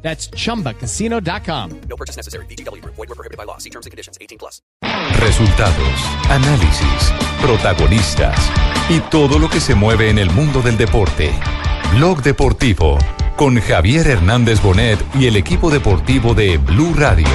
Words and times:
That's 0.00 0.30
chumbacasino.com. 0.30 1.80
No 1.88 1.96
purchase 1.96 2.16
necessary. 2.16 2.46
BGW. 2.46 2.82
Void 2.84 2.96
were 2.96 3.14
prohibited 3.14 3.36
by 3.36 3.44
law. 3.44 3.58
See 3.58 3.70
terms 3.70 3.84
and 3.84 3.90
conditions. 3.90 4.16
18 4.20 4.38
plus. 4.38 4.62
Resultados, 5.20 6.00
análisis, 6.30 7.12
protagonistas 7.42 8.38
y 8.88 9.00
todo 9.10 9.38
lo 9.38 9.50
que 9.50 9.60
se 9.60 9.74
mueve 9.74 10.08
en 10.10 10.18
el 10.18 10.30
mundo 10.30 10.62
del 10.62 10.76
deporte. 10.76 11.32
Blog 11.94 12.22
Deportivo 12.22 12.98
con 13.36 13.60
Javier 13.60 14.06
Hernández 14.08 14.60
Bonet 14.60 14.98
y 15.14 15.26
el 15.26 15.36
equipo 15.36 15.70
deportivo 15.70 16.34
de 16.34 16.58
Blue 16.58 16.92
Radio. 16.94 17.26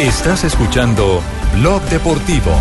Estás 0.00 0.44
escuchando 0.44 1.20
Blog 1.54 1.82
Deportivo. 1.90 2.52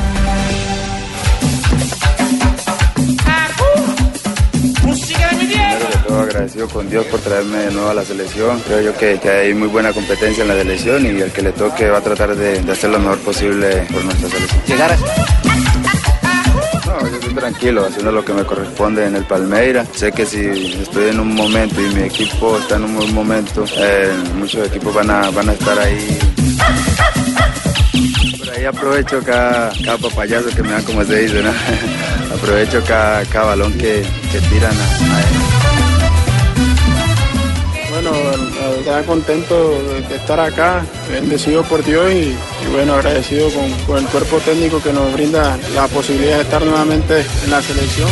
Primero 5.38 5.88
de 5.88 5.98
todo 6.08 6.20
agradecido 6.22 6.68
con 6.68 6.90
Dios 6.90 7.06
por 7.06 7.20
traerme 7.20 7.58
de 7.58 7.72
nuevo 7.72 7.90
a 7.90 7.94
la 7.94 8.04
selección. 8.04 8.60
Creo 8.62 8.82
yo 8.82 8.98
que, 8.98 9.20
que 9.20 9.30
hay 9.30 9.54
muy 9.54 9.68
buena 9.68 9.94
competencia 9.94 10.42
en 10.42 10.48
la 10.50 10.56
selección 10.56 11.06
y 11.06 11.22
el 11.22 11.32
que 11.32 11.42
le 11.42 11.52
toque 11.52 11.90
va 11.90 12.00
a 12.00 12.02
tratar 12.02 12.36
de, 12.36 12.62
de 12.62 12.72
hacer 12.72 12.90
lo 12.90 13.00
mejor 13.00 13.20
posible 13.20 13.88
por 13.92 14.04
nuestra 14.04 14.30
selección. 14.30 14.62
Llegar 14.68 14.92
a... 14.92 14.98
No, 16.88 17.08
yo 17.08 17.16
estoy 17.16 17.34
tranquilo, 17.34 17.86
haciendo 17.86 18.12
lo 18.12 18.26
que 18.26 18.34
me 18.34 18.44
corresponde 18.44 19.06
en 19.06 19.16
el 19.16 19.24
Palmeira. 19.24 19.86
Sé 19.94 20.12
que 20.12 20.26
si 20.26 20.74
estoy 20.82 21.10
en 21.10 21.20
un 21.20 21.34
momento 21.36 21.80
y 21.80 21.94
mi 21.94 22.02
equipo 22.04 22.58
está 22.58 22.76
en 22.76 22.86
un 22.86 22.96
buen 22.96 23.14
momento, 23.14 23.64
eh, 23.78 24.12
muchos 24.36 24.68
equipos 24.68 24.94
van 24.94 25.10
a, 25.12 25.30
van 25.30 25.50
a 25.50 25.54
estar 25.54 25.78
ahí. 25.80 26.20
Ahí 28.56 28.66
aprovecho 28.66 29.22
cada, 29.24 29.72
cada 29.84 29.98
papayazo 29.98 30.50
que 30.50 30.64
me 30.64 30.72
dan, 30.72 30.84
como 30.84 31.04
se 31.04 31.22
dice, 31.22 31.42
¿no? 31.42 31.52
aprovecho 32.36 32.84
cada, 32.88 33.24
cada 33.26 33.46
balón 33.48 33.74
que, 33.74 34.04
que 34.32 34.40
tiran 34.50 34.72
a, 34.72 35.16
a 35.16 35.22
él. 35.22 35.60
Bueno, 37.92 38.12
la 38.62 38.70
verdad 38.70 39.06
contento 39.06 39.78
de 40.10 40.16
estar 40.16 40.40
acá, 40.40 40.86
bendecido 41.12 41.64
por 41.64 41.84
Dios 41.84 42.12
y, 42.12 42.36
y 42.36 42.72
bueno, 42.72 42.94
agradecido 42.94 43.50
con, 43.50 43.72
con 43.86 43.98
el 43.98 44.06
cuerpo 44.06 44.38
técnico 44.38 44.82
que 44.82 44.94
nos 44.94 45.12
brinda 45.14 45.58
la 45.76 45.88
posibilidad 45.88 46.38
de 46.38 46.44
estar 46.44 46.64
nuevamente 46.64 47.26
en 47.44 47.52
la 47.52 47.62
selección. 47.62 48.10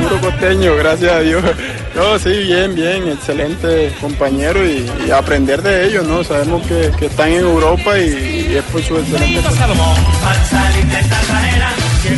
Puro 0.00 0.20
costeño, 0.20 0.76
gracias 0.76 1.12
a 1.12 1.20
Dios. 1.20 1.42
No, 1.94 2.18
sí, 2.18 2.30
bien, 2.30 2.74
bien, 2.74 3.06
excelente 3.08 3.92
compañero 4.00 4.64
y, 4.66 4.90
y 5.06 5.10
aprender 5.10 5.60
de 5.62 5.86
ellos, 5.86 6.06
¿no? 6.06 6.24
Sabemos 6.24 6.66
que, 6.66 6.90
que 6.98 7.06
están 7.06 7.28
en 7.28 7.40
Europa 7.40 7.98
y, 7.98 8.48
y 8.50 8.56
es 8.56 8.64
por 8.64 8.82
su 8.82 8.94
excelente... 8.98 9.42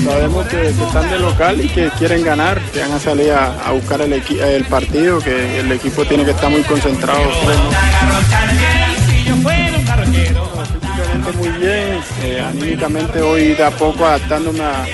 Sabemos 0.04 0.46
que, 0.46 0.56
que 0.56 0.68
están 0.84 1.10
de 1.10 1.18
local 1.18 1.60
y 1.60 1.68
que 1.68 1.90
quieren 1.98 2.22
ganar, 2.24 2.60
que 2.72 2.80
van 2.80 2.92
a 2.92 3.00
salir 3.00 3.32
a, 3.32 3.66
a 3.66 3.72
buscar 3.72 4.00
el, 4.00 4.12
el 4.12 4.64
partido, 4.66 5.18
que 5.18 5.58
el 5.60 5.70
equipo 5.72 6.04
tiene 6.04 6.24
que 6.24 6.30
estar 6.30 6.50
muy 6.50 6.62
concentrado. 6.62 7.20
Físicamente 10.80 11.32
muy 11.32 11.48
bien, 11.48 12.00
eh, 12.22 12.44
anímicamente 12.48 13.20
hoy 13.20 13.54
de 13.54 13.64
a 13.64 13.70
poco 13.72 14.06
adaptándome 14.06 14.60
a- 14.62 14.86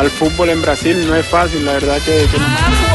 al 0.00 0.10
fútbol 0.10 0.50
en 0.50 0.60
Brasil, 0.62 1.06
no 1.08 1.14
es 1.16 1.26
fácil, 1.26 1.64
la 1.64 1.72
verdad 1.72 1.96
que... 2.04 2.26
que 2.30 2.38
no- 2.38 2.87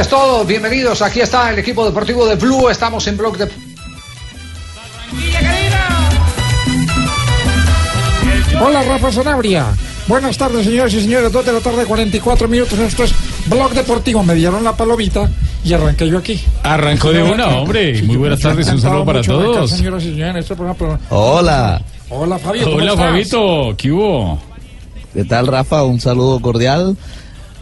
tardes 0.00 0.08
todos, 0.08 0.46
bienvenidos. 0.46 1.02
Aquí 1.02 1.20
está 1.20 1.50
el 1.50 1.58
equipo 1.58 1.84
deportivo 1.84 2.26
de 2.26 2.34
Blue. 2.36 2.70
Estamos 2.70 3.06
en 3.06 3.18
Blog 3.18 3.36
de... 3.36 3.50
Hola 8.64 8.82
Rafa 8.82 9.12
Sanabria. 9.12 9.66
Buenas 10.06 10.38
tardes 10.38 10.64
señores 10.64 10.94
y 10.94 11.02
señores. 11.02 11.30
2 11.30 11.44
de 11.44 11.52
la 11.52 11.60
tarde, 11.60 11.84
44 11.84 12.48
minutos. 12.48 12.78
Esto 12.78 13.04
es 13.04 13.12
Blog 13.44 13.74
Deportivo. 13.74 14.22
Me 14.22 14.34
dieron 14.34 14.64
la 14.64 14.74
palomita 14.74 15.30
y 15.62 15.74
arranqué 15.74 16.08
yo 16.08 16.16
aquí. 16.16 16.40
Arrancó 16.62 17.12
de 17.12 17.22
una, 17.22 17.48
hombre. 17.48 18.02
Muy 18.02 18.16
buenas 18.16 18.40
tardes, 18.40 18.68
un 18.68 18.80
saludo 18.80 19.04
para 19.04 19.20
acá, 19.20 19.28
todos. 19.28 19.70
señoras 19.70 20.02
y 20.04 20.12
señores, 20.12 20.44
este 20.44 20.54
programa, 20.56 20.78
pero- 20.78 20.98
Hola, 21.10 21.82
Hola 22.08 22.38
Fabio. 22.38 22.64
¿cómo 22.64 22.76
Hola? 22.76 22.96
Fabito, 22.96 23.74
¿qué 23.76 23.92
hubo? 23.92 24.38
¿qué 25.12 25.24
tal 25.24 25.46
Rafa? 25.46 25.82
Un 25.82 26.00
saludo 26.00 26.40
cordial. 26.40 26.96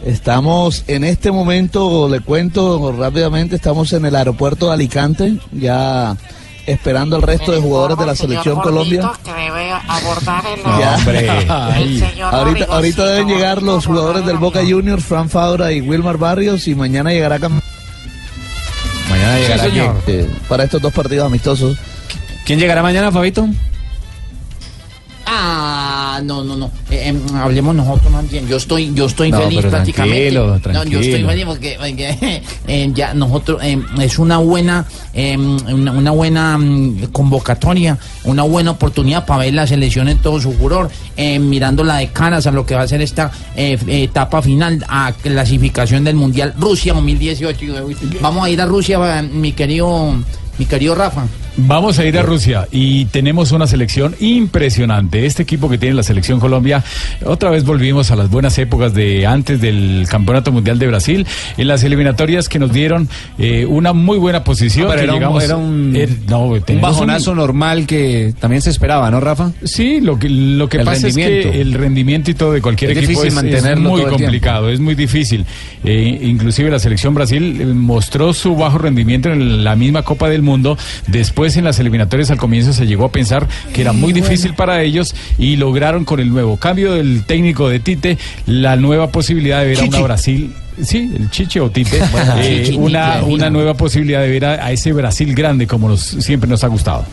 Estamos 0.05 0.85
en 0.87 1.03
este 1.03 1.31
momento, 1.31 2.07
le 2.07 2.21
cuento 2.21 2.93
rápidamente, 2.97 3.57
estamos 3.57 3.91
en 3.93 4.05
el 4.05 4.15
aeropuerto 4.15 4.67
de 4.67 4.73
Alicante, 4.73 5.33
ya 5.51 6.15
esperando 6.65 7.17
al 7.17 7.21
resto 7.21 7.51
de 7.51 7.59
jugadores 7.59 7.97
de 7.97 8.05
la 8.05 8.15
selección 8.15 8.59
Colombia. 8.61 9.11
Que 9.25 9.33
debe 9.33 9.71
abordar 9.71 10.43
el, 10.47 10.63
Ya. 10.79 11.75
el 11.79 11.99
señor 11.99 12.33
Ahorita, 12.33 13.05
deben 13.07 13.27
llegar 13.27 13.61
los 13.61 13.85
jugadores 13.85 14.25
del 14.25 14.37
Boca. 14.37 14.61
Juniors, 14.67 15.03
Fran 15.03 15.29
Fabra 15.29 15.71
y 15.73 15.81
Wilmar 15.81 16.17
Barrios, 16.17 16.67
y 16.67 16.75
mañana 16.75 17.11
llegará 17.11 17.37
Cam- 17.39 17.61
Mañana 19.09 19.35
Sí, 19.35 19.41
llegará 19.41 19.63
señor. 19.63 20.01
quién? 20.05 20.19
eh, 20.21 20.29
para 20.47 20.63
estos 20.63 20.81
dos 20.81 20.93
partidos 20.93 21.25
amistosos. 21.25 21.77
¿Quién 22.45 22.57
llegará 22.59 22.81
mañana, 22.81 23.11
Fabito? 23.11 23.47
Ah, 25.31 26.19
no, 26.23 26.43
no, 26.43 26.55
no. 26.55 26.71
Eh, 26.89 27.03
em, 27.09 27.21
hablemos 27.35 27.75
nosotros 27.75 28.11
más 28.11 28.27
bien. 28.29 28.47
Yo 28.47 28.57
estoy, 28.57 28.91
yo 28.95 29.05
estoy 29.05 29.29
No, 29.29 29.41
feliz 29.41 29.61
prácticamente. 29.61 30.31
tranquilo, 30.31 30.47
No, 30.47 30.55
yo 30.55 30.61
tranquilo. 30.61 30.99
estoy 31.01 31.23
feliz 31.23 31.45
porque, 31.45 31.75
porque, 31.79 32.41
eh, 32.67 32.91
ya 32.95 33.13
nosotros 33.13 33.59
eh, 33.63 33.79
es 34.01 34.17
una 34.17 34.37
buena, 34.39 34.85
eh, 35.13 35.37
una, 35.37 35.91
una 35.91 36.11
buena 36.11 36.57
mm, 36.57 37.11
convocatoria, 37.11 37.97
una 38.23 38.41
buena 38.41 38.71
oportunidad 38.71 39.25
para 39.27 39.43
ver 39.43 39.53
la 39.53 39.67
selección 39.67 40.09
en 40.09 40.17
todo 40.17 40.39
su 40.41 40.51
furor, 40.53 40.89
eh, 41.15 41.37
mirándola 41.37 41.97
de 41.97 42.07
caras 42.07 42.47
a 42.47 42.51
lo 42.51 42.65
que 42.65 42.73
va 42.73 42.81
a 42.81 42.87
ser 42.87 43.01
esta 43.01 43.29
eh, 43.55 43.77
etapa 43.87 44.41
final 44.41 44.83
a 44.89 45.11
clasificación 45.11 46.03
del 46.03 46.15
mundial 46.15 46.55
Rusia 46.57 46.93
2018. 46.95 47.65
Vamos 48.19 48.45
a 48.45 48.49
ir 48.49 48.59
a 48.59 48.65
Rusia, 48.65 49.21
mi 49.21 49.51
querido, 49.51 50.15
mi 50.57 50.65
querido 50.65 50.95
Rafa. 50.95 51.25
Vamos 51.67 51.99
a 51.99 52.05
ir 52.05 52.17
a 52.17 52.21
Rusia 52.21 52.67
y 52.71 53.05
tenemos 53.05 53.51
una 53.51 53.67
selección 53.67 54.15
impresionante. 54.19 55.25
Este 55.25 55.43
equipo 55.43 55.69
que 55.69 55.77
tiene 55.77 55.95
la 55.95 56.03
selección 56.03 56.39
Colombia, 56.39 56.83
otra 57.25 57.49
vez 57.49 57.65
volvimos 57.65 58.11
a 58.11 58.15
las 58.15 58.29
buenas 58.29 58.57
épocas 58.59 58.93
de 58.93 59.27
antes 59.27 59.59
del 59.59 60.05
Campeonato 60.09 60.51
Mundial 60.51 60.79
de 60.79 60.87
Brasil, 60.87 61.27
en 61.57 61.67
las 61.67 61.83
eliminatorias 61.83 62.47
que 62.49 62.59
nos 62.59 62.71
dieron 62.71 63.09
eh, 63.37 63.65
una 63.65 63.93
muy 63.93 64.17
buena 64.17 64.43
posición. 64.43 64.87
No, 64.87 64.93
pero 64.93 65.15
era 65.15 65.29
un- 65.29 65.41
era 65.41 65.57
un- 65.57 65.95
er- 65.95 66.17
no, 66.29 66.45
Un 66.45 66.61
tenemos 66.61 66.91
bajonazo 66.91 67.35
normal 67.35 67.85
que 67.85 68.33
también 68.39 68.61
se 68.61 68.69
esperaba, 68.69 69.11
¿no, 69.11 69.19
Rafa? 69.19 69.51
Sí, 69.63 69.99
lo 70.01 70.17
que, 70.17 70.29
lo 70.29 70.69
que 70.69 70.77
El 70.77 70.85
pasa 70.85 71.07
es 71.07 71.15
que 71.15 71.59
el 71.61 71.73
rendimiento 71.73 72.31
y 72.31 72.35
todo 72.35 72.53
de 72.53 72.61
cualquier 72.61 72.91
Es 72.91 72.97
equipo 72.99 73.23
es, 73.23 73.33
muy 73.79 74.03
complicado, 74.03 74.69
es 74.69 74.79
muy 74.79 74.95
difícil. 74.95 75.45
Eh, 75.83 76.19
inclusive 76.23 76.69
la 76.71 76.79
selección 76.79 77.13
Brasil 77.13 77.57
eh, 77.59 77.65
mostró 77.65 78.33
su 78.33 78.55
bajo 78.55 78.77
rendimiento 78.77 79.29
en 79.31 79.63
la 79.63 79.75
misma 79.75 80.03
Copa 80.03 80.29
del 80.29 80.41
Mundo. 80.41 80.77
Después 81.07 81.48
en 81.57 81.65
las 81.65 81.79
eliminatorias 81.79 82.31
al 82.31 82.37
comienzo 82.37 82.73
se 82.73 82.85
llegó 82.85 83.05
a 83.05 83.11
pensar 83.11 83.47
que 83.73 83.81
era 83.81 83.93
muy 83.93 84.13
difícil 84.13 84.53
para 84.53 84.81
ellos 84.81 85.15
y 85.37 85.55
lograron 85.55 86.05
con 86.05 86.19
el 86.19 86.29
nuevo 86.29 86.57
cambio 86.57 86.93
del 86.93 87.23
técnico 87.25 87.69
de 87.69 87.79
Tite 87.79 88.17
la 88.45 88.75
nueva 88.75 89.11
posibilidad 89.11 89.61
de 89.61 89.67
ver 89.67 89.79
a 89.79 89.83
una 89.83 89.99
Brasil. 90.01 90.53
Sí, 90.81 91.11
el 91.15 91.29
Chiche 91.29 91.59
o 91.59 91.69
Tite, 91.69 91.97
eh, 92.37 92.63
Chiche, 92.65 92.77
una, 92.77 93.23
una 93.23 93.49
nueva 93.49 93.73
posibilidad 93.73 94.21
de 94.21 94.29
ver 94.29 94.45
a, 94.45 94.65
a 94.65 94.71
ese 94.71 94.93
Brasil 94.93 95.33
grande 95.35 95.67
como 95.67 95.89
nos, 95.89 96.01
siempre 96.01 96.49
nos 96.49 96.63
ha 96.63 96.67
gustado. 96.67 97.05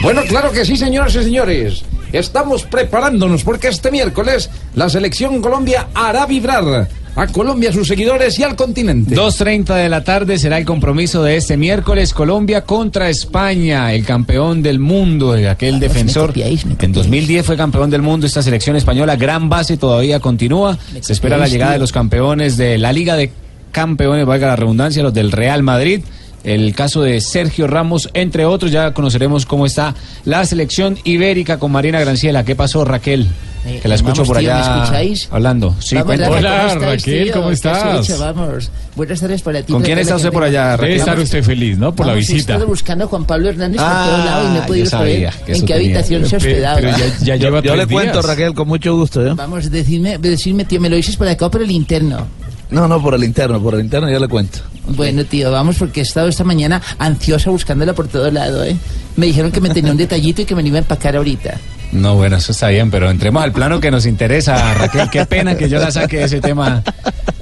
Bueno, 0.00 0.22
claro 0.28 0.52
que 0.52 0.64
sí, 0.64 0.76
señoras 0.76 1.14
y 1.16 1.24
señores. 1.24 1.84
Estamos 2.12 2.62
preparándonos 2.62 3.44
porque 3.44 3.68
este 3.68 3.90
miércoles 3.90 4.48
la 4.74 4.88
selección 4.88 5.42
Colombia 5.42 5.88
hará 5.92 6.24
vibrar 6.24 6.88
a 7.16 7.26
Colombia, 7.26 7.70
a 7.70 7.72
sus 7.72 7.88
seguidores 7.88 8.38
y 8.38 8.42
al 8.42 8.56
continente. 8.56 9.14
2.30 9.14 9.74
de 9.74 9.88
la 9.88 10.04
tarde 10.04 10.38
será 10.38 10.58
el 10.58 10.64
compromiso 10.64 11.22
de 11.22 11.36
este 11.36 11.56
miércoles 11.56 12.14
Colombia 12.14 12.62
contra 12.62 13.10
España, 13.10 13.92
el 13.92 14.04
campeón 14.04 14.62
del 14.62 14.78
mundo, 14.78 15.32
aquel 15.32 15.80
defensor. 15.80 16.32
En 16.36 16.92
2010 16.92 17.46
fue 17.46 17.56
campeón 17.56 17.90
del 17.90 18.02
mundo 18.02 18.26
esta 18.26 18.42
selección 18.42 18.76
española, 18.76 19.16
gran 19.16 19.48
base 19.48 19.76
todavía 19.76 20.20
continúa. 20.20 20.78
Se 21.00 21.12
espera 21.12 21.36
la 21.36 21.48
llegada 21.48 21.72
de 21.72 21.78
los 21.78 21.92
campeones 21.92 22.56
de 22.56 22.78
la 22.78 22.92
Liga 22.92 23.16
de 23.16 23.30
Campeones, 23.72 24.26
valga 24.26 24.48
la 24.48 24.56
redundancia, 24.56 25.02
los 25.02 25.14
del 25.14 25.32
Real 25.32 25.62
Madrid. 25.62 26.00
El 26.44 26.74
caso 26.74 27.02
de 27.02 27.20
Sergio 27.20 27.66
Ramos, 27.66 28.08
entre 28.14 28.44
otros, 28.44 28.70
ya 28.70 28.92
conoceremos 28.94 29.44
cómo 29.44 29.66
está 29.66 29.94
la 30.24 30.44
selección 30.46 30.96
ibérica 31.04 31.58
con 31.58 31.72
Marina 31.72 31.98
Granciela. 32.00 32.44
¿Qué 32.44 32.54
pasó, 32.54 32.84
Raquel? 32.84 33.26
Eh, 33.66 33.80
Que 33.82 33.88
la 33.88 33.96
escucho 33.96 34.22
vamos, 34.22 34.28
por 34.28 34.38
tío, 34.38 34.54
allá 34.54 34.70
¿me 34.76 34.82
escucháis? 34.82 35.28
hablando. 35.32 35.74
Sí, 35.80 35.96
Vamos. 35.96 36.16
Rafa, 36.16 36.30
Hola, 36.30 36.48
¿cómo 36.50 36.68
estás, 36.68 36.82
Raquel, 36.82 37.24
tío? 37.24 37.32
¿cómo 37.34 37.50
estás? 37.50 38.00
escucho, 38.08 38.20
vamos. 38.20 38.70
Buenas 38.94 39.20
tardes 39.20 39.42
para 39.42 39.62
ti. 39.62 39.72
¿Con 39.72 39.82
quién 39.82 39.98
está 39.98 40.12
la 40.12 40.16
usted 40.18 40.32
por 40.32 40.42
allá, 40.44 40.62
Debe 40.70 40.76
Raquel? 40.76 40.96
estar 40.96 41.18
usted 41.18 41.42
feliz, 41.42 41.76
¿no? 41.76 41.92
Por 41.94 42.06
la 42.06 42.12
Vamos, 42.12 42.28
he 42.30 42.32
visita. 42.34 42.52
estado 42.54 42.66
buscando 42.68 43.04
a 43.04 43.08
Juan 43.08 43.24
Pablo 43.24 43.48
Hernández 43.48 43.80
Ah, 43.82 44.04
por 44.06 44.14
todo 44.14 44.24
lado 44.24 44.44
y 44.44 44.46
no 44.46 44.54
he 44.54 44.60
yo 44.60 44.66
podido 44.68 44.86
saber 44.86 45.22
en 45.24 45.30
qué 45.46 45.52
tenía. 45.54 45.74
habitación 45.76 46.24
se 46.24 46.30
Pe- 46.30 46.36
hospedaba. 46.36 46.76
pero 46.76 46.90
ya, 46.92 46.98
ya 47.20 47.36
Yo, 47.36 47.42
lleva 47.46 47.60
yo 47.62 47.74
le 47.76 47.86
tres 47.86 47.92
cuento. 47.92 48.22
Raquel, 48.22 48.54
con 48.54 48.68
mucho 48.68 48.96
gusto. 48.96 49.26
¿eh? 49.26 49.32
Vamos, 49.34 49.68
decirme, 49.70 50.18
decirme, 50.18 50.64
tío, 50.64 50.80
me 50.80 50.88
lo 50.88 50.94
dices 50.96 51.16
por 51.16 51.26
acá 51.28 51.46
o 51.46 51.50
por 51.50 51.60
el 51.62 51.70
interno. 51.72 52.26
No, 52.70 52.86
no, 52.86 53.00
por 53.02 53.14
el 53.14 53.24
interno, 53.24 53.62
por 53.62 53.74
el 53.74 53.80
interno 53.80 54.10
yo 54.10 54.18
le 54.18 54.28
cuento. 54.28 54.58
Bueno, 54.88 55.24
tío, 55.24 55.50
vamos 55.50 55.76
porque 55.78 56.00
he 56.00 56.02
estado 56.02 56.28
esta 56.28 56.44
mañana 56.44 56.82
ansiosa 56.98 57.50
buscándola 57.50 57.94
por 57.94 58.08
todo 58.08 58.30
lado, 58.30 58.62
¿eh? 58.64 58.76
Me 59.16 59.26
dijeron 59.26 59.50
que 59.52 59.60
me 59.60 59.70
tenía 59.70 59.90
un 59.90 59.96
detallito 59.98 60.42
y 60.42 60.44
que 60.44 60.54
me 60.54 60.62
lo 60.62 60.68
iba 60.68 60.76
a 60.76 60.80
empacar 60.80 61.16
ahorita. 61.16 61.54
No, 61.92 62.16
bueno, 62.16 62.36
eso 62.36 62.52
está 62.52 62.68
bien, 62.68 62.90
pero 62.90 63.10
entremos 63.10 63.42
al 63.42 63.52
plano 63.52 63.80
que 63.80 63.90
nos 63.90 64.04
interesa, 64.04 64.74
Raquel. 64.74 65.08
Qué 65.10 65.24
pena 65.24 65.56
que 65.56 65.68
yo 65.70 65.78
la 65.78 65.90
saque 65.90 66.18
de 66.18 66.24
ese 66.24 66.40
tema 66.42 66.82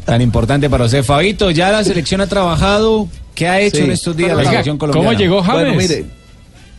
tan 0.04 0.20
importante 0.22 0.70
para 0.70 0.84
usted. 0.84 1.02
Fabito, 1.02 1.50
ya 1.50 1.72
la 1.72 1.82
selección 1.82 2.20
ha 2.20 2.26
trabajado. 2.28 3.08
¿Qué 3.34 3.48
ha 3.48 3.60
hecho 3.60 3.78
Sí. 3.78 3.82
en 3.82 3.90
estos 3.90 4.16
días 4.16 4.36
la 4.36 4.44
selección 4.44 4.78
colombiana? 4.78 5.08
¿Cómo 5.08 5.18
llegó 5.18 5.42
James? 5.42 5.62
Bueno, 5.64 5.76
mire, 5.78 6.06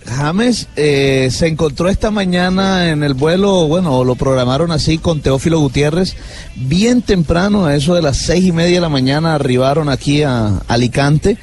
James 0.07 0.67
eh, 0.75 1.27
se 1.31 1.47
encontró 1.47 1.89
esta 1.89 2.11
mañana 2.11 2.89
en 2.89 3.03
el 3.03 3.13
vuelo, 3.13 3.67
bueno, 3.67 4.03
lo 4.03 4.15
programaron 4.15 4.71
así 4.71 4.97
con 4.97 5.19
Teófilo 5.19 5.59
Gutiérrez, 5.59 6.15
bien 6.55 7.01
temprano, 7.01 7.65
a 7.65 7.75
eso 7.75 7.93
de 7.93 8.01
las 8.01 8.17
seis 8.17 8.45
y 8.45 8.51
media 8.51 8.75
de 8.75 8.81
la 8.81 8.89
mañana 8.89 9.35
arribaron 9.35 9.89
aquí 9.89 10.23
a 10.23 10.59
Alicante. 10.67 11.37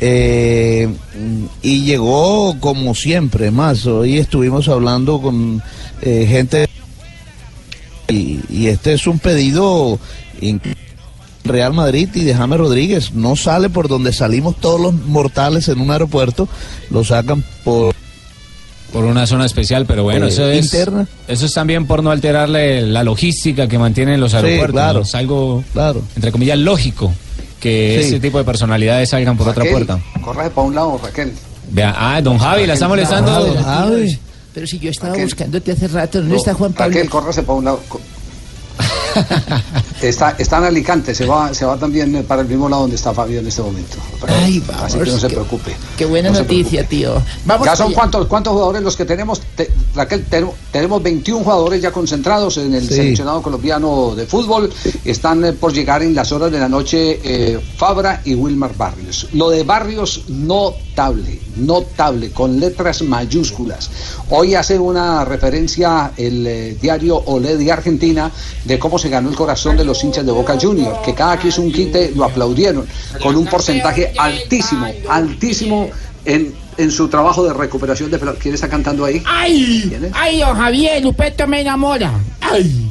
eh, 0.00 0.88
y 1.62 1.84
llegó 1.84 2.58
como 2.58 2.94
siempre, 2.94 3.50
más 3.50 3.86
hoy 3.86 4.18
estuvimos 4.18 4.68
hablando 4.68 5.20
con 5.20 5.62
eh, 6.02 6.26
gente 6.28 6.68
y, 8.08 8.40
y 8.48 8.66
este 8.68 8.94
es 8.94 9.06
un 9.06 9.18
pedido 9.18 9.98
Real 11.44 11.72
Madrid 11.72 12.08
y 12.14 12.24
de 12.24 12.34
James 12.34 12.58
Rodríguez. 12.58 13.12
No 13.14 13.34
sale 13.36 13.70
por 13.70 13.88
donde 13.88 14.12
salimos 14.12 14.56
todos 14.56 14.80
los 14.80 14.94
mortales 14.94 15.68
en 15.68 15.80
un 15.80 15.90
aeropuerto, 15.90 16.48
lo 16.90 17.04
sacan 17.04 17.42
por... 17.64 17.94
Por 18.92 19.04
una 19.04 19.24
zona 19.24 19.46
especial, 19.46 19.86
pero 19.86 20.02
bueno, 20.02 20.26
Eh, 20.26 20.30
eso 20.30 20.50
es 20.50 20.64
interna. 20.64 21.06
eso 21.28 21.46
es 21.46 21.54
también 21.54 21.86
por 21.86 22.02
no 22.02 22.10
alterarle 22.10 22.82
la 22.82 23.04
logística 23.04 23.68
que 23.68 23.78
mantienen 23.78 24.20
los 24.20 24.32
Sí, 24.32 24.38
aeropuertos. 24.38 24.72
claro. 24.72 24.98
¿no? 24.98 25.04
Es 25.04 25.14
algo, 25.14 25.64
Claro. 25.72 26.02
entre 26.16 26.32
comillas, 26.32 26.58
lógico 26.58 27.14
que 27.60 28.00
Sí. 28.02 28.08
ese 28.08 28.20
tipo 28.20 28.38
de 28.38 28.44
personalidades 28.44 29.10
salgan 29.10 29.36
por 29.36 29.46
otra 29.48 29.62
Raquel, 29.62 29.86
puerta. 29.86 30.00
Corre 30.22 30.50
para 30.50 30.66
un 30.66 30.74
lado, 30.74 31.00
Raquel. 31.00 31.32
Vea, 31.70 31.94
ah, 31.96 32.20
don 32.20 32.36
Javi, 32.38 32.66
la 32.66 32.74
está 32.74 32.88
molestando. 32.88 33.30
Ah, 33.30 33.40
don 33.40 33.62
Javi. 33.62 34.18
Pero 34.54 34.66
si 34.66 34.80
yo 34.80 34.90
estaba 34.90 35.10
Raquel. 35.10 35.26
buscándote 35.26 35.70
hace 35.70 35.86
rato, 35.86 36.18
¿dónde 36.20 36.36
está 36.36 36.54
Juan 36.54 36.72
Pablo? 36.72 36.92
Raquel, 36.94 37.08
córrase 37.08 37.42
para 37.44 37.58
un 37.58 37.64
lado. 37.66 37.80
Está, 40.02 40.34
está 40.38 40.56
en 40.58 40.64
Alicante, 40.64 41.14
se 41.14 41.26
va, 41.26 41.52
se 41.52 41.66
va 41.66 41.76
también 41.76 42.24
para 42.26 42.40
el 42.40 42.48
mismo 42.48 42.70
lado 42.70 42.82
donde 42.82 42.96
está 42.96 43.12
Fabio 43.12 43.40
en 43.40 43.46
este 43.46 43.60
momento. 43.60 43.98
Ay, 44.26 44.58
vamos, 44.66 44.84
Así 44.84 44.98
que 44.98 45.10
no 45.10 45.18
se 45.18 45.28
qué- 45.28 45.34
preocupe. 45.34 45.76
Qué 45.98 46.06
buena 46.06 46.30
No 46.30 46.38
noticia, 46.38 46.88
tío. 46.88 47.20
Vamos 47.44 47.66
ya 47.66 47.76
son 47.76 47.92
cuántos, 47.92 48.26
cuántos 48.26 48.54
jugadores 48.54 48.82
los 48.82 48.96
que 48.96 49.04
tenemos, 49.04 49.42
Te- 49.54 49.70
Raquel, 49.94 50.24
te- 50.24 50.46
tenemos 50.72 51.02
21 51.02 51.44
jugadores 51.44 51.82
ya 51.82 51.92
concentrados 51.92 52.56
en 52.56 52.72
el 52.72 52.88
Sí. 52.88 52.94
seleccionado 52.94 53.42
colombiano 53.42 54.14
de 54.16 54.24
fútbol. 54.26 54.72
Están 55.04 55.44
eh, 55.44 55.52
por 55.52 55.70
llegar 55.74 56.02
en 56.02 56.14
las 56.14 56.32
horas 56.32 56.50
de 56.50 56.58
la 56.58 56.68
noche 56.70 57.20
eh, 57.22 57.60
Fabra 57.76 58.22
y 58.24 58.34
Wilmar 58.34 58.74
Barrios. 58.78 59.28
Lo 59.34 59.50
de 59.50 59.64
Barrios 59.64 60.22
notable, 60.90 61.40
notable, 61.56 62.30
con 62.30 62.58
letras 62.58 63.02
mayúsculas. 63.02 63.90
Hoy 64.28 64.54
hace 64.54 64.78
una 64.78 65.24
referencia 65.24 66.12
el 66.16 66.46
eh, 66.46 66.76
diario 66.80 67.16
Olé 67.16 67.56
de 67.56 67.70
Argentina 67.70 68.30
de 68.64 68.78
cómo 68.78 68.98
se 68.98 69.08
ganó 69.08 69.30
el 69.30 69.36
corazón 69.36 69.76
de 69.76 69.84
los 69.84 70.02
hinchas 70.02 70.26
de 70.26 70.32
Boca 70.32 70.58
Juniors, 70.60 70.98
que 71.04 71.14
cada 71.14 71.38
que 71.38 71.48
hizo 71.48 71.62
un 71.62 71.72
quite 71.72 72.12
lo 72.14 72.24
aplaudieron 72.24 72.86
con 73.22 73.36
un 73.36 73.46
porcentaje 73.46 74.12
altísimo, 74.18 74.86
altísimo 75.08 75.90
en, 76.24 76.52
en 76.76 76.90
su 76.90 77.08
trabajo 77.08 77.44
de 77.44 77.52
recuperación 77.52 78.10
de. 78.10 78.18
¿Quién 78.40 78.54
está 78.54 78.68
cantando 78.68 79.04
ahí? 79.04 79.22
¡Ay! 79.26 80.10
¡Ay, 80.12 80.40
don 80.40 80.56
Javier! 80.56 81.02
Lupeto 81.02 81.46
me 81.46 81.60
enamora. 81.60 82.12
¡Ay! 82.40 82.90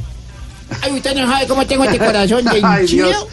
¡Ay, 0.82 0.92
usted 0.92 1.14
no 1.14 1.30
sabe 1.30 1.46
cómo 1.46 1.66
tengo 1.66 1.84
este 1.84 1.98
corazón 1.98 2.44
de 2.44 2.60
Ay! 2.64 2.86
Dios. 2.86 3.26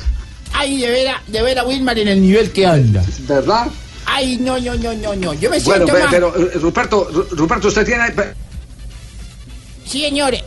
¡Ay, 0.53 0.77
de 0.77 0.89
ver, 0.89 1.07
a, 1.09 1.21
de 1.27 1.41
ver 1.41 1.59
a 1.59 1.65
Wilmar 1.65 1.97
en 1.99 2.07
el 2.07 2.21
nivel 2.21 2.51
que 2.51 2.65
anda! 2.65 3.03
¿Verdad? 3.27 3.67
¡Ay, 4.09 4.38
no, 4.38 4.57
no, 4.57 4.74
no, 4.75 4.94
no, 4.94 5.15
no! 5.15 5.33
Yo 5.33 5.50
me 5.50 5.59
Bueno, 5.59 5.86
siento 5.86 5.94
pe- 5.94 6.00
más... 6.00 6.12
pero 6.12 6.33
eh, 6.36 6.51
Ruperto, 6.56 7.12
Ru- 7.12 7.30
Ruperto, 7.31 7.68
usted 7.68 7.86
tiene... 7.86 8.04
Sí, 9.86 10.01
señores. 10.01 10.42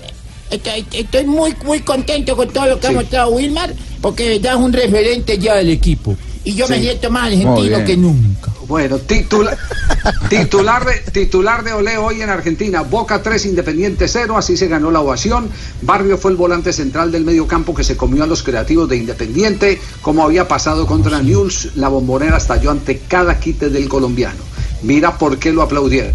Estoy, 0.51 0.85
estoy 0.93 1.25
muy, 1.27 1.55
muy 1.65 1.81
contento 1.81 2.37
con 2.37 2.49
todo 2.49 2.67
lo 2.67 2.81
que 2.81 2.89
ha 2.89 2.93
mostrado 2.93 3.31
Wilmar, 3.31 3.73
porque 4.01 4.37
es 4.37 4.55
un 4.57 4.73
referente 4.73 5.39
ya 5.39 5.57
del 5.57 5.71
equipo. 5.71 6.17
Y 6.43 6.55
yo 6.55 6.67
me 6.69 6.81
siento 6.81 7.11
más 7.11 7.27
argentino 7.27 7.85
que 7.85 7.97
nunca. 7.97 8.51
Bueno, 8.71 8.99
titula- 9.01 9.59
titular, 10.31 10.85
de, 10.87 11.11
titular 11.11 11.65
de 11.65 11.73
Olé 11.73 11.99
hoy 11.99 12.23
en 12.23 12.31
Argentina. 12.31 12.83
Boca 12.83 13.21
3, 13.21 13.47
Independiente 13.47 14.07
0, 14.07 14.39
así 14.39 14.57
se 14.57 14.69
ganó 14.69 14.93
la 14.93 15.01
ovación. 15.01 15.51
Barrio 15.83 16.17
fue 16.17 16.31
el 16.31 16.37
volante 16.37 16.73
central 16.73 17.11
del 17.11 17.25
medio 17.25 17.49
campo 17.49 17.75
que 17.75 17.83
se 17.83 17.97
comió 17.97 18.23
a 18.23 18.29
los 18.29 18.45
creativos 18.45 18.89
de 18.89 18.97
Independiente, 18.97 19.81
como 20.03 20.23
había 20.23 20.47
pasado 20.47 20.87
contra 20.87 21.21
News. 21.21 21.71
La 21.75 21.89
bombonera 21.89 22.37
estalló 22.37 22.71
ante 22.71 22.99
cada 23.09 23.41
quite 23.41 23.71
del 23.71 23.89
colombiano. 23.89 24.39
Mira 24.83 25.19
por 25.19 25.39
qué 25.39 25.53
lo 25.53 25.63
aplaudieron. 25.63 26.13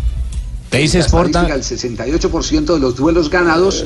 Te 0.70 0.78
dice 0.78 1.00
La 1.00 1.04
Sporta. 1.10 1.42
estadística, 1.46 2.06
El 2.06 2.20
68% 2.22 2.74
de 2.74 2.80
los 2.80 2.96
duelos 2.96 3.30
ganados 3.30 3.84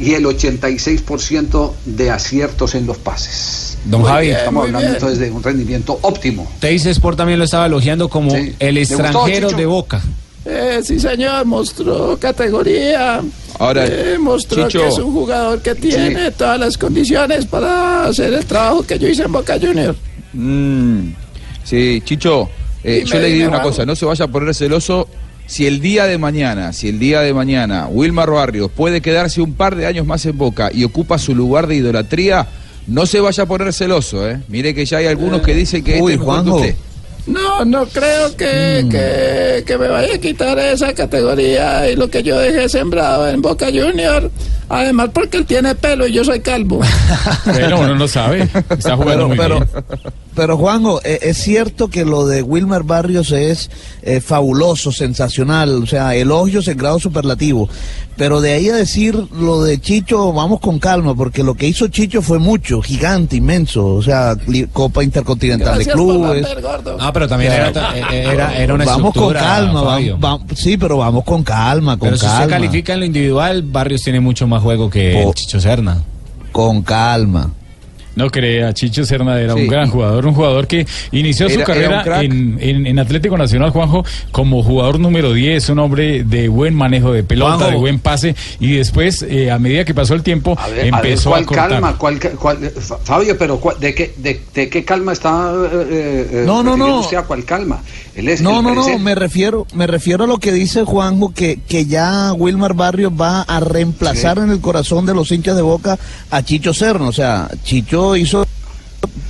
y 0.00 0.14
el 0.14 0.24
86% 0.24 1.72
de 1.84 2.10
aciertos 2.10 2.74
en 2.74 2.86
los 2.86 2.96
pases. 2.96 3.76
Don 3.88 4.02
Javi, 4.04 4.28
Estamos 4.30 4.66
hablando 4.66 4.88
entonces 4.88 5.18
de 5.18 5.30
un 5.30 5.42
rendimiento 5.42 5.98
óptimo. 6.02 6.46
Teis 6.60 6.84
Sport 6.86 7.16
también 7.16 7.38
lo 7.38 7.44
estaba 7.46 7.66
elogiando 7.66 8.08
como 8.08 8.30
Sí. 8.30 8.54
el 8.58 8.74
¿Le 8.74 8.80
gustó, 8.84 9.02
extranjero 9.02 9.50
de 9.50 9.66
Boca. 9.66 10.02
Eh, 10.44 10.80
sí, 10.84 10.98
señor, 11.00 11.44
mostró 11.46 12.18
categoría. 12.18 13.20
Ahora, 13.58 13.86
Eh, 13.86 14.16
mostró 14.20 14.66
Chicho. 14.68 14.80
que 14.82 14.88
es 14.88 14.98
un 14.98 15.12
jugador 15.12 15.60
que 15.62 15.74
tiene 15.74 16.30
todas 16.32 16.58
las 16.60 16.76
condiciones 16.78 17.44
para 17.46 18.04
hacer 18.04 18.32
el 18.32 18.44
trabajo 18.46 18.82
que 18.86 18.98
yo 18.98 19.08
hice 19.08 19.22
en 19.24 19.32
Boca 19.32 19.58
Junior. 19.60 19.94
Mm, 20.32 21.10
sí, 21.64 22.02
Chicho, 22.04 22.48
eh, 22.84 22.96
Dime, 23.04 23.06
yo 23.06 23.14
le 23.18 23.24
dime, 23.26 23.36
digo 23.38 23.48
una 23.48 23.62
cosa, 23.62 23.84
no 23.86 23.96
se 23.96 24.04
vaya 24.04 24.24
a 24.26 24.28
poner 24.28 24.54
celoso. 24.54 25.08
Si 25.46 25.66
el 25.66 25.80
día 25.80 26.04
de 26.06 26.18
mañana, 26.18 26.74
si 26.74 26.88
el 26.90 26.98
día 26.98 27.20
de 27.22 27.32
mañana 27.32 27.88
Wilmar 27.90 28.30
Barrios 28.30 28.70
puede 28.70 29.00
quedarse 29.00 29.40
un 29.40 29.54
par 29.54 29.76
de 29.76 29.86
años 29.86 30.04
más 30.06 30.24
en 30.26 30.36
Boca 30.36 30.70
y 30.72 30.84
ocupa 30.84 31.16
su 31.18 31.34
lugar 31.34 31.66
de 31.66 31.76
idolatría, 31.76 32.46
no 32.88 33.06
se 33.06 33.20
vaya 33.20 33.44
a 33.44 33.46
poner 33.46 33.72
celoso, 33.72 34.28
¿eh? 34.28 34.40
Mire 34.48 34.74
que 34.74 34.84
ya 34.84 34.98
hay 34.98 35.06
algunos 35.06 35.42
que 35.42 35.54
dicen 35.54 35.84
que 35.84 36.00
Uy, 36.02 36.14
este 36.14 36.24
Juanjo. 36.24 36.56
usted. 36.56 36.74
No, 37.26 37.62
no 37.66 37.84
creo 37.86 38.34
que, 38.36 38.82
Mm. 38.84 38.88
que, 38.88 39.64
que 39.66 39.76
me 39.78 39.86
vaya 39.88 40.14
a 40.14 40.18
quitar 40.18 40.58
esa 40.58 40.94
categoría 40.94 41.90
y 41.90 41.94
lo 41.94 42.08
que 42.08 42.22
yo 42.22 42.38
dejé 42.38 42.70
sembrado 42.70 43.28
en 43.28 43.42
Boca 43.42 43.66
Junior. 43.66 44.30
Además, 44.70 45.10
porque 45.12 45.36
él 45.36 45.44
tiene 45.46 45.74
pelo 45.74 46.06
y 46.06 46.12
yo 46.12 46.24
soy 46.24 46.40
calvo. 46.40 46.80
Bueno, 47.44 47.80
uno 47.80 47.94
no 47.96 48.08
sabe. 48.08 48.48
Está 48.70 48.96
jugando 48.96 49.28
Pero, 49.28 49.28
muy 49.28 49.36
pero, 49.36 49.54
bien. 49.60 50.14
Pero 50.38 50.56
Juanjo, 50.56 51.00
eh, 51.02 51.18
es 51.22 51.36
cierto 51.38 51.88
que 51.88 52.04
lo 52.04 52.24
de 52.24 52.42
Wilmer 52.42 52.84
Barrios 52.84 53.32
es 53.32 53.68
eh, 54.02 54.20
fabuloso, 54.20 54.92
sensacional, 54.92 55.82
o 55.82 55.86
sea, 55.86 56.14
elogios 56.14 56.68
en 56.68 56.78
grado 56.78 57.00
superlativo. 57.00 57.68
Pero 58.16 58.40
de 58.40 58.52
ahí 58.52 58.68
a 58.68 58.76
decir 58.76 59.16
lo 59.32 59.64
de 59.64 59.80
Chicho, 59.80 60.32
vamos 60.32 60.60
con 60.60 60.78
calma, 60.78 61.16
porque 61.16 61.42
lo 61.42 61.56
que 61.56 61.66
hizo 61.66 61.88
Chicho 61.88 62.22
fue 62.22 62.38
mucho, 62.38 62.80
gigante, 62.80 63.34
inmenso, 63.34 63.84
o 63.96 64.00
sea, 64.00 64.36
Copa 64.72 65.02
Intercontinental 65.02 65.74
Gracias 65.74 65.86
de 65.88 65.92
Clubes. 65.92 66.46
Ah, 67.00 67.10
pero 67.12 67.26
también 67.26 67.50
era, 67.50 67.70
eh, 67.96 68.28
era, 68.32 68.56
era 68.56 68.74
una 68.74 68.84
vamos 68.84 69.12
con 69.14 69.32
calma, 69.34 69.82
vamos, 69.82 70.20
vamos- 70.20 70.42
sí, 70.54 70.76
pero 70.76 70.98
vamos 70.98 71.24
con 71.24 71.42
calma, 71.42 71.98
con 71.98 72.10
Pero 72.10 72.16
si 72.16 72.26
calma. 72.26 72.38
usted 72.42 72.50
califica 72.50 72.92
en 72.94 73.00
lo 73.00 73.06
individual, 73.06 73.62
Barrios 73.64 74.02
tiene 74.04 74.20
mucho 74.20 74.46
más 74.46 74.62
juego 74.62 74.88
que 74.88 75.28
Chicho 75.34 75.58
Serna. 75.58 76.04
Con 76.52 76.82
calma. 76.82 77.50
No 78.18 78.30
crea, 78.30 78.74
Chicho 78.74 79.04
Serna 79.04 79.40
era 79.40 79.54
Sí. 79.54 79.60
un 79.60 79.68
gran 79.68 79.88
jugador, 79.90 80.26
un 80.26 80.34
jugador 80.34 80.66
que 80.66 80.86
inició 81.12 81.48
su 81.48 81.60
Era- 81.60 81.74
era 81.74 82.02
carrera 82.02 82.22
en, 82.22 82.58
en- 82.60 82.86
en 82.86 82.98
Atlético 82.98 83.38
Nacional, 83.38 83.70
Juanjo, 83.70 84.04
como 84.32 84.62
jugador 84.64 84.98
número 84.98 85.32
10, 85.32 85.68
un 85.68 85.78
hombre 85.78 86.24
de 86.24 86.48
buen 86.48 86.74
manejo 86.74 87.12
de 87.12 87.22
pelota, 87.22 87.54
Juanjo. 87.54 87.70
de 87.70 87.76
buen 87.76 87.98
pase, 88.00 88.34
y 88.58 88.72
después, 88.72 89.22
eh, 89.22 89.50
a 89.52 89.58
medida 89.60 89.84
que 89.84 89.94
pasó 89.94 90.14
el 90.14 90.22
tiempo, 90.24 90.56
A 90.58 90.66
ver, 90.68 90.92
a 90.92 91.00
ver, 91.00 91.06
empezó 91.06 91.30
a, 91.30 91.32
¿cuál 91.34 91.46
cortar. 91.46 91.68
calma? 91.70 91.96
¿Cuál, 91.96 92.18
cuál- 92.38 92.58
Fa- 92.78 92.98
Fabio, 93.04 93.38
pero 93.38 93.60
cuál- 93.60 93.78
¿de 93.78 93.94
qué, 93.94 94.12
de, 94.16 94.40
de 94.52 94.68
qué 94.68 94.84
calma 94.84 95.12
está 95.12 95.52
eh, 95.72 96.28
eh, 96.32 96.42
No, 96.44 96.62
no, 96.64 96.76
no. 96.76 96.98
usted 97.00 97.18
a 97.18 97.22
cuál 97.22 97.44
calma? 97.44 97.82
Él 98.16 98.28
es 98.28 98.40
No, 98.42 98.60
no, 98.62 98.74
no, 98.74 98.98
me 98.98 99.14
refiero, 99.14 99.64
me 99.74 99.86
refiero 99.86 100.24
a 100.24 100.26
lo 100.26 100.38
que 100.38 100.50
dice 100.50 100.82
Juanjo, 100.82 101.32
que, 101.32 101.60
que 101.68 101.86
ya 101.86 102.32
Wilmar 102.32 102.74
Barrios 102.74 103.12
va 103.12 103.42
a 103.42 103.60
reemplazar 103.60 104.38
en 104.38 104.50
el 104.50 104.60
corazón 104.60 105.06
de 105.06 105.14
los 105.14 105.30
hinchas 105.30 105.54
de 105.54 105.62
Boca 105.62 105.96
a 106.30 106.42
Chicho 106.42 106.74
Serna. 106.74 107.06
O 107.06 107.12
sea, 107.12 107.48
Chicho 107.62 108.07
hizo, 108.16 108.46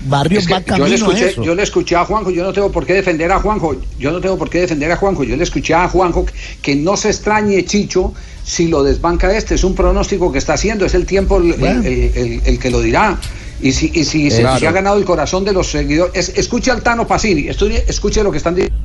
Barrios 0.07 0.43
Es 0.45 0.47
que 0.49 0.55
va 0.55 0.61
yo, 0.61 0.65
camino 0.67 0.87
le 0.87 0.93
a 0.93 0.97
escuché, 0.97 1.29
eso. 1.29 1.43
yo 1.43 1.55
le 1.55 1.63
escuché 1.63 1.97
a 1.97 2.05
Juanjo, 2.05 2.31
yo 2.31 2.43
no 2.43 2.53
tengo 2.53 2.73
por 2.73 2.87
qué 2.87 2.95
defender 2.95 3.31
a 3.31 3.41
Juanjo, 3.41 3.77
yo 3.99 4.11
no 4.11 4.21
tengo 4.21 4.39
por 4.39 4.49
qué 4.49 4.61
defender 4.61 4.91
a 4.91 4.97
Juanjo, 4.97 5.23
yo 5.25 5.37
le 5.37 5.43
escuché 5.45 5.75
a 5.75 5.87
Juanjo 5.89 6.25
que, 6.25 6.33
que 6.63 6.77
no 6.77 6.97
se 6.97 7.11
extrañe 7.11 7.63
Chicho 7.67 8.15
si 8.43 8.69
lo 8.69 8.83
desbanca 8.83 9.37
este, 9.37 9.57
es 9.57 9.65
un 9.65 9.75
pronóstico 9.75 10.33
que 10.33 10.39
está 10.39 10.55
haciendo, 10.55 10.87
es 10.87 10.95
el 10.95 11.05
tiempo 11.05 11.37
el, 11.39 11.53
el- 11.53 11.87
el- 11.87 12.13
el- 12.17 12.43
el 12.45 12.59
que 12.59 12.71
lo 12.71 12.81
dirá. 12.81 13.19
Y 13.61 13.73
si, 13.73 13.91
y 13.93 14.05
si, 14.05 14.31
si 14.31 14.43
ha 14.67 14.71
ganado 14.73 14.97
el 14.97 15.05
corazón 15.05 15.45
de 15.45 15.53
los 15.53 15.67
seguidores, 15.71 16.29
es- 16.31 16.39
escuche 16.39 16.71
al 16.71 16.83
Tano 16.83 17.07
Pasini, 17.07 17.49
estudie- 17.49 17.83
escuche 17.87 18.23
lo 18.23 18.31
que 18.31 18.39
están 18.39 18.55
diciendo. 18.55 18.79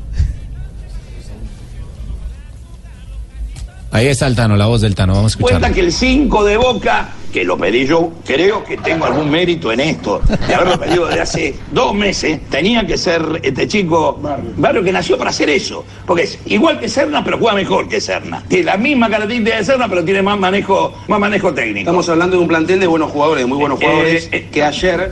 Ahí 3.93 4.07
está 4.07 4.25
el 4.25 4.35
Tano, 4.35 4.57
la 4.57 4.65
voz 4.65 4.81
del 4.81 4.95
Tano, 4.95 5.13
vamos 5.13 5.33
a 5.33 5.35
escuchar. 5.35 5.59
Cuenta 5.59 5.75
que 5.75 5.81
el 5.81 5.91
5 5.91 6.43
de 6.45 6.57
Boca, 6.57 7.09
que 7.31 7.43
lo 7.43 7.59
pedí 7.59 7.85
yo, 7.85 8.11
creo 8.25 8.63
que 8.63 8.75
tengo 8.77 9.05
algún 9.05 9.29
mérito 9.29 9.71
en 9.71 9.81
esto, 9.81 10.19
de 10.47 10.55
haberlo 10.55 10.79
pedido 10.79 11.05
desde 11.05 11.21
hace 11.21 11.55
dos 11.71 11.93
meses, 11.93 12.39
tenía 12.49 12.87
que 12.87 12.97
ser 12.97 13.21
este 13.43 13.67
chico 13.67 14.19
Barrio 14.57 14.81
que 14.83 14.91
nació 14.91 15.15
para 15.15 15.29
hacer 15.29 15.47
eso. 15.51 15.85
Porque 16.07 16.23
es 16.23 16.39
igual 16.47 16.79
que 16.79 16.89
Serna, 16.89 17.23
pero 17.23 17.37
juega 17.37 17.53
mejor 17.53 17.87
que 17.87 18.01
Serna. 18.01 18.41
Tiene 18.47 18.65
la 18.65 18.77
misma 18.77 19.11
característica 19.11 19.57
de 19.57 19.63
Serna, 19.63 19.87
pero 19.87 20.03
tiene 20.03 20.23
más 20.23 20.39
manejo, 20.39 20.95
más 21.07 21.19
manejo 21.19 21.53
técnico. 21.53 21.81
Estamos 21.81 22.09
hablando 22.09 22.37
de 22.37 22.41
un 22.41 22.47
plantel 22.47 22.79
de 22.79 22.87
buenos 22.87 23.11
jugadores, 23.11 23.43
de 23.43 23.47
muy 23.47 23.59
buenos 23.59 23.79
Eh, 23.79 23.85
jugadores, 23.85 24.29
eh, 24.31 24.47
que 24.51 24.63
ayer 24.63 25.11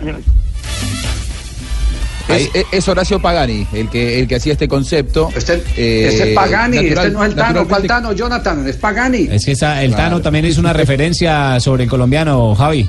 Es, 2.29 2.49
es- 2.53 2.65
es 2.71 2.87
Horacio 2.87 3.19
Pagani 3.21 3.67
el 3.73 3.89
que, 3.89 4.19
el 4.19 4.27
que 4.27 4.35
hacía 4.35 4.53
este 4.53 4.67
concepto. 4.67 5.29
Este, 5.35 5.55
Eh, 5.77 6.07
este 6.09 6.29
es 6.29 6.35
Pagani, 6.35 6.77
natural- 6.77 7.05
este 7.07 7.11
no 7.17 7.23
es 7.23 7.29
el 7.31 7.35
Tano, 7.35 7.67
¿cuál 7.67 7.83
Tano, 7.87 8.13
Jonathan? 8.13 8.67
Es 8.67 8.75
Pagani. 8.77 9.27
Es 9.31 9.45
que 9.45 9.51
esa- 9.53 9.81
el 9.83 9.89
Claro. 9.91 10.03
Tano 10.03 10.21
también 10.21 10.45
es 10.45 10.57
una 10.57 10.73
referencia 10.73 11.59
sobre 11.59 11.83
el 11.83 11.89
colombiano, 11.89 12.55
Javi. 12.55 12.87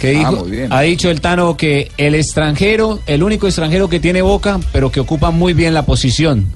Que 0.00 0.16
Ah, 0.16 0.30
dijo, 0.30 0.44
bien. 0.44 0.70
ha 0.72 0.80
dicho 0.82 1.10
el 1.10 1.20
Tano 1.22 1.56
que 1.56 1.90
el 1.96 2.14
extranjero, 2.14 3.00
el 3.06 3.22
único 3.22 3.46
extranjero 3.46 3.88
que 3.88 3.98
tiene 3.98 4.20
boca, 4.20 4.60
pero 4.72 4.90
que 4.92 5.00
ocupa 5.00 5.30
muy 5.30 5.54
bien 5.54 5.72
la 5.72 5.86
posición 5.86 6.46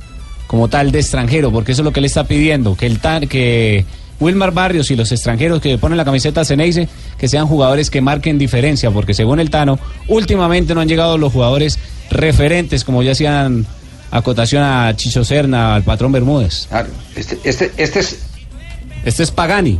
como 0.47 0.69
tal 0.69 0.91
de 0.93 0.99
extranjero, 1.01 1.51
porque 1.51 1.73
eso 1.73 1.81
es 1.83 1.85
lo 1.85 1.93
que 1.93 2.01
le 2.03 2.09
está 2.09 2.25
pidiendo, 2.25 2.77
que 2.77 2.85
el 2.87 2.99
Tan, 2.99 3.29
que 3.29 3.85
Wilmar 4.21 4.53
Barrios 4.53 4.91
y 4.91 4.97
los 4.97 5.11
extranjeros 5.11 5.61
que 5.61 5.79
ponen 5.79 5.97
la 5.97 6.05
camiseta 6.05 6.45
Ceneice, 6.45 6.89
que 7.19 7.29
sean 7.29 7.47
jugadores 7.47 7.91
que 7.91 8.01
marquen 8.01 8.39
diferencia, 8.39 8.91
porque 8.91 9.15
según 9.15 9.41
el 9.41 9.51
Tano, 9.51 9.79
últimamente 10.09 10.75
no 10.75 10.81
han 10.81 10.89
llegado 10.89 11.19
los 11.19 11.33
jugadores 11.33 11.79
referentes, 12.11 12.85
como 12.85 13.03
ya 13.03 13.13
hacían 13.13 13.67
acotación 14.11 14.63
a 14.63 14.95
Chicho 14.97 15.25
Serna, 15.25 15.75
al 15.75 15.83
patrón 15.83 16.13
Bermúdez. 16.13 16.67
Claro, 16.69 16.89
este, 17.17 17.39
este, 17.45 17.73
este 17.77 18.01
es 18.01 18.19
Este 19.05 19.23
es 19.23 19.31
Pagani. 19.31 19.79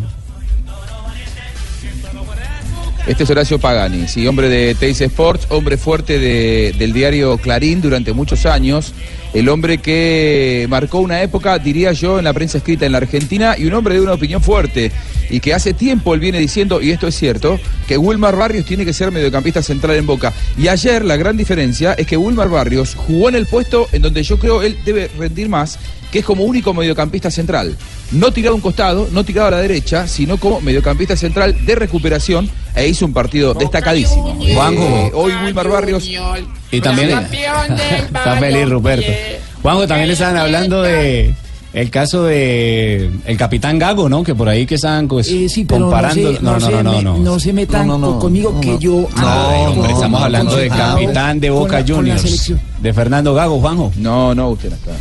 Este 3.11 3.25
es 3.25 3.31
Horacio 3.31 3.59
Pagani, 3.59 4.07
sí, 4.07 4.25
hombre 4.29 4.49
de 4.49 4.73
Teis 4.77 5.01
Sports, 5.01 5.49
hombre 5.51 5.77
fuerte 5.77 6.21
de- 6.21 6.73
del 6.79 6.93
diario 6.93 7.39
Clarín 7.39 7.81
durante 7.81 8.13
muchos 8.13 8.47
años, 8.47 8.95
el 9.35 9.49
hombre 9.49 9.79
que 9.79 10.67
marcó 10.71 11.01
una 11.01 11.21
época, 11.21 11.59
diría 11.59 11.91
yo, 11.91 12.19
en 12.21 12.25
la 12.25 12.33
prensa 12.33 12.59
escrita 12.59 12.87
en 12.87 12.93
la 12.93 12.99
Argentina 12.99 13.57
y 13.59 13.67
un 13.67 13.75
hombre 13.75 13.95
de 13.95 14.01
una 14.01 14.13
opinión 14.13 14.41
fuerte 14.41 14.93
y 15.29 15.41
que 15.41 15.53
hace 15.53 15.75
tiempo 15.75 16.15
él 16.15 16.21
viene 16.21 16.39
diciendo, 16.39 16.81
y 16.81 16.93
esto 16.93 17.09
es 17.09 17.17
cierto, 17.17 17.59
que 17.89 17.99
Wilmar 17.99 18.37
Barrios 18.37 18.65
tiene 18.65 18.85
que 18.85 18.93
ser 18.93 19.11
mediocampista 19.11 19.61
central 19.61 19.97
en 19.97 20.07
Boca. 20.07 20.33
Y 20.57 20.69
ayer 20.69 21.05
la 21.05 21.17
gran 21.17 21.37
diferencia 21.37 21.95
es 21.95 22.07
que 22.07 22.17
Wilmar 22.17 22.49
Barrios 22.49 22.95
jugó 22.95 23.29
en 23.29 23.35
el 23.35 23.47
puesto 23.47 23.89
en 23.91 24.03
donde 24.03 24.23
yo 24.23 24.39
creo 24.39 24.63
él 24.63 24.79
debe 24.85 25.11
rendir 25.19 25.49
más, 25.49 25.81
que 26.11 26.21
es 26.21 26.25
como 26.25 26.45
único 26.45 26.75
mediocampista 26.75 27.31
central. 27.31 27.77
No 28.13 28.33
tirado 28.33 28.53
a 28.53 28.57
un 28.57 28.61
costado, 28.61 29.09
no 29.13 29.25
tirado 29.25 29.49
a 29.49 29.51
la 29.53 29.59
derecha, 29.59 30.09
sino 30.09 30.37
como 30.39 30.61
mediocampista 30.61 31.17
central 31.17 31.55
de 31.65 31.75
recuperación 31.77 32.51
e 32.75 32.89
hizo 32.89 33.07
un 33.07 33.13
partido 33.13 33.55
destacadísimo. 33.55 34.37
Juanjo. 34.55 34.83
Eh, 34.83 35.11
hoy 35.15 35.33
Wilmar 35.45 35.69
Barrios. 35.69 36.09
Y 36.73 36.81
también 36.81 37.11
está 38.07 38.37
feliz 38.39 38.69
Ruperto. 38.69 39.13
Juanjo, 39.63 39.87
también 39.87 40.09
le 40.09 40.15
estaban 40.15 40.37
hablando 40.37 40.83
de 40.83 41.35
el 41.73 41.89
caso 41.89 42.25
de 42.25 43.11
el 43.27 43.37
capitán 43.37 43.79
Gago, 43.79 44.09
¿no? 44.09 44.25
Que 44.25 44.35
por 44.35 44.49
ahí 44.49 44.67
que 44.67 44.75
estaban 44.75 45.07
pues, 45.07 45.29
Eh, 45.29 45.49
sí, 45.49 45.65
pero 45.65 45.83
comparando. 45.83 46.33
no 46.41 46.59
se, 46.59 46.83
no, 46.83 46.93
se, 47.01 47.05
no 47.21 47.39
se 47.41 47.53
metan 47.53 47.87
No, 47.87 47.97
no, 47.99 48.07
no, 48.09 48.13
co- 48.15 48.19
conmigo 48.23 48.51
no, 48.55 48.61
que 48.61 48.73
no. 48.73 48.81
yo 48.81 49.09
No, 49.17 49.49
hombre, 49.71 49.93
estamos 49.93 50.21
hablando 50.23 50.57
de 50.57 50.69
capitán 50.69 51.39
de 51.39 51.51
Boca 51.51 51.79
la- 51.81 51.85
con 51.95 52.09
la 52.09 52.17
Juniors, 52.19 52.53
de 52.81 52.93
Fernando 52.93 53.35
Gago, 53.35 53.61
Juanjo. 53.61 53.93
No, 53.99 54.35
no, 54.35 54.49
usted 54.51 54.71
no 54.71 54.75
está. 54.77 54.93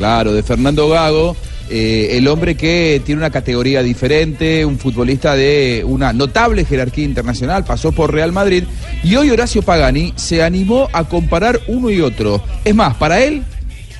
Claro, 0.00 0.32
de 0.32 0.42
Fernando 0.42 0.88
Gago, 0.88 1.36
eh, 1.68 2.16
el 2.16 2.26
hombre 2.26 2.54
que 2.54 3.02
tiene 3.04 3.20
una 3.20 3.28
categoría 3.28 3.82
diferente, 3.82 4.64
un 4.64 4.78
futbolista 4.78 5.36
de 5.36 5.84
una 5.86 6.14
notable 6.14 6.64
jerarquía 6.64 7.04
internacional, 7.04 7.66
pasó 7.66 7.92
por 7.92 8.10
Real 8.10 8.32
Madrid 8.32 8.64
y 9.04 9.16
hoy 9.16 9.28
Horacio 9.28 9.60
Pagani 9.60 10.14
se 10.16 10.42
animó 10.42 10.88
a 10.94 11.04
comparar 11.04 11.60
uno 11.66 11.90
y 11.90 12.00
otro. 12.00 12.42
Es 12.64 12.74
más, 12.74 12.96
para 12.96 13.20
él, 13.20 13.42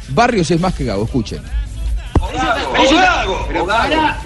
Barrios 0.08 0.50
es 0.50 0.58
más 0.58 0.72
que 0.72 0.86
Gago, 0.86 1.04
escuchen. 1.04 1.40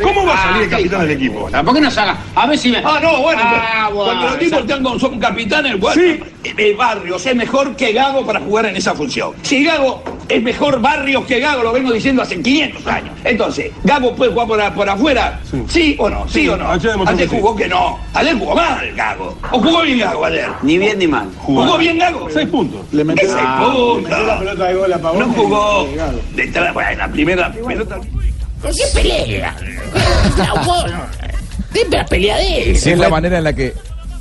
¿Cómo 0.02 0.26
va 0.26 0.34
a 0.34 0.42
salir 0.49 0.62
el 0.64 0.70
capitán 0.70 1.00
del 1.02 1.11
equipo? 1.12 1.49
¿Por 1.64 1.75
qué 1.75 1.80
no 1.80 1.90
salga? 1.90 2.16
A 2.34 2.46
ver 2.46 2.58
si 2.58 2.70
me. 2.70 2.78
Ah, 2.78 2.99
no, 3.02 3.20
bueno. 3.23 3.40
Ah, 3.44 3.90
cuando 3.92 4.26
los 4.28 4.38
tipos 4.38 4.61
están 4.61 4.82
con- 4.82 5.00
son 5.00 5.18
capitanes, 5.18 5.78
bueno, 5.78 6.00
eh, 6.44 6.75
Barrios 6.76 7.25
es 7.26 7.34
mejor 7.37 7.75
que 7.76 7.92
Gago 7.92 8.25
para 8.26 8.40
jugar 8.40 8.66
en 8.66 8.76
esa 8.76 8.94
función. 8.94 9.32
Si 9.42 9.64
Gago 9.64 10.02
es 10.28 10.42
mejor 10.42 10.80
Barrios 10.80 11.25
que 11.26 11.40
Gago, 11.40 11.62
lo 11.62 11.73
vengo 11.73 11.92
diciendo 11.92 12.23
hace 12.23 12.40
500 12.40 12.87
años. 12.87 13.11
Entonces, 13.25 13.73
¿Gago 13.82 14.14
puede 14.14 14.32
jugar 14.32 14.75
por, 14.75 14.88
afuera? 14.88 15.40
¿Sí 15.68 15.96
o 15.99 16.08
no? 16.08 16.26
¿Sí, 16.28 16.42
Sí, 16.44 16.49
o 16.49 16.56
no? 16.56 16.70
ayer 16.70 17.28
sí. 17.28 17.37
jugó 17.37 17.54
que 17.56 17.68
no. 17.68 17.99
Ayer 18.14 18.38
jugó 18.38 18.54
mal 18.54 18.92
Gago. 18.94 19.37
¿O 19.50 19.61
jugó 19.61 19.82
bien 19.82 19.99
Gago 19.99 20.25
ayer? 20.25 20.49
Ni 20.62 20.78
bien 20.78 20.99
ni 20.99 21.06
mal. 21.06 21.28
¿Jugó 21.38 21.76
bien 21.78 21.99
Gago? 21.99 22.28
Seis 22.30 22.49
puntos. 22.49 22.80
Le 22.92 23.04
metió- 23.04 23.28
seis 23.28 23.46
puntos. 23.58 24.02
le 24.02 24.08
metió 24.08 24.26
la 24.26 24.38
pelota 24.38 24.64
de 24.66 24.75
gol 24.75 24.92
a 24.92 24.99
Pavón 24.99 25.18
No 25.20 25.26
jugó. 25.34 25.88
De 26.34 26.42
entrada, 26.44 26.73
bueno, 26.73 26.90
la 26.99 27.08
primera 27.08 27.52
pelota. 27.52 27.93
¿Por 28.64 28.75
qué 28.75 28.83
pelea? 28.94 29.56
Siempre 31.73 31.99
la 31.99 32.06
peleadera. 32.06 32.71
es 32.73 32.99
la 32.99 33.09
manera 33.09 33.38
en 33.38 33.44
la 33.44 33.52
que 33.52 33.75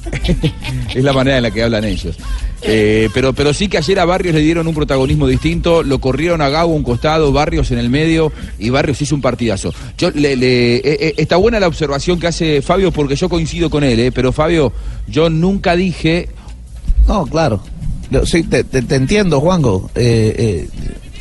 es 0.96 1.04
la 1.04 1.14
manera 1.14 1.38
en 1.38 1.44
la 1.44 1.52
que 1.52 1.64
hablan 1.64 1.84
ellos. 1.86 2.18
Eh, 2.62 3.10
pero, 3.14 3.34
pero 3.34 3.54
sí 3.54 3.68
que 3.68 3.78
ayer 3.78 4.00
a 4.00 4.06
Barrios 4.06 4.34
le 4.36 4.42
dieron 4.42 4.68
un 4.68 4.74
protagonismo 4.74 5.28
distinto, 5.28 5.84
lo 5.84 6.00
corrieron 6.00 6.42
a 6.42 6.50
Gago 6.50 6.74
a 6.74 6.76
un 6.76 6.84
costado, 6.84 7.32
Barrios 7.32 7.72
en 7.72 7.78
el 7.78 7.90
medio 7.90 8.32
y 8.58 8.70
Barrios 8.70 9.02
hizo 9.02 9.16
un 9.16 9.22
partidazo. 9.22 9.74
Yo, 9.98 10.12
le, 10.12 10.36
le- 10.36 10.76
eh, 10.78 10.82
eh, 10.84 11.14
está 11.18 11.36
buena 11.38 11.60
la 11.60 11.68
observación 11.68 12.20
que 12.20 12.28
hace 12.28 12.62
Fabio 12.62 12.92
porque 12.92 13.16
yo 13.16 13.30
coincido 13.30 13.70
con 13.70 13.84
él, 13.84 14.00
eh, 14.00 14.12
pero 14.12 14.32
Fabio, 14.32 14.74
yo 15.08 15.30
nunca 15.30 15.76
dije... 15.76 16.30
No, 17.08 17.26
claro. 17.26 17.62
Yo, 18.10 18.26
sí, 18.26 18.44
te, 18.44 18.64
te- 18.64 18.82
te 18.82 18.96
entiendo, 18.96 19.42
Juanjo. 19.42 19.90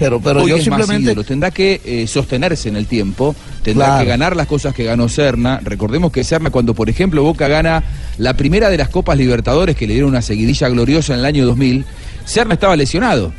Eh, 0.03 0.07
eh, 0.07 0.09
pero 0.11 0.21
pero 0.21 0.43
Hoy 0.43 0.51
yo 0.51 0.57
es 0.57 0.69
más 0.69 0.79
simplemente. 0.81 1.11
ídolo, 1.13 1.25
tendrá 1.25 1.51
que 1.51 1.81
eh, 1.85 2.07
sostenerse 2.07 2.69
en 2.69 2.77
el 2.77 2.87
tiempo, 2.87 3.35
tendrá 3.63 3.87
Claro. 3.87 4.03
que 4.05 4.09
ganar 4.09 4.37
las 4.37 4.47
cosas 4.47 4.75
que 4.75 4.85
ganó 4.85 5.09
Serna. 5.09 5.61
Recordemos 5.63 6.13
que 6.13 6.25
Serna, 6.25 6.51
cuando 6.51 6.75
por 6.75 6.89
ejemplo 6.91 7.23
Boca 7.23 7.49
gana 7.49 7.83
la 8.19 8.35
primera 8.37 8.69
de 8.71 8.79
las 8.79 8.89
Copas 8.89 9.17
Libertadores 9.19 9.77
que 9.77 9.87
le 9.87 9.95
dieron 9.95 10.11
una 10.11 10.23
seguidilla 10.23 10.69
gloriosa 10.69 11.15
en 11.15 11.21
el 11.21 11.25
año 11.27 11.47
2000, 11.47 11.85
Serna 12.25 12.55
estaba 12.55 12.77
lesionado. 12.77 13.33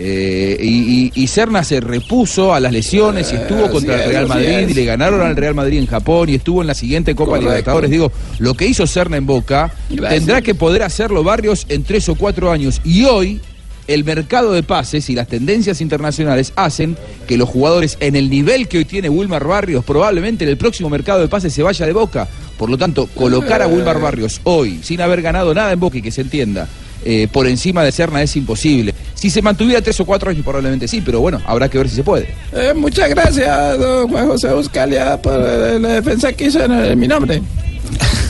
Eh, 0.00 0.56
y, 0.62 1.06
y- 1.06 1.12
y 1.24 1.26
Serna 1.26 1.64
se 1.64 1.80
repuso 1.80 2.54
a 2.54 2.60
las 2.60 2.72
lesiones 2.72 3.32
y 3.32 3.34
estuvo 3.34 3.68
contra 3.68 4.04
el 4.04 4.10
Real 4.10 4.22
es, 4.24 4.28
Madrid 4.28 4.68
y 4.68 4.74
le 4.74 4.84
ganaron 4.84 5.20
al 5.22 5.34
Real 5.34 5.56
Madrid 5.56 5.78
en 5.78 5.86
Japón 5.86 6.28
y 6.28 6.36
estuvo 6.36 6.60
en 6.60 6.68
la 6.68 6.74
siguiente 6.74 7.16
Copa 7.16 7.30
Correcto. 7.30 7.48
Libertadores. 7.50 7.90
Digo, 7.90 8.12
lo 8.38 8.54
que 8.54 8.66
hizo 8.66 8.86
Serna 8.86 9.16
en 9.16 9.26
Boca 9.26 9.72
tendrá 10.08 10.40
que 10.40 10.54
poder 10.54 10.84
hacerlo 10.84 11.24
Barrios 11.24 11.66
en 11.68 11.82
tres 11.82 12.08
o 12.08 12.14
cuatro 12.14 12.52
años. 12.52 12.80
Y 12.84 13.04
hoy 13.06 13.40
el 13.88 14.04
mercado 14.04 14.52
de 14.52 14.62
pases 14.62 15.10
y 15.10 15.14
las 15.14 15.26
tendencias 15.26 15.80
internacionales 15.80 16.52
hacen 16.54 16.96
que 17.26 17.36
los 17.36 17.48
jugadores 17.48 17.96
en 18.00 18.14
el 18.14 18.30
nivel 18.30 18.68
que 18.68 18.78
hoy 18.78 18.84
tiene 18.84 19.08
Wilmar 19.08 19.44
Barrios 19.44 19.84
probablemente 19.84 20.44
en 20.44 20.50
el 20.50 20.56
próximo 20.56 20.88
mercado 20.88 21.20
de 21.20 21.28
pases 21.28 21.52
se 21.52 21.62
vaya 21.62 21.84
de 21.84 21.92
Boca. 21.92 22.28
Por 22.56 22.70
lo 22.70 22.78
tanto, 22.78 23.06
colocar 23.14 23.62
a 23.62 23.66
Wilmar 23.66 24.00
Barrios 24.00 24.40
hoy 24.44 24.80
sin 24.82 25.00
haber 25.00 25.22
ganado 25.22 25.52
nada 25.54 25.72
en 25.72 25.80
Boca 25.80 25.98
y 25.98 26.02
que 26.02 26.10
se 26.12 26.20
entienda. 26.20 26.68
eh, 27.04 27.28
por 27.32 27.46
encima 27.46 27.82
de 27.84 27.92
Serna 27.92 28.22
es 28.22 28.34
imposible. 28.36 28.94
Si 29.14 29.30
se 29.30 29.40
mantuviera 29.40 29.80
tres 29.80 29.98
o 30.00 30.04
cuatro 30.04 30.30
años, 30.30 30.42
probablemente 30.44 30.88
sí, 30.88 31.00
pero 31.00 31.20
bueno, 31.20 31.40
habrá 31.46 31.68
que 31.68 31.78
ver 31.78 31.88
si 31.88 31.96
se 31.96 32.02
puede. 32.04 32.28
Eh, 32.52 32.72
muchas 32.74 33.08
gracias, 33.10 33.78
don 33.78 34.08
Juan 34.08 34.26
José 34.26 34.52
Buscalia, 34.52 35.20
por 35.22 35.34
eh, 35.34 35.78
la 35.78 35.88
defensa 35.90 36.32
que 36.32 36.46
hizo 36.46 36.62
en, 36.62 36.72
en 36.72 36.98
mi 36.98 37.06
nombre. 37.08 37.40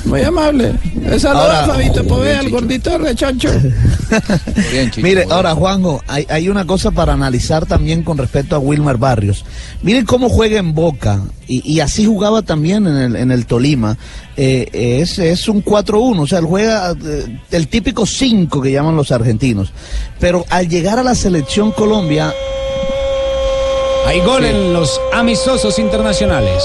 Muy 0.05 0.23
amable. 0.23 0.75
Le 1.03 1.19
saluda 1.19 1.65
a 1.65 1.67
Fabito 1.67 2.03
Bien, 2.03 2.39
el 2.39 2.51
gordito 2.51 2.91
de 2.91 2.99
rechoncho. 2.99 3.51
Mire, 4.97 5.27
ahora 5.31 5.55
Juanjo, 5.55 6.03
hay, 6.07 6.27
hay 6.31 6.49
una 6.49 6.67
cosa 6.67 6.91
para 6.91 7.13
analizar 7.13 7.67
también 7.67 8.03
con 8.03 8.17
respecto 8.17 8.57
a 8.57 8.59
Wilmar 8.59 8.97
Barrios. 8.97 9.45
Miren 9.83 10.07
cómo 10.07 10.29
juega 10.29 10.59
en 10.59 10.75
Boca 10.75 11.21
y, 11.47 11.71
y 11.71 11.81
así 11.81 12.07
jugaba 12.07 12.43
también 12.43 12.87
en 12.87 12.97
el, 12.97 13.17
en 13.17 13.31
el 13.31 13.47
Tolima. 13.47 13.99
Eh, 14.37 14.69
es, 15.03 15.19
es 15.19 15.49
un 15.49 15.65
4-1, 15.65 16.21
o 16.21 16.27
sea, 16.27 16.39
él 16.39 16.47
juega 16.47 16.93
eh, 16.93 17.39
el 17.51 17.69
típico 17.69 18.07
5 18.07 18.63
que 18.63 18.73
llaman 18.73 18.97
los 18.97 19.13
argentinos. 19.13 19.73
Pero 20.21 20.45
al 20.49 20.69
llegar 20.69 20.99
a 20.99 21.03
la 21.03 21.15
selección 21.15 21.73
Colombia... 21.73 22.33
Hay 24.07 24.21
gol 24.21 24.45
en 24.47 24.73
los 24.73 24.99
amistosos 25.13 25.79
internacionales. 25.79 26.63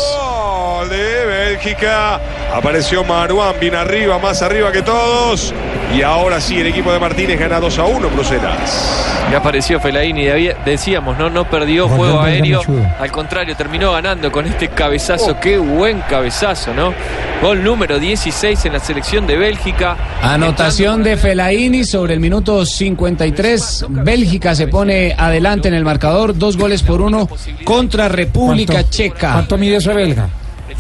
Gol 0.80 0.88
de 0.88 1.26
Bélgica. 1.26 2.22
Apareció 2.53 3.03
Maruán 3.03 3.55
bien 3.60 3.74
arriba, 3.75 4.19
más 4.19 4.41
arriba 4.43 4.72
que 4.72 4.81
todos. 4.83 5.53
Y 5.95 6.01
ahora 6.03 6.39
sí, 6.39 6.60
el 6.60 6.67
equipo 6.67 6.91
de 6.93 7.00
Martínez 7.00 7.39
gana 7.39 7.60
2 7.60 7.79
a 7.79 7.86
1 7.86 8.10
Bruselas. 8.10 9.05
Y 9.31 9.36
apareció 9.36 9.79
Fellaini, 9.79 10.27
había- 10.29 10.55
decíamos, 10.65 11.17
no, 11.17 11.29
no 11.29 11.50
perdió 11.50 11.88
juego 11.88 12.22
aéreo, 12.22 12.62
al 13.00 13.12
contrario, 13.12 13.55
terminó 13.55 13.93
ganando 13.93 14.31
con 14.31 14.45
este 14.45 14.67
cabezazo, 14.69 15.39
qué 15.39 15.57
buen 15.57 16.01
cabezazo, 16.01 16.74
¿no? 16.74 16.93
Gol 17.41 17.63
número 17.63 18.00
16 18.00 18.65
en 18.65 18.74
la 18.74 18.79
selección 18.79 19.25
de 19.27 19.36
Bélgica. 19.38 19.98
Anotación 20.22 21.03
de 21.03 21.17
Felaini 21.17 21.83
sobre 21.83 22.13
el 22.13 22.19
minuto 22.19 22.65
53. 22.65 23.86
Bélgica 23.89 24.55
se 24.55 24.67
pone 24.67 25.13
adelante 25.17 25.67
en 25.67 25.74
el 25.74 25.83
marcador, 25.83 26.38
dos 26.38 26.55
goles 26.57 26.83
por 26.83 27.01
uno 27.01 27.27
contra 27.65 28.07
República 28.10 28.74
¿Cuánto- 28.74 28.89
Checa. 28.91 29.31
¿Cuánto 29.33 29.57
mide 29.57 29.77
ese 29.77 29.93
belga? 29.93 30.29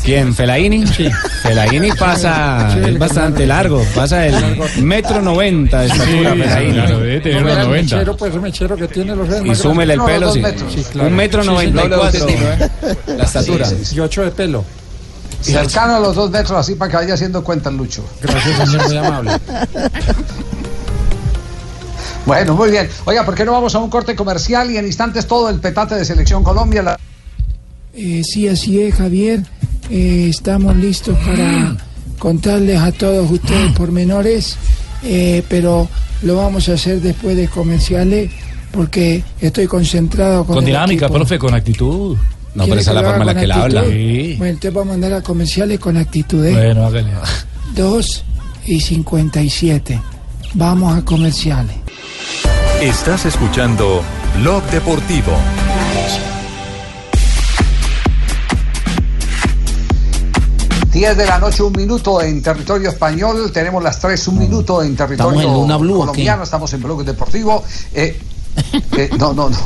¿Quién? 0.03 0.33
¿Felaini? 0.33 0.85
Sí. 0.87 1.09
Felaini 1.41 1.91
pasa, 1.91 2.71
Sí, 2.73 2.79
es 2.89 2.97
bastante 2.99 3.45
largo, 3.45 3.81
pasa 3.95 4.25
el 4.27 4.35
metro 4.83 5.21
noventa 5.21 5.81
de 5.81 5.87
estatura, 5.87 6.33
Sí, 6.33 6.41
Felaini. 6.41 6.73
claro, 6.73 6.99
debe 6.99 7.19
tener 7.21 7.35
No, 7.35 7.41
unos 7.41 7.51
mira 7.51 7.61
el 7.61 7.67
90. 7.69 7.95
mechero, 7.95 8.17
pues, 8.17 8.35
mechero 8.35 8.75
que 8.75 8.87
tiene 8.87 9.15
los 9.15 9.29
dedos 9.29 9.45
Y 9.47 9.55
súmele 9.55 9.93
el 9.93 10.01
pelo, 10.01 10.27
No, 10.27 10.33
sí. 10.33 10.41
claro. 10.91 11.07
Un 11.09 11.15
metro 11.15 11.43
noventa 11.43 11.85
y 11.85 11.89
cuatro, 11.89 12.27
¿eh? 12.29 12.69
la 13.17 13.23
estatura. 13.23 13.67
Y 13.93 13.99
ocho 13.99 14.23
de 14.23 14.31
pelo. 14.31 14.65
Cercano 15.41 15.95
a 15.95 15.99
los 15.99 16.15
dos 16.15 16.29
metros, 16.31 16.51
así 16.57 16.75
para 16.75 16.89
que 16.91 16.97
vaya 16.97 17.13
haciendo 17.15 17.43
cuenta, 17.43 17.69
Lucho. 17.69 18.03
Gracias, 18.21 18.69
señor, 18.69 18.87
muy 18.87 18.97
amable. 18.97 19.31
Bueno, 22.25 22.55
muy 22.55 22.71
bien. 22.71 22.87
Oiga, 23.05 23.25
¿por 23.25 23.35
qué 23.35 23.43
no 23.43 23.51
vamos 23.51 23.75
a 23.75 23.79
un 23.79 23.89
corte 23.89 24.15
comercial 24.15 24.71
y 24.71 24.77
en 24.77 24.85
instantes 24.85 25.27
todo 25.27 25.49
el 25.49 25.59
petate 25.59 25.95
de 25.95 26.05
Selección 26.05 26.41
Colombia? 26.43 26.81
La- 26.81 26.99
Eh, 27.93 28.21
sí, 28.23 28.47
así 28.47 28.81
es, 28.81 28.95
Javier. 28.95 29.41
Eh, 29.95 30.25
estamos 30.27 30.75
listos 30.75 31.15
para 31.19 31.75
contarles 32.17 32.79
a 32.79 32.91
todos 32.91 33.29
ustedes 33.29 33.71
pormenores, 33.73 34.57
eh, 35.03 35.43
pero 35.47 35.87
lo 36.23 36.35
vamos 36.37 36.67
a 36.69 36.73
hacer 36.73 36.99
después 36.99 37.37
de 37.37 37.47
comerciales 37.47 38.31
porque 38.71 39.23
estoy 39.39 39.67
concentrado 39.67 40.45
con, 40.45 40.55
Con 40.55 40.63
el 40.63 40.71
dinámica, 40.71 41.05
equipo. 41.05 41.19
profe, 41.19 41.37
con 41.37 41.53
actitud. 41.53 42.17
No, 42.55 42.63
¿Quiere 42.63 42.69
pero 42.69 42.81
esa 42.81 42.89
es 42.91 42.95
la 42.95 43.03
forma 43.03 43.21
en 43.21 43.27
la 43.27 43.35
que 43.35 43.43
él 43.45 43.51
habla. 43.51 43.79
actitud? 43.81 44.37
Bueno, 44.39 44.45
entonces 44.53 44.73
vamos 44.73 44.87
a 44.87 44.91
mandar 44.93 45.13
a 45.13 45.21
comerciales 45.21 45.79
con 45.79 45.97
actitud. 45.97 46.43
¿eh? 46.43 46.53
Bueno, 46.53 46.85
hágale. 46.87 47.11
2 47.75 48.23
y 48.65 48.79
57. 48.79 50.01
Vamos 50.55 50.97
a 50.97 51.05
comerciales. 51.05 51.75
Estás 52.81 53.25
escuchando 53.27 54.01
Blog 54.41 54.63
Deportivo. 54.71 55.33
Diez 60.93 61.17
de 61.17 61.25
la 61.25 61.39
noche, 61.39 61.63
un 61.63 61.73
minuto 61.73 62.21
en 62.21 62.41
territorio 62.41 62.89
español. 62.89 63.51
Tenemos 63.51 63.81
las 63.83 63.99
tres, 63.99 64.27
un 64.27 64.37
minuto 64.37 64.83
en 64.83 64.95
territorio 64.95 65.31
¿Estamos 65.39 65.43
en 65.55 65.61
Luna 65.61 65.77
Blue 65.77 65.97
colombiano. 65.99 66.43
Estamos 66.43 66.71
en 66.73 66.83
Bloque 66.83 67.03
Deportivo. 67.03 67.63
Eh, 67.93 68.19
eh, 68.97 69.09
no, 69.17 69.33
no, 69.33 69.49
no. 69.49 69.57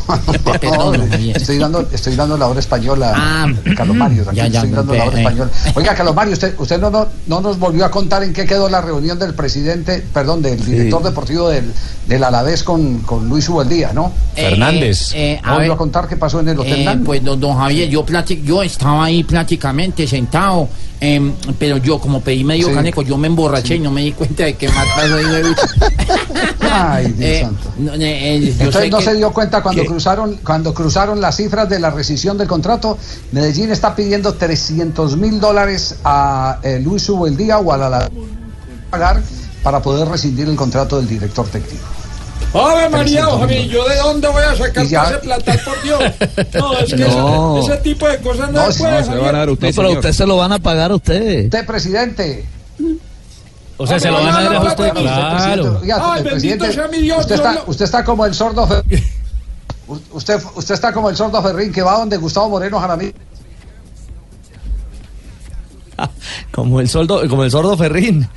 Perdón, 0.61 1.09
No, 1.09 1.15
estoy, 1.35 1.57
dando, 1.57 1.85
estoy 1.91 2.15
dando 2.15 2.37
la 2.37 2.47
hora 2.47 2.61
española 2.61 3.11
Ah, 3.13 3.43
a 3.45 3.75
Carlos 3.75 3.97
Mario. 3.97 4.23
tranquilo, 4.23 4.45
ya, 4.47 4.51
ya, 4.53 4.59
estoy 4.61 4.71
dando 4.73 4.93
la 4.93 5.03
hora 5.03 5.17
eh, 5.17 5.19
española. 5.23 5.51
Oiga, 5.75 5.93
Carlos 5.95 6.15
Mario, 6.15 6.33
usted, 6.33 6.55
usted 6.57 6.79
no, 6.79 6.89
no, 6.89 7.07
no 7.27 7.41
nos 7.41 7.59
volvió 7.59 7.83
a 7.83 7.91
contar 7.91 8.23
en 8.23 8.31
qué 8.31 8.45
quedó 8.45 8.69
la 8.69 8.79
reunión 8.79 9.19
del 9.19 9.33
presidente, 9.33 10.01
perdón, 10.13 10.41
del 10.41 10.63
director 10.65 11.03
deportivo 11.03 11.49
del, 11.49 11.73
del 12.07 12.23
Alavés 12.23 12.63
con, 12.63 12.99
con 12.99 13.27
Luis 13.27 13.49
Ubeldía, 13.49 13.91
¿no? 13.91 14.13
Eh, 14.37 14.43
Fernández. 14.51 15.11
eh, 15.13 15.33
eh, 15.33 15.41
¿No 15.43 15.51
a 15.51 15.53
volvió 15.55 15.73
a 15.73 15.77
contar 15.77 16.07
qué 16.07 16.15
pasó 16.15 16.39
en 16.39 16.47
el 16.47 16.57
Hotel 16.57 16.87
Eh, 16.87 16.99
pues 17.05 17.21
don, 17.21 17.37
don 17.41 17.57
Javier, 17.57 17.89
yo, 17.89 18.05
platic- 18.05 18.43
yo 18.43 18.63
estaba 18.63 19.03
ahí 19.03 19.25
prácticamente 19.25 20.07
sentado, 20.07 20.69
em, 20.99 21.33
pero 21.59 21.77
yo 21.77 21.99
como 21.99 22.21
pedí 22.21 22.43
medio 22.43 22.67
Sí. 22.67 22.73
caneco, 22.73 23.01
yo 23.03 23.17
me 23.17 23.27
emborraché 23.27 23.75
y 23.75 23.79
no 23.79 23.91
me 23.91 24.01
di 24.01 24.11
cuenta 24.13 24.45
de 24.45 24.55
que 24.55 24.67
más 24.69 24.85
pasó 24.95 25.15
ahí 25.15 25.25
Ay, 26.59 27.05
Dios 27.13 27.19
Eh, 27.29 27.41
santo. 27.43 27.73
no, 27.77 27.93
eh, 27.93 27.97
eh, 28.35 28.39
yo 28.41 28.47
Entonces 28.65 28.81
sé 28.83 28.89
no 28.89 28.97
que- 28.97 29.03
se 29.03 29.15
dio 29.15 29.31
cuenta 29.33 29.61
cuando 29.61 29.81
que- 29.81 29.87
cruzaron 29.87 30.37
cuando 30.43 30.73
cruzaron 30.73 31.21
las 31.21 31.35
cifras 31.37 31.69
de 31.69 31.79
la 31.79 31.89
rescisión 31.91 32.37
del 32.37 32.47
contrato. 32.47 32.97
Medellín 33.31 33.71
está 33.71 33.95
pidiendo 33.95 34.33
300 34.33 35.17
mil 35.17 35.39
dólares 35.39 35.95
a 36.03 36.59
Luis 36.81 37.07
Ubeldía 37.09 37.59
o 37.59 37.71
a 37.71 37.77
la, 37.77 37.89
la 37.89 38.09
pagar 38.89 39.21
para 39.63 39.81
poder 39.81 40.07
rescindir 40.07 40.47
el 40.47 40.55
contrato 40.55 40.97
del 40.97 41.07
director 41.07 41.45
técnico. 41.47 41.85
¡Ave 42.65 42.89
María, 42.89 43.21
300 43.21 43.39
Javier! 43.39 43.67
¿Yo 43.67 43.87
de 43.89 43.95
dónde 43.97 44.27
voy 44.29 44.43
a 44.43 44.55
sacar 44.55 44.85
ya- 44.85 45.03
ese 45.03 45.17
platal, 45.19 45.59
por 45.65 45.81
Dios? 45.83 45.99
No, 46.53 46.77
es 46.77 46.89
que 46.93 46.97
No. 47.05 47.59
Ese, 47.59 47.73
ese 47.73 47.81
tipo 47.83 48.07
de 48.07 48.17
cosas 48.19 48.51
no, 48.51 48.65
No, 48.65 48.71
se 48.71 48.79
puede, 48.79 48.91
no, 48.93 48.97
se 48.99 49.05
lo 49.05 49.11
Javier. 49.11 49.25
van 49.25 49.35
a 49.35 49.39
dar 49.39 49.49
a 49.49 49.51
No, 49.51 49.57
pero 49.75 49.91
usted 49.91 50.11
se 50.13 50.25
lo 50.25 50.37
van 50.37 50.51
a 50.53 50.59
pagar 50.59 50.91
a 50.91 50.95
usted. 50.95 51.45
Usted, 51.45 51.65
presidente. 51.65 52.45
O 53.77 53.85
sea, 53.85 53.99
se 53.99 54.09
lo 54.09 54.23
van 54.23 54.35
a 54.35 54.41
dar 54.43 54.55
a 54.55 54.61
usted. 54.63 54.91
Claro. 54.93 55.81
Ay, 56.01 56.23
bendito 56.23 56.71
sea 56.71 56.87
mi 56.87 56.97
Dios, 56.99 57.19
Usted 57.21 57.35
está, 57.35 57.63
usted 57.67 57.85
está 57.85 58.03
como 58.03 58.25
el 58.25 58.33
sordo 58.33 58.65
Ferrín. 58.67 59.03
Usted, 60.11 60.41
usted 60.55 60.73
está 60.75 60.91
como 60.91 61.09
el 61.09 61.15
sordo 61.15 61.41
Ferrín 61.41 61.71
que 61.71 61.81
va 61.81 61.97
donde 61.97 62.17
Gustavo 62.17 62.49
Moreno 62.49 62.77
Jaramillo. 62.77 63.13
Como 66.51 66.79
el 66.81 66.89
soldo, 66.89 67.21
como 67.29 67.43
el 67.43 67.51
sordo 67.51 67.77
Ferrín. 67.77 68.27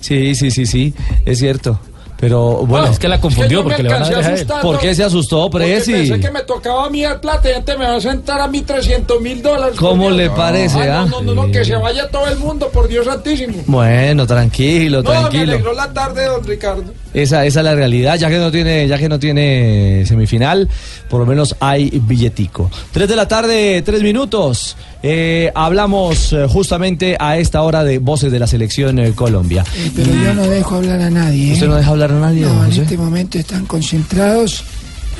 Sí, 0.00 0.34
sí, 0.34 0.50
sí, 0.50 0.66
sí, 0.66 0.94
es 1.24 1.38
cierto. 1.38 1.80
Pero 2.18 2.64
bueno, 2.66 2.86
Ah, 2.86 2.90
es 2.92 2.98
que 2.98 3.08
la 3.08 3.20
confundió 3.20 3.58
yo 3.58 3.64
me 3.64 3.70
porque 3.70 3.82
le 3.82 3.88
van 3.90 4.02
a 4.02 4.08
dar 4.08 4.58
a 4.58 4.60
¿por 4.62 4.78
qué 4.78 4.94
se 4.94 5.04
asustó, 5.04 5.50
porque 5.50 5.66
Presi? 5.66 5.92
pensé 5.92 6.20
que 6.20 6.30
me 6.30 6.40
tocaba 6.42 6.86
a 6.86 6.90
mí 6.90 7.04
el 7.04 7.20
plata 7.20 7.50
y 7.50 7.52
antes 7.54 7.78
me 7.78 7.84
va 7.86 7.96
a 7.96 8.00
sentar 8.00 8.40
a 8.40 8.48
mí 8.48 8.62
300 8.62 9.20
mil 9.20 9.42
dólares. 9.42 9.76
¿Cómo 9.78 10.08
le 10.10 10.30
parece, 10.30 10.80
Ay, 10.80 10.88
ah? 10.88 11.06
No, 11.10 11.20
no, 11.20 11.34
no, 11.34 11.50
que 11.52 11.64
se 11.64 11.76
vaya 11.76 12.08
todo 12.08 12.26
el 12.28 12.38
mundo, 12.38 12.70
por 12.70 12.88
Dios 12.88 13.04
santísimo. 13.04 13.54
Bueno, 13.66 14.26
tranquilo, 14.26 15.02
No, 15.02 15.10
me 15.10 15.16
tranquilo. 15.16 15.52
alegró 15.52 15.74
la 15.74 15.92
tarde, 15.92 16.24
don 16.24 16.42
Ricardo. 16.44 16.84
Esa, 17.12 17.44
esa 17.46 17.60
es 17.60 17.64
la 17.64 17.74
realidad, 17.74 18.16
ya 18.16 18.28
que 18.30 18.38
no 18.38 18.50
tiene, 18.50 18.88
ya 18.88 18.98
que 18.98 19.08
no 19.08 19.18
tiene 19.18 20.04
semifinal, 20.06 20.68
por 21.08 21.20
lo 21.20 21.26
menos 21.26 21.54
hay 21.60 21.90
billetico. 22.02 22.70
Tres 22.92 23.08
de 23.08 23.16
la 23.16 23.28
tarde, 23.28 23.82
tres 23.82 24.02
minutos. 24.02 24.76
Eh, 25.08 25.52
hablamos 25.54 26.32
eh, 26.32 26.46
justamente 26.48 27.16
a 27.20 27.38
esta 27.38 27.62
hora 27.62 27.84
de 27.84 27.98
voces 27.98 28.32
de 28.32 28.40
la 28.40 28.48
selección 28.48 28.98
eh, 28.98 29.12
Colombia. 29.12 29.64
Eh, 29.76 29.92
pero 29.94 30.12
yo 30.12 30.34
no 30.34 30.42
dejo 30.48 30.74
hablar 30.74 31.00
a 31.00 31.10
nadie. 31.10 31.50
¿eh? 31.50 31.52
¿Usted 31.52 31.68
no 31.68 31.76
deja 31.76 31.90
hablar 31.90 32.10
a 32.10 32.18
nadie, 32.18 32.40
No, 32.42 32.64
en 32.64 32.70
José? 32.70 32.82
este 32.82 32.98
momento 32.98 33.38
están 33.38 33.66
concentrados 33.66 34.64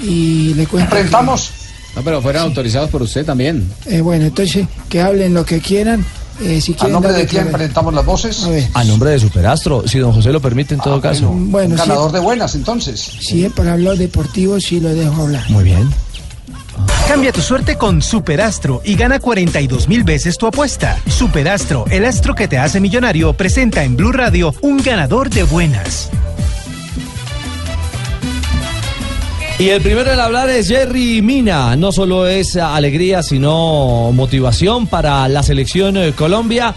y 0.03 0.55
le 0.55 0.67
cuento. 0.67 0.91
que- 0.91 0.97
Enfrentamos. 0.97 1.51
No, 1.95 2.03
pero 2.03 2.21
fueron 2.21 2.43
autorizados 2.43 2.91
por 2.91 3.01
usted 3.03 3.25
también. 3.25 3.71
Eh, 3.87 4.01
bueno, 4.01 4.25
entonces 4.25 4.67
que 4.89 5.01
hablen 5.01 5.33
lo 5.35 5.45
que 5.45 5.61
quieran. 5.61 6.05
Eh, 6.43 6.61
si 6.61 6.75
¿A 6.81 6.89
nombre 6.89 7.13
de 7.13 7.25
quién 7.25 7.47
enfrentamos 7.47 7.95
las 7.95 8.05
voces? 8.05 8.45
A 8.75 8.83
nombre 8.83 9.11
de 9.11 9.21
Superastro, 9.21 9.87
si 9.87 9.99
don 10.01 10.13
José 10.13 10.33
lo 10.33 10.41
permite 10.41 10.75
en 10.75 10.81
todo 10.81 11.01
caso. 11.01 11.29
bueno, 11.31 11.75
Un 11.77 11.81
si, 11.81 11.89
ganador 11.89 12.11
de 12.11 12.19
buenas, 12.21 12.57
entonces. 12.57 13.01
si 13.21 13.45
es 13.45 13.53
para 13.53 13.75
hablar 13.75 13.97
deportivo, 13.97 14.59
sí 14.59 14.81
lo 14.81 14.93
dejo 14.93 15.23
hablar. 15.23 15.49
Muy 15.49 15.63
bien. 15.63 15.89
Cambia 17.09 17.33
tu 17.33 17.41
suerte 17.41 17.77
con 17.79 18.03
Superastro 18.03 18.83
y 18.85 18.97
gana 18.97 19.21
42 19.21 19.87
mil 19.87 20.03
veces 20.03 20.37
tu 20.37 20.47
apuesta. 20.47 20.99
Superastro, 21.07 21.85
el 21.89 22.05
astro 22.05 22.35
que 22.35 22.49
te 22.49 22.59
hace 22.59 22.81
millonario, 22.81 23.33
presenta 23.33 23.85
en 23.85 23.97
Blue 23.97 24.11
Radio 24.11 24.53
un 24.61 24.79
ganador 24.79 25.31
de 25.31 25.45
buenas. 25.45 26.11
Y 29.59 29.71
el 29.71 29.81
primero 29.81 30.13
en 30.13 30.21
hablar 30.21 30.51
es 30.51 30.69
Jerry 30.69 31.23
Mina. 31.23 31.77
No 31.77 31.91
solo 31.91 32.27
es 32.27 32.57
alegría, 32.57 33.23
sino 33.23 34.11
motivación 34.13 34.87
para 34.87 35.27
la 35.29 35.43
selección 35.43 35.97
eh, 35.97 36.13
Colombia. 36.13 36.75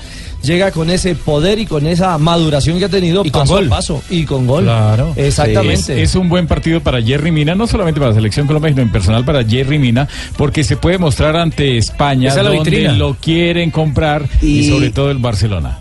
Llega 0.49 0.71
con 0.71 0.89
ese 0.89 1.13
poder 1.13 1.59
y 1.59 1.67
con 1.67 1.85
esa 1.85 2.17
maduración 2.17 2.79
que 2.79 2.85
ha 2.85 2.89
tenido 2.89 3.21
Y 3.23 3.29
con 3.29 3.41
paso 3.43 3.53
gol. 3.53 3.67
a 3.67 3.69
paso. 3.69 4.01
Y 4.09 4.23
con 4.23 4.47
gol. 4.47 4.63
Claro. 4.63 5.13
Exactamente. 5.15 6.01
Es, 6.01 6.09
es 6.09 6.15
un 6.15 6.27
buen 6.27 6.47
partido 6.47 6.81
para 6.81 6.99
Jerry 7.03 7.31
Mina, 7.31 7.53
no 7.53 7.67
solamente 7.67 7.99
para 7.99 8.09
la 8.11 8.15
selección 8.15 8.47
Colombia, 8.47 8.71
sino 8.71 8.81
en 8.81 8.91
personal 8.91 9.23
para 9.23 9.43
Jerry 9.43 9.77
Mina, 9.77 10.07
porque 10.37 10.63
se 10.63 10.75
puede 10.75 10.97
mostrar 10.97 11.35
ante 11.35 11.77
España 11.77 12.29
es 12.29 12.35
donde 12.35 12.81
lo 12.93 13.15
quieren 13.21 13.69
comprar 13.69 14.27
y, 14.41 14.61
Y- 14.61 14.69
sobre 14.71 14.89
todo 14.89 15.11
el 15.11 15.19
Barcelona. 15.19 15.77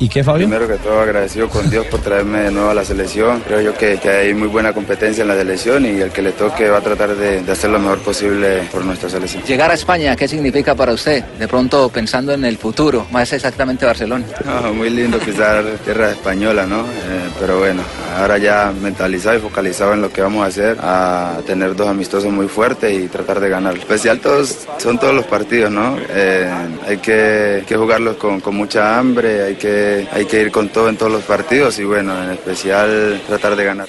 ¿Y 0.00 0.08
qué, 0.08 0.22
Fabio? 0.22 0.46
Primero 0.46 0.68
que 0.68 0.76
todo 0.76 1.00
agradecido 1.00 1.48
con 1.48 1.68
Dios 1.68 1.84
por 1.86 2.00
traerme 2.00 2.42
de 2.42 2.50
nuevo 2.52 2.70
a 2.70 2.74
la 2.74 2.84
selección. 2.84 3.40
Creo 3.40 3.60
yo 3.60 3.74
que, 3.74 3.98
que 3.98 4.08
hay 4.08 4.34
muy 4.34 4.46
buena 4.46 4.72
competencia 4.72 5.22
en 5.22 5.28
la 5.28 5.36
selección 5.36 5.84
y 5.84 6.00
el 6.00 6.10
que 6.10 6.22
le 6.22 6.32
toque 6.32 6.68
va 6.68 6.78
a 6.78 6.80
tratar 6.80 7.16
de, 7.16 7.42
de 7.42 7.52
hacer 7.52 7.70
lo 7.70 7.80
mejor 7.80 7.98
posible 7.98 8.62
por 8.70 8.84
nuestra 8.84 9.10
selección. 9.10 9.42
Llegar 9.42 9.72
a 9.72 9.74
España, 9.74 10.14
¿qué 10.14 10.28
significa 10.28 10.74
para 10.76 10.92
usted? 10.92 11.24
De 11.38 11.48
pronto 11.48 11.88
pensando 11.88 12.32
en 12.32 12.44
el 12.44 12.58
futuro, 12.58 13.06
más 13.10 13.32
exactamente 13.32 13.86
Barcelona. 13.86 14.24
No, 14.44 14.72
muy 14.72 14.90
lindo 14.90 15.18
pisar 15.18 15.64
tierra 15.84 16.12
española, 16.12 16.64
¿no? 16.64 16.82
Eh, 16.82 17.30
pero 17.40 17.58
bueno, 17.58 17.82
ahora 18.16 18.38
ya 18.38 18.72
mentalizado 18.80 19.36
y 19.38 19.40
focalizado 19.40 19.94
en 19.94 20.02
lo 20.02 20.12
que 20.12 20.22
vamos 20.22 20.44
a 20.44 20.46
hacer, 20.46 20.76
a 20.80 21.38
tener 21.44 21.74
dos 21.74 21.88
amistosos 21.88 22.30
muy 22.30 22.46
fuertes 22.46 22.92
y 22.96 23.08
tratar 23.08 23.40
de 23.40 23.48
ganar. 23.48 23.76
Especial 23.76 24.20
todos, 24.20 24.66
son 24.78 24.98
todos 24.98 25.14
los 25.14 25.24
partidos, 25.26 25.72
¿no? 25.72 25.98
Eh, 26.08 26.48
hay 26.86 26.98
que, 26.98 27.64
que 27.66 27.76
jugarlos 27.76 28.16
con, 28.16 28.40
con 28.40 28.54
mucha 28.54 28.96
hambre, 28.96 29.42
hay 29.42 29.54
que, 29.56 29.87
hay 30.12 30.24
que 30.26 30.40
ir 30.40 30.50
con 30.50 30.68
todo 30.68 30.88
en 30.88 30.96
todos 30.96 31.12
los 31.12 31.22
partidos 31.24 31.78
y 31.78 31.84
bueno, 31.84 32.22
en 32.22 32.30
especial 32.30 33.20
tratar 33.26 33.56
de 33.56 33.64
ganar. 33.64 33.88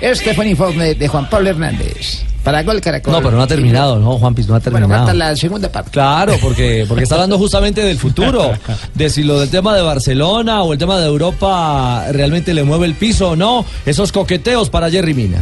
Este 0.00 0.34
fue 0.34 0.44
un 0.44 0.50
informe 0.50 0.94
de 0.94 1.08
Juan 1.08 1.28
Pablo 1.30 1.50
Hernández. 1.50 2.22
Para 2.42 2.64
Gol 2.64 2.80
Caracol. 2.80 3.12
No, 3.12 3.22
pero 3.22 3.36
no 3.36 3.42
ha 3.44 3.46
terminado, 3.46 4.00
no, 4.00 4.18
Juanpis, 4.18 4.48
no 4.48 4.56
ha 4.56 4.58
Bueno, 4.58 4.78
terminado. 4.80 5.06
falta 5.06 5.14
la 5.14 5.36
segunda 5.36 5.70
parte. 5.70 5.92
Claro, 5.92 6.34
porque, 6.42 6.84
porque 6.88 7.04
está 7.04 7.14
hablando 7.14 7.38
justamente 7.38 7.82
del 7.82 7.98
futuro, 7.98 8.50
de 8.94 9.10
si 9.10 9.22
lo 9.22 9.38
del 9.38 9.48
tema 9.48 9.76
de 9.76 9.82
Barcelona 9.82 10.62
o 10.64 10.72
el 10.72 10.78
tema 10.78 10.98
de 10.98 11.06
Europa 11.06 12.06
realmente 12.10 12.52
le 12.52 12.64
mueve 12.64 12.86
el 12.86 12.94
piso 12.94 13.30
o 13.30 13.36
no, 13.36 13.64
esos 13.86 14.10
coqueteos 14.10 14.70
para 14.70 14.90
Jerry 14.90 15.14
Mina. 15.14 15.38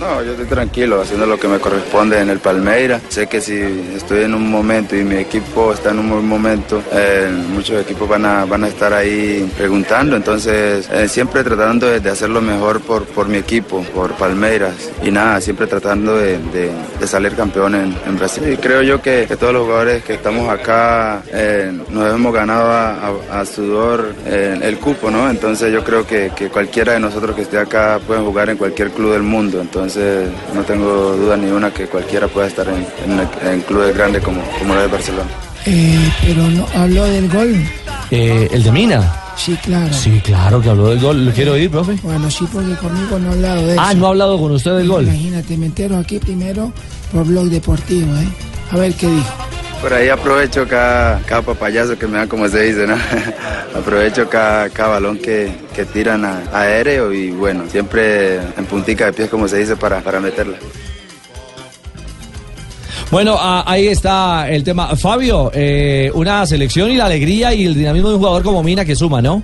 No, 0.00 0.20
yo 0.24 0.32
estoy 0.32 0.46
tranquilo 0.46 1.00
haciendo 1.00 1.24
lo 1.24 1.38
que 1.38 1.46
me 1.46 1.60
corresponde 1.60 2.18
en 2.20 2.28
el 2.28 2.40
Palmeira. 2.40 3.00
Sé 3.08 3.28
que 3.28 3.40
si 3.40 3.54
estoy 3.94 4.24
en 4.24 4.34
un 4.34 4.50
momento 4.50 4.96
y 4.96 5.04
mi 5.04 5.14
equipo 5.14 5.72
está 5.72 5.92
en 5.92 6.00
un 6.00 6.10
buen 6.10 6.26
momento, 6.26 6.82
eh, 6.92 7.30
muchos 7.50 7.80
equipos 7.80 8.08
van 8.08 8.24
a, 8.26 8.44
van 8.44 8.64
a 8.64 8.68
estar 8.68 8.92
ahí 8.92 9.48
preguntando. 9.56 10.16
Entonces, 10.16 10.88
eh, 10.92 11.06
siempre 11.08 11.44
tratando 11.44 11.86
de, 11.86 12.10
hacer 12.10 12.28
lo 12.28 12.40
mejor 12.42 12.80
por, 12.80 13.04
por 13.04 13.28
mi 13.28 13.38
equipo, 13.38 13.82
por 13.94 14.12
Palmeiras. 14.14 14.74
Y 15.00 15.12
nada, 15.12 15.40
siempre 15.40 15.68
tratando 15.68 16.16
de, 16.18 16.38
de- 16.38 17.06
salir 17.06 17.36
campeón 17.36 17.74
en, 17.76 17.96
en 18.06 18.16
Brasil. 18.18 18.42
Y 18.52 18.56
creo 18.56 18.82
yo 18.82 19.00
que, 19.00 19.26
que 19.28 19.36
todos 19.36 19.52
los 19.52 19.62
jugadores 19.64 20.02
que 20.02 20.14
estamos 20.14 20.48
acá 20.48 21.22
eh, 21.32 21.70
nos 21.90 22.12
hemos 22.14 22.34
ganado 22.34 22.68
a, 22.72 23.40
a- 23.40 23.44
sudor 23.46 24.12
el 24.26 24.78
cupo, 24.78 25.10
¿no? 25.10 25.30
Entonces 25.30 25.70
yo 25.72 25.84
creo 25.84 26.04
que, 26.06 26.32
que 26.34 26.48
cualquiera 26.48 26.94
de 26.94 27.00
nosotros 27.00 27.36
que 27.36 27.42
esté 27.42 27.58
acá 27.58 28.00
puede 28.04 28.20
jugar 28.22 28.48
en 28.50 28.56
cualquier 28.56 28.90
club 28.90 29.12
del 29.12 29.22
mundo. 29.22 29.60
Entonces 29.60 29.83
no 30.54 30.62
tengo 30.62 31.14
duda 31.16 31.36
ni 31.36 31.50
una 31.50 31.70
que 31.72 31.86
cualquiera 31.86 32.26
pueda 32.28 32.46
estar 32.46 32.66
en, 32.68 32.86
en- 33.10 33.48
en 33.48 33.60
clubes 33.62 33.94
grandes 33.96 34.22
como, 34.22 34.40
como 34.58 34.74
lo 34.74 34.80
de 34.80 34.86
Barcelona. 34.88 35.30
Eh, 35.66 36.12
pero 36.26 36.42
no 36.48 36.66
habló 36.74 37.04
del 37.04 37.28
gol. 37.28 37.54
Eh, 38.10 38.48
¿El 38.52 38.62
de 38.62 38.72
Mina? 38.72 39.20
Sí, 39.36 39.56
claro. 39.62 39.92
Sí, 39.92 40.20
claro 40.22 40.60
que 40.60 40.68
habló 40.70 40.88
del 40.90 41.00
gol. 41.00 41.24
¿Lo 41.26 41.32
quiero 41.32 41.52
oír, 41.52 41.70
profe? 41.70 41.96
Bueno, 42.02 42.30
sí, 42.30 42.46
porque 42.52 42.74
conmigo 42.76 43.18
no 43.18 43.30
ha 43.30 43.32
hablado 43.32 43.66
de 43.66 43.72
eso. 43.72 43.82
Ah, 43.82 43.94
no 43.94 44.06
ha 44.06 44.08
hablado 44.10 44.38
con 44.38 44.52
usted 44.52 44.76
del 44.76 44.88
gol. 44.88 45.04
Imagínate, 45.04 45.56
me 45.56 45.66
entero 45.66 45.96
aquí 45.98 46.18
primero 46.18 46.72
por 47.12 47.24
Blog 47.26 47.46
Deportivo, 47.46 48.14
¿eh? 48.16 48.28
A 48.70 48.76
ver 48.76 48.92
qué 48.94 49.08
dijo. 49.08 49.34
Por 49.84 49.92
ahí 49.92 50.08
aprovecho 50.08 50.66
cada, 50.66 51.20
cada 51.26 51.42
papayazo 51.42 51.98
que 51.98 52.06
me 52.06 52.16
dan, 52.16 52.26
como 52.26 52.48
se 52.48 52.62
dice, 52.62 52.86
¿no? 52.86 52.96
aprovecho 53.78 54.26
cada, 54.30 54.70
cada 54.70 54.88
balón 54.88 55.18
que, 55.18 55.52
que 55.74 55.84
tiran 55.84 56.24
a, 56.24 56.42
aéreo 56.54 57.12
y 57.12 57.30
bueno, 57.32 57.64
siempre 57.68 58.36
en 58.36 58.64
puntica 58.64 59.04
de 59.04 59.12
pies, 59.12 59.28
como 59.28 59.46
se 59.46 59.58
dice, 59.58 59.76
para, 59.76 60.00
para 60.00 60.20
meterla. 60.20 60.56
Bueno, 63.10 63.36
ah, 63.38 63.62
ahí 63.66 63.88
está 63.88 64.48
el 64.48 64.64
tema. 64.64 64.96
Fabio, 64.96 65.50
eh, 65.52 66.10
una 66.14 66.46
selección 66.46 66.90
y 66.90 66.96
la 66.96 67.04
alegría 67.04 67.52
y 67.52 67.66
el 67.66 67.74
dinamismo 67.74 68.08
de 68.08 68.14
un 68.14 68.20
jugador 68.20 68.42
como 68.42 68.62
Mina 68.62 68.86
que 68.86 68.96
suma, 68.96 69.20
¿no? 69.20 69.42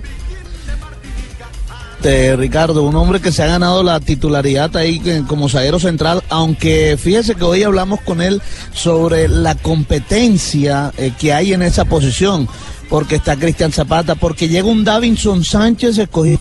De 2.01 2.35
Ricardo, 2.35 2.83
un 2.83 2.95
hombre 2.95 3.19
que 3.19 3.31
se 3.31 3.43
ha 3.43 3.47
ganado 3.47 3.83
la 3.83 3.99
titularidad 3.99 4.75
ahí 4.75 5.01
como 5.27 5.49
zaguero 5.49 5.79
central, 5.79 6.23
aunque 6.29 6.97
fíjese 6.97 7.35
que 7.35 7.43
hoy 7.43 7.63
hablamos 7.63 8.01
con 8.01 8.21
él 8.21 8.41
sobre 8.73 9.27
la 9.27 9.55
competencia 9.55 10.91
eh, 10.97 11.13
que 11.19 11.33
hay 11.33 11.53
en 11.53 11.61
esa 11.61 11.85
posición, 11.85 12.47
porque 12.89 13.15
está 13.15 13.35
Cristian 13.35 13.71
Zapata, 13.71 14.15
porque 14.15 14.49
llega 14.49 14.67
un 14.67 14.83
Davinson 14.83 15.43
Sánchez 15.43 15.97
escogido 15.97 16.39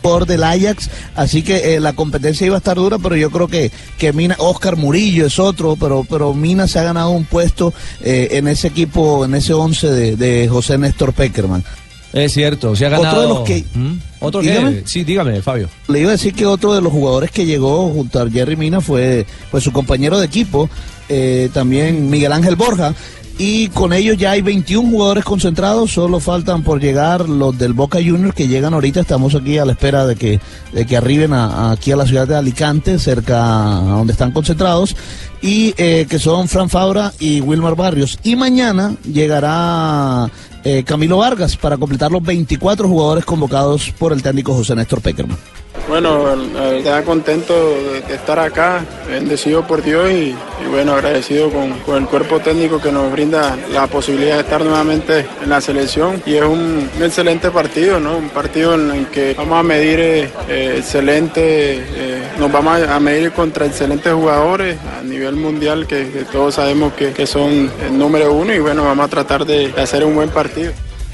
por 0.00 0.26
del 0.26 0.44
Ajax, 0.44 0.88
así 1.16 1.42
que 1.42 1.74
eh, 1.74 1.80
la 1.80 1.92
competencia 1.92 2.46
iba 2.46 2.54
a 2.54 2.58
estar 2.58 2.76
dura, 2.76 2.98
pero 2.98 3.16
yo 3.16 3.30
creo 3.30 3.48
que, 3.48 3.72
que 3.98 4.12
Mina, 4.12 4.36
Oscar 4.38 4.76
Murillo 4.76 5.26
es 5.26 5.38
otro, 5.38 5.76
pero, 5.76 6.06
pero 6.08 6.32
Mina 6.32 6.68
se 6.68 6.78
ha 6.78 6.84
ganado 6.84 7.10
un 7.10 7.24
puesto 7.24 7.74
eh, 8.02 8.28
en 8.32 8.46
ese 8.46 8.68
equipo, 8.68 9.24
en 9.24 9.34
ese 9.34 9.52
once 9.52 9.88
de, 9.88 10.16
de 10.16 10.48
José 10.48 10.78
Néstor 10.78 11.12
Peckerman. 11.12 11.64
Es 12.12 12.32
cierto, 12.32 12.74
se 12.76 12.86
ha 12.86 12.88
ganado. 12.88 13.08
Otro 13.08 13.22
de 13.22 13.28
los 13.28 13.40
que... 13.40 13.64
¿Mm? 13.78 13.98
¿Otro? 14.26 14.40
Dígame. 14.40 14.82
Sí, 14.84 15.04
dígame, 15.04 15.40
Fabio. 15.42 15.68
Le 15.88 16.00
iba 16.00 16.08
a 16.10 16.12
decir 16.12 16.34
que 16.34 16.46
otro 16.46 16.74
de 16.74 16.80
los 16.80 16.92
jugadores 16.92 17.30
que 17.30 17.46
llegó 17.46 17.88
junto 17.90 18.20
a 18.20 18.30
Jerry 18.30 18.56
Mina 18.56 18.80
fue 18.80 19.26
pues, 19.50 19.64
su 19.64 19.72
compañero 19.72 20.18
de 20.18 20.26
equipo, 20.26 20.68
eh, 21.08 21.48
también 21.52 22.10
Miguel 22.10 22.32
Ángel 22.32 22.56
Borja. 22.56 22.94
Y 23.38 23.68
con 23.68 23.92
ellos 23.92 24.16
ya 24.16 24.30
hay 24.30 24.40
21 24.40 24.88
jugadores 24.90 25.22
concentrados, 25.22 25.92
solo 25.92 26.20
faltan 26.20 26.62
por 26.62 26.80
llegar 26.80 27.28
los 27.28 27.58
del 27.58 27.74
Boca 27.74 27.98
Juniors 27.98 28.34
que 28.34 28.48
llegan 28.48 28.72
ahorita. 28.72 29.00
Estamos 29.00 29.34
aquí 29.34 29.58
a 29.58 29.66
la 29.66 29.72
espera 29.72 30.06
de 30.06 30.16
que, 30.16 30.40
de 30.72 30.86
que 30.86 30.96
arriben 30.96 31.34
a- 31.34 31.70
aquí 31.72 31.92
a 31.92 31.96
la 31.96 32.06
ciudad 32.06 32.26
de 32.26 32.34
Alicante, 32.34 32.98
cerca 32.98 33.76
a 33.76 33.80
donde 33.82 34.14
están 34.14 34.32
concentrados, 34.32 34.96
y 35.42 35.74
eh, 35.76 36.06
que 36.08 36.18
son 36.18 36.48
Fran 36.48 36.70
Fabra 36.70 37.12
y 37.20 37.42
Wilmar 37.42 37.76
Barrios. 37.76 38.18
Y 38.22 38.36
mañana 38.36 38.94
llegará 39.04 40.30
eh, 40.68 40.82
Camilo 40.82 41.18
Vargas 41.18 41.56
para 41.56 41.76
completar 41.76 42.10
los 42.10 42.20
24 42.24 42.88
jugadores 42.88 43.24
convocados 43.24 43.92
por 43.92 44.12
el 44.12 44.20
técnico 44.20 44.52
José 44.52 44.74
Néstor 44.74 45.00
Peckerman. 45.00 45.38
Bueno, 45.88 46.24
verdad 46.24 47.04
contento 47.04 47.54
de, 47.54 48.14
estar 48.14 48.38
acá, 48.40 48.84
bendecido 49.08 49.66
por 49.66 49.82
Dios 49.82 50.10
y, 50.10 50.34
bueno, 50.68 50.94
agradecido 50.94 51.48
con, 51.50 51.78
con 51.80 51.96
el 51.98 52.06
cuerpo 52.08 52.40
técnico 52.40 52.80
que 52.80 52.90
nos 52.90 53.10
brinda 53.12 53.56
la 53.70 53.86
posibilidad 53.86 54.34
de 54.34 54.40
estar 54.40 54.64
nuevamente 54.64 55.26
en 55.42 55.48
la 55.48 55.60
selección 55.60 56.20
y 56.26 56.34
es 56.34 56.42
un, 56.42 56.90
excelente 57.00 57.50
partido, 57.50 58.00
¿no? 58.00 58.18
Un 58.18 58.30
partido 58.30 58.74
en 58.74 58.90
el 58.90 59.06
que 59.06 59.34
vamos 59.34 59.60
a 59.60 59.62
medir 59.62 60.00
eh, 60.00 60.30
eh, 60.48 60.74
excelente, 60.78 61.40
eh, 61.78 62.22
nos 62.38 62.50
vamos 62.50 62.80
a, 62.82 62.98
medir 62.98 63.30
contra 63.30 63.66
excelentes 63.66 64.12
jugadores 64.12 64.76
a 64.98 65.02
nivel 65.04 65.36
mundial 65.36 65.86
que, 65.86 66.04
todos 66.32 66.56
sabemos 66.56 66.94
que, 66.94 67.12
que 67.12 67.26
son 67.26 67.70
el 67.86 67.96
número 67.96 68.32
uno 68.32 68.52
y 68.52 68.58
bueno, 68.58 68.84
vamos 68.84 69.06
a 69.06 69.08
tratar 69.08 69.44
de 69.46 69.72
hacer 69.76 70.04
un 70.04 70.16
buen 70.16 70.30
partido. 70.30 70.72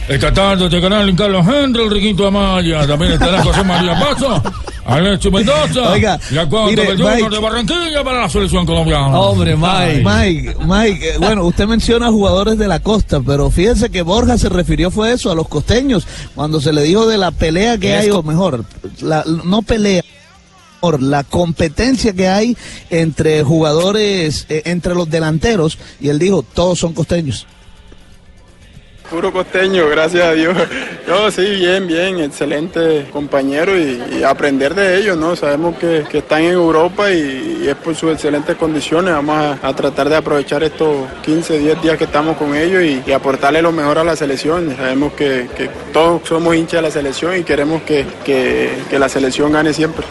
Esta 0.09 0.33
tarde 0.33 0.69
te 0.69 0.81
canal 0.81 1.15
Carlos 1.15 1.47
Henry, 1.47 1.85
el 1.85 1.91
Riquito 1.91 2.27
Amaya. 2.27 2.87
También 2.87 3.13
estará 3.13 3.43
José 3.43 3.63
María 3.63 3.99
Paso, 3.99 4.43
Alexis 4.85 5.33
Mendoza. 5.33 5.93
Oiga, 5.93 6.19
y 6.31 6.37
a 6.37 6.49
cuarto 6.49 6.71
mire, 6.71 6.87
del 6.87 7.01
Junior 7.01 7.31
de 7.33 7.39
Barranquilla 7.39 8.05
para 8.05 8.23
la 8.23 8.29
selección 8.29 8.67
colombiana. 8.67 9.19
Hombre, 9.19 9.57
Mike. 9.57 10.03
Mike, 10.05 10.57
Mike, 10.67 11.09
eh, 11.09 11.19
bueno, 11.19 11.45
usted 11.45 11.67
menciona 11.67 12.11
jugadores 12.11 12.59
de 12.59 12.67
la 12.67 12.81
costa, 12.81 13.21
pero 13.25 13.49
fíjese 13.49 13.91
que 13.91 14.03
Borja 14.03 14.37
se 14.39 14.49
refirió 14.49 14.91
fue 14.91 15.13
eso, 15.13 15.31
a 15.31 15.37
los 15.37 15.49
costeños, 15.49 16.07
cuando 16.35 16.61
se 16.61 16.73
le 16.73 16.83
dijo 16.83 17.07
de 17.07 17.19
la 17.19 17.31
pelea 17.31 17.79
que 17.79 17.95
hay, 17.95 18.11
o 18.11 18.23
mejor, 18.25 18.65
la, 19.01 19.25
no 19.45 19.63
pelea, 19.63 20.03
por 20.81 21.01
la 21.01 21.23
competencia 21.23 22.13
que 22.13 22.27
hay 22.27 22.57
entre 22.91 23.45
jugadores, 23.45 24.47
eh, 24.49 24.63
entre 24.65 24.97
los 24.97 25.09
delanteros, 25.09 25.79
y 26.01 26.09
él 26.09 26.19
dijo, 26.19 26.43
todos 26.43 26.81
son 26.81 26.93
costeños. 26.93 27.47
Puro 29.13 29.31
costeño, 29.33 29.89
gracias 29.89 30.25
a 30.25 30.33
Dios. 30.33 30.57
No, 31.05 31.31
sí, 31.33 31.43
bien, 31.57 31.87
bien, 31.89 32.21
excelente 32.21 33.07
compañero 33.13 33.77
y, 33.77 34.23
aprender 34.23 34.73
de 34.75 34.97
ellos, 34.99 35.17
¿no? 35.19 35.35
Sabemos 35.35 35.77
que, 35.77 36.05
que 36.09 36.19
están 36.19 36.43
en 36.43 36.53
Europa 36.53 37.11
y, 37.11 37.67
es 37.69 37.75
por 37.75 37.95
sus 37.97 38.13
excelentes 38.13 38.57
condiciones. 38.57 39.13
Vamos 39.13 39.37
a, 39.37 39.67
a 39.69 39.75
tratar 39.75 40.09
de 40.09 40.17
aprovechar 40.17 40.63
estos 40.63 41.07
15, 41.23 41.59
10 41.59 41.83
días 41.83 41.99
que 41.99 42.05
estamos 42.05 42.37
con 42.37 42.55
ellos 42.55 42.83
y, 42.85 43.03
y 43.05 43.13
aportarle 43.13 43.61
lo 43.61 43.73
mejor 43.73 43.99
a 43.99 44.05
la 44.05 44.15
selección. 44.17 44.75
Sabemos 44.77 45.13
que, 45.15 45.49
que 45.57 45.69
todos 45.93 46.23
somos 46.27 46.55
hinchas 46.55 46.79
de 46.79 46.83
la 46.83 46.91
selección 46.93 47.37
y 47.37 47.43
queremos 47.43 47.83
que, 47.83 48.07
que- 48.25 48.71
que 48.89 48.99
la 48.99 49.09
selección 49.09 49.53
gane 49.53 49.73
siempre. 49.75 50.07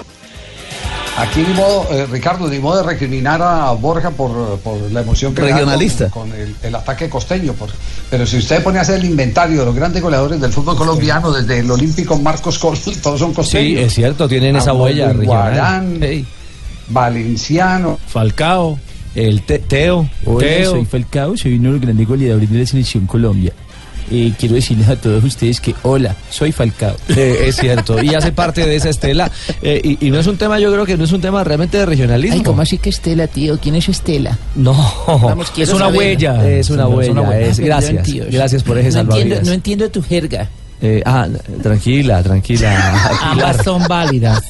Aquí 1.17 1.41
ni 1.47 1.53
modo, 1.53 1.85
eh, 1.91 2.07
Ricardo, 2.09 2.47
ni 2.47 2.57
modo 2.59 2.77
de 2.77 2.83
recriminar 2.83 3.41
a 3.41 3.71
Borja 3.73 4.11
por, 4.11 4.57
por 4.59 4.79
la 4.91 5.01
emoción 5.01 5.35
que 5.35 5.41
Regionalista. 5.41 6.09
con, 6.09 6.29
con 6.29 6.39
el, 6.39 6.55
el 6.63 6.73
ataque 6.75 7.09
costeño. 7.09 7.53
por- 7.53 7.69
pero 8.09 8.25
si 8.25 8.37
usted 8.37 8.63
pone 8.63 8.79
a 8.79 8.81
hacer 8.81 8.95
el 8.99 9.05
inventario 9.05 9.59
de 9.59 9.65
los 9.65 9.75
grandes 9.75 10.01
goleadores 10.01 10.39
del 10.41 10.51
fútbol 10.51 10.75
colombiano, 10.77 11.31
desde 11.31 11.59
el 11.59 11.69
olímpico 11.69 12.17
Marcos 12.17 12.57
Col, 12.57 12.77
todos 13.03 13.19
son 13.19 13.33
costeños. 13.33 13.79
Sí, 13.79 13.85
es 13.85 13.93
cierto, 13.93 14.27
tienen 14.27 14.55
esa 14.55 14.73
huella 14.73 15.07
regional. 15.13 15.53
Iguarán, 15.53 15.99
Valenciano. 16.89 17.99
Falcao, 18.07 18.79
el 19.13 19.43
Te- 19.43 19.59
Teo. 19.59 20.09
Teo. 20.39 20.71
soy 20.71 20.85
Falcao, 20.85 21.37
soy 21.37 21.55
uno 21.55 21.67
de 21.69 21.71
los 21.73 21.81
grandes 21.81 22.07
goleadores 22.07 22.49
de 22.49 22.59
la 22.59 22.65
selección 22.65 23.05
Colombia. 23.05 23.53
Eh, 24.09 24.33
quiero 24.39 24.55
decirles 24.55 24.87
a 24.89 24.95
todos 24.95 25.23
ustedes 25.23 25.59
que 25.61 25.75
hola, 25.83 26.15
soy 26.29 26.51
Falcao. 26.51 26.95
Eh, 27.09 27.45
es 27.47 27.57
cierto, 27.57 28.01
y 28.01 28.15
hace 28.15 28.31
parte 28.31 28.65
de 28.65 28.75
esa 28.75 28.89
estela. 28.89 29.29
eh, 29.61 29.79
y, 29.83 30.07
y 30.07 30.11
no 30.11 30.19
es 30.19 30.27
un 30.27 30.37
tema, 30.37 30.59
yo 30.59 30.71
creo 30.71 30.85
que 30.85 30.97
no 30.97 31.03
es 31.03 31.11
un 31.11 31.21
tema 31.21 31.43
realmente 31.43 31.77
de 31.77 31.85
regionalismo. 31.85 32.37
Ay, 32.37 32.43
¿cómo 32.43 32.61
así 32.61 32.77
que 32.77 32.89
Estela, 32.89 33.27
tío? 33.27 33.59
¿Quién 33.59 33.75
es 33.75 33.89
Estela? 33.89 34.37
No, 34.55 34.73
Vamos, 35.07 35.51
es 35.57 35.69
una 35.69 35.79
saber. 35.85 35.97
huella. 35.97 36.47
Es 36.49 36.69
una 36.69 36.87
huella. 36.87 37.39
es- 37.39 37.59
Ah, 37.59 37.63
gracias. 37.63 38.31
Gracias 38.31 38.63
por 38.63 38.77
ese 38.77 39.03
no 39.03 39.15
entiendo, 39.15 39.41
no 39.43 39.51
entiendo 39.51 39.89
tu 39.91 40.01
jerga. 40.01 40.47
Eh, 40.83 41.03
ah, 41.05 41.27
tranquila, 41.61 42.23
tranquila. 42.23 43.11
Ambas 43.21 43.57
son 43.63 43.83
válidas. 43.87 44.41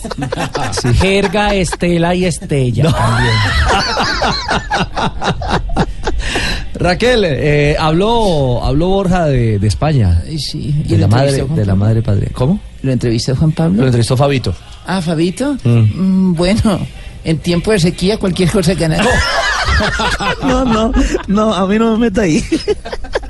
Jerga, 1.02 1.54
Estela 1.56 2.16
y 2.16 2.24
Estella 2.24 2.90
también. 2.90 3.34
Raquel, 6.82 7.24
eh, 7.26 7.76
habló, 7.80 8.63
habló 8.63 8.88
Borja 8.88 9.26
de, 9.26 9.60
de 9.60 9.67
España. 9.67 10.24
Sí, 10.38 10.84
De 10.88 10.98
la 10.98 11.08
madre, 11.08 11.46
de 11.48 11.65
la 11.65 11.76
madre 11.76 12.02
patria. 12.02 12.30
¿Cómo? 12.34 12.60
¿Lo 12.82 12.91
entrevistó 12.91 13.36
Juan 13.36 13.52
Pablo? 13.52 13.82
Lo 13.82 13.86
entrevistó 13.86 14.17
Fabito. 14.17 14.54
Ah, 14.88 15.02
Fabito. 15.02 15.58
Mm. 15.63 16.30
Mm, 16.30 16.36
bueno, 16.36 16.80
en 17.24 17.38
tiempo 17.38 17.72
de 17.72 17.80
sequía 17.80 18.17
cualquier 18.17 18.50
cosa 18.50 18.74
ganar. 18.74 19.06
No, 20.43 20.65
no, 20.65 20.91
no, 21.28 21.54
a 21.54 21.67
mí 21.67 21.78
no 21.80 21.93
me 21.93 22.06
meta 22.10 22.21
ahí. 22.21 22.43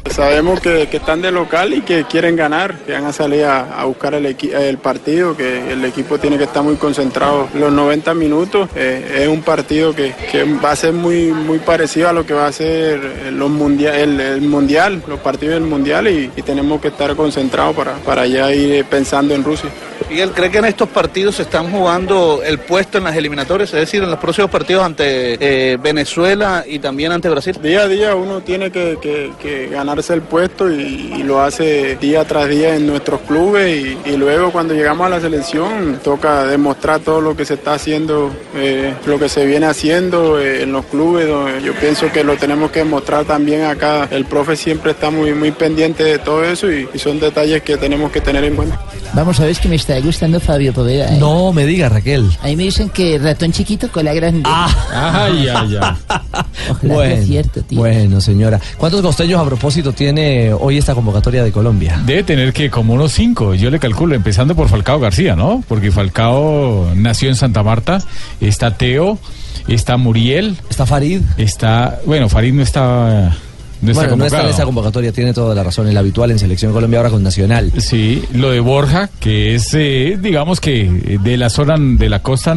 Sabemos 0.10 0.60
que, 0.60 0.88
que 0.90 0.98
están 0.98 1.22
de 1.22 1.32
local 1.32 1.74
y 1.74 1.82
que 1.82 2.04
quieren 2.04 2.36
ganar, 2.36 2.76
que 2.80 2.92
van 2.92 3.06
a 3.06 3.14
salir 3.14 3.46
a, 3.46 3.80
a 3.80 3.86
buscar 3.86 4.14
el, 4.14 4.26
equi- 4.26 4.54
el 4.54 4.78
partido, 4.78 5.38
que 5.38 5.72
el 5.72 5.86
equipo 5.86 6.18
tiene 6.18 6.38
que 6.38 6.44
estar 6.44 6.62
muy 6.64 6.76
concentrado 6.76 7.48
los 7.54 7.72
90 7.72 8.14
minutos. 8.14 8.70
Eh, 8.76 9.20
es 9.22 9.28
un 9.30 9.42
partido 9.42 9.96
que, 9.96 10.14
que 10.32 10.44
va 10.44 10.72
a 10.72 10.76
ser 10.76 10.92
muy, 10.94 11.28
muy 11.32 11.60
parecido 11.60 12.10
a 12.10 12.14
lo 12.14 12.26
que 12.26 12.34
va 12.34 12.48
a 12.48 12.52
ser 12.52 13.32
los 13.32 13.50
mundia- 13.50 13.96
el, 13.96 14.20
el 14.20 14.42
mundial, 14.42 15.02
los 15.08 15.20
partidos 15.22 15.54
del 15.56 15.64
mundial 15.64 16.08
y, 16.10 16.30
y 16.36 16.42
tenemos 16.42 16.82
que 16.82 16.90
estar 16.90 17.16
concentrados 17.16 17.74
para, 17.76 17.94
para 18.00 18.26
ya 18.28 18.54
ir 18.54 18.84
pensando 18.86 19.34
en 19.34 19.44
Rusia. 19.46 19.70
Miguel, 20.10 20.32
¿cree 20.32 20.52
que 20.52 20.58
en 20.58 20.66
estos 20.66 20.90
partidos 20.90 21.36
se 21.36 21.44
están 21.44 21.72
jugando 21.72 22.42
el 22.44 22.60
puesto 22.60 22.98
en 22.98 23.06
las 23.06 23.16
eliminatorias? 23.16 23.70
Es 23.74 23.80
decir, 23.80 24.04
en 24.04 24.10
los 24.10 24.20
próximos 24.20 24.52
partidos 24.52 24.84
ante 24.84 25.38
eh, 25.40 25.78
Venezuela 25.82 26.21
y 26.68 26.80
también 26.80 27.12
ante 27.12 27.30
Brasil. 27.30 27.58
Día 27.62 27.82
a 27.82 27.88
día 27.88 28.16
uno 28.16 28.42
tiene 28.42 28.72
que, 28.72 29.70
ganarse 29.72 30.14
el 30.14 30.22
puesto 30.22 30.70
y, 30.70 31.24
lo 31.24 31.42
hace 31.42 31.96
día 31.98 32.26
tras 32.26 32.50
día 32.50 32.76
en 32.76 32.88
nuestros 32.88 33.22
clubes 33.22 33.96
y, 34.06 34.18
luego 34.18 34.52
cuando 34.52 34.74
llegamos 34.74 35.08
a 35.08 35.10
la 35.10 35.20
selección 35.20 36.00
toca 36.04 36.46
demostrar 36.46 37.00
todo 37.00 37.22
lo 37.22 37.36
que 37.36 37.46
se 37.46 37.56
está 37.56 37.74
haciendo, 37.74 38.32
eh, 38.56 38.94
lo 39.06 39.18
que 39.18 39.30
se 39.30 39.46
viene 39.46 39.66
haciendo 39.66 40.40
eh, 40.40 40.64
en 40.64 40.72
los 40.72 40.86
clubes. 40.86 41.28
Yo 41.64 41.74
pienso 41.74 42.12
que 42.12 42.24
lo 42.24 42.38
tenemos 42.38 42.72
que 42.72 42.80
demostrar 42.80 43.26
también 43.26 43.64
acá. 43.64 44.08
El 44.12 44.26
profe 44.26 44.56
siempre 44.56 44.92
está 44.92 45.10
muy, 45.10 45.34
muy 45.34 45.52
pendiente 45.52 46.04
de 46.04 46.20
todo 46.20 46.44
eso 46.44 46.72
y 46.72 46.88
son 46.96 47.20
detalles 47.20 47.64
que 47.64 47.78
tenemos 47.78 48.12
que 48.12 48.22
tener 48.22 48.44
en 48.44 48.56
cuenta. 48.56 48.80
Vamos 49.14 49.40
a 49.40 49.44
ver, 49.44 49.52
es 49.52 49.60
que 49.60 49.68
me 49.68 49.76
está 49.76 50.00
gustando 50.00 50.40
Fabio 50.40 50.74
Poveda. 50.74 51.14
¿eh? 51.14 51.18
No 51.20 51.52
me 51.52 51.66
diga, 51.66 51.90
Raquel. 51.90 52.30
Ahí 52.42 52.56
me 52.56 52.64
dicen 52.64 52.90
que 52.90 53.18
ratón 53.20 53.52
chiquito, 53.52 53.92
cola 53.92 54.14
grande. 54.14 54.44
Ay, 54.46 55.48
ay, 55.54 55.78
ay. 55.82 55.94
Ojalá 56.70 56.96
sea 57.08 57.22
cierto, 57.24 57.62
tío. 57.64 57.80
bueno, 57.80 58.22
señora. 58.22 58.60
¿Cuántos 58.78 59.02
costeños 59.02 59.42
a 59.42 59.46
propósito 59.46 59.92
tiene 59.92 60.54
hoy 60.54 60.78
esta 60.78 60.96
convocatoria 60.96 61.44
de 61.44 61.52
Colombia? 61.52 62.02
Debe 62.06 62.24
tener 62.24 62.54
que 62.54 62.70
como 62.70 62.94
unos 62.94 63.12
cinco, 63.12 63.54
yo 63.54 63.70
le 63.70 63.80
calculo, 63.80 64.16
empezando 64.16 64.56
por 64.56 64.70
Falcao 64.70 65.00
García, 65.00 65.36
¿no? 65.36 65.64
Porque 65.68 65.92
Falcao 65.92 66.92
nació 66.96 67.30
en 67.30 67.36
Santa 67.36 67.64
Marta, 67.64 68.00
está 68.40 68.78
Teo, 68.78 69.20
está 69.68 69.98
Muriel. 69.98 70.58
Está 70.70 70.86
Farid. 70.86 71.22
Está, 71.38 72.00
bueno, 72.06 72.30
Farid 72.30 72.54
no 72.54 72.62
está... 72.64 73.36
No 73.82 73.92
está 73.92 74.04
bueno, 74.04 74.18
no 74.18 74.26
está 74.26 74.44
en 74.44 74.50
esa 74.50 74.64
convocatoria, 74.64 75.12
tiene 75.12 75.34
toda 75.34 75.56
la 75.56 75.64
razón. 75.64 75.88
El 75.88 75.98
habitual 75.98 76.32
en 76.32 76.40
Selección 76.40 76.72
Colombia 76.72 77.00
ahora 77.00 77.10
con 77.10 77.24
Nacional. 77.24 77.72
Sí, 77.78 78.24
lo 78.34 78.52
de 78.52 78.60
Borja, 78.60 79.10
que 79.20 79.56
es, 79.56 79.74
eh, 79.74 80.18
digamos 80.22 80.60
que 80.60 80.82
eh, 80.84 81.18
de 81.22 81.38
la 81.38 81.50
zona 81.50 81.76
de 81.78 82.10
la 82.10 82.22
costa, 82.22 82.56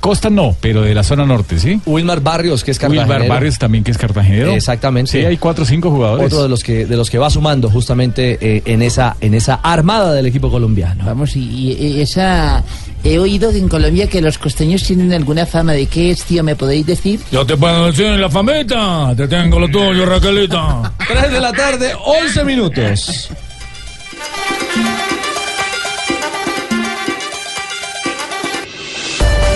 costa 0.00 0.30
no, 0.30 0.56
pero 0.60 0.82
de 0.82 0.94
la 0.94 1.02
zona 1.02 1.26
norte, 1.26 1.58
¿sí? 1.58 1.80
Wilmar 1.86 2.20
Barrios, 2.20 2.64
que 2.64 2.70
es 2.70 2.78
cartagenero. 2.78 3.10
Wilmar 3.10 3.28
Barrios 3.28 3.58
también, 3.58 3.84
que 3.84 3.90
es 3.90 3.98
cartagenero. 3.98 4.52
Exactamente. 4.52 5.10
Sí, 5.10 5.18
hay 5.18 5.36
cuatro 5.36 5.64
o 5.64 5.66
cinco 5.66 5.90
jugadores. 5.90 6.26
Otro 6.26 6.42
de 6.42 6.48
los 6.48 6.62
que 6.64 6.86
de 6.86 6.96
los 6.96 7.10
que 7.10 7.18
va 7.18 7.30
sumando 7.30 7.68
justamente 7.70 8.38
eh, 8.40 8.62
en 8.64 8.82
esa 8.82 9.16
en 9.20 9.34
esa 9.34 9.54
armada 9.56 10.12
del 10.14 10.26
equipo 10.26 10.50
colombiano. 10.50 11.04
Vamos, 11.04 11.36
y, 11.36 11.72
y 11.72 12.00
esa... 12.00 12.64
He 13.04 13.18
oído 13.18 13.50
que 13.50 13.58
en 13.58 13.68
Colombia 13.68 14.08
que 14.08 14.20
los 14.20 14.38
costeños 14.38 14.84
tienen 14.84 15.12
alguna 15.12 15.44
fama 15.44 15.72
de 15.72 15.86
qué 15.86 16.12
es, 16.12 16.22
tío, 16.22 16.44
¿me 16.44 16.54
podéis 16.54 16.86
decir? 16.86 17.18
Yo 17.32 17.44
te 17.44 17.56
puedo 17.56 17.86
decir 17.86 18.06
la 18.10 18.30
famita. 18.30 19.12
Te 19.16 19.26
tengo 19.26 19.58
lo 19.58 19.68
tuyo, 19.68 20.06
Raquelita. 20.06 20.61
3 21.08 21.30
de 21.32 21.40
la 21.40 21.52
tarde, 21.52 21.94
11 22.04 22.44
minutos. 22.44 23.30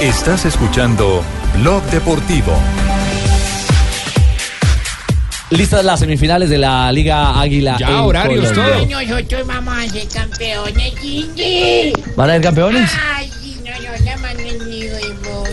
Estás 0.00 0.44
escuchando 0.44 1.24
Blog 1.54 1.82
Deportivo. 1.84 2.52
Listas 5.50 5.84
las 5.84 6.00
semifinales 6.00 6.50
de 6.50 6.58
la 6.58 6.90
Liga 6.92 7.40
Águila. 7.40 7.76
Ya, 7.78 7.88
en 7.88 7.94
horarios, 7.94 8.48
Colombia. 8.52 8.86
todo. 8.88 9.02
Nosotros 9.02 9.46
vamos 9.46 9.78
a 9.78 9.88
ser 9.88 10.08
campeones, 10.08 10.94
Gigi. 11.00 11.92
¿Van 12.16 12.30
a 12.30 12.32
ser 12.34 12.42
campeones? 12.42 12.90
Ay, 13.14 13.30
no, 13.64 13.70
no, 13.70 14.34
mi 14.34 14.35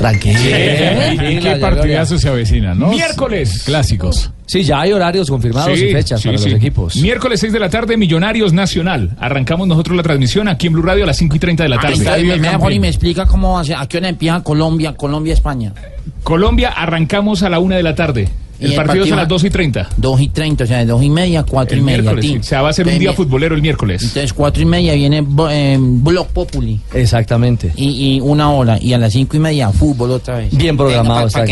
huevo. 0.03 0.19
Tranquila. 0.19 1.13
¿Y 1.31 1.39
qué 1.39 1.55
partidazo 1.59 2.17
se 2.17 2.29
avecina, 2.29 2.73
no? 2.75 2.89
Miércoles. 2.89 3.63
Clásicos. 3.65 4.31
Sí, 4.45 4.63
ya 4.63 4.81
hay 4.81 4.91
horarios 4.91 5.29
confirmados 5.29 5.77
Sí, 5.79 5.85
y 5.85 5.93
fechas 5.93 6.21
sí, 6.21 6.27
para 6.27 6.37
sí. 6.37 6.49
los 6.49 6.57
equipos. 6.57 6.95
Miércoles 6.97 7.39
6 7.39 7.53
de 7.53 7.59
la 7.59 7.69
tarde, 7.69 7.97
Millonarios 7.97 8.53
Nacional. 8.53 9.15
Arrancamos 9.19 9.67
nosotros 9.67 9.95
la 9.95 10.03
transmisión 10.03 10.47
aquí 10.47 10.67
en 10.67 10.73
Blue 10.73 10.83
Radio 10.83 11.05
a 11.05 11.07
las 11.07 11.17
5 11.17 11.35
y 11.35 11.39
30 11.39 11.63
de 11.63 11.69
la 11.69 11.79
tarde. 11.79 11.97
Me, 12.37 12.75
y 12.75 12.79
me 12.79 12.87
explica 12.87 13.25
cómo 13.25 13.57
hace, 13.57 13.73
a 13.73 13.87
qué 13.87 13.97
hora 13.97 14.09
empieza 14.09 14.43
Colombia, 14.43 14.93
Colombia, 14.93 15.33
España. 15.33 15.73
Colombia, 16.23 16.69
arrancamos 16.69 17.43
a 17.43 17.49
la 17.49 17.59
1 17.59 17.75
de 17.75 17.83
la 17.83 17.95
tarde. 17.95 18.29
¿Y 18.63 18.67
El, 18.67 18.71
el 18.71 18.75
partido 18.77 19.03
es 19.05 19.11
a 19.11 19.15
partido? 19.15 19.15
las 19.17 19.27
2 19.27 19.43
y 19.43 19.49
30. 19.49 19.89
2 19.97 20.21
y 20.21 20.27
30, 20.29 20.63
o 20.63 20.67
sea, 20.67 20.77
de 20.79 20.85
2 20.85 21.03
y 21.03 21.09
media, 21.09 21.43
4 21.43 21.73
El 21.75 21.79
y 21.81 21.83
media. 21.83 22.01
miércoles. 22.01 22.25
tin. 22.25 22.39
O 22.39 22.43
sea, 22.43 22.61
va 22.61 22.69
a 22.69 22.73
ser 22.73 22.85
un 22.85 22.89
Entonces, 22.93 22.99
día 23.01 23.09
mi- 23.11 23.15
futbolero 23.15 23.55
el 23.55 23.61
miércoles. 23.61 24.01
Entonces, 24.03 24.33
4 24.33 24.61
y 24.63 24.65
media 24.65 24.93
viene 24.93 25.25
eh, 25.51 25.77
Blog 25.79 26.27
Populi. 26.29 26.79
Exactamente. 26.93 27.71
Y, 27.75 28.15
y 28.15 28.19
una 28.21 28.49
hora. 28.51 28.77
Y 28.81 28.93
a 28.93 28.97
las 28.97 29.13
5 29.13 29.35
y 29.37 29.39
media, 29.39 29.69
fútbol 29.69 30.11
otra 30.11 30.37
vez. 30.37 30.55
Bien 30.55 30.77
programado 30.77 31.27
está 31.27 31.43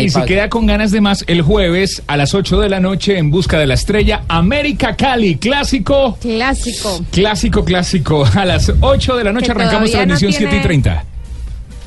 y 0.00 0.08
si 0.08 0.18
pa- 0.18 0.24
queda 0.24 0.48
con 0.48 0.66
ganas 0.66 0.90
de 0.92 1.00
más, 1.00 1.24
el 1.26 1.42
jueves 1.42 2.02
a 2.06 2.16
las 2.16 2.34
8 2.34 2.60
de 2.60 2.68
la 2.68 2.80
noche 2.80 3.18
en 3.18 3.30
busca 3.30 3.58
de 3.58 3.66
la 3.66 3.74
estrella, 3.74 4.22
América 4.28 4.94
Cali, 4.96 5.36
clásico. 5.36 6.16
Clásico. 6.20 7.00
Clásico, 7.10 7.64
clásico. 7.64 8.24
A 8.34 8.44
las 8.44 8.72
8 8.80 9.16
de 9.16 9.24
la 9.24 9.32
noche 9.32 9.46
Que 9.46 9.52
arrancamos 9.52 9.90
todavía 9.90 10.06
no 10.06 10.18
transmisión 10.18 10.50
tiene- 10.50 10.50
7 10.52 10.56
y 10.56 10.62
30. 10.62 11.04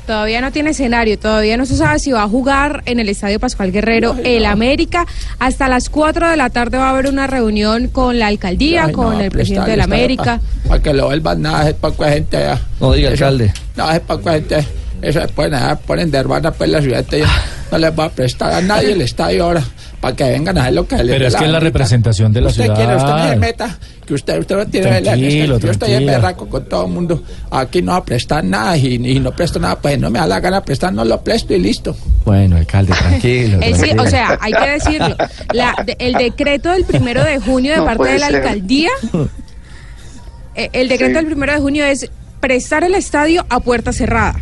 Todavía 0.05 0.41
no 0.41 0.51
tiene 0.51 0.71
escenario, 0.71 1.17
todavía 1.17 1.55
no 1.55 1.65
se 1.65 1.77
sabe 1.77 1.97
si 1.99 2.11
va 2.11 2.23
a 2.23 2.27
jugar 2.27 2.83
en 2.85 2.99
el 2.99 3.07
Estadio 3.07 3.39
Pascual 3.39 3.71
Guerrero 3.71 4.15
el 4.23 4.45
América. 4.45 5.05
Hasta 5.39 5.69
las 5.69 5.89
4 5.89 6.29
de 6.29 6.35
la 6.37 6.49
tarde 6.49 6.77
va 6.77 6.87
a 6.87 6.89
haber 6.89 7.07
una 7.07 7.25
reunión 7.27 7.87
con 7.87 8.19
la 8.19 8.27
alcaldía, 8.27 8.85
Ay, 8.85 8.91
con 8.93 9.13
no, 9.17 9.21
el 9.21 9.31
presidente 9.31 9.61
está- 9.61 9.71
de 9.71 9.77
la 9.77 9.83
está- 9.83 9.95
América. 9.95 10.41
Para 10.67 10.81
que 10.83 10.93
lo 10.93 11.05
vuelvan 11.05 11.41
nada, 11.41 11.69
es 11.69 11.75
para 11.75 11.95
que 11.95 12.03
gente 12.05 12.37
ya. 12.37 12.61
No 12.81 12.91
diga, 12.91 13.11
Eso- 13.11 13.25
alcalde. 13.25 13.53
No, 13.77 13.91
es 13.91 13.99
para 14.01 14.21
que 14.21 14.29
gente. 14.31 14.67
Eso 15.01 15.19
después 15.19 15.49
nada, 15.51 15.75
ponen 15.77 16.11
de 16.11 16.17
hermana 16.17 16.51
pues 16.51 16.69
la 16.69 16.81
ciudad 16.81 17.05
ya 17.11 17.27
no 17.71 17.77
les 17.77 17.91
va 17.97 18.05
a 18.05 18.09
prestar 18.09 18.53
a 18.53 18.61
nadie 18.61 18.93
el 18.93 19.01
estadio 19.01 19.43
ahora 19.45 19.63
para 20.03 20.15
que 20.17 20.23
vengan 20.25 20.57
a 20.57 20.61
hacer 20.63 20.73
lo 20.73 20.85
que 20.85 20.97
les 20.97 21.07
Pero 21.15 21.27
es 21.27 21.33
la 21.33 21.39
que 21.39 21.45
es 21.45 21.51
la 21.51 21.59
representación 21.61 22.33
de 22.33 22.41
la 22.41 22.47
usted 22.49 22.63
ciudad. 22.63 22.75
Quiere, 22.75 22.95
usted 22.97 23.09
no 23.13 23.27
se 23.29 23.35
meta, 23.37 23.79
que 24.05 24.13
usted, 24.13 24.37
usted 24.39 24.55
no 24.57 24.65
tiene 24.67 24.99
la- 24.99 25.15
Yo 25.15 25.71
estoy 25.71 25.93
en 25.93 26.05
berraco 26.05 26.49
con 26.49 26.65
todo 26.67 26.85
el 26.87 26.91
mundo. 26.91 27.23
Aquí 27.49 27.81
no 27.81 27.93
va 27.93 27.99
a 27.99 28.03
prestar 28.03 28.43
nada 28.43 28.75
y, 28.75 28.95
y 28.95 29.19
no 29.21 29.31
presto 29.31 29.59
nada, 29.59 29.77
pues 29.79 29.97
no 29.97 30.09
me 30.09 30.19
da 30.19 30.27
la 30.27 30.41
gana 30.41 30.61
prestar, 30.61 30.91
no 30.93 31.05
lo 31.05 31.21
presto 31.23 31.53
y 31.53 31.59
listo. 31.59 31.95
Bueno, 32.25 32.57
alcalde, 32.57 32.91
tranquilo. 32.93 33.59
Sí, 33.75 33.91
o 33.97 34.05
sea, 34.07 34.37
hay 34.41 34.51
que 34.51 34.69
decirlo. 34.71 35.15
La- 35.53 35.81
de- 35.85 35.95
el 35.99 36.15
decreto 36.15 36.69
del 36.71 36.83
primero 36.83 37.23
de 37.23 37.39
junio 37.39 37.71
de 37.71 37.77
No 37.77 37.85
parte 37.85 38.09
de 38.09 38.19
la 38.19 38.27
ser. 38.27 38.35
alcaldía, 38.35 38.89
eh, 40.55 40.69
el 40.73 40.89
decreto 40.89 41.11
Sí. 41.13 41.15
del 41.15 41.25
primero 41.27 41.53
de 41.53 41.59
junio 41.59 41.85
es 41.85 42.09
prestar 42.39 42.83
el 42.83 42.95
estadio 42.95 43.45
a 43.49 43.61
puerta 43.61 43.93
cerrada. 43.93 44.35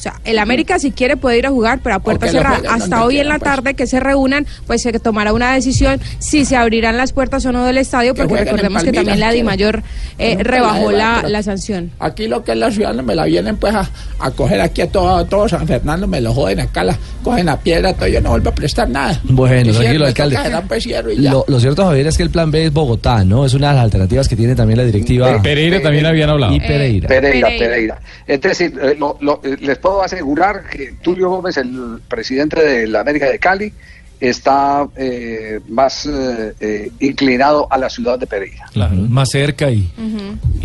O 0.00 0.02
sea, 0.02 0.14
el 0.24 0.38
América 0.38 0.78
si 0.78 0.92
quiere 0.92 1.18
puede 1.18 1.36
ir 1.36 1.46
a 1.46 1.50
jugar, 1.50 1.80
pero 1.82 1.96
a 1.96 1.98
puerta 1.98 2.24
lo 2.24 2.32
cerrada. 2.32 2.60
Hasta 2.70 3.04
hoy 3.04 3.18
en 3.18 3.28
la 3.28 3.38
pues. 3.38 3.50
tarde 3.50 3.74
que 3.74 3.86
se 3.86 4.00
reúnan, 4.00 4.46
pues 4.66 4.80
se 4.80 4.90
tomará 4.98 5.34
una 5.34 5.52
decisión 5.52 6.00
si 6.18 6.46
se 6.46 6.56
abrirán 6.56 6.96
las 6.96 7.12
puertas 7.12 7.44
o 7.44 7.52
no 7.52 7.66
del 7.66 7.76
estadio, 7.76 8.14
Que 8.14 8.22
porque 8.24 8.44
recordemos 8.44 8.82
que 8.82 8.92
también 8.92 9.20
la 9.20 9.30
DIMAYOR 9.30 9.82
eh, 10.18 10.36
la 10.38 10.42
rebajó 10.42 10.90
la, 10.90 11.22
la 11.28 11.42
sanción. 11.42 11.90
Aquí 11.98 12.28
lo 12.28 12.42
que 12.42 12.52
es 12.52 12.56
la 12.56 12.70
ciudad 12.70 12.94
no 12.94 13.02
me 13.02 13.14
la 13.14 13.26
vienen 13.26 13.58
pues 13.58 13.74
a, 13.74 13.90
a 14.20 14.30
coger 14.30 14.62
aquí 14.62 14.80
a 14.80 14.90
todo, 14.90 15.16
a 15.16 15.26
todo 15.26 15.46
San 15.50 15.66
Fernando, 15.66 16.06
me 16.06 16.22
lo 16.22 16.32
joden 16.32 16.60
acá, 16.60 16.82
la, 16.82 16.96
cogen 17.22 17.44
la 17.44 17.58
piedra, 17.60 17.92
todo, 17.92 18.08
yo 18.08 18.22
no 18.22 18.30
vuelvo 18.30 18.48
a 18.48 18.54
prestar 18.54 18.88
nada. 18.88 19.20
Bueno, 19.24 19.70
tranquilo, 19.74 20.06
alcalde. 20.06 20.38
pues. 20.66 20.86
Lo, 21.18 21.44
lo 21.46 21.60
cierto, 21.60 21.84
Javier, 21.84 22.06
es 22.06 22.16
que 22.16 22.22
el 22.22 22.30
plan 22.30 22.50
B 22.50 22.64
es 22.64 22.72
Bogotá, 22.72 23.22
¿no? 23.22 23.44
Es 23.44 23.52
una 23.52 23.68
de 23.68 23.74
las 23.74 23.84
alternativas 23.84 24.28
que 24.28 24.36
tiene 24.36 24.54
también 24.54 24.78
la 24.78 24.84
directiva. 24.86 25.42
Pereira 25.42 25.82
también 25.82 26.06
habían 26.06 26.30
hablado. 26.30 26.54
Y 26.54 26.60
Pereira. 26.60 27.06
Pereira, 27.06 27.48
Pereira. 27.48 27.68
Pereira. 27.70 28.00
Es 28.26 28.40
decir, 28.40 28.78
eh, 28.82 28.96
lo- 28.98 29.18
lo- 29.20 29.40
eh, 29.44 29.56
les 29.60 29.76
puedo 29.78 29.89
asegurar 30.02 30.64
que 30.68 30.92
Tulio 31.02 31.28
Gómez, 31.28 31.56
el 31.56 32.00
presidente 32.08 32.62
de 32.62 32.86
la 32.86 33.00
América 33.00 33.26
de 33.26 33.38
Cali, 33.38 33.72
está 34.20 34.86
eh, 34.96 35.60
más 35.68 36.06
eh, 36.06 36.52
eh, 36.60 36.90
inclinado 37.00 37.66
a 37.70 37.78
la 37.78 37.88
ciudad 37.88 38.18
de 38.18 38.26
Pereira. 38.26 38.66
Claro, 38.72 38.94
más 38.96 39.30
cerca 39.30 39.70
y, 39.70 39.90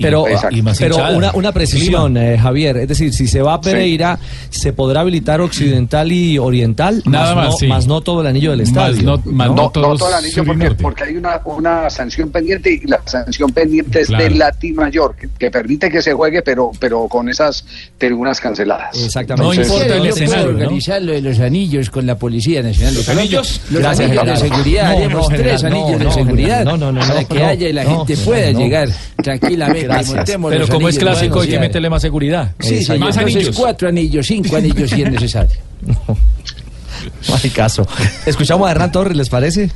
Pero, 0.02 0.28
Exacto. 0.28 0.58
pero 0.78 0.98
una, 1.16 1.32
una 1.34 1.52
precisión, 1.54 2.18
eh, 2.18 2.38
Javier. 2.38 2.78
Es 2.78 2.88
decir, 2.90 3.14
si 3.14 3.28
se 3.28 3.42
va 3.42 3.54
a 3.56 3.62
Pereira, 3.62 4.20
¿se 4.50 4.74
podrá 4.74 5.02
habilitar 5.02 5.40
occidental 5.42 6.12
y 6.12 6.38
oriental? 6.38 7.02
Nada 7.06 7.34
más, 7.34 7.46
más, 7.46 7.46
no, 7.54 7.58
sí. 7.58 7.68
más 7.68 7.88
no 7.88 8.02
todo 8.02 8.22
el 8.22 8.28
anillo 8.28 8.52
del 8.52 8.60
Más 8.60 8.68
estadio. 8.70 9.04
no- 9.04 9.18
más 9.26 9.48
No, 9.48 9.56
no 9.56 9.62
no 9.64 9.70
todos 9.70 10.00
todo 10.00 10.10
el 10.10 10.16
anillo 10.16 10.44
porque, 10.46 10.72
porque 10.72 11.04
hay 11.06 11.16
una, 11.16 11.40
una 11.46 11.90
sanción 11.90 12.30
pendiente 12.32 12.74
y 12.84 12.88
la 12.88 13.02
sanción 13.06 13.52
pendiente 13.52 14.02
es 14.02 14.08
Claro. 14.08 14.24
de 14.26 14.30
Lati 14.32 14.74
Mayor, 14.74 15.16
que, 15.16 15.30
que 15.40 15.50
permite 15.50 15.90
que 15.90 16.02
se 16.02 16.14
juegue, 16.14 16.42
pero, 16.42 16.72
pero 16.80 17.08
con 17.08 17.30
esas 17.30 17.66
tribunas 17.98 18.40
canceladas. 18.42 19.02
Exactamente. 19.04 19.58
No 19.58 19.64
importa 19.64 19.96
el 19.96 20.06
escenario, 20.08 20.52
¿no? 20.52 20.58
organizar 20.60 21.02
lo 21.02 21.14
de 21.14 21.22
los 21.22 21.40
anillos 21.40 21.90
con 21.90 22.06
la 22.06 22.18
Policía 22.18 22.62
Nacional 22.62 22.94
¿Los 22.96 23.06
Colombia. 23.06 23.40
Anillos? 23.46 23.62
Los 23.72 23.82
Gracias, 23.82 24.10
anillos 24.10 24.26
de 24.26 24.36
general. 24.36 24.50
seguridad, 24.50 24.84
No, 24.84 24.98
haremos 24.98 25.22
no, 25.22 25.28
tres 25.36 25.62
general, 25.62 25.66
anillos 25.66 26.00
no, 26.00 26.06
de 26.06 26.12
seguridad 26.12 26.58
general, 26.60 26.66
no, 26.66 26.78
no, 26.78 26.92
no, 26.92 27.00
para 27.08 27.22
no, 27.22 27.28
que 27.28 27.40
no, 27.40 27.46
haya 27.48 27.70
y 27.70 27.74
la 27.74 27.84
no, 27.84 28.06
gente 28.06 28.18
pueda 28.24 28.52
no. 28.52 28.60
llegar 28.60 28.90
tranquilamente. 29.24 29.88
Pero 30.50 30.68
como 30.68 30.90
es 30.90 30.96
de 30.96 31.02
clásico 31.02 31.42
hay 31.42 31.48
que 31.50 31.60
meterle 31.60 31.90
más 31.90 32.02
seguridad. 32.02 32.52
Sí, 32.60 32.84
señor. 32.84 33.00
más 33.00 33.18
Entonces, 33.18 33.36
anillos. 33.38 33.56
cuatro 33.58 33.88
anillos, 33.90 34.28
cinco 34.28 34.56
anillos 34.56 34.90
si 34.90 35.02
es 35.02 35.12
necesario. 35.12 35.56
No 37.30 37.36
hay 37.42 37.50
caso. 37.50 37.88
Escuchamos 38.26 38.68
a 38.68 38.72
Hernán 38.72 38.92
Torres, 38.92 39.16
¿les 39.18 39.30
parece? 39.30 39.72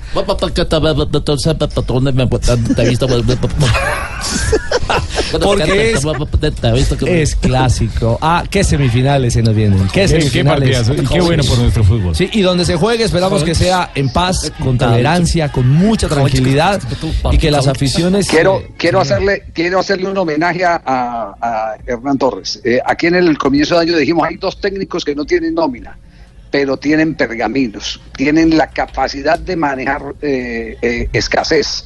Porque 5.46 5.64
es, 5.92 6.04
es 7.08 7.36
clásico. 7.36 8.18
Ah, 8.22 8.44
qué 8.50 8.64
semifinales 8.64 9.34
se 9.34 9.44
nos 9.44 9.54
vienen. 9.56 9.80
Qué 9.88 9.88
Qué- 9.88 10.02
qué 10.02 10.08
semifinales. 10.08 10.90
y 10.90 11.06
qué 11.06 11.22
bueno 11.22 11.44
por 11.44 11.60
nuestro 11.60 11.84
fútbol. 11.84 12.16
Sí, 12.16 12.30
y 12.34 12.42
donde 12.42 12.66
se 12.66 12.76
juegue 12.76 13.04
esperamos 13.04 13.44
que 13.44 13.54
sea 13.56 13.92
en 13.96 14.10
paz, 14.12 14.52
con 14.64 14.78
tolerancia, 14.78 15.52
con 15.52 15.70
mucha 15.70 16.08
tranquilidad 16.08 16.82
y 17.32 17.38
que 17.38 17.52
las 17.52 17.68
aficiones... 17.68 18.28
Quiero, 18.28 18.64
quiero 18.78 19.00
hacerle, 19.00 19.44
quiero 19.54 19.80
hacerle 19.80 20.10
un 20.10 20.18
homenaje 20.18 20.66
a 20.66 21.76
Hernán 21.86 22.18
Torres. 22.18 22.60
Eh, 22.64 22.80
aquí 22.86 23.08
en 23.08 23.16
el 23.16 23.38
comienzo 23.38 23.76
de 23.76 23.82
año 23.82 23.98
dijimos 23.98 24.28
hay 24.28 24.38
dos 24.38 24.60
técnicos 24.60 25.06
que 25.06 25.16
no 25.16 25.26
tienen 25.26 25.54
nómina, 25.54 25.98
pero 26.52 26.78
tienen 26.78 27.16
pergaminos, 27.16 28.00
tienen 28.16 28.58
la 28.58 28.70
capacidad 28.70 29.38
de 29.40 29.56
manejar 29.56 30.16
eh, 30.22 30.78
eh, 30.82 31.10
escasez 31.14 31.86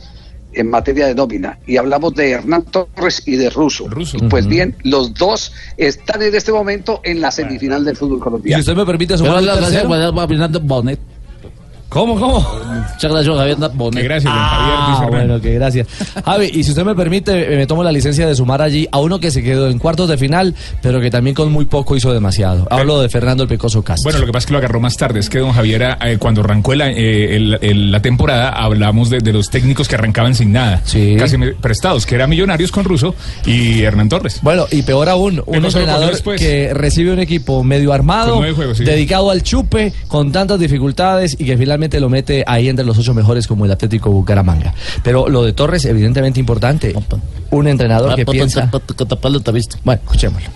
en 0.53 0.69
materia 0.69 1.07
de 1.07 1.15
nómina. 1.15 1.57
Y 1.65 1.77
hablamos 1.77 2.13
de 2.13 2.31
Hernán 2.31 2.63
Torres 2.65 3.23
y 3.25 3.35
de 3.35 3.49
Russo. 3.49 3.87
Y 4.13 4.19
Pues 4.29 4.47
bien, 4.47 4.75
los 4.83 5.13
dos 5.13 5.51
están 5.77 6.21
en 6.21 6.35
este 6.35 6.51
momento 6.51 7.01
en 7.03 7.21
la 7.21 7.31
semifinal 7.31 7.83
del 7.83 7.97
fútbol 7.97 8.17
Y 8.17 8.19
si 8.19 8.23
colombiano. 8.23 8.59
usted 8.61 8.75
me 8.75 8.85
permite 8.85 9.13
un 9.15 9.23
la 9.45 9.55
gracias 9.55 9.81
tercero. 9.83 10.21
a 10.21 10.27
Fernando 10.27 10.59
Bonet. 10.59 10.99
¿Cómo, 11.93 12.19
cómo? 12.19 12.39
Muchas 12.93 13.11
gracias, 13.11 13.35
Javier 13.37 13.57
Bonet. 13.75 14.03
Gracias, 14.03 14.33
don 14.33 14.43
Javier. 14.43 14.75
Ah, 14.79 15.07
bueno, 15.09 15.39
que 15.41 15.53
gracias. 15.53 15.87
Javi, 16.25 16.49
y 16.53 16.63
si 16.63 16.71
usted 16.71 16.83
me 16.83 16.95
permite, 16.95 17.53
eh, 17.53 17.57
me 17.57 17.67
tomo 17.67 17.83
la 17.83 17.91
licencia 17.91 18.25
de 18.27 18.35
sumar 18.35 18.61
allí 18.63 18.87
a 18.91 18.99
uno 18.99 19.19
que 19.19 19.29
se 19.29 19.43
quedó 19.43 19.69
en 19.69 19.77
cuartos 19.77 20.09
de 20.09 20.17
final, 20.17 20.55
pero 20.81 20.99
que 20.99 21.11
también 21.11 21.35
con 21.35 21.51
muy 21.51 21.65
poco 21.65 21.95
hizo 21.95 22.11
demasiado. 22.11 22.67
Hablo 22.71 22.99
de 22.99 23.09
Fernando 23.09 23.43
el 23.43 23.49
Pecoso 23.49 23.83
Castro. 23.83 24.05
Bueno, 24.05 24.19
lo 24.19 24.25
que 24.25 24.31
pasa 24.31 24.43
es 24.43 24.45
que 24.47 24.53
lo 24.53 24.59
agarró 24.59 24.79
más 24.79 24.97
tarde. 24.97 25.19
Es 25.19 25.29
que 25.29 25.39
don 25.39 25.51
Javier, 25.51 25.97
eh, 26.01 26.17
cuando 26.19 26.41
arrancó 26.41 26.73
la, 26.73 26.89
eh, 26.89 27.35
el- 27.35 27.59
el- 27.61 27.91
la 27.91 28.01
temporada, 28.01 28.49
hablamos 28.49 29.09
de, 29.11 29.19
de 29.19 29.31
los 29.31 29.49
técnicos 29.51 29.87
que 29.87 29.95
arrancaban 29.95 30.33
sin 30.33 30.51
nada. 30.51 30.81
Sí. 30.85 31.15
Casi 31.19 31.37
prestados, 31.61 32.05
que 32.07 32.15
eran 32.15 32.29
millonarios 32.29 32.71
con 32.71 32.85
Russo 32.85 33.13
y 33.45 33.81
Hernán 33.83 34.09
Torres. 34.09 34.39
Bueno, 34.41 34.65
y 34.71 34.81
peor 34.81 35.09
aún, 35.09 35.43
un 35.45 35.63
entrenador 35.65 36.13
que 36.37 36.73
recibe 36.73 37.13
un 37.13 37.19
equipo 37.19 37.63
medio 37.63 37.93
armado, 37.93 38.37
juegos, 38.55 38.77
sí. 38.79 38.83
dedicado 38.83 39.29
al 39.29 39.43
chupe, 39.43 39.93
con 40.07 40.31
tantas 40.31 40.59
dificultades 40.59 41.35
y 41.39 41.45
que 41.45 41.55
finalmente 41.57 41.82
lo 41.99 42.09
mete 42.09 42.43
ahí 42.47 42.69
entre 42.69 42.85
los 42.85 42.97
ocho 42.97 43.13
mejores 43.13 43.47
como 43.47 43.65
el 43.65 43.71
Atlético 43.71 44.11
Bucaramanga. 44.11 44.73
Pero 45.03 45.29
lo 45.29 45.43
de 45.43 45.53
Torres, 45.53 45.85
evidentemente 45.85 46.39
importante. 46.39 46.93
Un 47.51 47.67
entrenador 47.67 48.15
que 48.15 48.25
piensa... 48.31 48.61
Bueno, 49.83 50.01
escuchémoslo. 50.03 50.49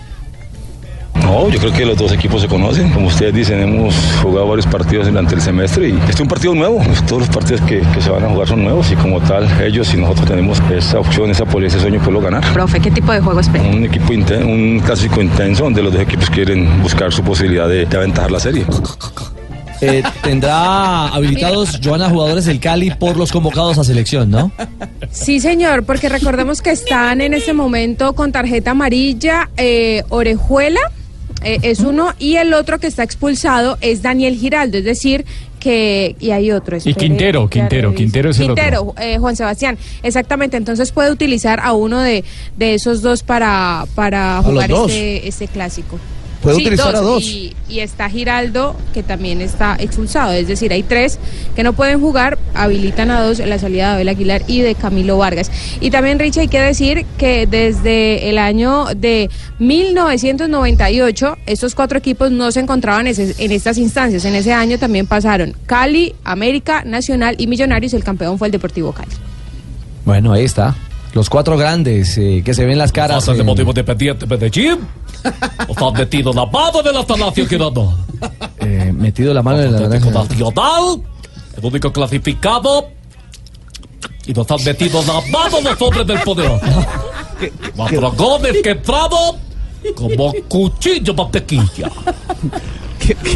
No, 1.23 1.49
yo 1.49 1.57
creo 1.59 1.73
que 1.73 1.83
los 1.83 1.97
dos 1.97 2.11
equipos 2.11 2.41
se 2.43 2.47
conocen. 2.47 2.91
Como 2.91 3.07
ustedes 3.07 3.33
dicen, 3.33 3.59
hemos 3.59 3.95
jugado 4.21 4.47
varios 4.47 4.67
partidos 4.67 5.07
durante 5.07 5.33
el 5.33 5.41
semestre 5.41 5.89
y 5.89 5.93
este 5.93 6.11
es 6.11 6.19
un 6.19 6.27
partido 6.27 6.53
nuevo. 6.53 6.79
Todos 7.07 7.21
los 7.23 7.29
partidos 7.29 7.59
que, 7.61 7.81
que 7.81 8.01
se 8.01 8.11
van 8.11 8.23
a 8.23 8.29
jugar 8.29 8.47
son 8.47 8.63
nuevos 8.63 8.91
y 8.91 8.95
como 8.95 9.19
tal, 9.21 9.47
ellos 9.61 9.91
y 9.95 9.97
nosotros 9.97 10.27
tenemos 10.27 10.61
esa 10.71 10.99
opción, 10.99 11.31
esa 11.31 11.43
política, 11.45 11.77
ese 11.77 11.81
sueño, 11.81 11.99
poderlo 12.01 12.21
ganar. 12.21 12.53
Profe, 12.53 12.79
¿qué 12.79 12.91
tipo 12.91 13.11
de 13.11 13.19
juego 13.19 13.39
espera? 13.39 13.63
Un 13.67 13.85
equipo 13.85 14.13
inten- 14.13 14.45
un 14.45 14.79
clásico 14.79 15.19
intenso 15.19 15.63
donde 15.63 15.81
los 15.81 15.91
dos 15.91 16.03
equipos 16.03 16.29
quieren 16.29 16.83
buscar 16.83 17.11
su 17.11 17.23
posibilidad 17.23 17.67
de, 17.67 17.87
de 17.87 17.97
aventajar 17.97 18.29
la 18.29 18.39
serie. 18.39 18.63
Eh, 19.81 20.03
tendrá 20.23 21.07
habilitados, 21.09 21.79
Joana, 21.83 22.09
jugadores 22.09 22.45
del 22.45 22.59
Cali 22.59 22.91
por 22.91 23.17
los 23.17 23.31
convocados 23.31 23.77
a 23.77 23.83
selección, 23.83 24.31
¿no? 24.31 24.51
Sí, 25.11 25.39
señor, 25.39 25.83
porque 25.83 26.09
recordemos 26.09 26.61
que 26.61 26.71
están 26.71 27.21
en 27.21 27.33
este 27.33 27.53
momento 27.53 28.13
con 28.13 28.31
tarjeta 28.31 28.71
amarilla 28.71 29.49
eh, 29.57 30.03
Orejuela, 30.09 30.79
eh, 31.43 31.59
es 31.61 31.81
uno, 31.81 32.13
y 32.17 32.37
el 32.37 32.53
otro 32.53 32.79
que 32.79 32.87
está 32.87 33.03
expulsado 33.03 33.77
es 33.81 34.01
Daniel 34.01 34.35
Giraldo, 34.35 34.79
es 34.79 34.83
decir, 34.83 35.25
que... 35.59 36.15
Y 36.19 36.31
hay 36.31 36.51
otro. 36.51 36.77
Y 36.83 36.93
Quintero, 36.95 37.47
Quintero. 37.47 37.93
Quintero 37.93 38.31
es 38.31 38.39
el 38.39 38.47
Quintero, 38.47 38.95
eh, 38.99 39.17
Juan 39.19 39.35
Sebastián, 39.35 39.77
exactamente, 40.01 40.57
entonces 40.57 40.91
puede 40.91 41.11
utilizar 41.11 41.59
a 41.59 41.73
uno 41.73 42.01
de, 42.01 42.23
de 42.57 42.73
esos 42.73 43.01
dos 43.01 43.21
para, 43.21 43.85
para 43.93 44.41
jugar 44.41 44.71
este, 44.71 45.27
este 45.27 45.47
clásico. 45.47 45.99
Puede 46.41 46.57
utilizar 46.57 46.95
a 46.95 47.01
dos. 47.01 47.23
Y, 47.23 47.55
y 47.67 47.79
está 47.79 48.09
Giraldo, 48.09 48.75
que 48.93 49.03
también 49.03 49.41
está 49.41 49.75
expulsado. 49.79 50.33
Es 50.33 50.47
decir, 50.47 50.71
hay 50.71 50.83
tres 50.83 51.19
que 51.55 51.63
no 51.63 51.73
pueden 51.73 51.99
jugar, 51.99 52.37
habilitan 52.53 53.11
a 53.11 53.21
dos 53.21 53.39
en 53.39 53.49
la 53.49 53.59
salida 53.59 53.87
de 53.87 53.93
Abel 53.95 54.09
Aguilar 54.09 54.43
y 54.47 54.61
de 54.61 54.75
Camilo 54.75 55.17
Vargas. 55.17 55.51
Y 55.81 55.89
también, 55.89 56.19
Rich, 56.19 56.37
hay 56.37 56.47
que 56.47 56.59
decir 56.59 57.05
que 57.17 57.47
desde 57.47 58.29
el 58.29 58.37
año 58.37 58.85
de 58.95 59.29
1998, 59.59 61.37
estos 61.45 61.75
cuatro 61.75 61.97
equipos 61.97 62.31
no 62.31 62.51
se 62.51 62.59
encontraban 62.59 63.07
en, 63.07 63.15
en 63.37 63.51
estas 63.51 63.77
instancias. 63.77 64.25
En 64.25 64.35
ese 64.35 64.53
año 64.53 64.77
también 64.77 65.07
pasaron 65.07 65.55
Cali, 65.65 66.13
América, 66.23 66.83
Nacional 66.85 67.35
y 67.37 67.47
Millonarios. 67.47 67.93
El 67.93 68.03
campeón 68.03 68.37
fue 68.37 68.47
el 68.47 68.51
Deportivo 68.51 68.91
Cali. 68.91 69.11
Bueno, 70.05 70.33
ahí 70.33 70.45
está. 70.45 70.75
Los 71.13 71.29
cuatro 71.29 71.57
grandes 71.57 72.17
eh, 72.17 72.41
que 72.45 72.53
se 72.53 72.65
ven 72.65 72.77
las 72.77 72.91
caras. 72.91 73.25
De 73.25 73.33
en- 73.33 73.45
motivo 73.45 73.73
de 73.73 73.83
pendiente 73.83 74.25
de 74.25 74.49
Jim. 74.49 74.77
Está 75.67 75.91
metido 75.91 76.31
la 76.33 76.45
mano 76.45 76.81
de 76.83 76.93
la 76.93 77.03
Talacio 77.05 77.47
Girando. 77.47 77.97
eh, 78.59 78.91
metido 78.93 79.33
la 79.33 79.41
mano 79.41 79.61
en 79.61 79.73
la 79.73 79.79
naranja. 79.81 80.11
Nacional, 80.11 81.01
el 81.57 81.65
único 81.65 81.91
clasificado. 81.91 82.89
Y 84.25 84.33
nos 84.33 84.49
han 84.51 84.63
metido 84.63 85.01
la 85.03 85.13
mano 85.31 85.61
los 85.63 85.81
hombres 85.81 86.05
del 86.07 86.19
poder. 86.21 86.51
Cuatro 87.75 88.11
goles 88.11 88.57
que 88.63 88.71
entrado 88.71 89.37
como 89.95 90.33
cuchillo 90.49 91.13
mantequilla. 91.13 91.89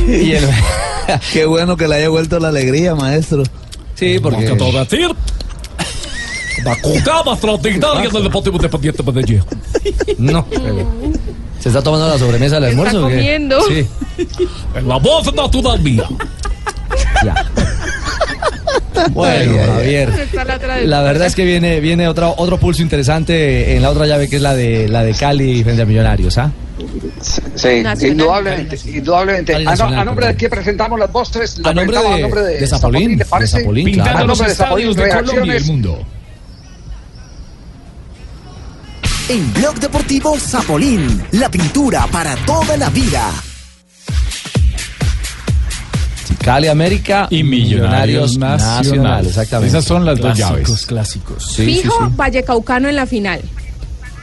El- 0.08 0.50
Qué 1.34 1.46
bueno 1.46 1.76
que 1.78 1.88
le 1.88 1.96
haya 1.96 2.10
vuelto 2.10 2.40
la 2.40 2.50
alegría, 2.50 2.94
maestro. 2.96 3.44
Sí, 3.96 4.20
porque... 4.22 4.48
Porque 4.48 4.56
todo 4.58 4.80
decir. 4.84 5.10
La 6.64 6.76
jugada 6.82 7.32
extraordinaria 7.34 8.10
del 8.10 8.24
Deportivo 8.24 8.56
Independiente 8.58 9.04
de 9.04 9.12
Medellín. 9.12 9.44
No. 10.18 10.46
¿Se 11.60 11.70
está 11.70 11.82
tomando 11.82 12.08
la 12.08 12.18
sobremesa 12.18 12.60
del 12.60 12.66
Está 12.72 12.82
almuerzo? 12.90 13.08
qué? 13.08 13.16
comiendo. 13.16 13.62
Sí. 13.68 13.88
En 14.76 14.88
la 14.88 14.98
voz 14.98 15.34
natural 15.34 15.80
mía. 15.82 16.04
Bueno, 19.12 19.54
Javier. 19.76 20.10
Está 20.10 20.44
la 20.46 20.58
La 20.82 21.02
verdad 21.02 21.28
es 21.28 21.36
que 21.36 21.44
viene, 21.46 21.80
viene 21.80 22.08
otro, 22.08 22.34
otro 22.38 22.58
pulso 22.60 22.82
interesante 22.82 23.76
en 23.76 23.82
la 23.82 23.90
otra 23.90 24.06
llave 24.06 24.30
que 24.30 24.36
es 24.38 24.42
la 24.42 24.54
de 24.56 24.88
la 24.88 25.04
de 25.04 25.14
Cali 25.14 25.64
frente 25.64 25.82
a 25.82 25.86
Millonarios, 25.86 26.38
¿ah? 26.38 26.52
Sí, 27.56 27.82
Nacional. 27.84 28.12
indudablemente, 28.12 28.80
indudablemente. 28.86 29.54
Cali 29.54 29.66
A, 29.68 29.76
no- 29.76 29.86
a 30.02 30.06
nombre 30.06 30.28
de 30.28 30.36
quién 30.36 30.50
presentamos 30.52 31.00
las 31.00 31.12
voces, 31.12 31.60
la 31.60 31.70
A 31.70 31.74
nombre 31.74 31.98
presentamos 31.98 32.18
de- 32.18 32.24
a 32.24 32.28
nombre 32.28 32.42
de, 32.54 32.60
de 32.60 32.68
Zapolín, 32.68 33.18
¿le 33.18 33.26
parece? 33.26 33.58
de 33.58 33.62
Zapolín, 33.64 33.94
claro. 33.94 34.18
A 34.18 34.24
nombre 34.24 34.48
de 34.50 34.56
Zapolín, 34.56 34.94
de 34.94 35.10
Colombia 35.10 35.54
y 35.54 35.58
el 35.58 35.66
mundo. 35.66 36.00
En 39.30 39.54
Blog 39.54 39.76
Deportivo 39.80 40.38
Zapolín, 40.38 41.24
la 41.32 41.50
pintura 41.50 42.06
para 42.08 42.36
toda 42.46 42.76
la 42.78 42.90
vida. 42.90 43.32
Cali 46.44 46.68
América 46.68 47.28
Y 47.30 47.44
Millonarios 47.44 48.38
Nacional. 48.38 49.26
exactamente. 49.28 49.70
Esas 49.70 49.86
son 49.86 50.06
las 50.06 50.18
dos 50.20 50.36
Clásicos, 50.36 50.68
llaves. 50.70 50.86
Clásicos. 50.88 51.56
Fijo 51.56 52.10
Vallecaucano 52.16 52.90
en 52.90 52.96
la 52.96 53.06
final. 53.06 53.42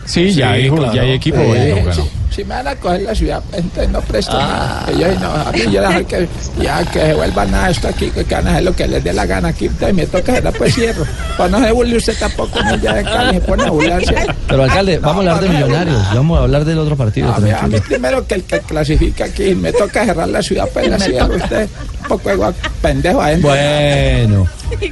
Sí, 0.04 0.32
ya, 0.32 0.54
Sí, 0.56 0.62
dijo, 0.62 0.76
claro. 0.76 0.94
ya 0.94 1.02
hay 1.02 1.12
equipo. 1.12 1.38
Eh, 1.38 1.48
Vallecaucano. 1.74 2.08
Si 2.38 2.44
me 2.44 2.55
van 2.55 2.68
a 2.68 2.77
coger 2.77 3.03
la 3.03 3.16
ciudad, 3.16 3.42
entonces 3.53 3.90
no 3.90 4.01
presto 4.01 4.38
Ah. 4.38 4.85
nada. 4.87 4.87
Que 4.87 4.96
yo, 4.96 5.20
no, 5.20 5.33
a 5.33 5.51
mí 5.51 5.59
yo 5.72 5.81
dejar 5.81 6.07
que, 6.07 6.29
ya 6.62 6.85
que 6.85 7.01
se 7.01 7.14
vuelva 7.14 7.44
nada 7.46 7.70
esto 7.70 7.88
aquí, 7.88 8.11
que 8.12 8.22
van 8.33 8.46
a 8.46 8.51
hacer 8.53 8.62
lo 8.62 8.77
que 8.77 8.87
les 8.87 9.03
dé 9.03 9.12
la 9.12 9.27
gana 9.27 9.48
aquí. 9.48 9.66
Entonces 9.66 9.92
me 9.92 10.07
toca 10.07 10.31
hacerla, 10.31 10.53
pues 10.53 10.72
cierro. 10.72 11.05
Pues 11.37 11.51
no 11.51 11.59
se 11.59 11.72
burle 11.72 11.96
usted 11.96 12.16
tampoco, 12.16 12.62
no, 12.62 12.77
ya 12.77 12.94
de 12.94 13.03
Cali 13.03 13.35
se 13.35 13.40
pone 13.40 13.64
a 13.64 13.70
burlarse. 13.70 14.14
Pero 14.46 14.62
alcalde, 14.62 14.98
vamos 15.01 15.27
a 15.27 15.31
hablar 15.33 15.40
de 15.42 15.48
Millonarios, 15.48 16.14
vamos 16.14 16.38
a 16.38 16.42
hablar 16.44 16.64
del 16.64 16.79
otro 16.79 16.96
partido. 16.96 17.35
A 17.35 17.40
mí, 17.40 17.51
a 17.51 17.66
mí 17.66 17.81
primero 17.81 18.24
que 18.24 18.37
el 18.37 18.44
que 18.44 18.61
clasifica 18.61 19.24
aquí, 19.24 19.57
me 19.57 19.72
toca 19.72 20.05
cerrar 20.05 20.29
la 20.29 20.40
ciudad, 20.40 20.68
pues 20.72 20.88
la 20.88 20.98
cierro 21.01 21.35
usted. 21.35 21.68
poco 22.07 22.33
igual 22.33 22.55
pendejo 22.81 23.20
adentro. 23.20 23.51
Bueno, 23.51 24.46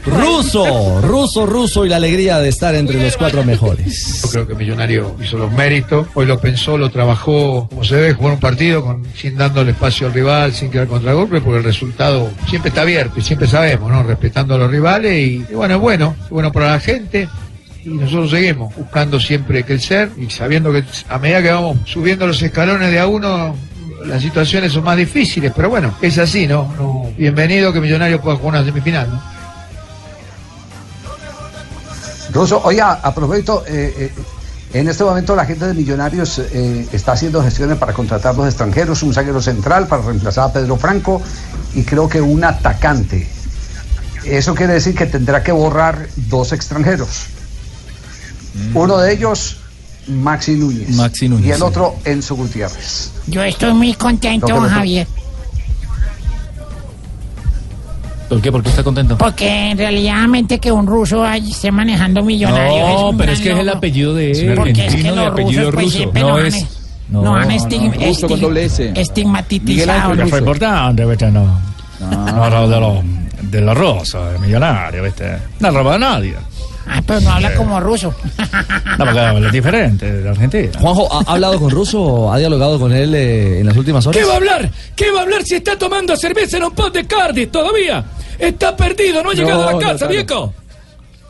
ruso, 0.04 1.00
ruso, 1.00 1.46
ruso 1.46 1.86
y 1.86 1.88
la 1.88 1.96
alegría 1.96 2.38
de 2.38 2.48
estar 2.48 2.74
entre 2.74 3.00
los 3.02 3.16
cuatro 3.16 3.44
mejores. 3.44 4.22
Yo 4.22 4.30
creo 4.30 4.46
que 4.48 4.54
Millonario 4.54 5.16
hizo 5.22 5.38
los 5.38 5.50
méritos, 5.52 6.08
hoy 6.14 6.26
lo 6.26 6.38
pensó, 6.38 6.76
lo 6.76 6.90
trabajó 6.90 7.35
como 7.68 7.84
se 7.84 7.96
debe, 7.96 8.14
jugar 8.14 8.34
un 8.34 8.40
partido 8.40 8.84
con, 8.84 9.04
sin 9.14 9.36
dándole 9.36 9.72
espacio 9.72 10.06
al 10.06 10.12
rival, 10.12 10.52
sin 10.52 10.70
quedar 10.70 10.86
contragolpe, 10.86 11.40
porque 11.40 11.58
el 11.58 11.64
resultado 11.64 12.30
siempre 12.48 12.68
está 12.70 12.82
abierto 12.82 13.18
y 13.18 13.22
siempre 13.22 13.46
sabemos, 13.48 13.90
¿no? 13.90 14.02
Respetando 14.02 14.54
a 14.54 14.58
los 14.58 14.70
rivales 14.70 15.12
y, 15.18 15.38
bueno, 15.54 15.74
es 15.74 15.80
bueno, 15.80 16.16
bueno 16.30 16.52
para 16.52 16.72
la 16.72 16.80
gente. 16.80 17.28
Y 17.84 17.90
nosotros 17.90 18.30
seguimos 18.30 18.74
buscando 18.74 19.20
siempre 19.20 19.64
crecer 19.64 20.10
y 20.16 20.28
sabiendo 20.28 20.72
que 20.72 20.82
a 21.08 21.18
medida 21.18 21.42
que 21.42 21.52
vamos 21.52 21.78
subiendo 21.84 22.26
los 22.26 22.42
escalones 22.42 22.90
de 22.90 22.98
a 22.98 23.06
uno, 23.06 23.54
las 24.04 24.22
situaciones 24.22 24.72
son 24.72 24.84
más 24.84 24.96
difíciles, 24.96 25.52
pero 25.54 25.68
bueno, 25.68 25.94
es 26.02 26.18
así, 26.18 26.46
¿no? 26.46 27.12
Bienvenido 27.16 27.72
que 27.72 27.80
Millonario 27.80 28.20
pueda 28.20 28.36
jugar 28.36 28.56
una 28.56 28.64
semifinal, 28.64 29.08
¿no? 29.10 29.22
Ruso, 32.32 32.60
oye, 32.64 32.80
a 32.80 32.92
a 32.92 33.14
propósito, 33.14 33.62
eh, 33.68 33.94
eh, 33.98 34.12
en 34.72 34.88
este 34.88 35.04
momento 35.04 35.34
la 35.36 35.46
gente 35.46 35.66
de 35.66 35.74
Millonarios 35.74 36.38
eh, 36.38 36.86
está 36.92 37.12
haciendo 37.12 37.42
gestiones 37.42 37.78
para 37.78 37.92
contratar 37.92 38.34
dos 38.34 38.46
extranjeros, 38.46 39.02
un 39.02 39.14
zaguero 39.14 39.40
central 39.40 39.86
para 39.86 40.02
reemplazar 40.02 40.50
a 40.50 40.52
Pedro 40.52 40.76
Franco 40.76 41.22
y 41.74 41.82
creo 41.82 42.08
que 42.08 42.20
un 42.20 42.44
atacante. 42.44 43.26
Eso 44.24 44.54
quiere 44.54 44.74
decir 44.74 44.94
que 44.94 45.06
tendrá 45.06 45.42
que 45.42 45.52
borrar 45.52 46.08
dos 46.16 46.52
extranjeros. 46.52 47.26
Uno 48.74 48.98
de 48.98 49.12
ellos, 49.12 49.58
Maxi 50.08 50.56
Núñez. 50.56 50.90
Maxi 50.90 51.28
Núñez, 51.28 51.46
Y 51.46 51.50
el 51.50 51.58
sí. 51.58 51.62
otro, 51.62 51.96
Enzo 52.04 52.34
Gutiérrez. 52.34 53.12
Yo 53.26 53.42
estoy 53.42 53.72
muy 53.72 53.94
contento, 53.94 54.60
Javier, 54.60 55.06
¿Por 58.28 58.40
qué? 58.40 58.50
¿Por 58.50 58.62
qué 58.62 58.70
está 58.70 58.82
contento? 58.82 59.16
porque 59.18 59.70
en 59.70 59.78
realidad 59.78 60.26
que 60.58 60.72
un 60.72 60.86
ruso 60.86 61.24
ahí 61.24 61.50
esté 61.52 61.70
manejando 61.70 62.22
millonarios. 62.24 62.88
No, 63.00 63.10
un 63.10 63.16
pero 63.18 63.32
es 63.32 63.40
que 63.40 63.52
es 63.52 63.58
el 63.58 63.68
apellido 63.68 64.14
de 64.14 64.32
él. 64.32 64.54
Porque 64.56 64.86
es 64.86 64.94
que 64.96 65.02
los 65.10 65.26
apellido 65.26 65.70
rusos, 65.70 65.74
pues, 65.74 65.84
ruso. 65.84 65.96
siempre 65.96 66.22
No 66.22 66.28
nos 66.30 66.38
han- 66.40 66.46
es. 66.46 66.66
nos 67.08 67.26
han 67.36 67.50
estig- 67.50 68.06
ruso 68.08 68.26
con 68.28 68.38
estig- 68.38 68.42
doble 68.42 68.64
S. 68.64 68.92
estigmatizado. 68.96 70.12
Ángel 70.12 70.28
Fue 70.28 70.38
importante, 70.40 71.04
¿viste? 71.06 71.30
No. 71.30 71.60
No, 72.00 72.50
no, 72.50 72.68
de 72.68 72.80
los 72.80 72.98
de 73.50 73.60
la 73.60 73.74
rosa, 73.74 74.32
de 74.32 74.38
millonario, 74.40 75.02
¿viste? 75.04 75.38
No 75.60 75.70
roba 75.70 75.94
a 75.94 75.98
nadie. 75.98 76.34
Ah, 76.88 77.02
pero 77.04 77.20
no 77.20 77.30
habla 77.32 77.52
como 77.54 77.80
ruso. 77.80 78.14
No, 78.98 79.04
porque 79.04 79.46
es 79.46 79.52
diferente 79.52 80.12
de 80.22 80.28
Argentina. 80.28 80.70
Juanjo, 80.80 81.12
¿ha 81.12 81.18
ha 81.28 81.32
hablado 81.34 81.58
con 81.58 81.70
Russo? 81.70 82.32
¿Ha 82.32 82.38
dialogado 82.38 82.78
con 82.78 82.92
él 82.92 83.12
eh, 83.14 83.60
en 83.60 83.66
las 83.66 83.76
últimas 83.76 84.06
horas? 84.06 84.16
¿Qué 84.20 84.24
va 84.24 84.34
a 84.34 84.36
hablar? 84.36 84.70
¿Qué 84.94 85.10
va 85.10 85.20
a 85.20 85.22
hablar 85.22 85.42
si 85.42 85.56
está 85.56 85.76
tomando 85.76 86.16
cerveza 86.16 86.58
en 86.58 86.64
un 86.64 86.70
pot 86.72 86.92
de 86.94 87.04
Cardiff 87.04 87.50
todavía? 87.50 88.04
Está 88.38 88.76
perdido, 88.76 89.22
no 89.22 89.30
ha 89.30 89.34
llegado 89.34 89.62
a 89.62 89.66
la 89.66 89.72
no, 89.72 89.78
casa, 89.78 90.06
viejo. 90.06 90.52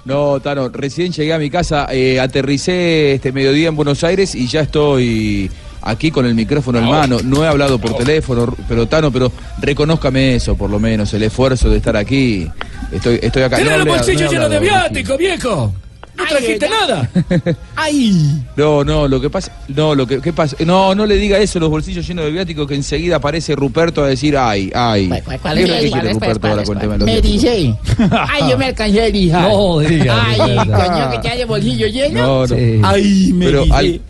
No, 0.04 0.38
Tano, 0.40 0.68
recién 0.68 1.12
llegué 1.12 1.32
a 1.32 1.38
mi 1.38 1.50
casa, 1.50 1.88
eh, 1.90 2.20
aterricé 2.20 3.14
este 3.14 3.32
mediodía 3.32 3.68
en 3.68 3.76
Buenos 3.76 4.04
Aires 4.04 4.34
y 4.36 4.46
ya 4.46 4.60
estoy 4.60 5.50
aquí 5.82 6.10
con 6.12 6.26
el 6.26 6.34
micrófono 6.34 6.78
en 6.78 6.84
mano. 6.88 7.18
No 7.24 7.44
he 7.44 7.48
hablado 7.48 7.78
por 7.80 7.96
teléfono, 7.96 8.54
pero 8.68 8.86
Tano, 8.86 9.10
pero 9.10 9.32
reconózcame 9.60 10.36
eso, 10.36 10.56
por 10.56 10.70
lo 10.70 10.78
menos, 10.78 11.12
el 11.14 11.24
esfuerzo 11.24 11.68
de 11.70 11.78
estar 11.78 11.96
aquí. 11.96 12.48
Estoy, 12.92 13.18
estoy 13.20 13.42
acá. 13.42 13.56
Tenés 13.56 13.72
No 13.72 13.78
los 13.78 13.86
hablé- 13.88 13.96
bolsillos 13.98 14.20
no 14.22 14.26
he 14.28 14.30
llenos 14.32 14.50
de 14.50 14.56
hablado, 14.58 14.80
viáticos, 14.90 15.18
viejo. 15.18 15.74
No 16.16 16.24
trajiste 16.26 16.68
nada. 16.68 17.10
¡Ay! 17.76 18.42
No, 18.56 18.84
no, 18.84 19.06
lo 19.06 19.20
que 19.20 19.28
pasa, 19.28 19.52
no, 19.68 19.94
lo 19.94 20.06
que, 20.06 20.20
¿qué 20.20 20.32
pasa? 20.32 20.56
No, 20.64 20.94
no 20.94 21.04
le 21.04 21.16
diga 21.16 21.38
eso, 21.38 21.60
los 21.60 21.68
bolsillos 21.68 22.06
llenos 22.06 22.24
de 22.24 22.30
viáticos, 22.30 22.66
que 22.66 22.74
enseguida 22.74 23.16
aparece 23.16 23.54
Ruperto 23.54 24.02
a 24.02 24.08
decir, 24.08 24.36
ay, 24.36 24.70
ay. 24.74 25.08
¿Cuál 25.08 25.22
¿Qué 25.56 25.62
es? 25.62 25.68
que 25.84 25.90
¿Cuál 25.90 26.06
es? 26.06 26.14
Ruperto 26.14 26.48
¿Cuál 26.64 26.92
es? 26.92 27.04
Me 27.04 27.20
dice. 27.20 27.74
Ay, 28.10 28.50
yo 28.50 28.58
me 28.58 28.66
alcancé 28.66 29.00
a 29.00 29.06
erijar. 29.06 29.48
No 29.48 29.78
diga, 29.80 30.24
Ay, 30.26 30.56
coño, 30.56 31.10
que 31.10 31.18
te 31.18 31.28
haya 31.28 31.46
bolsillo 31.46 31.86
lleno. 31.86 32.22
No, 32.22 32.46
no. 32.46 32.56
Sí. 32.56 32.80
Ay, 32.82 33.32
me 33.32 33.46
Pero 33.46 33.62
dice. 33.64 33.74
al, 33.76 34.00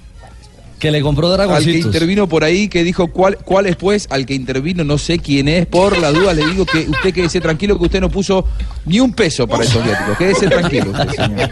Que 0.78 0.90
le 0.90 1.00
compró 1.00 1.28
al 1.28 1.32
que 1.32 1.44
dragoncitos. 1.44 1.86
intervino 1.86 2.28
por 2.28 2.44
ahí, 2.44 2.68
que 2.68 2.84
dijo 2.84 3.08
cuál, 3.08 3.38
cuál 3.38 3.66
es 3.66 3.76
pues, 3.76 4.06
al 4.10 4.26
que 4.26 4.34
intervino, 4.34 4.84
no 4.84 4.98
sé 4.98 5.18
quién 5.18 5.48
es, 5.48 5.66
por 5.66 5.96
la 5.98 6.12
duda 6.12 6.34
le 6.34 6.46
digo 6.46 6.66
que 6.66 6.80
usted 6.80 7.14
quédese 7.14 7.40
tranquilo 7.40 7.78
que 7.78 7.84
usted 7.84 8.00
no 8.00 8.10
puso 8.10 8.44
ni 8.84 9.00
un 9.00 9.12
peso 9.12 9.46
para 9.46 9.64
esos 9.64 9.82
viáticos. 9.82 10.18
Quédese 10.18 10.48
tranquilo 10.48 10.90
usted, 10.90 11.08
señor. 11.10 11.50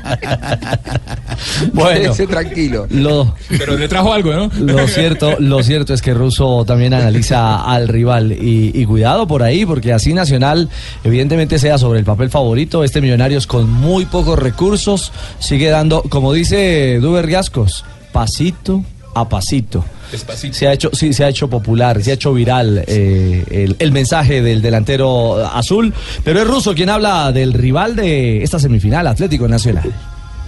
Bueno. 1.73 2.01
Quédese 2.01 2.27
tranquilo. 2.27 2.87
Lo, 2.91 3.35
Pero 3.49 3.77
le 3.77 3.89
trajo 3.89 4.13
algo, 4.13 4.33
¿no? 4.33 4.51
lo 4.59 4.87
cierto, 4.87 5.37
lo 5.41 5.63
cierto 5.63 5.95
es 5.95 6.03
que 6.03 6.15
Russo 6.15 6.65
también 6.65 6.95
analiza 6.95 7.65
al 7.65 7.89
rival 7.89 8.33
y, 8.33 8.71
y 8.75 8.85
cuidado 8.87 9.27
por 9.27 9.43
ahí, 9.43 9.67
porque 9.67 9.93
así 9.93 10.15
Nacional 10.15 10.69
evidentemente 11.03 11.59
sea 11.59 11.79
sobre 11.79 11.99
el 11.99 12.05
papel 12.05 12.31
favorito, 12.31 12.85
este 12.85 13.01
Millonarios 13.01 13.47
con 13.47 13.71
muy 13.71 14.07
pocos 14.07 14.39
recursos 14.39 15.13
sigue 15.39 15.69
dando, 15.69 16.03
como 16.03 16.33
dice 16.33 16.99
Duber 17.01 17.27
Riascos, 17.27 17.85
pasito 18.13 18.85
a 19.15 19.29
pasito. 19.29 19.85
Despacito. 20.11 20.55
Se 20.55 20.69
ha 20.69 20.73
hecho, 20.73 20.91
sí, 20.93 21.13
se 21.13 21.25
ha 21.25 21.29
hecho 21.29 21.49
popular, 21.49 22.03
se 22.03 22.11
ha 22.11 22.15
hecho 22.15 22.33
viral 22.33 22.85
eh, 22.87 23.45
el, 23.51 23.77
el 23.79 23.93
mensaje 23.93 24.43
del 24.43 24.63
delantero 24.63 25.45
azul, 25.47 25.93
pero 26.23 26.41
es 26.41 26.47
Russo 26.47 26.75
quien 26.75 26.91
habla 26.91 27.33
del 27.33 27.53
rival 27.53 27.97
de 27.97 28.43
esta 28.43 28.59
semifinal, 28.59 29.07
Atlético 29.07 29.49
Nacional. 29.49 29.93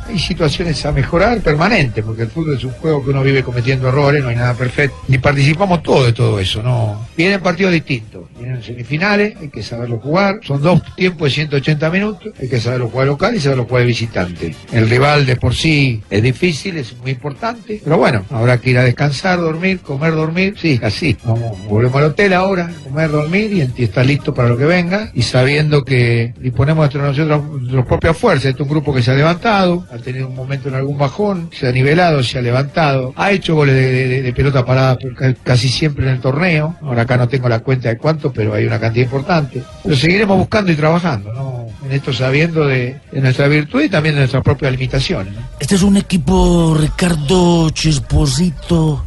Hay 0.08 0.18
situaciones 0.18 0.84
a 0.86 0.92
mejorar 0.92 1.40
permanente, 1.40 2.02
porque 2.02 2.22
el 2.22 2.28
fútbol 2.28 2.56
es 2.56 2.64
un 2.64 2.72
juego 2.72 3.04
que 3.04 3.10
uno 3.10 3.22
vive 3.22 3.42
cometiendo 3.42 3.88
errores, 3.88 4.22
no 4.22 4.28
hay 4.28 4.36
nada 4.36 4.54
perfecto. 4.54 4.96
Ni 5.08 5.18
participamos 5.18 5.82
todos 5.82 6.06
de 6.06 6.12
todo 6.12 6.38
eso, 6.38 6.62
¿no? 6.62 7.06
Vienen 7.16 7.40
partidos 7.40 7.72
distintos, 7.72 8.24
vienen 8.38 8.62
semifinales, 8.62 9.36
hay 9.40 9.48
que 9.48 9.62
saberlo 9.62 9.98
jugar, 9.98 10.40
son 10.42 10.62
dos 10.62 10.82
tiempos 10.94 11.28
de 11.28 11.34
180 11.34 11.90
minutos, 11.90 12.32
hay 12.40 12.48
que 12.48 12.60
saberlo 12.60 12.88
jugar 12.88 13.06
local 13.08 13.34
y 13.34 13.40
saberlo 13.40 13.64
jugar 13.64 13.84
visitante. 13.84 14.54
El 14.72 14.88
rival 14.88 15.26
de 15.26 15.36
por 15.36 15.54
sí 15.54 16.02
es 16.08 16.22
difícil, 16.22 16.76
es 16.76 16.96
muy 16.98 17.12
importante, 17.12 17.80
pero 17.82 17.98
bueno, 17.98 18.24
habrá 18.30 18.58
que 18.58 18.70
ir 18.70 18.78
a 18.78 18.84
descansar, 18.84 19.40
dormir, 19.40 19.80
comer, 19.80 20.14
dormir, 20.14 20.54
sí, 20.60 20.80
así. 20.82 21.16
Vamos, 21.24 21.58
volvemos 21.68 21.96
al 21.96 22.04
hotel 22.10 22.32
ahora, 22.32 22.70
comer, 22.84 23.10
dormir 23.10 23.70
y, 23.76 23.82
estar 23.82 24.04
listo 24.04 24.34
para 24.34 24.48
lo 24.48 24.56
que 24.56 24.64
venga 24.64 25.10
y 25.14 25.22
sabiendo 25.22 25.84
que 25.84 26.34
disponemos 26.38 26.92
de 26.92 26.98
nuestras 26.98 27.86
propias 27.86 28.16
fuerzas. 28.16 28.46
Este 28.46 28.62
es 28.62 28.68
un 28.68 28.72
grupo 28.72 28.94
que 28.94 29.02
se 29.02 29.10
ha 29.10 29.14
levantado, 29.14 29.86
ha 29.96 29.98
tenido 29.98 30.28
un 30.28 30.34
momento 30.34 30.68
en 30.68 30.74
algún 30.76 30.96
bajón, 30.96 31.50
se 31.52 31.66
ha 31.68 31.72
nivelado, 31.72 32.22
se 32.22 32.38
ha 32.38 32.42
levantado, 32.42 33.12
ha 33.16 33.32
hecho 33.32 33.54
goles 33.54 33.74
de, 33.74 33.90
de- 34.08 34.22
de 34.22 34.32
pelota 34.32 34.64
parada 34.64 34.96
casi 35.42 35.68
siempre 35.68 36.06
en 36.06 36.12
el 36.12 36.20
torneo. 36.20 36.76
Ahora 36.82 37.02
acá 37.02 37.16
no 37.16 37.28
tengo 37.28 37.48
la 37.48 37.60
cuenta 37.60 37.88
de 37.88 37.98
cuánto, 37.98 38.32
pero 38.32 38.54
hay 38.54 38.64
una 38.66 38.78
cantidad 38.80 39.04
importante. 39.04 39.62
Pero 39.82 39.96
seguiremos 39.96 40.38
buscando 40.38 40.72
y 40.72 40.76
trabajando, 40.76 41.32
¿no? 41.32 41.66
En 41.84 41.92
esto 41.92 42.12
sabiendo 42.12 42.66
de, 42.66 42.96
de 43.12 43.20
nuestra 43.20 43.46
virtud 43.48 43.82
y 43.82 43.88
también 43.88 44.14
de 44.16 44.22
nuestras 44.22 44.42
propias 44.42 44.72
limitaciones. 44.72 45.32
¿no? 45.34 45.40
Este 45.60 45.74
es 45.76 45.82
un 45.82 45.96
equipo, 45.96 46.76
Ricardo 46.78 47.70
Chisposito. 47.70 49.04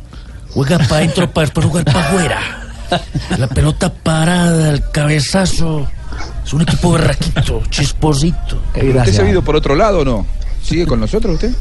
Juega 0.52 0.78
para 0.80 0.98
adentro 0.98 1.30
para 1.32 1.46
después 1.46 1.66
jugar 1.66 1.86
para 1.86 2.00
afuera. 2.00 2.40
La 3.38 3.48
pelota 3.48 3.94
parada, 3.94 4.72
el 4.72 4.82
cabezazo. 4.92 5.88
Es 6.44 6.54
un 6.54 6.62
equipo 6.64 6.94
berraquito, 6.94 7.62
Chisposito. 7.70 8.60
¿Usted 8.74 9.12
se 9.14 9.22
ha 9.22 9.30
ido 9.30 9.44
por 9.44 9.56
otro 9.56 9.76
lado 9.76 10.00
o 10.00 10.06
no? 10.06 10.26
¿Sigue 10.70 10.86
con 10.86 11.00
nosotros 11.00 11.34
usted? 11.34 11.52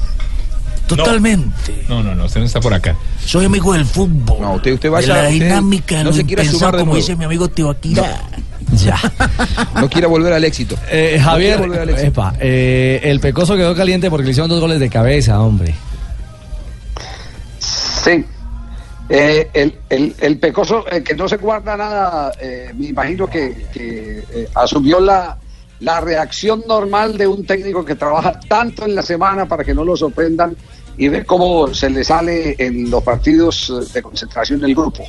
Totalmente. 0.86 1.84
No, 1.88 2.02
no, 2.02 2.14
no, 2.14 2.26
usted 2.26 2.40
no 2.40 2.46
está 2.46 2.60
por 2.60 2.72
acá. 2.74 2.94
Soy 3.24 3.46
amigo 3.46 3.72
del 3.72 3.86
fútbol. 3.86 4.40
No, 4.40 4.52
usted, 4.54 4.72
usted 4.74 4.88
de 4.88 4.92
vaya. 4.92 5.22
la 5.22 5.28
dinámica, 5.28 6.04
no 6.04 6.12
se 6.12 6.24
quiera 6.26 6.44
sumar 6.44 6.72
de 6.72 6.80
como 6.80 6.92
nuevo. 6.92 6.96
dice 6.96 7.16
mi 7.16 7.24
amigo 7.24 7.48
Tibaquira. 7.48 8.20
No 9.74 9.88
quiera 9.88 10.08
volver 10.08 10.32
al 10.34 10.44
éxito. 10.44 10.76
Eh, 10.90 11.16
No 11.18 11.24
Javier, 11.24 11.56
quiera 11.56 11.66
volver 11.66 11.80
al 11.80 11.88
éxito. 11.90 12.08
epa, 12.08 12.34
eh, 12.38 13.00
el 13.04 13.18
Pecoso 13.18 13.56
quedó 13.56 13.74
caliente 13.74 14.10
porque 14.10 14.24
le 14.26 14.30
hicieron 14.32 14.50
dos 14.50 14.60
goles 14.60 14.78
de 14.78 14.90
cabeza, 14.90 15.40
hombre. 15.40 15.74
Sí. 17.58 18.24
Eh, 19.08 19.48
el, 19.54 19.74
el, 19.88 20.14
el 20.20 20.38
pecoso, 20.38 20.86
el 20.88 21.02
que 21.02 21.14
no 21.14 21.26
se 21.28 21.38
guarda 21.38 21.78
nada, 21.78 22.30
eh, 22.42 22.72
me 22.76 22.88
imagino 22.88 23.26
que, 23.26 23.66
que, 23.72 24.22
eh, 24.34 24.48
asumió 24.54 25.00
la, 25.00 25.38
la 25.80 26.00
reacción 26.00 26.64
normal 26.66 27.16
de 27.16 27.26
un 27.26 27.44
técnico 27.44 27.84
que 27.84 27.94
trabaja 27.94 28.38
tanto 28.48 28.84
en 28.84 28.94
la 28.94 29.02
semana 29.02 29.46
para 29.46 29.64
que 29.64 29.74
no 29.74 29.84
lo 29.84 29.96
sorprendan 29.96 30.56
y 30.96 31.08
ve 31.08 31.24
cómo 31.24 31.72
se 31.74 31.90
le 31.90 32.02
sale 32.02 32.56
en 32.58 32.90
los 32.90 33.02
partidos 33.02 33.70
eh, 33.70 33.92
de 33.94 34.02
concentración 34.02 34.60
del 34.60 34.74
grupo. 34.74 35.04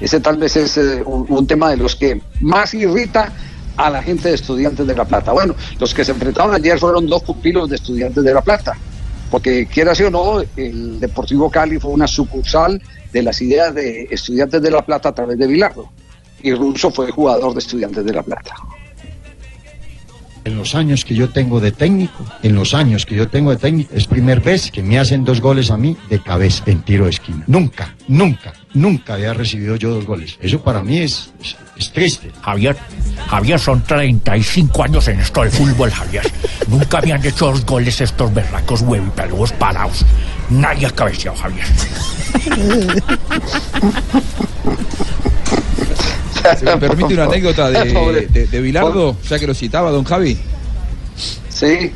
Ese 0.00 0.20
tal 0.20 0.38
vez 0.38 0.56
es 0.56 0.76
eh, 0.78 1.02
un, 1.04 1.46
tema 1.46 1.70
de 1.70 1.76
los 1.76 1.96
que 1.96 2.20
más 2.40 2.72
irrita 2.74 3.32
a 3.76 3.90
la 3.90 4.02
gente 4.02 4.30
de 4.30 4.34
Estudiantes 4.34 4.86
de 4.86 4.94
La 4.94 5.04
Plata. 5.04 5.32
Bueno, 5.32 5.54
los 5.78 5.92
que 5.92 6.04
se 6.04 6.12
enfrentaron 6.12 6.54
ayer 6.54 6.78
fueron 6.78 7.06
dos 7.06 7.22
pupilos 7.22 7.68
de 7.68 7.76
Estudiantes 7.76 8.24
de 8.24 8.32
La 8.32 8.40
Plata 8.40 8.76
porque 9.30 9.66
quieras 9.66 10.00
o 10.00 10.10
no, 10.10 10.40
el 10.56 11.00
Deportivo 11.00 11.50
Cali 11.50 11.78
fue 11.78 11.90
una 11.90 12.06
sucursal 12.06 12.80
de 13.12 13.22
las 13.22 13.40
ideas 13.42 13.74
de 13.74 14.08
Estudiantes 14.10 14.62
de 14.62 14.70
La 14.70 14.84
Plata 14.84 15.08
a 15.10 15.14
través 15.14 15.38
de 15.38 15.46
Bilardo. 15.46 15.90
Y 16.42 16.54
Russo 16.54 16.90
fue 16.90 17.10
jugador 17.10 17.52
de 17.52 17.58
Estudiantes 17.58 18.04
de 18.04 18.12
La 18.12 18.22
Plata. 18.22 18.54
En 20.46 20.56
los 20.56 20.76
años 20.76 21.04
que 21.04 21.14
yo 21.16 21.28
tengo 21.30 21.58
de 21.60 21.72
técnico, 21.72 22.24
en 22.40 22.54
los 22.54 22.72
años 22.72 23.04
que 23.04 23.16
yo 23.16 23.26
tengo 23.28 23.50
de 23.50 23.56
técnico, 23.56 23.92
es 23.96 24.06
primera 24.06 24.40
vez 24.40 24.70
que 24.70 24.80
me 24.80 24.96
hacen 24.96 25.24
dos 25.24 25.40
goles 25.40 25.72
a 25.72 25.76
mí 25.76 25.96
de 26.08 26.22
cabeza 26.22 26.62
en 26.66 26.82
tiro 26.82 27.04
de 27.04 27.10
esquina. 27.10 27.42
Nunca, 27.48 27.96
nunca, 28.06 28.52
nunca 28.72 29.14
había 29.14 29.34
recibido 29.34 29.74
yo 29.74 29.90
dos 29.90 30.06
goles. 30.06 30.38
Eso 30.40 30.60
para 30.62 30.82
mí 30.84 30.98
es, 30.98 31.30
es- 31.42 31.56
Es 31.76 31.92
triste. 31.92 32.30
Javier, 32.42 32.74
Javier, 33.28 33.58
son 33.60 33.82
35 33.82 34.84
años 34.84 35.08
en 35.08 35.20
esto 35.20 35.42
del 35.42 35.50
fútbol, 35.50 35.90
Javier. 35.90 36.22
Nunca 36.68 36.98
habían 36.98 37.22
hecho 37.26 37.46
dos 37.50 37.66
goles 37.66 38.00
estos 38.00 38.32
berracos 38.32 38.80
huevipeludos 38.80 39.52
parados. 39.52 40.02
Nadie 40.48 40.86
ha 40.86 40.90
cabeceado, 40.92 41.36
Javier. 41.36 41.66
Si 46.58 46.64
me 46.64 46.76
permite 46.76 47.14
una 47.14 47.24
anécdota 47.24 47.70
de, 47.70 48.46
de 48.50 48.60
Bilardo, 48.60 49.16
ya 49.28 49.38
que 49.38 49.46
lo 49.46 49.54
citaba, 49.54 49.90
don 49.90 50.04
Javi. 50.04 50.36
Sí. 51.48 51.90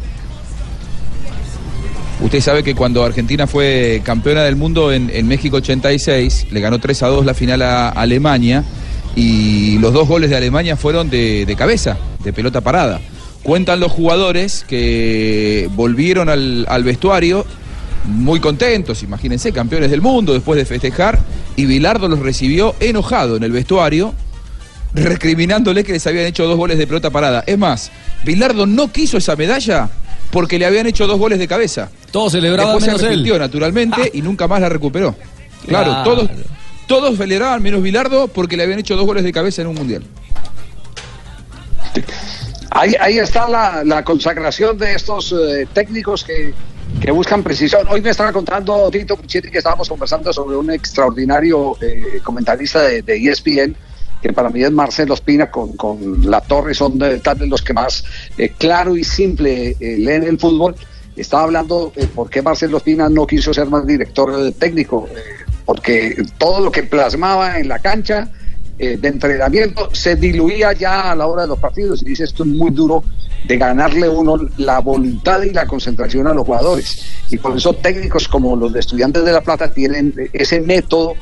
Usted 2.20 2.40
sabe 2.40 2.62
que 2.62 2.74
cuando 2.74 3.02
Argentina 3.04 3.46
fue 3.46 4.02
campeona 4.04 4.42
del 4.42 4.56
mundo 4.56 4.92
en, 4.92 5.10
en 5.10 5.26
México 5.26 5.56
86, 5.56 6.48
le 6.50 6.60
ganó 6.60 6.78
3 6.78 7.02
a 7.02 7.06
2 7.08 7.24
la 7.24 7.34
final 7.34 7.62
a 7.62 7.88
Alemania 7.88 8.64
y 9.16 9.78
los 9.78 9.92
dos 9.92 10.06
goles 10.06 10.30
de 10.30 10.36
Alemania 10.36 10.76
fueron 10.76 11.08
de, 11.08 11.46
de 11.46 11.56
cabeza, 11.56 11.96
de 12.22 12.32
pelota 12.32 12.60
parada. 12.60 13.00
Cuentan 13.42 13.80
los 13.80 13.90
jugadores 13.90 14.64
que 14.68 15.68
volvieron 15.74 16.28
al, 16.28 16.66
al 16.68 16.84
vestuario 16.84 17.46
muy 18.04 18.40
contentos, 18.40 19.02
imagínense, 19.02 19.52
campeones 19.52 19.90
del 19.90 20.00
mundo 20.00 20.32
después 20.32 20.58
de 20.58 20.64
festejar, 20.64 21.18
y 21.56 21.66
Bilardo 21.66 22.08
los 22.08 22.18
recibió 22.18 22.74
enojado 22.80 23.36
en 23.36 23.42
el 23.42 23.52
vestuario, 23.52 24.14
recriminándole 24.94 25.84
que 25.84 25.92
les 25.92 26.06
habían 26.06 26.26
hecho 26.26 26.46
dos 26.46 26.56
goles 26.56 26.78
de 26.78 26.86
pelota 26.86 27.10
parada. 27.10 27.44
Es 27.46 27.58
más, 27.58 27.90
Bilardo 28.24 28.66
no 28.66 28.90
quiso 28.92 29.18
esa 29.18 29.36
medalla 29.36 29.88
porque 30.30 30.58
le 30.58 30.66
habían 30.66 30.86
hecho 30.86 31.06
dos 31.06 31.18
goles 31.18 31.38
de 31.38 31.48
cabeza. 31.48 31.90
Todos 32.10 32.32
celebraban 32.32 32.74
Después 32.76 32.86
menos 32.86 33.00
se 33.00 33.12
él. 33.34 33.38
naturalmente, 33.38 34.10
y 34.14 34.22
nunca 34.22 34.46
más 34.48 34.60
la 34.60 34.68
recuperó. 34.68 35.14
Claro, 35.66 35.90
Claro. 35.92 36.04
todos, 36.04 36.30
todos 36.86 37.16
celebraban 37.18 37.62
menos 37.62 37.82
Bilardo 37.82 38.28
porque 38.28 38.56
le 38.56 38.62
habían 38.64 38.78
hecho 38.78 38.96
dos 38.96 39.06
goles 39.06 39.24
de 39.24 39.32
cabeza 39.32 39.62
en 39.62 39.68
un 39.68 39.74
mundial. 39.76 40.02
Ahí, 42.70 42.94
ahí 43.00 43.18
está 43.18 43.48
la, 43.48 43.82
la 43.84 44.04
consagración 44.04 44.78
de 44.78 44.94
estos 44.94 45.32
eh, 45.32 45.66
técnicos 45.72 46.22
que, 46.24 46.54
que 47.00 47.10
buscan 47.10 47.42
precisión. 47.42 47.86
Hoy 47.90 48.00
me 48.00 48.10
estaba 48.10 48.32
contando 48.32 48.88
Tito 48.90 49.16
Puchetti 49.16 49.50
que 49.50 49.58
estábamos 49.58 49.88
conversando 49.88 50.32
sobre 50.32 50.56
un 50.56 50.70
extraordinario 50.70 51.76
eh, 51.80 52.20
comentarista 52.22 52.82
de, 52.82 53.02
de 53.02 53.16
ESPN, 53.28 53.74
que 54.20 54.32
para 54.32 54.50
mí 54.50 54.62
es 54.62 54.70
Marcelo 54.70 55.14
Espina, 55.14 55.50
con, 55.50 55.72
con 55.76 56.30
La 56.30 56.40
Torre, 56.40 56.74
son 56.74 56.98
de, 56.98 57.18
tal 57.20 57.38
de 57.38 57.46
los 57.46 57.62
que 57.62 57.72
más 57.72 58.04
eh, 58.36 58.52
claro 58.56 58.96
y 58.96 59.04
simple 59.04 59.76
eh, 59.80 59.96
leen 59.98 60.24
el 60.24 60.38
fútbol. 60.38 60.74
Estaba 61.16 61.44
hablando 61.44 61.92
eh, 61.96 62.06
por 62.14 62.30
qué 62.30 62.42
Marcelo 62.42 62.78
Espina 62.78 63.08
no 63.08 63.26
quiso 63.26 63.52
ser 63.52 63.66
más 63.68 63.86
director 63.86 64.52
técnico, 64.52 65.08
eh, 65.10 65.44
porque 65.64 66.22
todo 66.38 66.60
lo 66.60 66.70
que 66.70 66.84
plasmaba 66.84 67.58
en 67.58 67.68
la 67.68 67.78
cancha 67.78 68.30
eh, 68.82 68.96
de 68.96 69.08
entrenamiento 69.08 69.90
se 69.92 70.16
diluía 70.16 70.72
ya 70.72 71.10
a 71.10 71.14
la 71.14 71.26
hora 71.26 71.42
de 71.42 71.48
los 71.48 71.58
partidos 71.58 72.00
y 72.00 72.06
dice 72.06 72.24
esto 72.24 72.44
es 72.44 72.48
muy 72.48 72.70
duro 72.70 73.04
de 73.46 73.58
ganarle 73.58 74.08
uno 74.08 74.38
la 74.56 74.78
voluntad 74.78 75.42
y 75.42 75.50
la 75.50 75.66
concentración 75.66 76.26
a 76.26 76.32
los 76.32 76.46
jugadores 76.46 77.04
y 77.28 77.36
por 77.36 77.54
eso 77.54 77.74
técnicos 77.74 78.26
como 78.26 78.56
los 78.56 78.72
de 78.72 78.80
estudiantes 78.80 79.22
de 79.22 79.32
La 79.32 79.42
Plata 79.42 79.70
tienen 79.70 80.14
ese 80.32 80.62
método 80.62 81.12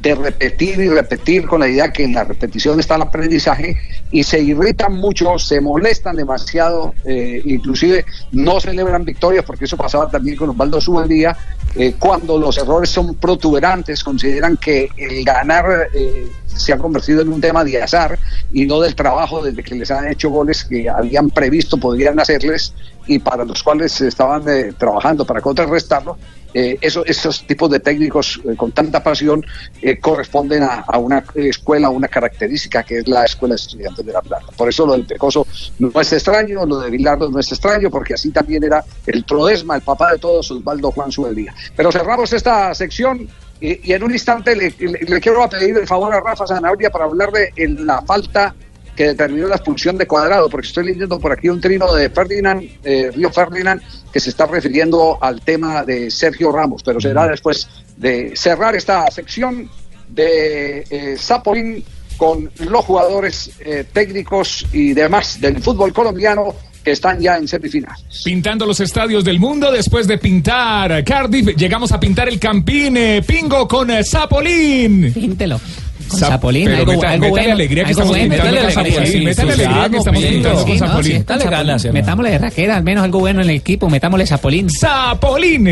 de 0.00 0.14
repetir 0.14 0.78
y 0.78 0.88
repetir 0.88 1.46
con 1.46 1.60
la 1.60 1.68
idea 1.68 1.92
que 1.92 2.04
en 2.04 2.14
la 2.14 2.24
repetición 2.24 2.78
está 2.78 2.94
el 2.96 3.02
aprendizaje 3.02 3.76
y 4.10 4.22
se 4.22 4.40
irritan 4.40 4.94
mucho, 4.94 5.38
se 5.38 5.60
molestan 5.60 6.16
demasiado, 6.16 6.94
eh, 7.04 7.42
inclusive 7.44 8.04
no 8.32 8.60
celebran 8.60 9.04
victorias 9.04 9.44
porque 9.44 9.64
eso 9.64 9.76
pasaba 9.76 10.08
también 10.08 10.36
con 10.36 10.50
Osvaldo 10.50 10.80
Subeldía, 10.80 11.36
eh, 11.74 11.94
cuando 11.98 12.38
los 12.38 12.56
errores 12.58 12.90
son 12.90 13.16
protuberantes, 13.16 14.04
consideran 14.04 14.56
que 14.56 14.88
el 14.96 15.24
ganar 15.24 15.88
eh, 15.92 16.26
se 16.54 16.72
ha 16.72 16.78
convertido 16.78 17.22
en 17.22 17.28
un 17.32 17.40
tema 17.40 17.64
de 17.64 17.82
azar 17.82 18.18
y 18.52 18.66
no 18.66 18.80
del 18.80 18.94
trabajo 18.94 19.42
desde 19.42 19.62
que 19.62 19.74
les 19.74 19.90
han 19.90 20.08
hecho 20.08 20.30
goles 20.30 20.64
que 20.64 20.88
habían 20.88 21.30
previsto 21.30 21.76
podrían 21.76 22.18
hacerles 22.18 22.72
y 23.06 23.18
para 23.20 23.44
los 23.44 23.62
cuales 23.62 24.00
estaban 24.00 24.42
eh, 24.48 24.72
trabajando 24.76 25.24
para 25.24 25.40
contrarrestarlo. 25.40 26.18
Eh, 26.54 26.78
eso- 26.80 27.04
esos 27.04 27.46
tipos 27.46 27.70
de 27.70 27.78
técnicos 27.80 28.40
eh, 28.44 28.56
con 28.56 28.72
tanta 28.72 29.02
pasión 29.02 29.44
eh, 29.82 29.98
corresponden 29.98 30.62
a, 30.62 30.80
a 30.86 30.98
una 30.98 31.22
escuela, 31.34 31.90
una 31.90 32.08
característica 32.08 32.82
que 32.82 32.98
es 32.98 33.08
la 33.08 33.24
Escuela 33.24 33.54
de 33.54 33.60
Estudiantes 33.60 34.04
de 34.04 34.12
La 34.12 34.22
Plata. 34.22 34.46
Por 34.56 34.68
eso 34.68 34.86
lo 34.86 34.94
del 34.94 35.04
Pecoso 35.04 35.46
no 35.78 36.00
es 36.00 36.12
extraño, 36.12 36.64
lo 36.64 36.80
de 36.80 36.90
Bilardo 36.90 37.30
no 37.30 37.38
es 37.38 37.52
extraño, 37.52 37.90
porque 37.90 38.14
así 38.14 38.30
también 38.30 38.64
era 38.64 38.82
el 39.06 39.24
Trodesma, 39.24 39.76
el 39.76 39.82
papá 39.82 40.12
de 40.12 40.18
todos, 40.18 40.50
Osvaldo 40.50 40.90
Juan 40.90 41.12
Subeldía. 41.12 41.54
Pero 41.76 41.92
cerramos 41.92 42.32
esta 42.32 42.74
sección 42.74 43.28
y, 43.60 43.90
y 43.90 43.92
en 43.92 44.02
un 44.02 44.12
instante 44.12 44.54
le, 44.54 44.72
le- 44.78 44.98
le 45.00 45.20
quiero 45.20 45.48
pedir 45.48 45.76
el 45.76 45.86
favor 45.86 46.14
a 46.14 46.20
Rafa 46.20 46.46
Zanabria 46.46 46.90
para 46.90 47.04
hablar 47.06 47.30
de 47.32 47.52
en 47.56 47.86
la 47.86 48.02
falta 48.02 48.54
que 48.96 49.08
determinó 49.08 49.46
la 49.46 49.54
expulsión 49.56 49.96
de 49.96 50.06
Cuadrado, 50.08 50.48
porque 50.50 50.66
estoy 50.66 50.86
leyendo 50.86 51.20
por 51.20 51.30
aquí 51.32 51.48
un 51.48 51.60
trino 51.60 51.92
de 51.94 52.10
Ferdinand, 52.10 52.62
eh, 52.82 53.12
Río 53.14 53.30
Ferdinand, 53.30 53.80
que 54.12 54.18
se 54.18 54.30
está 54.30 54.46
refiriendo 54.46 55.18
al 55.20 55.40
tema 55.40 55.84
de 55.84 56.10
Sergio 56.10 56.50
Ramos, 56.50 56.82
pero 56.82 57.00
será 57.00 57.28
después 57.28 57.68
de 57.96 58.32
cerrar 58.34 58.74
esta 58.74 59.08
sección 59.12 59.70
de 60.08 60.84
eh, 60.90 61.16
Zapolín 61.16 61.84
con 62.16 62.50
los 62.58 62.84
jugadores 62.84 63.52
eh, 63.60 63.84
técnicos 63.92 64.66
y 64.72 64.94
demás 64.94 65.40
del 65.40 65.62
fútbol 65.62 65.92
colombiano 65.92 66.52
que 66.84 66.90
están 66.92 67.20
ya 67.20 67.36
en 67.36 67.46
semifinal. 67.48 67.94
Pintando 68.24 68.64
los 68.66 68.80
estadios 68.80 69.24
del 69.24 69.38
mundo 69.38 69.70
después 69.70 70.06
de 70.06 70.18
pintar 70.18 71.04
Cardiff, 71.04 71.54
llegamos 71.56 71.92
a 71.92 72.00
pintar 72.00 72.28
el 72.28 72.38
Campín 72.38 72.96
eh, 72.96 73.22
Pingo 73.26 73.66
con 73.68 73.90
eh, 73.90 74.02
Zapolín. 74.04 75.12
Píntelo. 75.12 75.60
Con 76.08 76.18
Zap- 76.20 76.28
Zapolín, 76.30 76.64
pero 76.64 76.78
algo, 76.78 76.92
meta- 76.92 77.10
algo 77.10 77.20
métale 77.26 77.30
bueno. 77.42 77.52
alegría 77.52 77.84
que 77.84 77.90
algo 77.90 78.00
estamos 78.00 78.16
bueno, 78.16 78.34
pintando 78.34 78.60
con 78.62 78.72
Zapolín, 78.72 79.06
sí, 79.12 79.20
métale 79.24 79.52
alegría 79.52 79.88
que 79.90 79.96
estamos 79.98 80.22
sí, 80.22 80.28
pintando 80.28 80.58
sí, 80.58 80.64
con 80.64 80.78
no, 80.78 80.86
Zapolín. 80.86 81.78
sí. 81.80 81.88
Metámosle 81.92 82.30
de 82.30 82.38
raquera, 82.38 82.76
al 82.78 82.82
menos 82.82 83.04
algo 83.04 83.18
bueno 83.18 83.42
en 83.42 83.50
el 83.50 83.56
equipo, 83.56 83.90
metámosle 83.90 84.26
Zapolín. 84.26 84.70
Zapolín. 84.70 85.68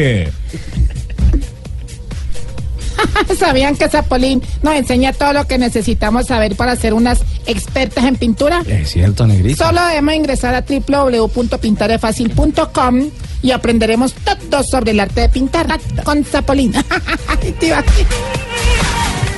¿Sabían 3.38 3.76
que 3.76 3.88
Zapolín 3.88 4.42
nos 4.62 4.74
enseña 4.74 5.12
todo 5.12 5.32
lo 5.32 5.46
que 5.46 5.58
necesitamos 5.58 6.26
saber 6.26 6.56
para 6.56 6.74
ser 6.76 6.94
unas 6.94 7.20
expertas 7.46 8.04
en 8.04 8.16
pintura? 8.16 8.62
Es 8.66 8.90
cierto, 8.90 9.24
negrito. 9.26 9.64
Solo 9.64 9.84
debemos 9.86 10.14
ingresar 10.14 10.54
a 10.54 10.62
www.pintarefacil.com 10.62 13.10
y 13.42 13.50
aprenderemos 13.50 14.14
todo 14.50 14.62
sobre 14.62 14.92
el 14.92 15.00
arte 15.00 15.22
de 15.22 15.28
pintar 15.28 15.66
con 16.04 16.24
Zapolín. 16.24 16.72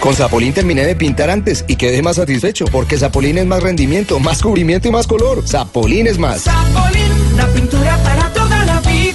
Con 0.00 0.14
Zapolín 0.14 0.52
terminé 0.52 0.86
de 0.86 0.94
pintar 0.94 1.28
antes 1.28 1.64
y 1.66 1.74
quedé 1.74 2.02
más 2.02 2.16
satisfecho 2.16 2.66
porque 2.66 2.96
Zapolín 2.96 3.36
es 3.38 3.46
más 3.46 3.62
rendimiento, 3.62 4.20
más 4.20 4.40
cubrimiento 4.40 4.86
y 4.86 4.92
más 4.92 5.08
color. 5.08 5.46
Zapolín 5.46 6.06
es 6.06 6.18
más. 6.18 6.42
Zapolín, 6.42 7.36
la 7.36 7.46
pintura 7.48 7.98
para 8.04 8.32
toda 8.32 8.64
la 8.64 8.80
vida. 8.80 9.07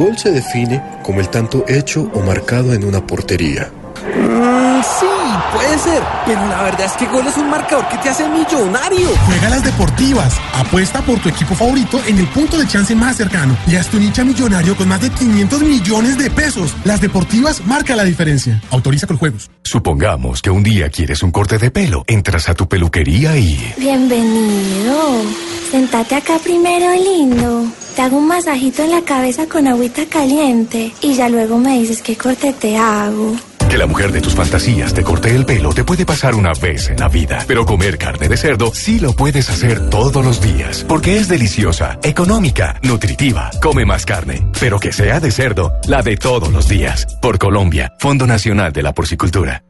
Gol 0.00 0.16
se 0.16 0.30
define 0.30 0.82
como 1.02 1.20
el 1.20 1.28
tanto 1.28 1.66
hecho 1.68 2.10
o 2.14 2.22
marcado 2.22 2.72
en 2.72 2.84
una 2.84 3.06
portería. 3.06 3.70
Mm, 4.16 4.82
sí, 4.82 5.06
puede 5.52 5.78
ser, 5.78 6.02
pero 6.26 6.46
la 6.46 6.62
verdad 6.62 6.86
es 6.86 6.92
que 6.92 7.06
gol 7.06 7.26
es 7.26 7.36
un 7.36 7.48
marcador 7.48 7.86
que 7.88 7.98
te 7.98 8.08
hace 8.08 8.28
millonario. 8.28 9.08
Juega 9.26 9.50
las 9.50 9.64
deportivas. 9.64 10.36
Apuesta 10.54 11.00
por 11.02 11.18
tu 11.20 11.28
equipo 11.28 11.54
favorito 11.54 12.00
en 12.06 12.18
el 12.18 12.26
punto 12.28 12.58
de 12.58 12.66
chance 12.66 12.94
más 12.94 13.16
cercano 13.16 13.56
y 13.66 13.76
haz 13.76 13.88
tu 13.88 13.98
nicha 13.98 14.24
millonario 14.24 14.76
con 14.76 14.88
más 14.88 15.00
de 15.00 15.10
500 15.10 15.62
millones 15.62 16.18
de 16.18 16.30
pesos. 16.30 16.74
Las 16.84 17.00
deportivas 17.00 17.64
marca 17.66 17.94
la 17.94 18.04
diferencia. 18.04 18.60
Autoriza 18.70 19.06
con 19.06 19.16
juegos. 19.16 19.50
Supongamos 19.62 20.42
que 20.42 20.50
un 20.50 20.62
día 20.62 20.88
quieres 20.90 21.22
un 21.22 21.30
corte 21.30 21.58
de 21.58 21.70
pelo. 21.70 22.04
Entras 22.06 22.48
a 22.48 22.54
tu 22.54 22.66
peluquería 22.68 23.36
y... 23.36 23.74
Bienvenido. 23.78 25.22
Sentate 25.70 26.16
acá 26.16 26.38
primero, 26.42 26.92
lindo. 26.94 27.66
Te 27.94 28.02
hago 28.02 28.18
un 28.18 28.26
masajito 28.26 28.82
en 28.82 28.90
la 28.90 29.02
cabeza 29.02 29.46
con 29.46 29.68
agüita 29.68 30.06
caliente 30.06 30.92
y 31.00 31.14
ya 31.14 31.28
luego 31.28 31.58
me 31.58 31.78
dices 31.78 32.02
qué 32.02 32.16
corte 32.16 32.52
te 32.52 32.76
hago. 32.76 33.36
Que 33.70 33.78
la 33.78 33.86
mujer 33.86 34.10
de 34.10 34.20
tus 34.20 34.34
fantasías 34.34 34.92
te 34.92 35.04
corte 35.04 35.34
el 35.34 35.46
pelo 35.46 35.72
te 35.72 35.84
puede 35.84 36.04
pasar 36.04 36.34
una 36.34 36.52
vez 36.54 36.90
en 36.90 36.98
la 36.98 37.08
vida. 37.08 37.44
Pero 37.46 37.64
comer 37.64 37.98
carne 37.98 38.28
de 38.28 38.36
cerdo 38.36 38.72
sí 38.74 38.98
lo 38.98 39.12
puedes 39.12 39.48
hacer 39.48 39.88
todos 39.88 40.24
los 40.24 40.40
días. 40.40 40.84
Porque 40.88 41.18
es 41.18 41.28
deliciosa, 41.28 41.98
económica, 42.02 42.80
nutritiva. 42.82 43.50
Come 43.62 43.84
más 43.84 44.04
carne. 44.04 44.44
Pero 44.58 44.80
que 44.80 44.92
sea 44.92 45.20
de 45.20 45.30
cerdo, 45.30 45.72
la 45.86 46.02
de 46.02 46.16
todos 46.16 46.52
los 46.52 46.68
días. 46.68 47.06
Por 47.22 47.38
Colombia, 47.38 47.94
Fondo 48.00 48.26
Nacional 48.26 48.72
de 48.72 48.82
la 48.82 48.92
Porcicultura. 48.92 49.62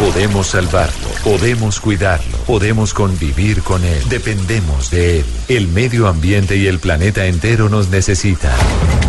Podemos 0.00 0.46
salvarlo, 0.46 1.07
podemos 1.24 1.80
cuidarlo, 1.80 2.38
podemos 2.46 2.94
convivir 2.94 3.62
con 3.62 3.84
él, 3.84 4.08
dependemos 4.08 4.90
de 4.90 5.20
él. 5.20 5.26
El 5.48 5.68
medio 5.68 6.08
ambiente 6.08 6.56
y 6.56 6.66
el 6.66 6.78
planeta 6.78 7.26
entero 7.26 7.68
nos 7.68 7.88
necesitan. 7.88 8.56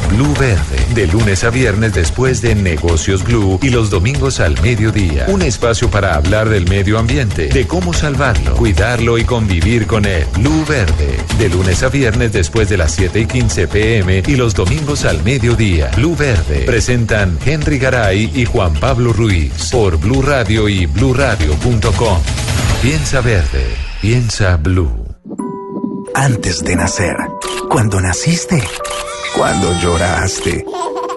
Blue 0.09 0.33
Verde, 0.39 0.85
de 0.93 1.07
lunes 1.07 1.43
a 1.43 1.49
viernes 1.49 1.93
después 1.93 2.41
de 2.41 2.55
Negocios 2.55 3.23
Blue 3.23 3.59
y 3.61 3.69
los 3.69 3.89
domingos 3.89 4.39
al 4.39 4.59
mediodía. 4.61 5.25
Un 5.27 5.41
espacio 5.41 5.89
para 5.89 6.15
hablar 6.15 6.49
del 6.49 6.67
medio 6.67 6.99
ambiente, 6.99 7.47
de 7.47 7.67
cómo 7.67 7.93
salvarlo, 7.93 8.55
cuidarlo 8.55 9.17
y 9.17 9.23
convivir 9.23 9.87
con 9.87 10.05
él. 10.05 10.25
Blue 10.37 10.65
Verde, 10.67 11.17
de 11.37 11.49
lunes 11.49 11.83
a 11.83 11.89
viernes 11.89 12.33
después 12.33 12.69
de 12.69 12.77
las 12.77 12.91
7 12.93 13.19
y 13.19 13.25
15 13.25 13.67
pm 13.67 14.23
y 14.25 14.35
los 14.35 14.53
domingos 14.53 15.05
al 15.05 15.23
mediodía. 15.23 15.91
Blue 15.95 16.15
Verde, 16.15 16.63
presentan 16.65 17.37
Henry 17.45 17.79
Garay 17.79 18.31
y 18.33 18.45
Juan 18.45 18.73
Pablo 18.73 19.13
Ruiz 19.13 19.69
por 19.71 19.97
Blue 19.97 20.21
Radio 20.21 20.67
y 20.67 20.85
bluradio.com. 20.85 22.19
Piensa 22.81 23.21
verde, 23.21 23.65
piensa 24.01 24.57
blue. 24.57 25.05
Antes 26.15 26.63
de 26.63 26.75
nacer, 26.75 27.15
cuando 27.69 27.99
naciste, 28.01 28.63
cuando 29.39 29.73
lloraste, 29.79 30.65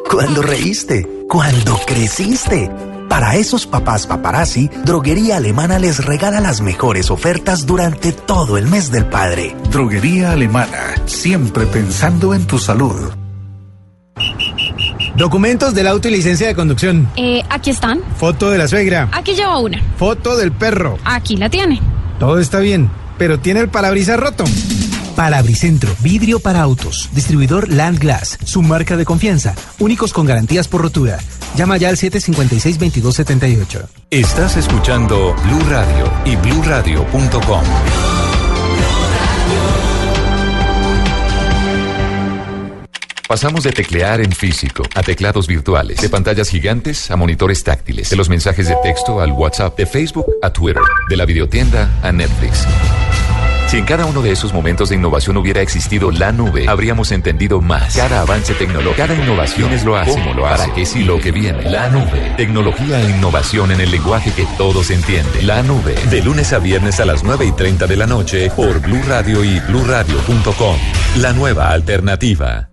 cuando 0.08 0.42
reíste, 0.42 1.04
cuando 1.28 1.76
creciste. 1.84 2.70
Para 3.08 3.34
esos 3.34 3.66
papás 3.66 4.06
paparazzi, 4.06 4.70
Droguería 4.84 5.38
Alemana 5.38 5.80
les 5.80 6.04
regala 6.04 6.38
las 6.38 6.60
mejores 6.60 7.10
ofertas 7.10 7.66
durante 7.66 8.12
todo 8.12 8.58
el 8.58 8.68
mes 8.68 8.92
del 8.92 9.06
padre. 9.06 9.56
Droguería 9.72 10.30
Alemana, 10.30 10.94
siempre 11.06 11.66
pensando 11.66 12.32
en 12.32 12.46
tu 12.46 12.60
salud. 12.60 13.10
Documentos 15.16 15.74
del 15.74 15.88
auto 15.88 16.06
y 16.06 16.12
licencia 16.12 16.46
de 16.46 16.54
conducción. 16.54 17.08
Eh, 17.16 17.42
aquí 17.50 17.70
están. 17.70 18.02
Foto 18.18 18.50
de 18.50 18.58
la 18.58 18.68
suegra. 18.68 19.08
Aquí 19.10 19.34
llevo 19.34 19.58
una. 19.58 19.82
Foto 19.96 20.36
del 20.36 20.52
perro. 20.52 20.96
Aquí 21.04 21.36
la 21.36 21.50
tiene. 21.50 21.80
Todo 22.20 22.38
está 22.38 22.60
bien, 22.60 22.88
pero 23.18 23.40
tiene 23.40 23.58
el 23.58 23.68
parabrisas 23.68 24.20
roto. 24.20 24.44
Parabricentro, 25.16 25.94
vidrio 26.00 26.40
para 26.40 26.62
autos. 26.62 27.08
Distribuidor 27.12 27.68
Land 27.68 27.98
Glass, 27.98 28.38
su 28.44 28.62
marca 28.62 28.96
de 28.96 29.04
confianza. 29.04 29.54
Únicos 29.78 30.12
con 30.12 30.26
garantías 30.26 30.68
por 30.68 30.82
rotura. 30.82 31.18
Llama 31.56 31.76
ya 31.76 31.88
al 31.88 31.96
756-2278. 31.96 33.86
Estás 34.10 34.56
escuchando 34.56 35.34
Blue 35.44 35.64
Radio 35.68 36.10
y 36.24 36.36
bluradio.com. 36.36 37.62
Pasamos 43.32 43.64
de 43.64 43.72
teclear 43.72 44.20
en 44.20 44.30
físico 44.30 44.82
a 44.94 45.02
teclados 45.02 45.46
virtuales, 45.46 46.02
de 46.02 46.10
pantallas 46.10 46.50
gigantes 46.50 47.10
a 47.10 47.16
monitores 47.16 47.64
táctiles, 47.64 48.10
de 48.10 48.16
los 48.16 48.28
mensajes 48.28 48.68
de 48.68 48.76
texto 48.82 49.22
al 49.22 49.32
WhatsApp, 49.32 49.74
de 49.74 49.86
Facebook 49.86 50.26
a 50.42 50.52
Twitter, 50.52 50.82
de 51.08 51.16
la 51.16 51.24
videotienda 51.24 51.98
a 52.02 52.12
Netflix. 52.12 52.66
Si 53.72 53.78
en 53.78 53.86
cada 53.86 54.04
uno 54.04 54.20
de 54.20 54.32
esos 54.32 54.52
momentos 54.52 54.90
de 54.90 54.96
innovación 54.96 55.38
hubiera 55.38 55.62
existido 55.62 56.10
la 56.10 56.30
nube, 56.30 56.68
habríamos 56.68 57.10
entendido 57.10 57.62
más. 57.62 57.96
Cada 57.96 58.20
avance 58.20 58.52
tecnológico, 58.52 58.96
cada 58.98 59.14
innovación 59.14 59.72
es 59.72 59.82
lo 59.82 59.96
hace, 59.96 60.10
cómo 60.10 60.34
lo 60.34 60.46
hace, 60.46 60.64
para 60.64 60.74
qué 60.74 60.84
sí 60.84 61.04
lo 61.04 61.18
que 61.18 61.32
viene. 61.32 61.70
La 61.70 61.88
nube. 61.88 62.34
Tecnología 62.36 63.00
e 63.00 63.08
innovación 63.08 63.70
en 63.72 63.80
el 63.80 63.90
lenguaje 63.90 64.30
que 64.32 64.46
todos 64.58 64.90
entienden. 64.90 65.46
La 65.46 65.62
nube. 65.62 65.94
De 66.10 66.20
lunes 66.20 66.52
a 66.52 66.58
viernes 66.58 67.00
a 67.00 67.06
las 67.06 67.24
9 67.24 67.46
y 67.46 67.52
30 67.52 67.86
de 67.86 67.96
la 67.96 68.06
noche 68.06 68.50
por 68.54 68.78
Blue 68.82 69.00
Radio 69.08 69.42
y 69.42 69.58
bluradio.com. 69.60 70.76
La 71.16 71.32
nueva 71.32 71.70
alternativa. 71.70 72.68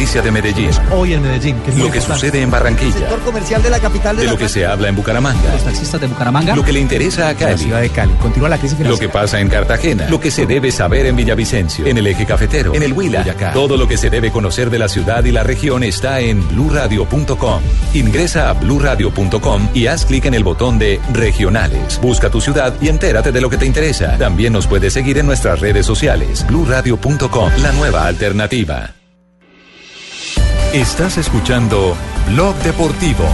Noticia 0.00 0.22
de 0.22 0.30
Medellín. 0.30 0.70
Hoy 0.92 1.12
en 1.12 1.20
Medellín. 1.20 1.56
es 1.56 1.74
Lo 1.76 1.90
que 1.90 1.98
importante. 1.98 2.14
sucede 2.14 2.40
en 2.40 2.50
Barranquilla. 2.50 2.92
Sector 3.00 3.20
comercial 3.20 3.62
de 3.62 3.68
la 3.68 3.78
capital 3.80 4.16
de, 4.16 4.22
De 4.22 4.26
la 4.28 4.32
lo 4.32 4.38
que 4.38 4.48
se 4.48 4.64
habla 4.64 4.88
en 4.88 4.96
Bucaramanga. 4.96 5.52
Los 5.52 5.62
taxistas 5.62 6.00
de 6.00 6.06
Bucaramanga. 6.06 6.56
Lo 6.56 6.64
que 6.64 6.72
le 6.72 6.80
interesa 6.80 7.28
a 7.28 7.34
Cali. 7.34 7.52
La 7.52 7.58
ciudad 7.58 7.80
de 7.82 7.90
Cali. 7.90 8.14
Continúa 8.14 8.48
la 8.48 8.56
crisis 8.56 8.80
Lo 8.80 8.96
que 8.96 9.10
pasa 9.10 9.40
en 9.40 9.50
Cartagena. 9.50 10.08
Lo 10.08 10.18
que 10.18 10.30
se 10.30 10.46
debe 10.46 10.72
saber 10.72 11.04
en 11.04 11.16
Villavicencio. 11.16 11.86
En 11.86 11.98
el 11.98 12.06
eje 12.06 12.24
cafetero. 12.24 12.74
En 12.74 12.82
el 12.82 12.94
Huila. 12.94 13.20
Boyacá. 13.20 13.52
Todo 13.52 13.76
lo 13.76 13.86
que 13.86 13.98
se 13.98 14.08
debe 14.08 14.32
conocer 14.32 14.70
de 14.70 14.78
la 14.78 14.88
ciudad 14.88 15.22
y 15.22 15.32
la 15.32 15.42
región 15.42 15.84
está 15.84 16.20
en 16.20 16.48
bluradio.com. 16.48 17.60
Ingresa 17.92 18.48
a 18.48 18.54
bluradio.com 18.54 19.68
y 19.74 19.86
haz 19.86 20.06
clic 20.06 20.24
en 20.24 20.32
el 20.32 20.44
botón 20.44 20.78
de 20.78 20.98
regionales. 21.12 22.00
Busca 22.00 22.30
tu 22.30 22.40
ciudad 22.40 22.72
y 22.80 22.88
entérate 22.88 23.32
de 23.32 23.40
lo 23.42 23.50
que 23.50 23.58
te 23.58 23.66
interesa. 23.66 24.16
También 24.16 24.54
nos 24.54 24.66
puedes 24.66 24.94
seguir 24.94 25.18
en 25.18 25.26
nuestras 25.26 25.60
redes 25.60 25.84
sociales. 25.84 26.46
bluradio.com. 26.48 27.50
La 27.60 27.72
nueva 27.72 28.06
alternativa. 28.06 28.94
Estás 30.72 31.18
escuchando 31.18 31.96
Blog 32.28 32.54
Deportivo. 32.62 33.24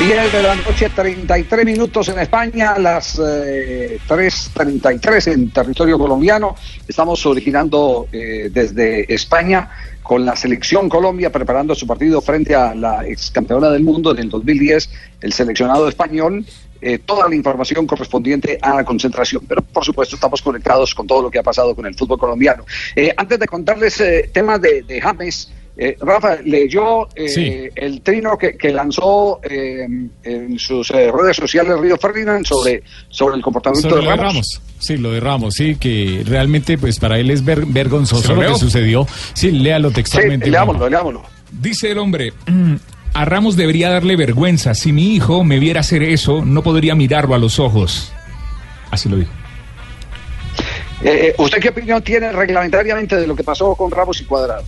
10 0.00 0.32
de 0.32 0.42
la 0.42 0.54
noche, 0.54 0.88
33 0.88 1.66
minutos 1.66 2.08
en 2.08 2.18
España, 2.20 2.78
las 2.78 3.18
eh, 3.18 3.98
3.33 4.08 5.32
en 5.34 5.50
territorio 5.50 5.98
colombiano. 5.98 6.56
Estamos 6.88 7.26
originando 7.26 8.08
eh, 8.10 8.48
desde 8.50 9.12
España 9.12 9.68
con 10.02 10.24
la 10.24 10.34
selección 10.34 10.88
Colombia 10.88 11.30
preparando 11.30 11.74
su 11.74 11.86
partido 11.86 12.22
frente 12.22 12.54
a 12.54 12.74
la 12.74 13.06
ex 13.06 13.30
campeona 13.30 13.68
del 13.68 13.82
mundo 13.82 14.12
en 14.12 14.20
el 14.20 14.30
2010, 14.30 14.88
el 15.20 15.34
seleccionado 15.34 15.86
español. 15.86 16.46
Eh, 16.80 16.98
toda 16.98 17.28
la 17.28 17.34
información 17.34 17.86
correspondiente 17.86 18.58
a 18.60 18.74
la 18.74 18.84
concentración. 18.84 19.44
Pero 19.48 19.62
por 19.62 19.84
supuesto 19.84 20.16
estamos 20.16 20.40
conectados 20.42 20.94
con 20.94 21.06
todo 21.06 21.22
lo 21.22 21.30
que 21.30 21.38
ha 21.38 21.42
pasado 21.42 21.74
con 21.74 21.86
el 21.86 21.94
fútbol 21.94 22.18
colombiano. 22.18 22.64
Eh, 22.94 23.12
antes 23.16 23.38
de 23.38 23.46
contarles 23.46 24.00
eh, 24.00 24.30
temas 24.32 24.60
de, 24.60 24.82
de 24.82 25.00
James, 25.00 25.50
eh, 25.80 25.96
Rafa, 26.00 26.38
leyó 26.44 27.08
eh, 27.14 27.28
Sí. 27.28 27.68
el 27.76 28.00
trino 28.02 28.36
que, 28.36 28.56
que 28.56 28.72
lanzó 28.72 29.38
eh, 29.44 29.86
en 30.24 30.58
sus 30.58 30.90
eh, 30.90 31.10
redes 31.12 31.36
sociales 31.36 31.78
Río 31.78 31.96
Ferdinand 31.96 32.44
sobre, 32.44 32.82
sobre 33.08 33.36
el 33.36 33.42
comportamiento 33.42 33.88
Sobre 33.88 34.00
de 34.02 34.06
lo 34.06 34.10
de 34.10 34.16
Ramos. 34.16 34.32
Ramos. 34.34 34.62
Sí, 34.80 34.96
lo 34.96 35.12
de 35.12 35.20
Ramos, 35.20 35.54
sí, 35.54 35.76
que 35.76 36.22
realmente 36.26 36.78
pues 36.78 36.98
para 36.98 37.18
él 37.20 37.30
es 37.30 37.44
ver- 37.44 37.64
¿Se 37.64 37.72
vergonzoso 37.72 38.34
lo 38.34 38.40
que 38.52 38.58
sucedió. 38.58 39.06
Sí, 39.34 39.52
léalo 39.52 39.90
textualmente. 39.92 40.46
Sí, 40.46 40.50
leámoslo, 40.50 40.88
leámoslo. 40.88 41.22
Dice 41.50 41.92
el 41.92 41.98
hombre, 41.98 42.32
"Mm, 42.46 42.74
a 43.14 43.24
Ramos 43.24 43.56
debería 43.56 43.90
darle 43.90 44.16
vergüenza. 44.16 44.74
Si 44.74 44.92
mi 44.92 45.14
hijo 45.14 45.44
me 45.44 45.58
viera 45.58 45.80
hacer 45.80 46.02
eso, 46.02 46.44
no 46.44 46.62
podría 46.62 46.94
mirarlo 46.94 47.34
a 47.34 47.38
los 47.38 47.58
ojos. 47.58 48.12
Así 48.90 49.08
lo 49.08 49.16
dijo. 49.16 49.32
Eh, 51.02 51.28
eh, 51.28 51.34
¿Usted 51.38 51.58
qué 51.58 51.68
opinión 51.68 52.02
tiene 52.02 52.32
reglamentariamente 52.32 53.16
de 53.16 53.26
lo 53.26 53.36
que 53.36 53.44
pasó 53.44 53.74
con 53.74 53.90
Ramos 53.90 54.20
y 54.20 54.24
Cuadrado? 54.24 54.64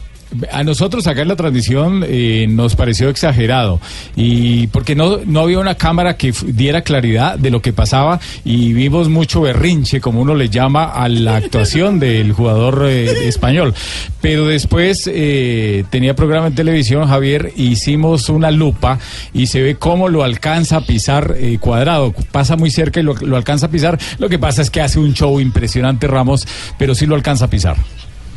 A 0.52 0.62
nosotros 0.62 1.06
acá 1.06 1.22
en 1.22 1.28
la 1.28 1.36
transmisión 1.36 2.04
eh, 2.06 2.46
nos 2.48 2.76
pareció 2.76 3.08
exagerado 3.08 3.80
y 4.14 4.68
porque 4.68 4.94
no, 4.94 5.18
no 5.26 5.40
había 5.40 5.58
una 5.58 5.74
cámara 5.74 6.16
que 6.16 6.32
diera 6.46 6.82
claridad 6.82 7.38
de 7.38 7.50
lo 7.50 7.60
que 7.60 7.72
pasaba 7.72 8.20
y 8.44 8.72
vimos 8.72 9.08
mucho 9.08 9.40
berrinche, 9.40 10.00
como 10.00 10.20
uno 10.20 10.34
le 10.34 10.48
llama, 10.48 10.84
a 10.84 11.08
la 11.08 11.36
actuación 11.36 11.98
del 11.98 12.32
jugador 12.32 12.86
eh, 12.86 13.28
español. 13.28 13.74
Pero 14.20 14.46
después 14.46 15.10
eh, 15.12 15.84
tenía 15.90 16.14
programa 16.14 16.48
en 16.48 16.54
televisión, 16.54 17.08
Javier, 17.08 17.52
hicimos 17.56 18.28
una 18.28 18.50
lupa 18.50 18.98
y 19.32 19.46
se 19.46 19.62
ve 19.62 19.76
cómo 19.76 20.08
lo 20.08 20.22
alcanza 20.22 20.76
a 20.76 20.80
pisar 20.82 21.34
eh, 21.38 21.58
cuadrado. 21.58 22.12
Pasa 22.30 22.56
muy 22.56 22.70
cerca 22.70 23.00
y 23.00 23.02
lo, 23.02 23.14
lo 23.14 23.36
alcanza 23.36 23.66
a 23.66 23.70
pisar. 23.70 23.98
Lo 24.18 24.28
que 24.28 24.38
pasa 24.38 24.62
es 24.62 24.70
que 24.70 24.80
hace 24.80 24.98
un 24.98 25.14
show 25.14 25.40
impresionante 25.40 26.06
Ramos, 26.06 26.46
pero 26.78 26.94
sí 26.94 27.06
lo 27.06 27.14
alcanza 27.14 27.46
a 27.46 27.50
pisar. 27.50 27.76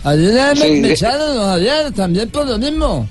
Ayer 0.04 0.56
me, 0.56 0.56
Sí, 0.56 0.72
me 0.82 0.88
de- 0.90 0.94
echaron 0.94 1.50
ayer 1.50 1.92
también 1.94 2.30
por 2.30 2.46
lo 2.48 2.58
mismo. 2.58 3.08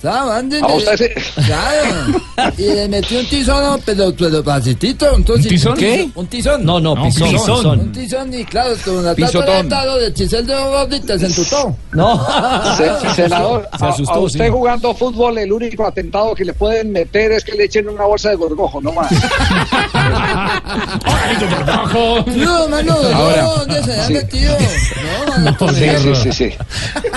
¿Sabes? 0.00 0.32
Antes 0.34 0.62
¿A 0.62 0.66
usted 0.66 0.96
sí? 0.98 1.42
Claro. 1.46 2.52
Y 2.58 2.62
le 2.62 2.88
metí 2.88 3.16
un 3.16 3.26
tizón, 3.26 3.80
pero, 3.84 4.14
pero 4.16 4.44
pasitito. 4.44 5.14
Entonces, 5.16 5.46
¿Un 5.46 5.50
tizón? 5.50 5.76
¿Qué? 5.78 6.08
Un 6.14 6.26
tizón. 6.26 6.64
No, 6.64 6.78
no, 6.78 6.94
No, 6.94 7.04
pisón. 7.04 7.30
pisón. 7.30 7.56
pisón. 7.56 7.80
Un 7.80 7.92
tizón 7.92 8.34
y 8.34 8.44
claro, 8.44 8.74
con 8.84 9.02
la 9.04 9.14
tata 9.14 9.96
de 9.96 10.12
chisel 10.12 10.46
de 10.46 10.54
gordita 10.54 11.18
se 11.18 11.26
entutó. 11.26 11.74
No. 11.92 12.26
Se- 12.76 13.14
senador, 13.14 13.68
Se 13.78 13.84
a- 13.84 13.88
asustó, 13.88 14.12
a, 14.14 14.18
usted 14.20 14.44
sí. 14.46 14.50
jugando 14.50 14.94
fútbol, 14.94 15.38
el 15.38 15.50
único 15.52 15.86
atentado 15.86 16.34
que 16.34 16.44
le 16.44 16.52
pueden 16.52 16.92
meter 16.92 17.32
es 17.32 17.42
que 17.44 17.52
le 17.52 17.64
echen 17.64 17.88
una 17.88 18.04
bolsa 18.04 18.28
de 18.30 18.36
gorgojo, 18.36 18.80
no 18.82 18.92
más. 18.92 19.10
No, 22.36 22.68
mano, 22.68 22.92
Ahora. 23.14 23.42
no, 23.42 23.56
¿dónde 23.56 23.82
se 23.82 23.92
ha 24.00 24.06
Sí. 24.06 24.12
metido? 24.14 24.56
No, 24.56 25.32
mano, 25.32 25.56
Sí, 25.74 25.88
sí, 26.02 26.14
sí, 26.14 26.32
sí. 26.32 26.54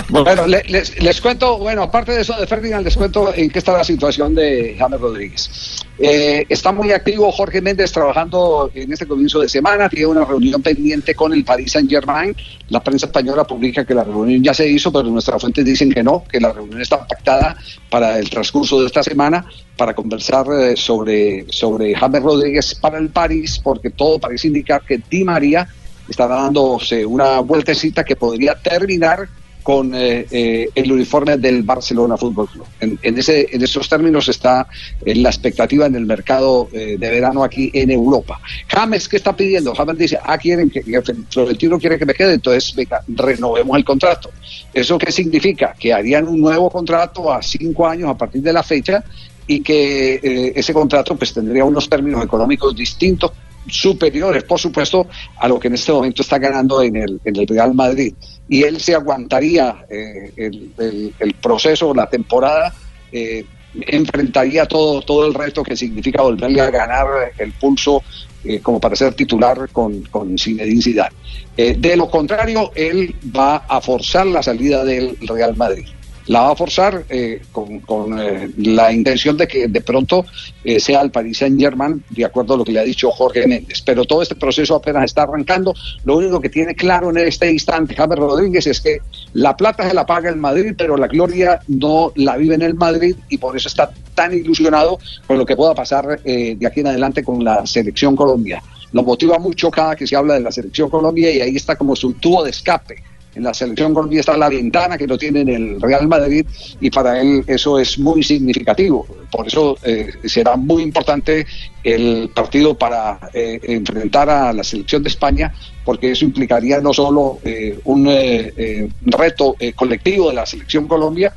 Bueno, 0.09 0.47
le- 0.47 0.63
les, 0.63 1.01
les 1.01 1.21
cuento, 1.21 1.57
bueno, 1.57 1.83
aparte 1.83 2.13
de 2.13 2.21
eso 2.21 2.33
de 2.39 2.47
Ferdinand, 2.69 2.85
les 2.85 2.95
cuento 2.95 3.33
en 3.33 3.49
qué 3.49 3.59
está 3.59 3.73
la 3.73 3.83
situación 3.83 4.35
de 4.35 4.75
James 4.77 5.01
Rodríguez. 5.01 5.49
Eh, 5.97 6.45
está 6.47 6.71
muy 6.71 6.91
activo 6.91 7.31
Jorge 7.31 7.61
Méndez 7.61 7.91
trabajando 7.91 8.69
en 8.73 8.93
este 8.93 9.07
comienzo 9.07 9.39
de 9.39 9.49
semana, 9.49 9.89
tiene 9.89 10.05
una 10.05 10.23
reunión 10.23 10.61
pendiente 10.61 11.15
con 11.15 11.33
el 11.33 11.43
Paris 11.43 11.71
Saint 11.71 11.89
Germain. 11.89 12.35
La 12.69 12.81
prensa 12.81 13.07
española 13.07 13.43
publica 13.43 13.85
que 13.85 13.95
la 13.95 14.03
reunión 14.03 14.43
ya 14.43 14.53
se 14.53 14.69
hizo, 14.69 14.91
pero 14.91 15.05
nuestras 15.05 15.41
fuentes 15.41 15.65
dicen 15.65 15.91
que 15.91 16.03
no, 16.03 16.23
que 16.31 16.39
la 16.39 16.53
reunión 16.53 16.79
está 16.79 17.05
pactada 17.07 17.57
para 17.89 18.19
el 18.19 18.29
transcurso 18.29 18.79
de 18.79 18.85
esta 18.85 19.01
semana 19.01 19.45
para 19.75 19.95
conversar 19.95 20.45
eh, 20.51 20.77
sobre, 20.77 21.45
sobre 21.49 21.95
James 21.95 22.21
Rodríguez 22.21 22.75
para 22.75 22.99
el 22.99 23.09
París, 23.09 23.59
porque 23.63 23.89
todo 23.89 24.19
parece 24.19 24.47
indicar 24.47 24.83
que 24.83 25.01
Di 25.09 25.23
María 25.23 25.67
está 26.07 26.27
dándose 26.27 27.03
una 27.05 27.39
vueltecita 27.39 28.03
que 28.03 28.15
podría 28.15 28.55
terminar 28.55 29.27
con 29.63 29.93
eh, 29.93 30.25
eh, 30.31 30.69
el 30.73 30.91
uniforme 30.91 31.37
del 31.37 31.63
Barcelona 31.63 32.17
Fútbol 32.17 32.47
Club. 32.47 32.65
En, 32.79 32.97
en 33.01 33.17
ese, 33.17 33.47
en 33.51 33.61
esos 33.61 33.87
términos 33.89 34.27
está 34.27 34.67
eh, 35.05 35.15
la 35.15 35.29
expectativa 35.29 35.85
en 35.85 35.95
el 35.95 36.05
mercado 36.05 36.69
eh, 36.71 36.95
de 36.97 37.09
verano 37.09 37.43
aquí 37.43 37.69
en 37.73 37.91
Europa. 37.91 38.39
James, 38.67 39.07
¿qué 39.07 39.17
está 39.17 39.35
pidiendo? 39.35 39.75
James 39.75 39.97
dice, 39.97 40.19
ah, 40.23 40.37
quieren 40.37 40.69
que, 40.69 40.81
que 40.81 41.01
Florentino 41.29 41.77
quiere 41.77 41.99
que 41.99 42.05
me 42.05 42.13
quede, 42.13 42.35
entonces 42.35 42.73
venga, 42.75 43.03
renovemos 43.07 43.77
el 43.77 43.83
contrato. 43.83 44.31
¿Eso 44.73 44.97
qué 44.97 45.11
significa? 45.11 45.75
Que 45.77 45.93
harían 45.93 46.27
un 46.27 46.39
nuevo 46.39 46.69
contrato 46.69 47.31
a 47.31 47.41
cinco 47.41 47.87
años 47.87 48.09
a 48.09 48.17
partir 48.17 48.41
de 48.41 48.53
la 48.53 48.63
fecha 48.63 49.03
y 49.45 49.61
que 49.61 50.53
ese 50.55 50.73
contrato 50.73 51.15
pues 51.15 51.33
tendría 51.33 51.65
unos 51.65 51.89
términos 51.89 52.23
económicos 52.23 52.75
distintos 52.75 53.31
superiores, 53.67 54.43
por 54.43 54.59
supuesto, 54.59 55.07
a 55.37 55.47
lo 55.47 55.59
que 55.59 55.67
en 55.67 55.75
este 55.75 55.91
momento 55.91 56.21
está 56.21 56.37
ganando 56.37 56.81
en 56.81 56.95
el, 56.95 57.47
Real 57.47 57.73
Madrid. 57.73 58.13
Y 58.47 58.63
él 58.63 58.79
se 58.79 58.95
aguantaría 58.95 59.85
eh, 59.89 60.31
el, 60.37 61.35
proceso, 61.41 61.93
la 61.93 62.09
temporada, 62.09 62.73
eh, 63.11 63.45
enfrentaría 63.73 64.65
todo, 64.65 65.01
todo 65.01 65.27
el 65.27 65.33
resto 65.33 65.63
que 65.63 65.75
significa 65.75 66.23
volverle 66.23 66.61
a 66.61 66.71
ganar 66.71 67.07
el 67.37 67.51
pulso 67.53 68.01
eh, 68.43 68.59
como 68.61 68.79
para 68.79 68.95
ser 68.95 69.13
titular 69.13 69.69
con, 69.71 70.01
con 70.03 70.35
de 70.35 71.95
lo 71.97 72.09
contrario, 72.09 72.71
él 72.73 73.13
va 73.35 73.57
a 73.67 73.81
forzar 73.81 74.25
la 74.27 74.41
salida 74.41 74.83
del 74.85 75.17
Real 75.21 75.55
Madrid. 75.55 75.85
La 76.29 76.41
va 76.41 76.51
a 76.51 76.55
forzar 76.55 77.05
eh, 77.09 77.41
con, 77.51 77.79
con, 77.79 78.19
eh, 78.19 78.51
la 78.57 78.91
intención 78.91 79.35
de 79.35 79.47
que 79.47 79.67
de 79.67 79.81
pronto 79.81 80.25
eh, 80.63 80.79
sea 80.79 81.01
el 81.01 81.09
Paris 81.09 81.39
Saint 81.39 81.59
Germain, 81.59 82.03
de 82.07 82.23
acuerdo 82.23 82.53
a 82.53 82.57
lo 82.57 82.63
que 82.63 82.71
le 82.71 82.79
ha 82.79 82.83
dicho 82.83 83.09
Jorge 83.09 83.47
Méndez. 83.47 83.81
Pero 83.83 84.05
todo 84.05 84.21
este 84.21 84.35
proceso 84.35 84.75
apenas 84.75 85.05
está 85.05 85.23
arrancando. 85.23 85.73
Lo 86.05 86.17
único 86.17 86.39
que 86.39 86.49
tiene 86.49 86.75
claro 86.75 87.09
en 87.09 87.17
este 87.17 87.51
instante 87.51 87.95
James 87.95 88.19
Rodríguez 88.19 88.67
es 88.67 88.79
que 88.79 88.99
la 89.33 89.57
plata 89.57 89.89
se 89.89 89.95
la 89.95 90.05
paga 90.05 90.29
el 90.29 90.35
Madrid, 90.35 90.75
pero 90.77 90.97
la 90.97 91.07
gloria 91.07 91.61
no 91.67 92.11
la 92.15 92.37
vive 92.37 92.53
en 92.53 92.61
el 92.61 92.75
Madrid 92.75 93.15
y 93.29 93.39
por 93.39 93.57
eso 93.57 93.67
está 93.67 93.89
tan 94.13 94.31
ilusionado 94.31 94.99
con 95.25 95.39
lo 95.39 95.47
que 95.47 95.55
pueda 95.55 95.73
pasar 95.73 96.19
eh, 96.23 96.55
de 96.55 96.67
aquí 96.67 96.81
en 96.81 96.87
adelante 96.87 97.23
con 97.23 97.43
la 97.43 97.65
selección 97.65 98.15
Colombia. 98.15 98.61
Lo 98.91 99.01
motiva 99.01 99.39
mucho 99.39 99.71
cada 99.71 99.95
que 99.95 100.05
se 100.05 100.15
habla 100.15 100.35
de 100.35 100.41
la 100.41 100.51
selección 100.51 100.91
Colombia 100.91 101.31
y 101.31 101.41
ahí 101.41 101.55
está 101.55 101.75
como 101.75 101.95
su 101.95 102.13
tubo 102.13 102.43
de 102.43 102.51
escape. 102.51 103.01
En 103.35 103.43
la 103.43 103.53
selección 103.53 103.93
Colombia 103.93 104.21
está 104.21 104.35
la 104.35 104.49
ventana 104.49 104.97
que 104.97 105.05
no 105.05 105.17
tiene 105.17 105.41
en 105.41 105.49
el 105.49 105.81
Real 105.81 106.07
Madrid 106.07 106.45
y 106.81 106.89
para 106.89 107.21
él 107.21 107.43
eso 107.45 107.77
es 107.79 107.99
muy 107.99 108.23
significativo. 108.23 109.05
Por 109.31 109.47
eso 109.47 109.77
eh, 109.83 110.11
será 110.25 110.55
muy 110.55 110.81
importante 110.81 111.45
el 111.83 112.31
partido 112.33 112.75
para 112.75 113.19
eh, 113.33 113.59
enfrentar 113.63 114.29
a 114.29 114.51
la 114.51 114.63
selección 114.63 115.03
de 115.03 115.09
España, 115.09 115.53
porque 115.85 116.11
eso 116.11 116.25
implicaría 116.25 116.81
no 116.81 116.93
solo 116.93 117.39
eh, 117.43 117.79
un 117.85 118.07
eh, 118.07 118.53
eh, 118.57 118.89
reto 119.01 119.55
colectivo 119.75 120.29
de 120.29 120.35
la 120.35 120.45
selección 120.45 120.87
Colombia, 120.87 121.33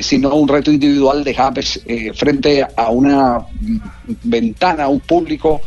sino 0.00 0.32
un 0.36 0.46
reto 0.46 0.70
individual 0.70 1.24
de 1.24 1.34
James 1.34 1.80
frente 2.14 2.64
a 2.76 2.90
una 2.90 3.40
mm, 3.40 3.78
ventana, 4.22 4.86
un 4.86 5.00
público 5.00 5.60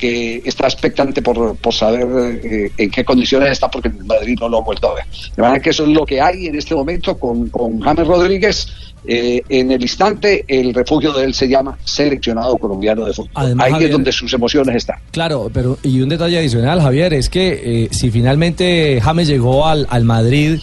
que 0.00 0.40
está 0.44 0.66
expectante 0.66 1.20
por, 1.22 1.54
por 1.56 1.74
saber 1.74 2.40
eh, 2.42 2.72
en 2.78 2.90
qué 2.90 3.04
condiciones 3.04 3.50
está, 3.52 3.70
porque 3.70 3.88
en 3.88 4.06
Madrid 4.06 4.36
no 4.40 4.48
lo 4.48 4.58
ha 4.58 4.62
vuelto 4.62 4.90
a 4.90 4.94
ver. 4.94 5.04
De 5.36 5.42
manera 5.42 5.60
que 5.60 5.70
eso 5.70 5.82
es 5.84 5.90
lo 5.90 6.06
que 6.06 6.20
hay 6.20 6.46
en 6.46 6.56
este 6.56 6.74
momento 6.74 7.18
con, 7.18 7.48
con 7.50 7.78
James 7.80 8.06
Rodríguez. 8.06 8.66
Eh, 9.06 9.40
en 9.48 9.70
el 9.70 9.80
instante, 9.80 10.44
el 10.46 10.74
refugio 10.74 11.12
de 11.14 11.24
él 11.24 11.32
se 11.32 11.48
llama 11.48 11.78
seleccionado 11.84 12.58
colombiano 12.58 13.06
de 13.06 13.14
fútbol. 13.14 13.30
Además, 13.34 13.66
Ahí 13.66 13.72
Javier- 13.72 13.86
es 13.86 13.92
donde 13.92 14.12
sus 14.12 14.32
emociones 14.34 14.76
están. 14.76 14.96
Claro, 15.10 15.50
pero 15.52 15.78
y 15.82 16.00
un 16.02 16.08
detalle 16.10 16.38
adicional, 16.38 16.80
Javier, 16.82 17.14
es 17.14 17.30
que 17.30 17.84
eh, 17.84 17.88
si 17.92 18.10
finalmente 18.10 19.00
James 19.02 19.26
llegó 19.26 19.66
al, 19.66 19.86
al 19.88 20.04
Madrid 20.04 20.58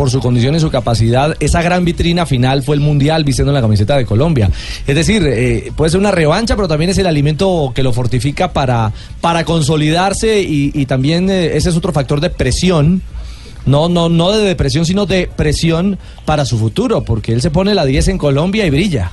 por 0.00 0.10
su 0.10 0.20
condición 0.20 0.54
y 0.54 0.60
su 0.60 0.70
capacidad, 0.70 1.36
esa 1.40 1.60
gran 1.60 1.84
vitrina 1.84 2.24
final 2.24 2.62
fue 2.62 2.74
el 2.74 2.80
Mundial 2.80 3.22
vistiendo 3.22 3.52
la 3.52 3.60
camiseta 3.60 3.98
de 3.98 4.06
Colombia. 4.06 4.48
Es 4.86 4.94
decir, 4.94 5.22
eh, 5.26 5.70
puede 5.76 5.90
ser 5.90 6.00
una 6.00 6.10
revancha, 6.10 6.56
pero 6.56 6.66
también 6.66 6.90
es 6.90 6.96
el 6.96 7.06
alimento 7.06 7.70
que 7.74 7.82
lo 7.82 7.92
fortifica 7.92 8.50
para, 8.50 8.92
para 9.20 9.44
consolidarse 9.44 10.40
y, 10.40 10.70
y 10.72 10.86
también 10.86 11.28
eh, 11.28 11.54
ese 11.54 11.68
es 11.68 11.76
otro 11.76 11.92
factor 11.92 12.18
de 12.22 12.30
presión. 12.30 13.02
No, 13.66 13.90
no, 13.90 14.08
no 14.08 14.32
de 14.32 14.42
depresión, 14.42 14.86
sino 14.86 15.04
de 15.04 15.28
presión 15.36 15.98
para 16.24 16.46
su 16.46 16.56
futuro, 16.58 17.02
porque 17.04 17.34
él 17.34 17.42
se 17.42 17.50
pone 17.50 17.74
la 17.74 17.84
10 17.84 18.08
en 18.08 18.16
Colombia 18.16 18.64
y 18.64 18.70
brilla. 18.70 19.12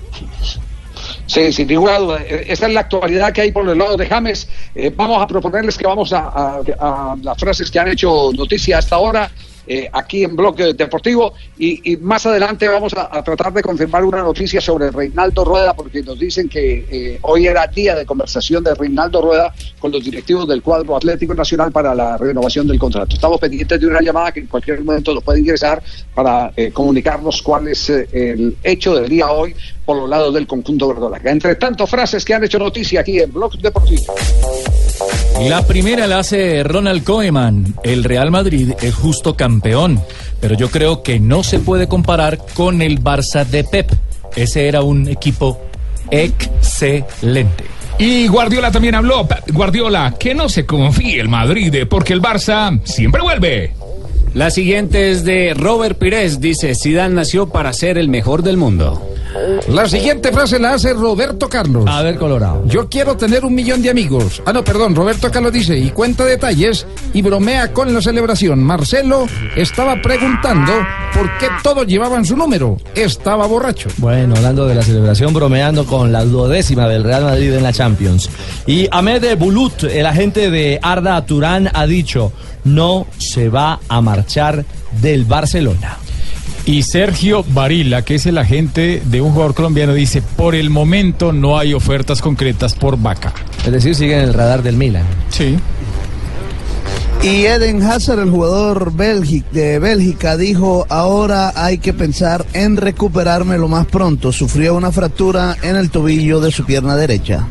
Sí, 1.25 1.51
sin 1.51 1.67
ninguna 1.67 1.99
duda. 1.99 2.19
Eh, 2.21 2.45
Esta 2.47 2.67
es 2.67 2.73
la 2.73 2.79
actualidad 2.79 3.33
que 3.33 3.41
hay 3.41 3.51
por 3.51 3.67
el 3.67 3.77
lado 3.77 3.97
de 3.97 4.05
James. 4.05 4.47
Vamos 4.95 5.21
a 5.21 5.27
proponerles 5.27 5.77
que 5.77 5.85
vamos 5.85 6.13
a- 6.13 6.61
a 6.79 7.15
las 7.21 7.37
frases 7.37 7.69
que 7.69 7.77
han 7.77 7.89
hecho 7.89 8.31
noticia 8.33 8.77
hasta 8.77 8.95
ahora. 8.95 9.29
Eh, 9.67 9.89
aquí 9.91 10.23
en 10.23 10.35
Bloque 10.35 10.73
Deportivo 10.73 11.33
y, 11.57 11.91
y 11.91 11.97
más 11.97 12.25
adelante 12.25 12.67
vamos 12.67 12.93
a, 12.93 13.15
a 13.15 13.23
tratar 13.23 13.53
de 13.53 13.61
confirmar 13.61 14.03
una 14.05 14.21
noticia 14.23 14.61
sobre 14.61 14.91
Reinaldo 14.91 15.43
Rueda 15.43 15.73
porque 15.73 16.01
nos 16.01 16.17
dicen 16.17 16.47
que 16.49 16.85
eh, 16.89 17.19
hoy 17.21 17.47
era 17.47 17.67
día 17.67 17.95
de 17.95 18.05
conversación 18.05 18.63
de 18.63 18.73
Reinaldo 18.73 19.21
Rueda 19.21 19.53
con 19.79 19.91
los 19.91 20.03
directivos 20.03 20.47
del 20.47 20.61
cuadro 20.61 20.95
Atlético 20.95 21.33
Nacional 21.33 21.71
para 21.71 21.93
la 21.93 22.17
renovación 22.17 22.67
del 22.67 22.79
contrato. 22.79 23.15
Estamos 23.15 23.39
pendientes 23.39 23.79
de 23.79 23.87
una 23.87 24.01
llamada 24.01 24.31
que 24.31 24.39
en 24.41 24.47
cualquier 24.47 24.83
momento 24.83 25.13
nos 25.13 25.23
puede 25.23 25.39
ingresar 25.39 25.81
para 26.13 26.51
eh, 26.55 26.71
comunicarnos 26.71 27.41
cuál 27.41 27.67
es 27.67 27.89
eh, 27.89 28.07
el 28.11 28.57
hecho 28.63 28.95
del 28.95 29.09
día 29.09 29.29
hoy 29.29 29.55
por 29.87 29.97
los 29.97 30.09
lados 30.09 30.33
del 30.33 30.45
conjunto 30.45 30.89
verdolaga. 30.89 31.31
Entre 31.31 31.55
tanto, 31.55 31.87
frases 31.87 32.25
que 32.25 32.33
han 32.33 32.43
hecho 32.43 32.59
noticia 32.59 32.99
aquí 32.99 33.19
en 33.19 33.31
Blog 33.31 33.57
Deportivo. 33.57 34.13
La 35.47 35.65
primera 35.65 36.07
la 36.07 36.19
hace 36.19 36.61
Ronald 36.63 37.05
Koeman. 37.05 37.75
El 37.83 38.03
Real 38.03 38.29
Madrid 38.29 38.73
es 38.81 38.93
justo 38.93 39.37
campeón, 39.37 40.03
pero 40.41 40.55
yo 40.55 40.69
creo 40.69 41.03
que 41.03 41.21
no 41.21 41.41
se 41.41 41.59
puede 41.59 41.87
comparar 41.87 42.37
con 42.53 42.81
el 42.81 43.01
Barça 43.01 43.45
de 43.45 43.63
Pep. 43.63 43.89
Ese 44.35 44.67
era 44.67 44.81
un 44.81 45.07
equipo 45.07 45.57
excelente. 46.11 47.63
Y 47.97 48.27
Guardiola 48.27 48.71
también 48.71 48.95
habló. 48.95 49.25
Guardiola, 49.53 50.15
que 50.19 50.35
no 50.35 50.49
se 50.49 50.65
confíe 50.65 51.21
el 51.21 51.29
Madrid, 51.29 51.73
eh, 51.73 51.85
porque 51.85 52.11
el 52.11 52.21
Barça 52.21 52.77
siempre 52.83 53.21
vuelve. 53.21 53.73
La 54.33 54.51
siguiente 54.51 55.11
es 55.11 55.23
de 55.23 55.53
Robert 55.55 55.97
Pires. 55.97 56.41
Dice, 56.41 56.75
Zidane 56.75 57.15
nació 57.15 57.47
para 57.47 57.71
ser 57.71 57.97
el 57.97 58.09
mejor 58.09 58.43
del 58.43 58.57
mundo. 58.57 59.01
La 59.69 59.87
siguiente 59.87 60.31
frase 60.31 60.59
la 60.59 60.73
hace 60.73 60.93
Roberto 60.93 61.49
Carlos. 61.49 61.85
A 61.87 62.01
ver, 62.01 62.17
Colorado. 62.17 62.63
Yo 62.65 62.87
quiero 62.89 63.17
tener 63.17 63.45
un 63.45 63.53
millón 63.53 63.81
de 63.81 63.89
amigos. 63.89 64.41
Ah, 64.45 64.53
no, 64.53 64.63
perdón, 64.63 64.95
Roberto 64.95 65.29
Carlos 65.31 65.51
dice, 65.51 65.77
y 65.77 65.89
cuenta 65.89 66.25
detalles 66.25 66.85
y 67.13 67.21
bromea 67.21 67.73
con 67.73 67.93
la 67.93 68.01
celebración. 68.01 68.63
Marcelo 68.63 69.27
estaba 69.55 70.01
preguntando 70.01 70.71
por 71.13 71.37
qué 71.37 71.47
todos 71.63 71.85
llevaban 71.87 72.25
su 72.25 72.35
número. 72.35 72.77
Estaba 72.95 73.45
borracho. 73.47 73.89
Bueno, 73.97 74.35
hablando 74.35 74.67
de 74.67 74.75
la 74.75 74.81
celebración, 74.81 75.33
bromeando 75.33 75.85
con 75.85 76.11
la 76.11 76.23
duodécima 76.23 76.87
del 76.87 77.03
Real 77.03 77.23
Madrid 77.23 77.53
en 77.53 77.63
la 77.63 77.73
Champions. 77.73 78.29
Y 78.65 78.87
Ahmed 78.91 79.37
Bulut, 79.37 79.83
el 79.83 80.05
agente 80.05 80.49
de 80.49 80.79
Arda 80.81 81.25
Turán, 81.25 81.69
ha 81.73 81.85
dicho, 81.85 82.31
no 82.63 83.07
se 83.17 83.49
va 83.49 83.79
a 83.87 84.01
marchar 84.01 84.65
del 85.01 85.25
Barcelona. 85.25 85.97
Y 86.67 86.83
Sergio 86.83 87.45
Varila, 87.47 88.01
que 88.01 88.15
es 88.15 88.25
el 88.25 88.37
agente 88.37 89.01
de 89.05 89.21
un 89.21 89.31
jugador 89.31 89.55
colombiano, 89.55 89.93
dice, 89.93 90.21
por 90.21 90.53
el 90.53 90.69
momento 90.69 91.31
no 91.31 91.57
hay 91.57 91.73
ofertas 91.73 92.21
concretas 92.21 92.75
por 92.75 93.01
Vaca. 93.01 93.33
Es 93.65 93.71
decir, 93.71 93.95
sigue 93.95 94.15
en 94.15 94.19
el 94.19 94.33
radar 94.33 94.61
del 94.63 94.75
Milan. 94.75 95.05
Sí. 95.29 95.57
Y 97.23 97.45
Eden 97.45 97.81
Hazard, 97.81 98.19
el 98.19 98.29
jugador 98.29 98.91
de 98.91 99.79
Bélgica, 99.79 100.35
dijo, 100.35 100.85
ahora 100.89 101.53
hay 101.55 101.77
que 101.77 101.93
pensar 101.93 102.45
en 102.51 102.75
recuperarme 102.75 103.57
lo 103.57 103.69
más 103.69 103.85
pronto. 103.85 104.33
Sufrió 104.33 104.75
una 104.75 104.91
fractura 104.91 105.55
en 105.63 105.77
el 105.77 105.89
tobillo 105.89 106.41
de 106.41 106.51
su 106.51 106.65
pierna 106.65 106.97
derecha. 106.97 107.47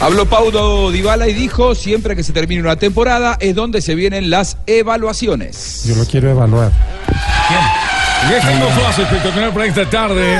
Habló 0.00 0.24
Paulo 0.24 0.90
Dybala 0.90 1.28
y 1.28 1.34
dijo, 1.34 1.74
siempre 1.74 2.16
que 2.16 2.22
se 2.22 2.32
termine 2.32 2.62
una 2.62 2.76
temporada 2.76 3.36
es 3.38 3.54
donde 3.54 3.82
se 3.82 3.94
vienen 3.94 4.30
las 4.30 4.56
evaluaciones. 4.66 5.84
Yo 5.84 5.94
lo 5.94 6.06
quiero 6.06 6.30
evaluar. 6.30 6.72
Dejando 8.28 8.66
frase 8.68 9.02
espectacular 9.02 9.52
para 9.52 9.66
esta 9.66 9.88
tarde. 9.88 10.38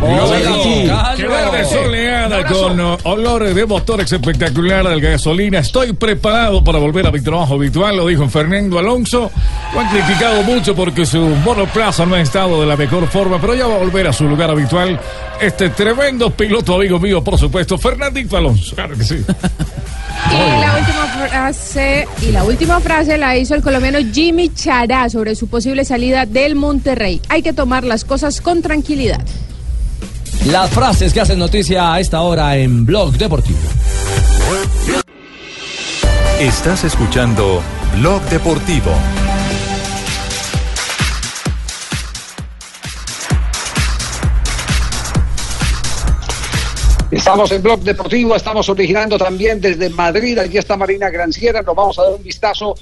Luego, 0.00 0.32
Richie. 0.34 0.90
Que 1.16 1.26
verde 1.26 1.64
soleada 1.64 2.44
con 2.46 2.80
uh, 2.80 2.96
olores 3.04 3.54
de 3.54 3.66
motores 3.66 4.10
espectacular 4.12 4.88
de 4.88 5.00
gasolina. 5.00 5.58
Estoy 5.58 5.92
preparado 5.92 6.62
para 6.62 6.78
volver 6.78 7.06
a 7.06 7.10
mi 7.10 7.20
trabajo 7.20 7.54
habitual, 7.54 7.96
lo 7.96 8.06
dijo 8.06 8.28
Fernando 8.28 8.78
Alonso. 8.78 9.30
Lo 9.74 9.80
han 9.80 9.88
criticado 9.88 10.42
mucho 10.42 10.74
porque 10.74 11.04
su 11.04 11.18
monoplaza 11.18 12.06
no 12.06 12.14
ha 12.14 12.20
estado 12.20 12.60
de 12.60 12.66
la 12.66 12.76
mejor 12.76 13.06
forma, 13.08 13.40
pero 13.40 13.54
ya 13.54 13.66
va 13.66 13.74
a 13.74 13.78
volver 13.78 14.06
a 14.06 14.12
su 14.12 14.24
lugar 14.24 14.50
habitual. 14.50 14.98
Este 15.40 15.70
tremendo 15.70 16.30
piloto 16.30 16.76
amigo 16.76 16.98
mío, 16.98 17.22
por 17.22 17.38
supuesto, 17.38 17.76
Fernandito 17.76 18.36
Alonso. 18.36 18.74
Claro 18.74 18.96
que 18.96 19.04
sí. 19.04 19.24
Y 20.32 20.60
la 20.60 20.78
última 20.78 21.06
frase, 21.28 22.08
y 22.22 22.32
la 22.32 22.44
última 22.44 22.80
frase 22.80 23.18
la 23.18 23.36
hizo 23.36 23.54
el 23.54 23.62
colombiano 23.62 23.98
Jimmy 24.12 24.48
Chará 24.54 25.10
sobre 25.10 25.34
su 25.34 25.48
posible 25.48 25.84
salida 25.84 26.24
del 26.24 26.54
Monterrey. 26.54 27.20
Hay 27.28 27.42
que 27.42 27.52
tomar 27.52 27.84
las 27.84 28.04
cosas 28.04 28.40
con 28.40 28.62
tranquilidad. 28.62 29.20
Las 30.46 30.70
frases 30.70 31.12
que 31.12 31.20
hacen 31.20 31.38
noticia 31.38 31.92
a 31.92 32.00
esta 32.00 32.22
hora 32.22 32.56
en 32.56 32.86
Blog 32.86 33.12
Deportivo. 33.12 33.58
Estás 36.40 36.84
escuchando 36.84 37.62
Blog 37.98 38.22
Deportivo. 38.22 38.90
Estamos 47.12 47.52
en 47.52 47.62
Blog 47.62 47.80
Deportivo, 47.80 48.34
estamos 48.34 48.66
originando 48.70 49.18
también 49.18 49.60
desde 49.60 49.90
Madrid. 49.90 50.38
Aquí 50.38 50.56
está 50.56 50.78
Marina 50.78 51.10
Granciera. 51.10 51.60
Nos 51.60 51.76
vamos 51.76 51.98
a 51.98 52.04
dar 52.04 52.14
un 52.14 52.22
vistazo 52.22 52.74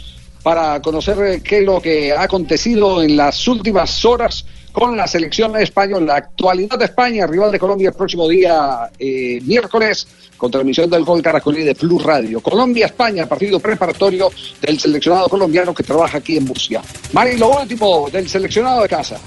para 0.44 0.80
conocer 0.80 1.18
eh, 1.18 1.42
qué 1.42 1.58
es 1.58 1.64
lo 1.64 1.82
que 1.82 2.12
ha 2.12 2.22
acontecido 2.22 3.02
en 3.02 3.16
las 3.16 3.48
últimas 3.48 4.04
horas 4.04 4.46
con 4.70 4.96
la 4.96 5.08
selección 5.08 5.56
española. 5.56 6.06
La 6.06 6.16
actualidad 6.18 6.78
de 6.78 6.84
España, 6.84 7.26
rival 7.26 7.50
de 7.50 7.58
Colombia 7.58 7.88
el 7.88 7.94
próximo 7.96 8.28
día 8.28 8.88
eh, 9.00 9.40
miércoles, 9.42 10.06
con 10.36 10.48
transmisión 10.48 10.88
del 10.88 11.04
Gol 11.04 11.22
Caracolí 11.22 11.64
de 11.64 11.74
Plus 11.74 12.00
Radio. 12.00 12.40
Colombia-España, 12.40 13.26
partido 13.26 13.58
preparatorio 13.58 14.30
del 14.62 14.78
seleccionado 14.78 15.28
colombiano 15.28 15.74
que 15.74 15.82
trabaja 15.82 16.18
aquí 16.18 16.36
en 16.36 16.44
Murcia. 16.44 16.80
Mari, 17.12 17.36
lo 17.36 17.60
último 17.60 18.08
del 18.08 18.28
seleccionado 18.28 18.82
de 18.82 18.88
casa. 18.88 19.18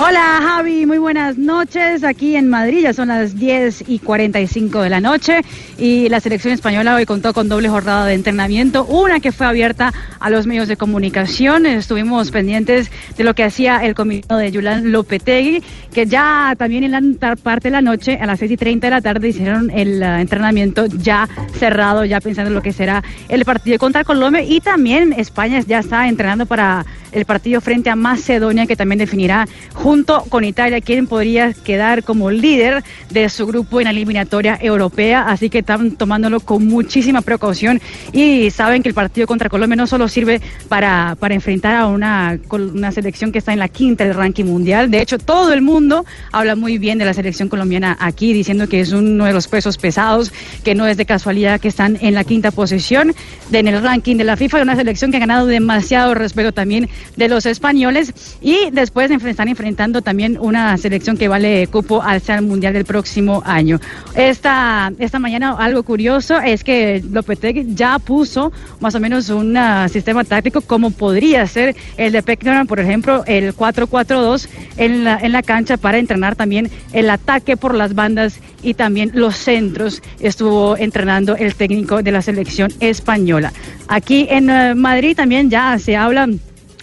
Hola 0.00 0.38
Javi, 0.40 0.86
muy 0.86 0.98
buenas 0.98 1.38
noches. 1.38 2.04
Aquí 2.04 2.36
en 2.36 2.48
Madrid 2.48 2.82
ya 2.82 2.92
son 2.92 3.08
las 3.08 3.34
10 3.36 3.88
y 3.88 3.98
45 3.98 4.82
de 4.82 4.90
la 4.90 5.00
noche 5.00 5.40
y 5.76 6.08
la 6.08 6.20
selección 6.20 6.54
española 6.54 6.94
hoy 6.94 7.04
contó 7.04 7.34
con 7.34 7.48
doble 7.48 7.68
jornada 7.68 8.06
de 8.06 8.14
entrenamiento, 8.14 8.84
una 8.84 9.18
que 9.18 9.32
fue 9.32 9.48
abierta 9.48 9.92
a 10.20 10.30
los 10.30 10.46
medios 10.46 10.68
de 10.68 10.76
comunicación. 10.76 11.66
Estuvimos 11.66 12.30
pendientes 12.30 12.92
de 13.16 13.24
lo 13.24 13.34
que 13.34 13.42
hacía 13.42 13.84
el 13.84 13.96
comité 13.96 14.32
de 14.34 14.52
Julián 14.52 14.92
Lopetegui, 14.92 15.64
que 15.92 16.06
ya 16.06 16.54
también 16.56 16.84
en 16.84 16.92
la 16.92 17.34
parte 17.34 17.66
de 17.66 17.72
la 17.72 17.82
noche, 17.82 18.18
a 18.20 18.26
las 18.26 18.38
6 18.38 18.52
y 18.52 18.56
30 18.56 18.86
de 18.86 18.90
la 18.92 19.00
tarde, 19.00 19.28
hicieron 19.28 19.68
el 19.70 20.00
uh, 20.00 20.20
entrenamiento 20.20 20.86
ya 20.86 21.28
cerrado, 21.54 22.04
ya 22.04 22.20
pensando 22.20 22.50
en 22.50 22.54
lo 22.54 22.62
que 22.62 22.72
será 22.72 23.02
el 23.28 23.44
partido 23.44 23.78
contra 23.78 24.04
Colombia 24.04 24.42
y 24.42 24.60
también 24.60 25.12
España 25.12 25.58
ya 25.66 25.80
está 25.80 26.08
entrenando 26.08 26.46
para 26.46 26.86
el 27.10 27.24
partido 27.24 27.60
frente 27.60 27.90
a 27.90 27.96
Macedonia, 27.96 28.66
que 28.66 28.76
también 28.76 28.98
definirá 28.98 29.46
junto 29.88 30.22
con 30.28 30.44
Italia 30.44 30.82
quién 30.82 31.06
podría 31.06 31.54
quedar 31.54 32.04
como 32.04 32.30
líder 32.30 32.84
de 33.08 33.26
su 33.30 33.46
grupo 33.46 33.80
en 33.80 33.84
la 33.84 33.90
eliminatoria 33.92 34.58
europea. 34.60 35.22
Así 35.22 35.48
que 35.48 35.60
están 35.60 35.92
tomándolo 35.92 36.40
con 36.40 36.66
muchísima 36.66 37.22
precaución 37.22 37.80
y 38.12 38.50
saben 38.50 38.82
que 38.82 38.90
el 38.90 38.94
partido 38.94 39.26
contra 39.26 39.48
Colombia 39.48 39.76
no 39.76 39.86
solo 39.86 40.06
sirve 40.06 40.42
para, 40.68 41.16
para 41.18 41.34
enfrentar 41.34 41.74
a 41.74 41.86
una, 41.86 42.38
una 42.50 42.92
selección 42.92 43.32
que 43.32 43.38
está 43.38 43.54
en 43.54 43.60
la 43.60 43.68
quinta 43.68 44.04
del 44.04 44.12
ranking 44.12 44.44
mundial. 44.44 44.90
De 44.90 45.00
hecho, 45.00 45.16
todo 45.16 45.54
el 45.54 45.62
mundo 45.62 46.04
habla 46.32 46.54
muy 46.54 46.76
bien 46.76 46.98
de 46.98 47.06
la 47.06 47.14
selección 47.14 47.48
colombiana 47.48 47.96
aquí, 47.98 48.34
diciendo 48.34 48.68
que 48.68 48.80
es 48.80 48.92
uno 48.92 49.24
de 49.24 49.32
los 49.32 49.48
pesos 49.48 49.78
pesados, 49.78 50.34
que 50.64 50.74
no 50.74 50.86
es 50.86 50.98
de 50.98 51.06
casualidad 51.06 51.60
que 51.62 51.68
están 51.68 51.96
en 52.02 52.12
la 52.12 52.24
quinta 52.24 52.50
posición 52.50 53.14
en 53.50 53.68
el 53.68 53.82
ranking 53.82 54.18
de 54.18 54.24
la 54.24 54.36
FIFA, 54.36 54.60
una 54.60 54.76
selección 54.76 55.10
que 55.10 55.16
ha 55.16 55.20
ganado 55.20 55.46
demasiado 55.46 56.12
respeto 56.12 56.52
también 56.52 56.90
de 57.16 57.28
los 57.28 57.46
españoles 57.46 58.12
y 58.42 58.68
después 58.70 59.10
están 59.10 59.48
enfrentando 59.48 59.67
también 59.76 60.38
una 60.40 60.76
selección 60.76 61.16
que 61.16 61.28
vale 61.28 61.66
cupo 61.66 62.02
al 62.02 62.20
mundial 62.42 62.74
del 62.74 62.84
próximo 62.84 63.42
año. 63.44 63.80
Esta, 64.14 64.92
esta 64.98 65.18
mañana 65.18 65.56
algo 65.58 65.82
curioso 65.82 66.38
es 66.40 66.64
que 66.64 67.02
Lopetegui 67.10 67.74
ya 67.74 67.98
puso 67.98 68.52
más 68.80 68.94
o 68.94 69.00
menos 69.00 69.28
un 69.30 69.56
uh, 69.56 69.88
sistema 69.88 70.24
táctico 70.24 70.60
como 70.60 70.90
podría 70.90 71.46
ser 71.46 71.74
el 71.96 72.12
de 72.12 72.22
Peckerman, 72.22 72.66
por 72.66 72.80
ejemplo, 72.80 73.24
el 73.26 73.54
4-4-2 73.54 74.48
en 74.76 75.04
la, 75.04 75.18
en 75.18 75.32
la 75.32 75.42
cancha 75.42 75.76
para 75.76 75.98
entrenar 75.98 76.36
también 76.36 76.70
el 76.92 77.10
ataque 77.10 77.56
por 77.56 77.74
las 77.74 77.94
bandas 77.94 78.40
y 78.62 78.74
también 78.74 79.10
los 79.14 79.36
centros 79.36 80.02
estuvo 80.20 80.76
entrenando 80.76 81.36
el 81.36 81.54
técnico 81.54 82.02
de 82.02 82.12
la 82.12 82.22
selección 82.22 82.70
española. 82.80 83.52
Aquí 83.88 84.26
en 84.30 84.50
uh, 84.50 84.74
Madrid 84.74 85.16
también 85.16 85.50
ya 85.50 85.78
se 85.78 85.96
habla 85.96 86.28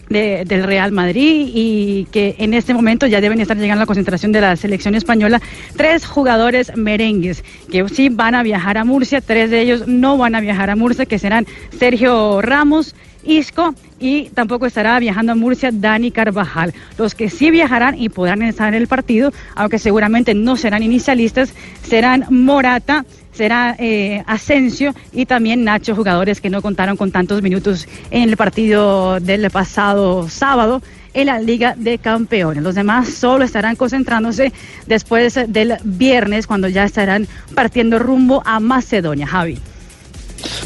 de, 0.10 0.46
del 0.46 0.64
Real 0.64 0.92
Madrid 0.92 1.50
y 1.54 2.06
que 2.12 2.36
en 2.40 2.54
este 2.54 2.74
momento 2.74 3.08
ya 3.08 3.22
deben 3.22 3.40
estar 3.40 3.58
llegando 3.58 3.82
a 3.82 3.84
la 3.84 3.88
concentración 3.88 4.32
de 4.32 4.42
la 4.42 4.56
selección 4.56 4.96
española 4.96 5.42
tres 5.76 6.06
jugadores 6.06 6.76
merengues 6.76 7.44
que 7.72 7.88
sí 7.90 8.10
van 8.10 8.36
a 8.36 8.44
viajar 8.44 8.78
a 8.78 8.84
Murcia, 8.84 9.22
tres 9.22 9.50
de 9.50 9.62
ellos 9.62 9.88
no 9.88 10.18
van 10.18 10.36
a 10.36 10.42
viajar 10.42 10.70
a 10.70 10.76
Murcia, 10.76 11.06
que 11.06 11.20
serán 11.20 11.46
Sergio 11.78 12.42
Ramos, 12.42 12.96
Isco 13.24 13.74
y 14.00 14.30
tampoco 14.30 14.66
estará 14.66 15.00
viajando 15.00 15.32
a 15.32 15.36
Murcia 15.36 15.72
Dani 15.72 16.12
Carvajal. 16.12 16.74
Los 16.98 17.16
que 17.16 17.30
sí 17.30 17.50
viajarán 17.50 18.00
y 18.00 18.10
podrán 18.10 18.42
estar 18.44 18.68
en 18.68 18.82
el 18.82 18.88
partido, 18.88 19.32
aunque 19.56 19.80
seguramente 19.80 20.34
no 20.34 20.58
serán 20.58 20.84
inicialistas, 20.84 21.54
serán 21.84 22.26
Morata, 22.30 23.06
será 23.36 23.76
eh, 23.78 24.24
Asensio 24.26 24.94
y 25.12 25.26
también 25.26 25.64
Nacho, 25.64 25.96
jugadores 25.96 26.42
que 26.42 26.50
no 26.50 26.62
contaron 26.62 26.98
con 26.98 27.12
tantos 27.12 27.42
minutos 27.42 27.88
en 28.12 28.30
el 28.30 28.38
partido 28.38 29.20
del 29.20 29.50
pasado 29.52 30.30
sábado 30.30 30.82
en 31.14 31.28
la 31.28 31.40
Liga 31.40 31.76
de 31.78 31.98
Campeones. 31.98 32.64
Los 32.64 32.76
demás 32.76 33.10
solo 33.10 33.46
estarán 33.46 33.76
concentrándose 33.76 34.52
después 34.86 35.40
del 35.48 35.78
viernes 35.84 36.48
cuando 36.48 36.68
ya 36.68 36.84
estarán 36.84 37.28
partiendo 37.54 38.00
rumbo 38.00 38.42
a 38.46 38.60
Macedonia. 38.60 39.28
Javi. 39.28 39.60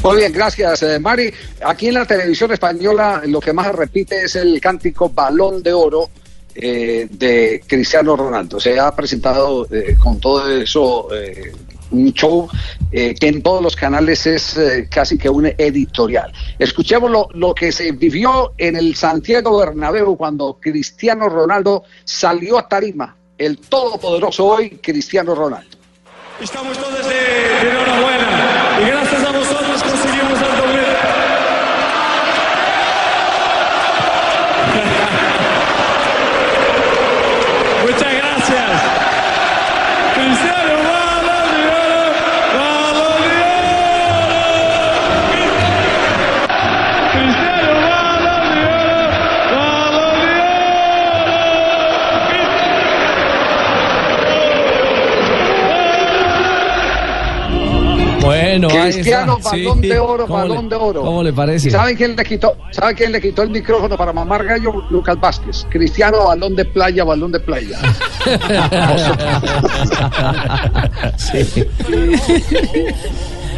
Muy 0.04 0.18
bien, 0.18 0.34
gracias, 0.34 0.84
eh, 0.84 1.00
Mari. 1.00 1.32
Aquí 1.66 1.88
en 1.88 1.94
la 1.94 2.06
televisión 2.06 2.52
española 2.52 3.22
lo 3.26 3.40
que 3.40 3.54
más 3.54 3.74
repite 3.74 4.24
es 4.24 4.36
el 4.36 4.60
cántico 4.60 5.10
Balón 5.10 5.62
de 5.62 5.74
Oro 5.74 6.10
eh, 6.56 7.08
de 7.10 7.62
Cristiano 7.66 8.16
Ronaldo. 8.18 8.60
Se 8.60 8.80
ha 8.80 8.94
presentado 8.96 9.68
eh, 9.72 9.96
con 9.98 10.20
todo 10.20 10.50
eso 10.52 11.08
eh, 11.16 11.54
un 11.92 12.14
show 12.14 12.48
eh, 12.92 13.16
que 13.16 13.28
en 13.28 13.42
todos 13.42 13.62
los 13.62 13.76
canales 13.76 14.26
es 14.26 14.58
eh, 14.58 14.88
casi 14.90 15.18
que 15.18 15.30
un 15.30 15.46
editorial. 15.46 16.32
Escuchemos 16.58 17.10
lo, 17.10 17.30
lo, 17.34 17.54
que 17.54 17.72
se 17.72 17.92
vivió 17.92 18.54
en 18.58 18.76
el 18.76 18.96
Santiago 18.96 19.58
Bernabéu 19.58 20.16
cuando 20.18 20.58
Cristiano 20.60 21.30
Ronaldo 21.30 21.84
salió 22.04 22.58
a 22.58 22.68
tarima. 22.68 23.16
El 23.38 23.58
todopoderoso 23.58 24.46
hoy, 24.46 24.72
Cristiano 24.82 25.34
Ronaldo. 25.34 25.78
Estamos 26.42 26.78
todos 26.78 27.06
de, 27.08 27.14
de 27.14 27.72
enhorabuena 27.72 28.80
y 28.82 28.88
gracias 28.88 29.24
a 29.24 29.32
vosotros 29.32 29.84
conseguimos 29.84 30.29
Bueno, 58.50 58.68
ahí 58.70 58.92
Cristiano, 58.94 59.38
está. 59.38 59.52
balón 59.52 59.82
Sí. 59.82 59.88
de 59.88 60.00
oro, 60.00 60.26
¿Cómo 60.28 60.40
balón 60.40 60.64
le- 60.64 60.70
de 60.70 60.76
oro. 60.76 61.02
¿Cómo 61.02 61.24
le 61.24 61.34
parece? 61.34 61.68
¿Y 61.68 61.72
saben 61.72 61.96
quién 61.96 62.16
le 62.16 62.24
quitó? 62.24 62.56
¿Saben 62.72 62.96
quién 62.96 63.12
le 63.12 63.22
quitó 63.22 63.44
el 63.44 63.50
micrófono 63.50 63.96
para 63.98 64.12
mamar 64.14 64.44
gallo? 64.46 64.84
Lucas 64.90 65.20
Vázquez. 65.20 65.66
Cristiano, 65.70 66.26
balón 66.28 66.56
de 66.56 66.66
playa, 66.66 67.04
balón 67.04 67.32
de 67.32 67.40
playa. 67.40 67.78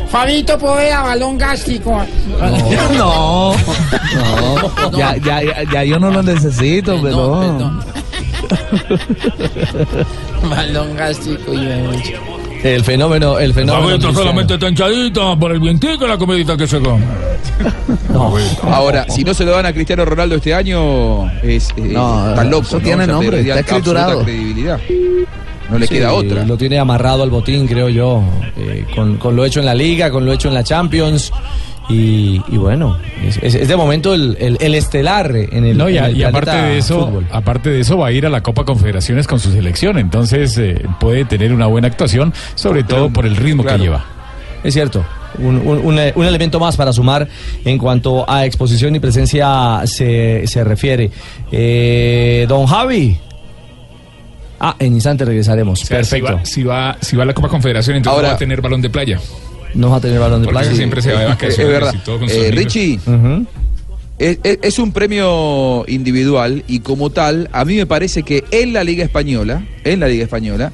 Fabito 0.10 0.58
Poveda, 0.58 1.02
balón 1.04 1.38
gástrico. 1.38 2.02
No, 2.98 3.54
no, 3.56 4.98
ya, 4.98 5.16
ya, 5.18 5.42
ya, 5.42 5.64
ya 5.72 5.84
yo 5.86 6.00
no 6.00 6.12
lo 6.12 6.22
necesito, 6.22 7.00
pero. 7.02 7.40
balón 10.50 10.96
gástrico 10.98 11.54
y 11.54 11.66
El 12.64 12.84
fenómeno, 12.84 13.40
el 13.40 13.54
fenómeno. 13.54 13.88
Agüita 13.90 14.14
solamente 14.14 14.54
está 14.54 14.70
hinchadita 14.70 15.36
por 15.38 15.52
el 15.52 15.60
vientico 15.60 16.06
y 16.06 16.08
la 16.08 16.18
comidita 16.18 16.56
que 16.56 16.68
se 16.68 16.80
come. 16.80 17.04
Ahora, 18.64 19.06
si 19.10 19.24
no 19.24 19.34
se 19.34 19.46
lo 19.46 19.52
dan 19.52 19.66
a 19.66 19.74
Cristiano 19.74 20.06
Ronaldo 20.06 20.36
este 20.36 20.54
año, 20.54 21.30
es 21.42 21.70
eh, 21.78 21.82
No, 21.92 22.34
tan 22.36 22.50
loco. 22.50 22.64
eso 22.68 22.78
¿no? 22.78 22.84
tiene 22.84 23.06
Ya 23.08 23.12
nombre, 23.14 23.40
está 23.42 23.60
escriturado. 23.60 24.24
credibilidad. 24.24 24.80
No 25.70 25.80
le 25.80 25.88
Sí, 25.88 25.96
queda 25.96 26.14
otra. 26.14 26.46
Lo 26.46 26.58
tiene 26.58 26.78
amarrado 26.80 27.24
al 27.24 27.30
botín, 27.30 27.66
creo 27.66 27.90
yo, 27.90 28.22
eh, 28.58 28.86
con, 28.96 29.18
con 29.18 29.36
lo 29.36 29.46
hecho 29.46 29.60
en 29.62 29.66
la 29.66 29.74
Liga, 29.74 30.12
con 30.12 30.26
lo 30.26 30.34
hecho 30.34 30.50
en 30.50 30.54
la 30.54 30.64
Champions. 30.64 31.32
Y, 31.92 32.42
y 32.50 32.58
bueno, 32.58 32.98
es, 33.26 33.38
es- 33.42 33.56
es 33.56 33.68
de 33.68 33.76
momento 33.76 34.14
el, 34.14 34.38
el- 34.40 34.58
el 34.62 34.76
estelar 34.76 35.36
en 35.36 35.66
el, 35.66 35.78
No, 35.78 35.90
y, 35.90 35.98
en 35.98 36.04
a- 36.04 36.08
el 36.08 36.18
y 36.18 36.24
aparte 36.24 36.52
de 36.52 36.78
eso, 36.78 37.08
fútbol. 37.08 37.28
aparte 37.32 37.70
de 37.70 37.80
eso 37.82 37.98
va 37.98 38.08
a 38.08 38.12
ir 38.12 38.26
a 38.26 38.30
la 38.30 38.42
Copa 38.42 38.64
Confederaciones 38.66 39.28
con 39.28 39.40
su 39.40 39.52
selección, 39.52 39.98
entonces 39.98 40.58
eh, 40.58 40.82
puede 41.00 41.26
tener 41.26 41.52
una 41.54 41.68
buena 41.68 41.88
actuación, 41.88 42.34
sobre 42.56 42.84
todo 42.84 43.10
por 43.12 43.26
el 43.26 43.36
ritmo 43.36 43.64
que 43.64 43.78
lleva. 43.78 44.06
Es 44.64 44.74
cierto. 44.74 45.04
Un, 45.40 45.58
un- 45.58 45.78
un- 45.86 46.00
un 46.16 46.26
elemento 46.26 46.60
más 46.60 46.76
para 46.78 46.92
sumar 46.94 47.28
en 47.66 47.78
cuanto 47.78 48.30
a 48.30 48.46
exposición 48.46 48.96
y 48.96 49.00
presencia 49.00 49.82
se, 49.86 50.46
se 50.46 50.64
refiere. 50.64 51.10
Eh, 51.52 52.46
don 52.50 52.66
Javi. 52.68 53.18
Ah, 54.60 54.76
en 54.78 54.94
instante 54.94 55.26
regresaremos. 55.26 55.82
O 55.82 55.86
sea, 55.86 55.98
Perfecto. 55.98 56.40
Si 56.44 56.62
va, 56.64 56.94
si 56.94 56.94
va, 56.94 56.98
si 57.02 57.16
va 57.16 57.24
a 57.24 57.26
la 57.26 57.34
Copa 57.34 57.48
Confederación, 57.48 57.96
entonces 57.98 58.16
Ahora- 58.16 58.28
va 58.30 58.34
a 58.36 58.38
tener 58.38 58.62
balón 58.62 58.82
de 58.82 58.90
playa. 58.92 59.20
No 59.74 59.90
va 59.90 59.98
a 59.98 60.02
tener 60.02 60.20
balón 60.20 60.42
de 60.42 60.48
playa. 60.50 60.74
siempre 60.74 61.02
se 61.02 61.12
va 61.14 61.20
de 61.20 61.26
Es 61.26 61.30
vacaciones 61.32 61.68
verdad. 61.74 61.94
con 62.06 62.24
Eh, 62.30 62.34
amigos. 62.48 62.56
Richie, 62.56 63.00
es, 64.20 64.38
es- 64.44 64.60
es 64.62 64.80
un 64.80 64.92
premio 64.92 65.84
individual 65.88 66.64
y 66.68 66.80
como 66.82 67.10
tal, 67.10 67.50
a 67.54 67.66
mí 67.66 67.76
me 67.76 67.86
parece 67.86 68.24
que 68.24 68.44
en 68.52 68.74
la 68.74 68.84
Liga 68.84 69.04
Española, 69.04 69.66
en 69.84 70.00
la 70.00 70.08
Liga 70.08 70.24
Española, 70.24 70.72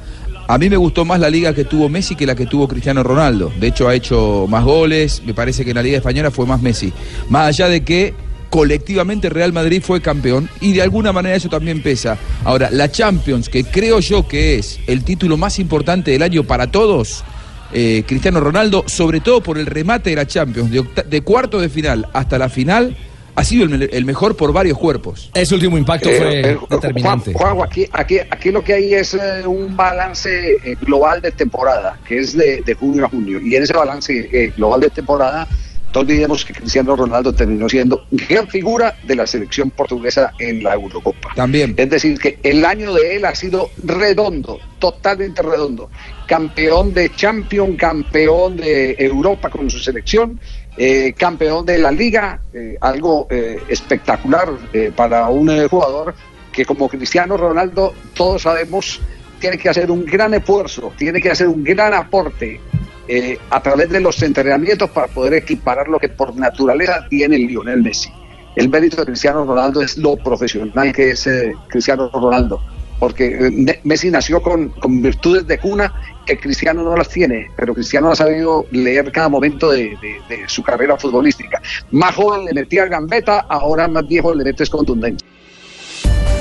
A 0.50 0.58
mí 0.58 0.70
me 0.70 0.78
gustó 0.78 1.04
más 1.04 1.20
la 1.20 1.30
liga 1.30 1.54
que 1.54 1.66
tuvo 1.66 1.90
Messi 1.90 2.16
que 2.16 2.26
la 2.26 2.34
que 2.34 2.46
tuvo 2.46 2.70
Cristiano 2.70 3.04
Ronaldo. 3.04 3.52
De 3.60 3.68
hecho, 3.68 3.90
ha 3.90 3.94
hecho 3.94 4.46
más 4.48 4.64
goles. 4.64 5.22
Me 5.26 5.34
parece 5.34 5.66
que 5.66 5.72
en 5.72 5.76
la 5.76 5.84
Liga 5.84 5.98
Española 5.98 6.32
fue 6.32 6.46
más 6.46 6.62
Messi. 6.62 6.94
Más 7.28 7.48
allá 7.50 7.68
de 7.68 7.82
que 7.84 8.14
colectivamente 8.50 9.30
Real 9.30 9.52
Madrid 9.52 9.82
fue 9.84 10.00
campeón 10.00 10.50
y 10.62 10.72
de 10.72 10.82
alguna 10.82 11.12
manera 11.12 11.36
eso 11.36 11.50
también 11.50 11.84
pesa. 11.84 12.18
Ahora, 12.46 12.70
la 12.72 12.90
Champions, 12.90 13.50
que 13.50 13.66
creo 13.66 14.00
yo 14.00 14.26
que 14.26 14.56
es 14.58 14.80
el 14.88 15.04
título 15.04 15.36
más 15.36 15.60
importante 15.60 16.12
del 16.12 16.22
año 16.24 16.46
para 16.46 16.72
todos, 16.72 17.26
eh, 17.74 18.04
Cristiano 18.08 18.40
Ronaldo, 18.40 18.84
sobre 18.88 19.20
todo 19.20 19.42
por 19.42 19.58
el 19.58 19.66
remate 19.66 20.10
de 20.12 20.16
la 20.16 20.26
Champions, 20.28 20.72
de, 20.72 20.80
octa- 20.82 21.04
de 21.04 21.22
cuarto 21.22 21.60
de 21.60 21.70
final 21.70 22.08
hasta 22.14 22.38
la 22.38 22.50
final, 22.50 22.96
ha 23.36 23.44
sido 23.44 23.66
el, 23.66 23.90
el 23.94 24.06
mejor 24.06 24.36
por 24.36 24.52
varios 24.52 24.78
cuerpos. 24.80 25.30
Ese 25.34 25.54
último 25.54 25.78
impacto 25.78 26.10
Eh, 26.10 26.18
fue 26.18 26.40
eh, 26.54 26.58
determinante. 26.70 27.34
Juan- 27.34 27.56
Juanjo, 27.56 27.64
aquí, 27.64 27.86
aquí, 27.92 28.18
aquí 28.30 28.52
lo 28.52 28.64
que 28.64 28.74
hay 28.74 28.94
es 28.96 29.14
eh, 29.14 29.46
un 29.46 29.76
balance 29.78 30.54
eh, 30.64 30.76
global 30.82 31.22
de 31.22 31.32
temporada, 31.32 32.00
que 32.08 32.18
es 32.20 32.36
de, 32.36 32.62
de 32.66 32.74
junio 32.74 33.06
a 33.06 33.10
junio. 33.10 33.40
Y 33.40 33.56
en 33.56 33.62
ese 33.64 33.74
balance 33.74 34.28
eh, 34.32 34.52
global 34.58 34.82
de 34.82 34.90
temporada, 34.90 35.48
no 35.94 36.02
olvidemos 36.02 36.46
que 36.46 36.54
Cristiano 36.54 36.96
Ronaldo 36.96 37.34
terminó 37.34 37.68
siendo 37.68 38.06
gran 38.12 38.48
figura 38.48 38.96
de 39.04 39.16
la 39.16 39.26
selección 39.26 39.72
portuguesa 39.72 40.32
en 40.38 40.62
la 40.64 40.74
Eurocopa. 40.74 41.30
También. 41.36 41.74
Es 41.76 41.90
decir, 41.90 42.20
que 42.20 42.38
el 42.44 42.64
año 42.66 42.94
de 42.94 43.16
él 43.16 43.26
ha 43.26 43.34
sido 43.34 43.72
redondo, 43.84 44.60
totalmente 44.80 45.42
redondo. 45.42 45.90
Campeón 46.28 46.94
de 46.94 47.10
Champions, 47.16 47.78
campeón 47.78 48.58
de 48.58 48.96
Europa 49.00 49.50
con 49.50 49.70
su 49.70 49.80
selección, 49.80 50.40
eh, 50.78 51.14
campeón 51.18 51.66
de 51.66 51.80
la 51.80 51.92
Liga, 51.92 52.42
eh, 52.54 52.78
algo 52.82 53.28
eh, 53.32 53.60
espectacular 53.68 54.50
para 54.96 55.28
un 55.30 55.68
jugador 55.68 56.14
que 56.52 56.66
como 56.66 56.90
Cristiano 56.90 57.38
Ronaldo, 57.38 57.94
todos 58.14 58.44
sabemos, 58.44 59.00
tiene 59.40 59.58
que 59.58 59.70
hacer 59.70 59.90
un 59.90 60.06
gran 60.06 60.34
esfuerzo, 60.34 60.92
tiene 60.98 61.22
que 61.22 61.32
hacer 61.32 61.48
un 61.48 61.64
gran 61.64 61.94
aporte 61.94 62.60
eh, 63.08 63.38
a 63.50 63.62
través 63.62 63.90
de 63.90 64.00
los 64.00 64.22
entrenamientos 64.22 64.90
para 64.90 65.08
poder 65.08 65.34
equiparar 65.36 65.88
lo 65.88 66.00
que 66.00 66.10
por 66.10 66.36
naturaleza 66.36 67.06
tiene 67.10 67.38
Lionel 67.38 67.82
Messi. 67.82 68.10
El 68.56 68.70
mérito 68.70 68.98
de 68.98 69.06
Cristiano 69.06 69.46
Ronaldo 69.46 69.82
es 69.82 69.98
lo 69.98 70.16
profesional 70.18 70.92
que 70.92 71.12
es 71.12 71.28
eh, 71.28 71.54
Cristiano 71.68 72.10
Ronaldo, 72.12 72.60
porque 73.00 73.26
eh, 73.28 73.80
Messi 73.84 74.10
nació 74.10 74.42
con, 74.42 74.70
con 74.70 75.02
virtudes 75.02 75.46
de 75.46 75.60
cuna 75.60 75.94
que 76.26 76.38
Cristiano 76.40 76.84
no 76.84 76.96
las 76.98 77.08
tiene, 77.08 77.48
pero 77.56 77.74
Cristiano 77.74 78.10
ha 78.12 78.16
sabido 78.16 78.66
leer 78.72 79.12
cada 79.12 79.30
momento 79.30 79.70
de, 79.72 79.96
de- 80.28 80.44
su 80.48 80.62
carrera 80.64 80.98
futbolística. 80.98 81.62
Más 81.92 82.16
joven 82.16 82.46
le 82.46 82.54
metía 82.54 82.86
gambeta, 82.86 83.46
ahora 83.48 83.88
más 83.88 84.06
viejo 84.08 84.34
le 84.34 84.44
metes 84.44 84.70
contundencia. 84.70 85.26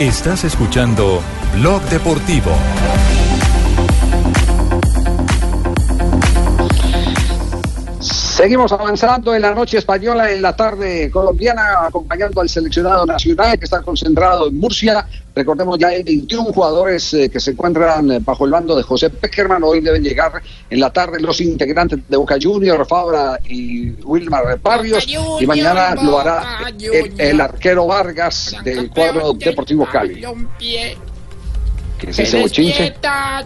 Estás 0.01 0.45
escuchando 0.45 1.23
Blog 1.55 1.83
Deportivo. 1.85 2.51
Seguimos 8.37 8.71
avanzando 8.71 9.35
en 9.35 9.41
la 9.41 9.55
noche 9.55 9.79
española, 9.79 10.31
en 10.31 10.43
la 10.43 10.55
tarde 10.55 11.11
colombiana, 11.11 11.87
acompañando 11.87 12.43
al 12.43 12.51
seleccionado 12.51 13.07
nacional 13.07 13.59
que 13.59 13.65
está 13.65 13.81
concentrado 13.81 14.49
en 14.49 14.59
Murcia. 14.59 15.07
Recordemos 15.35 15.79
ya 15.79 15.89
hay 15.89 16.03
21 16.03 16.53
jugadores 16.53 17.15
eh, 17.15 17.31
que 17.31 17.41
se 17.41 17.53
encuentran 17.53 18.11
eh, 18.11 18.19
bajo 18.21 18.45
el 18.45 18.51
mando 18.51 18.77
de 18.77 18.83
José 18.83 19.09
Peckerman. 19.09 19.63
Hoy 19.65 19.81
deben 19.81 20.03
llegar 20.03 20.43
en 20.69 20.81
la 20.81 20.93
tarde 20.93 21.19
los 21.19 21.41
integrantes 21.41 21.99
de 22.07 22.17
Boca 22.19 22.37
Junior, 22.39 22.87
Fabra 22.87 23.41
y 23.49 23.93
Wilmar 24.05 24.61
Barrios. 24.61 25.07
Y 25.41 25.47
mañana 25.47 25.95
lo 25.95 26.21
hará 26.21 26.59
el, 26.79 27.19
el 27.19 27.41
arquero 27.41 27.87
Vargas 27.87 28.55
del 28.63 28.91
cuadro 28.91 29.33
Deportivo 29.33 29.87
Cali. 29.91 30.23
Que 31.99 32.11
es 32.11 32.17
Se 32.17 32.23
ese 32.25 32.41
bochinche. 32.41 32.95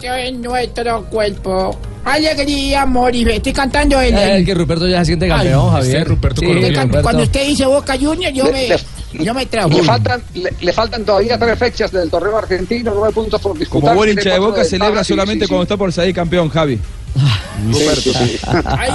en 0.03 0.42
nuestro 0.42 1.05
cuerpo. 1.05 1.78
Alegría, 2.05 2.82
amor 2.82 3.14
y 3.14 3.24
fe. 3.24 3.36
Estoy 3.36 3.53
cantando 3.53 4.01
el. 4.01 4.14
Eh, 4.14 4.36
El 4.38 4.44
que 4.46 4.55
Ruperto 4.55 4.88
ya 4.88 5.01
se 5.01 5.05
siente 5.07 5.28
campeón, 5.28 5.66
Ay, 5.66 5.70
Javier. 5.82 5.96
este 5.98 6.05
Ruperto 6.09 6.40
Sí, 6.40 6.46
Colombiano. 6.46 6.82
Ruperto. 6.82 7.03
Cuando 7.03 7.22
usted 7.22 7.46
dice 7.46 7.66
Boca 7.66 7.96
Junior, 8.01 8.32
yo 8.32 8.44
Le- 8.46 8.53
me, 8.53 8.68
le- 8.68 9.24
yo 9.24 9.34
me 9.34 9.40
Le 9.42 9.46
transformo. 9.46 9.84
faltan, 9.84 10.22
le, 10.34 10.53
le 10.61 10.72
faltan 10.72 11.05
todavía 11.05 11.38
tres 11.38 11.59
fechas 11.59 11.92
del 11.92 12.11
torneo 12.11 12.38
argentino, 12.38 12.92
nueve 12.94 13.12
puntos 13.14 13.40
por 13.40 13.57
disputar. 13.59 13.82
Como 13.90 13.94
buen 13.94 14.11
hincha 14.11 14.30
de 14.32 14.38
boca, 14.38 14.61
de 14.61 14.64
celebra 14.64 14.86
ventaja, 14.88 15.05
sí, 15.05 15.12
solamente 15.12 15.44
sí, 15.44 15.48
cuando 15.48 15.62
sí. 15.62 15.66
está 15.66 15.76
por 15.76 15.92
salir 15.92 16.14
campeón, 16.14 16.48
Javi. 16.48 16.78
Roberto, 17.72 18.12
sí. 18.14 18.38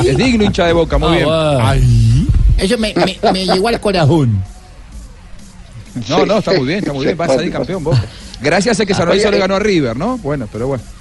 Es 0.10 0.18
digno 0.18 0.43
hincha 0.43 0.66
de 0.66 0.74
boca, 0.74 0.97
muy 0.97 1.20
Ah, 1.30 1.74
bien. 1.76 1.88
Ay, 1.88 2.28
Eso 2.58 2.78
me, 2.80 2.93
me, 2.95 3.32
me 3.32 3.45
llegó 3.45 3.68
al 3.68 3.80
corazón. 3.80 4.43
No, 6.10 6.26
no, 6.26 6.39
está 6.39 6.53
muy 6.53 6.66
bien, 6.68 6.80
está 6.80 6.91
muy 6.91 7.06
bien. 7.06 7.18
Va 7.20 7.26
a 7.26 7.28
salir 7.30 7.51
campeón, 7.53 7.84
Boca. 7.84 8.03
Gracias 8.41 8.79
a 8.79 8.86
que 8.86 8.93
San 8.93 9.07
Lorenzo 9.07 9.31
le 9.31 9.39
ganó 9.39 9.55
a 9.55 9.59
River, 9.59 9.95
¿no? 9.95 10.17
Bueno, 10.17 10.47
pero 10.51 10.67
bueno. 10.67 10.83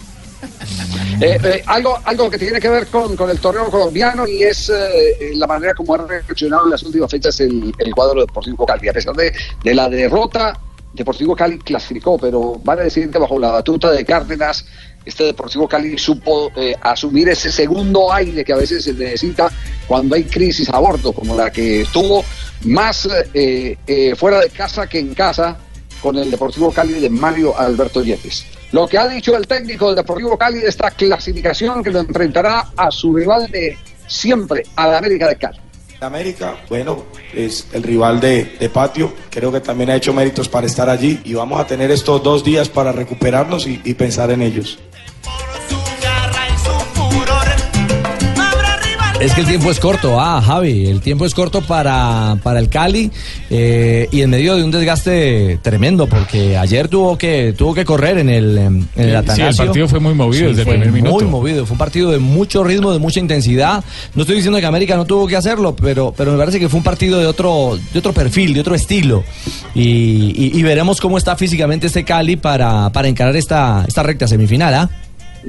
Eh, 1.21 1.39
eh, 1.45 1.63
algo, 1.67 1.97
algo 2.05 2.29
que 2.29 2.39
tiene 2.39 2.61
que 2.61 2.69
ver 2.69 2.89
con, 2.89 3.15
con 3.15 3.31
el 3.31 3.39
torneo 3.39 3.71
colombiano 3.71 4.27
y 4.27 4.43
es 4.43 4.69
eh, 4.69 5.31
la 5.37 5.47
manera 5.47 5.73
como 5.73 5.95
ha 5.95 5.99
reaccionado 5.99 6.65
en 6.65 6.73
las 6.73 6.83
últimas 6.83 7.09
fechas 7.09 7.39
el, 7.39 7.73
el 7.79 7.95
cuadro 7.95 8.21
Deportivo 8.21 8.67
Cali. 8.67 8.89
A 8.89 8.93
pesar 8.93 9.15
de, 9.15 9.33
de 9.63 9.75
la 9.75 9.89
derrota, 9.89 10.59
Deportivo 10.95 11.35
Cali 11.35 11.59
clasificó, 11.59 12.17
pero 12.19 12.61
van 12.63 12.79
a 12.79 12.83
decir 12.83 13.11
que 13.11 13.19
bajo 13.19 13.39
la 13.39 13.51
batuta 13.51 13.91
de 13.91 14.05
Cárdenas, 14.05 14.65
este 15.05 15.25
Deportivo 15.25 15.69
Cali 15.69 15.99
supo 15.99 16.53
eh, 16.57 16.75
asumir 16.81 17.29
ese 17.29 17.51
segundo 17.51 18.13
aire 18.13 18.45
que 18.45 18.53
a 18.53 18.57
veces 18.57 18.85
se 18.85 18.95
necesita 18.95 19.51
cuando 19.89 20.15
hay 20.15 20.25
crisis 20.25 20.69
a 20.71 20.79
bordo, 20.79 21.13
como 21.13 21.37
la 21.37 21.51
que 21.51 21.85
tuvo 21.93 22.25
más 22.63 23.09
eh, 23.35 23.77
eh, 23.87 24.15
fuera 24.15 24.41
de 24.41 24.51
casa 24.51 24.87
que 24.87 25.01
en 25.01 25.15
casa 25.15 25.59
con 26.05 26.19
el 26.19 26.31
Deportivo 26.31 26.71
Cali 26.71 27.01
de 27.01 27.09
Mario 27.09 27.59
Alberto 27.59 28.03
Yepes. 28.03 28.45
Lo 28.73 28.87
que 28.87 28.99
ha 28.99 29.09
dicho 29.09 29.35
el 29.35 29.47
técnico 29.47 29.87
del 29.87 29.97
Deportivo 29.97 30.37
Cali 30.37 30.59
de 30.59 30.69
esta 30.69 30.91
clasificación 30.91 31.83
que 31.83 31.91
lo 31.91 32.01
enfrentará 32.01 32.73
a 32.77 32.91
su 32.91 33.17
rival 33.17 33.51
de 33.51 33.79
siempre, 34.07 34.65
a 34.77 34.87
la 34.87 34.99
América 34.99 35.29
de 35.29 35.37
Cali. 35.37 35.59
América, 36.01 36.59
bueno, 36.69 37.05
es 37.33 37.69
el 37.73 37.83
rival 37.83 38.21
de, 38.21 38.45
de 38.61 38.69
patio, 38.69 39.15
creo 39.31 39.51
que 39.51 39.61
también 39.61 39.89
ha 39.89 39.97
hecho 39.97 40.13
méritos 40.13 40.47
para 40.47 40.67
estar 40.67 40.91
allí 40.91 41.23
y 41.25 41.33
vamos 41.33 41.59
a 41.59 41.67
tener 41.67 41.91
estos 41.91 42.23
dos 42.23 42.45
días 42.45 42.69
para 42.69 42.93
recuperarnos 42.93 43.67
y, 43.67 43.81
y 43.83 43.95
pensar 43.95 44.31
en 44.31 44.43
ellos. 44.43 44.79
Es 49.21 49.33
que 49.33 49.41
el 49.43 49.47
tiempo 49.47 49.71
es 49.71 49.79
corto, 49.81 50.21
ah, 50.21 50.43
Javi, 50.45 50.87
el 50.89 51.01
tiempo 51.01 51.25
es 51.25 51.33
corto 51.35 51.63
para, 51.63 52.37
para 52.43 52.59
el 52.59 52.69
Cali 52.69 53.11
eh, 53.49 54.07
y 54.11 54.21
en 54.21 54.29
medio 54.29 54.57
de 54.57 54.65
un 54.65 54.71
desgaste 54.71 55.59
tremendo, 55.63 56.07
porque 56.09 56.59
ayer 56.59 56.89
tuvo 56.89 57.17
que 57.17 57.55
tuvo 57.57 57.73
que 57.75 57.85
correr 57.87 58.19
en 58.19 58.29
el, 58.29 58.59
en 58.59 58.77
el 58.77 58.87
Sí, 58.97 59.01
el 59.03 59.17
Atanasio. 59.17 59.65
partido 59.67 59.89
fue 59.89 60.01
muy 60.01 60.15
movido 60.15 60.49
desde 60.49 60.63
el 60.63 60.67
fue 60.67 60.75
primer 60.75 60.93
minuto. 60.93 61.15
Muy 61.15 61.25
movido, 61.25 61.65
fue 61.65 61.75
un 61.75 61.79
partido 61.79 62.11
de 62.11 62.19
mucho 62.19 62.65
ritmo, 62.65 62.93
de 62.93 62.99
mucha 62.99 63.21
intensidad. 63.21 63.83
No 64.15 64.23
estoy 64.23 64.37
diciendo 64.37 64.59
que 64.59 64.67
América 64.67 64.97
no 64.97 65.07
tuvo 65.07 65.27
que 65.27 65.37
hacerlo, 65.37 65.75
pero, 65.77 66.13
pero 66.15 66.33
me 66.33 66.39
parece 66.39 66.59
que 66.61 66.69
fue 66.69 66.79
un 66.79 66.85
partido 66.85 67.19
de 67.21 67.27
otro, 67.27 67.79
de 67.93 67.99
otro 67.99 68.13
perfil, 68.13 68.53
de 68.53 68.61
otro 68.61 68.75
estilo. 68.75 69.23
Y, 69.75 70.35
y- 70.37 70.59
y 70.59 70.63
veremos 70.65 71.01
cómo 71.01 71.17
está 71.17 71.35
físicamente 71.37 71.87
este 71.87 72.05
Cali 72.05 72.37
para, 72.37 72.91
para 72.91 73.09
encarar 73.09 73.37
esta, 73.37 73.85
esta 73.89 74.03
recta 74.03 74.27
semifinal, 74.29 74.75
¿ah? 74.75 74.91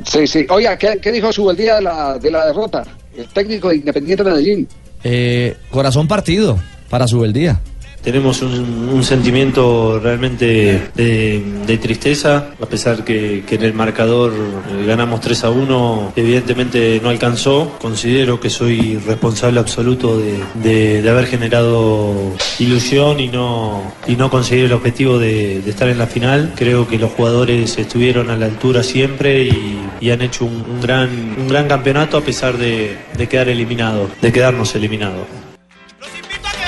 Sí, 0.05 0.27
sí. 0.27 0.45
Oiga, 0.49 0.77
¿qué, 0.77 0.99
qué 1.01 1.11
dijo 1.11 1.33
su 1.33 1.49
el 1.49 1.57
día 1.57 1.75
de 1.75 1.81
la, 1.81 2.19
de 2.19 2.29
la 2.31 2.45
derrota? 2.45 2.83
El 3.17 3.27
técnico 3.27 3.69
de 3.69 3.77
Independiente 3.77 4.23
Medellín. 4.23 4.67
Eh, 5.03 5.55
corazón 5.69 6.07
partido 6.07 6.59
para 6.89 7.07
su 7.07 7.23
día. 7.33 7.59
Tenemos 8.05 8.43
un, 8.43 9.03
sentimiento 9.03 9.99
realmente 9.99 10.89
de, 10.93 11.77
tristeza, 11.81 12.51
a 12.61 12.65
pesar 12.67 13.03
que, 13.03 13.43
que 13.47 13.55
en 13.55 13.63
el 13.63 13.73
marcador 13.73 14.31
eh, 14.31 14.85
ganamos 14.85 15.21
3 15.21 15.43
a 15.43 15.49
1, 15.49 16.13
evidentemente 16.15 16.99
no 17.01 17.09
alcanzó. 17.09 17.77
Considero 17.81 18.39
que 18.39 18.51
soy 18.51 18.99
responsable 18.99 19.59
absoluto 19.59 20.19
de, 20.19 21.09
haber 21.09 21.25
generado 21.25 22.13
ilusión 22.59 23.19
y 23.19 23.27
no, 23.27 23.81
y 24.07 24.15
no 24.15 24.29
conseguir 24.29 24.65
el 24.65 24.73
objetivo 24.73 25.17
de, 25.17 25.57
estar 25.67 25.89
en 25.89 25.97
la 25.97 26.05
final. 26.05 26.53
Creo 26.55 26.87
que 26.87 26.99
los 26.99 27.11
jugadores 27.11 27.75
estuvieron 27.75 28.29
a 28.29 28.37
la 28.37 28.45
altura 28.45 28.83
siempre 28.83 29.49
y, 29.49 30.11
han 30.11 30.21
hecho 30.21 30.45
un, 30.45 30.63
un 30.69 30.81
gran, 30.81 31.09
un 31.39 31.47
gran 31.47 31.67
campeonato 31.67 32.17
a 32.17 32.21
pesar 32.21 32.59
de, 32.59 32.95
de 33.17 33.27
quedar 33.27 33.49
eliminados, 33.49 34.11
de 34.21 34.31
quedarnos 34.31 34.75
eliminados. 34.75 35.44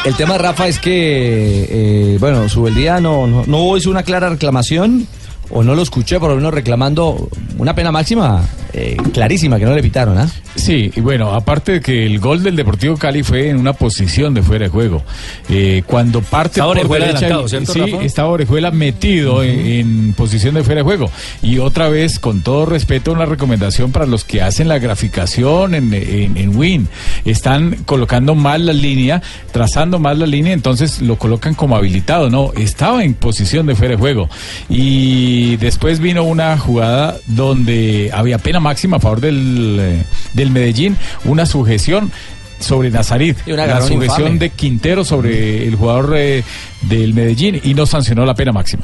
El 0.06 0.16
tema, 0.16 0.38
Rafa, 0.38 0.68
es 0.68 0.80
que, 0.80 1.68
eh, 1.70 2.18
bueno, 2.20 2.48
Subeldía 2.48 3.02
no, 3.02 3.28
no, 3.28 3.44
no 3.46 3.76
hizo 3.76 3.90
una 3.90 4.04
clara 4.04 4.30
reclamación, 4.30 5.06
o 5.50 5.64
no 5.64 5.76
lo 5.76 5.82
escuché, 5.82 6.20
por 6.20 6.30
lo 6.30 6.36
menos 6.36 6.54
reclamando 6.54 7.30
una 7.58 7.74
pena 7.74 7.92
máxima 7.92 8.42
eh, 8.74 8.98
clarísima 9.14 9.58
que 9.60 9.66
no 9.66 9.74
le 9.74 9.82
pitaron, 9.82 10.18
¿ah? 10.18 10.30
Sí, 10.58 10.92
y 10.96 11.02
bueno, 11.02 11.34
aparte 11.34 11.74
de 11.74 11.82
que 11.82 12.06
el 12.06 12.20
gol 12.20 12.44
del 12.44 12.56
Deportivo 12.56 12.98
Cali 12.98 13.22
fue 13.24 13.50
en 13.50 13.58
una 13.58 13.74
posición 13.74 14.34
de 14.34 14.42
fuera 14.42 14.66
de 14.66 14.70
juego. 14.70 15.04
Eh, 15.50 15.84
cuando 15.86 16.22
parte 16.22 16.62
por 16.62 16.76
derecha, 16.76 17.18
adelantado, 17.28 17.48
¿cierto, 17.48 17.74
sí, 17.74 17.82
estaba 18.02 18.30
Orejuela 18.30 18.72
metido 18.72 19.44
en, 19.44 19.60
en 19.60 20.14
posición 20.14 20.56
de 20.56 20.64
fuera 20.64 20.80
de 20.80 20.84
juego. 20.84 21.12
Y 21.44 21.60
otra 21.60 21.90
vez, 21.90 22.20
con 22.20 22.42
todo 22.42 22.66
respeto, 22.66 23.12
una 23.12 23.26
recomendación 23.26 23.92
para 23.92 24.08
los 24.08 24.24
que 24.24 24.42
hacen 24.42 24.68
la 24.68 24.80
graficación 24.80 25.76
en, 25.76 25.94
en, 25.94 26.36
en 26.38 26.58
Win. 26.58 26.88
Están 27.24 27.84
colocando 27.86 28.34
mal 28.34 28.66
la 28.66 28.74
línea, 28.74 29.22
trazando 29.52 30.00
mal 30.00 30.20
la 30.20 30.26
línea, 30.26 30.54
entonces 30.54 31.02
lo 31.02 31.18
colocan 31.18 31.54
como 31.54 31.76
habilitado. 31.76 32.30
No, 32.30 32.52
estaba 32.58 33.04
en 33.04 33.14
posición 33.14 33.68
de 33.68 33.76
fuera 33.76 33.94
de 33.94 34.00
juego. 34.00 34.28
Y 34.70 35.56
después 35.58 36.00
vino 36.00 36.24
una 36.24 36.58
jugada 36.58 37.16
donde 37.28 38.10
había 38.12 38.40
pena 38.40 38.60
máxima 38.60 38.98
a 38.98 39.00
favor 39.00 39.22
del, 39.22 39.78
eh, 39.80 40.04
del 40.48 40.54
Medellín, 40.54 40.98
una 41.26 41.46
sujeción 41.46 42.12
sobre 42.60 42.90
Nazarit, 42.90 43.38
la 43.46 43.82
sujeción 43.82 44.34
infame. 44.34 44.40
de 44.40 44.50
Quintero 44.50 45.06
sobre 45.06 45.68
el 45.68 45.76
jugador 45.76 46.14
eh, 46.18 46.44
del 46.84 47.14
Medellín 47.14 47.62
y 47.64 47.74
no 47.74 47.86
sancionó 47.86 48.26
la 48.26 48.34
pena 48.34 48.52
máxima. 48.52 48.84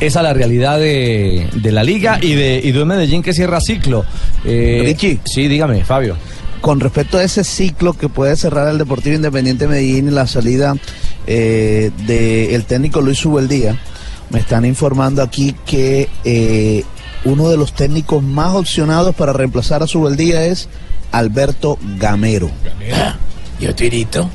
Esa 0.00 0.20
es 0.20 0.24
la 0.24 0.32
realidad 0.32 0.78
de, 0.78 1.48
de 1.54 1.72
la 1.72 1.82
liga 1.82 2.18
y 2.20 2.34
de, 2.34 2.60
y 2.62 2.72
de 2.72 2.82
un 2.82 2.88
Medellín 2.88 3.22
que 3.22 3.32
cierra 3.32 3.60
ciclo. 3.60 4.04
Eh, 4.44 4.82
Richie. 4.84 5.18
Sí, 5.24 5.48
dígame, 5.48 5.84
Fabio. 5.84 6.16
Con 6.60 6.80
respecto 6.80 7.18
a 7.18 7.22
ese 7.22 7.44
ciclo 7.44 7.92
que 7.94 8.08
puede 8.08 8.36
cerrar 8.36 8.68
el 8.68 8.78
Deportivo 8.78 9.16
Independiente 9.16 9.68
Medellín 9.68 10.08
y 10.08 10.10
la 10.10 10.26
salida 10.26 10.74
eh, 11.26 11.90
del 12.06 12.64
técnico 12.64 13.00
Luis 13.00 13.24
Ubeldía, 13.24 13.78
me 14.30 14.40
están 14.40 14.64
informando 14.64 15.22
aquí 15.22 15.54
que 15.66 16.08
eh, 16.24 16.84
uno 17.24 17.48
de 17.48 17.56
los 17.56 17.72
técnicos 17.72 18.22
más 18.22 18.54
opcionados 18.54 19.14
para 19.14 19.32
reemplazar 19.32 19.82
a 19.82 19.86
Subeldía 19.86 20.44
es 20.46 20.68
Alberto 21.12 21.78
Gamero. 21.98 22.50
Yo 23.60 23.74
tirito. 23.74 24.28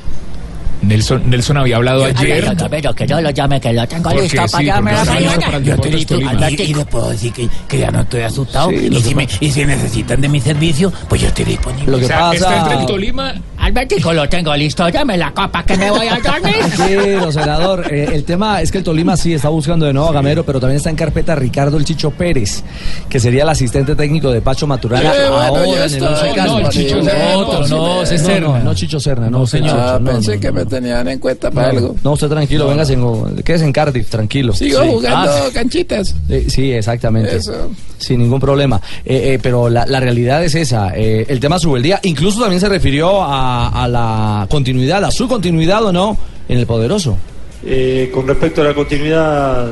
Nelson, 0.82 1.30
Nelson 1.30 1.58
había 1.58 1.76
hablado 1.76 2.06
ayer. 2.06 2.56
Pero 2.70 2.96
que 2.96 3.06
yo 3.06 3.20
lo 3.20 3.30
llame, 3.32 3.60
que 3.60 3.74
lo 3.74 3.86
tengo 3.86 4.04
Porque 4.10 4.22
listo 4.24 4.48
sí, 4.48 4.52
para 4.54 4.64
llamarme 4.64 4.92
la 4.94 5.02
está 5.02 5.20
listo 5.20 5.42
mañana. 5.42 5.60
Yo. 5.60 5.76
Tolima. 5.78 6.50
Y, 6.52 6.62
y 6.62 6.74
le 6.74 6.86
puedo 6.86 7.10
decir 7.10 7.34
que, 7.34 7.50
que 7.68 7.80
ya 7.80 7.92
no 7.92 8.00
estoy 8.02 8.22
asustado. 8.22 8.70
Sí, 8.70 8.88
y, 8.90 9.02
si 9.02 9.14
me, 9.14 9.28
y 9.42 9.52
si 9.52 9.66
necesitan 9.66 10.22
de 10.22 10.30
mi 10.30 10.40
servicio, 10.40 10.94
pues 11.10 11.20
yo 11.22 11.28
estoy 11.28 11.44
disponible. 11.46 11.92
Lo 11.92 11.98
que 12.00 12.06
O 12.06 12.08
sea, 12.08 12.20
pasa- 12.20 12.34
está 12.34 12.72
entre 12.74 12.88
Tolima. 12.88 13.34
Albertico, 13.70 14.14
lo 14.14 14.28
tengo 14.28 14.56
listo. 14.56 14.88
Llame 14.90 15.18
la 15.18 15.32
copa 15.34 15.64
que 15.64 15.78
me 15.78 15.90
voy 15.92 16.08
a 16.08 16.20
dormir. 16.20 16.56
Tranquilo, 16.76 17.32
senador. 17.32 17.86
Eh, 17.94 18.10
el 18.14 18.24
tema 18.24 18.62
es 18.62 18.72
que 18.72 18.80
el 18.80 18.84
Tolima 18.84 19.16
sí 19.16 19.34
está 19.34 19.50
buscando 19.50 19.86
de 19.86 19.94
nuevo 19.94 20.10
a 20.10 20.14
Gamero, 20.14 20.44
pero 20.44 20.60
también 20.60 20.78
está 20.78 20.90
en 20.90 20.96
carpeta 20.96 21.36
Ricardo 21.36 21.78
El 21.78 21.86
Chicho 21.86 22.12
Pérez, 22.12 22.64
que 23.08 23.20
sería 23.20 23.44
el 23.44 23.50
asistente 23.50 23.96
técnico 23.96 24.32
de 24.32 24.42
Pacho 24.42 24.66
Maturana 24.68 25.10
Eh, 25.14 25.30
bueno, 25.30 25.36
ahora 25.38 25.66
ya 25.66 25.72
en 25.72 25.80
el 25.82 25.86
está. 26.04 26.46
No, 26.46 26.60
el 26.60 26.70
Chicho 26.70 26.98
otro, 27.00 27.68
no, 27.68 28.02
ese 28.04 28.16
es 28.16 28.22
no, 28.22 28.28
Serna. 28.28 28.48
no, 28.48 28.64
no 28.64 28.74
Chicho 28.76 29.00
Serna, 29.00 29.30
no, 29.30 29.46
señor. 29.48 29.78
Ah, 29.80 29.98
no, 30.02 30.12
pensé 30.12 30.36
no, 30.36 30.42
que 30.42 30.48
no. 30.48 30.54
me 30.54 30.66
tenían 30.66 31.08
en 31.08 31.20
cuenta 31.20 31.52
para 31.52 31.72
No, 31.72 31.78
algo. 31.78 31.96
No, 32.04 32.12
usted 32.14 32.28
tranquilo, 32.28 32.74
No, 32.76 33.28
en, 33.30 33.44
quédese 33.44 33.66
en 33.66 33.72
Cardiff, 33.74 34.10
tranquilo. 34.10 34.54
Sigo 34.54 34.82
Sí. 34.84 34.90
jugando 34.90 35.32
Ah, 35.32 35.50
canchitas. 35.54 36.16
eh, 36.30 36.46
sí, 36.50 36.72
exactamente. 36.72 37.38
Eso. 37.38 37.70
Sin 38.00 38.20
ningún 38.22 38.40
problema. 38.40 38.82
Eh, 39.06 39.34
eh, 39.34 39.40
pero 39.42 39.70
la, 39.70 39.86
realidad 39.86 40.44
es 40.44 40.56
esa. 40.56 40.96
eh, 40.96 41.26
el 41.28 41.40
tema 41.40 41.60
Subeldía 41.60 42.00
incluso 42.04 42.40
también 42.40 42.60
se 42.60 42.70
refirió 42.70 43.22
a, 43.22 43.88
la 43.90 44.48
continuidad, 44.50 45.04
a 45.04 45.12
su 45.12 45.28
continuidad 45.28 45.84
o 45.86 45.92
no 45.92 46.18
en 46.48 46.58
el 46.58 46.66
poderoso. 46.66 47.18
Eh, 47.66 48.10
con 48.14 48.26
respecto 48.26 48.62
a 48.62 48.64
la 48.64 48.74
continuidad, 48.74 49.68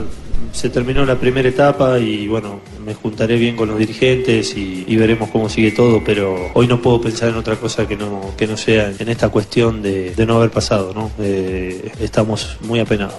se 0.51 0.69
terminó 0.69 1.05
la 1.05 1.15
primera 1.15 1.47
etapa 1.47 1.97
y 1.99 2.27
bueno, 2.27 2.59
me 2.85 2.93
juntaré 2.93 3.37
bien 3.37 3.55
con 3.55 3.69
los 3.69 3.79
dirigentes 3.79 4.55
y, 4.57 4.83
y 4.87 4.95
veremos 4.97 5.29
cómo 5.29 5.47
sigue 5.49 5.71
todo, 5.71 6.01
pero 6.03 6.51
hoy 6.53 6.67
no 6.67 6.81
puedo 6.81 6.99
pensar 6.99 7.29
en 7.29 7.35
otra 7.35 7.55
cosa 7.55 7.87
que 7.87 7.95
no, 7.95 8.33
que 8.35 8.45
no 8.45 8.57
sea 8.57 8.91
en 8.99 9.07
esta 9.09 9.29
cuestión 9.29 9.81
de, 9.81 10.13
de 10.15 10.25
no 10.25 10.35
haber 10.37 10.51
pasado, 10.51 10.93
¿no? 10.93 11.11
Eh, 11.19 11.91
estamos 12.01 12.57
muy 12.61 12.79
apenados. 12.79 13.15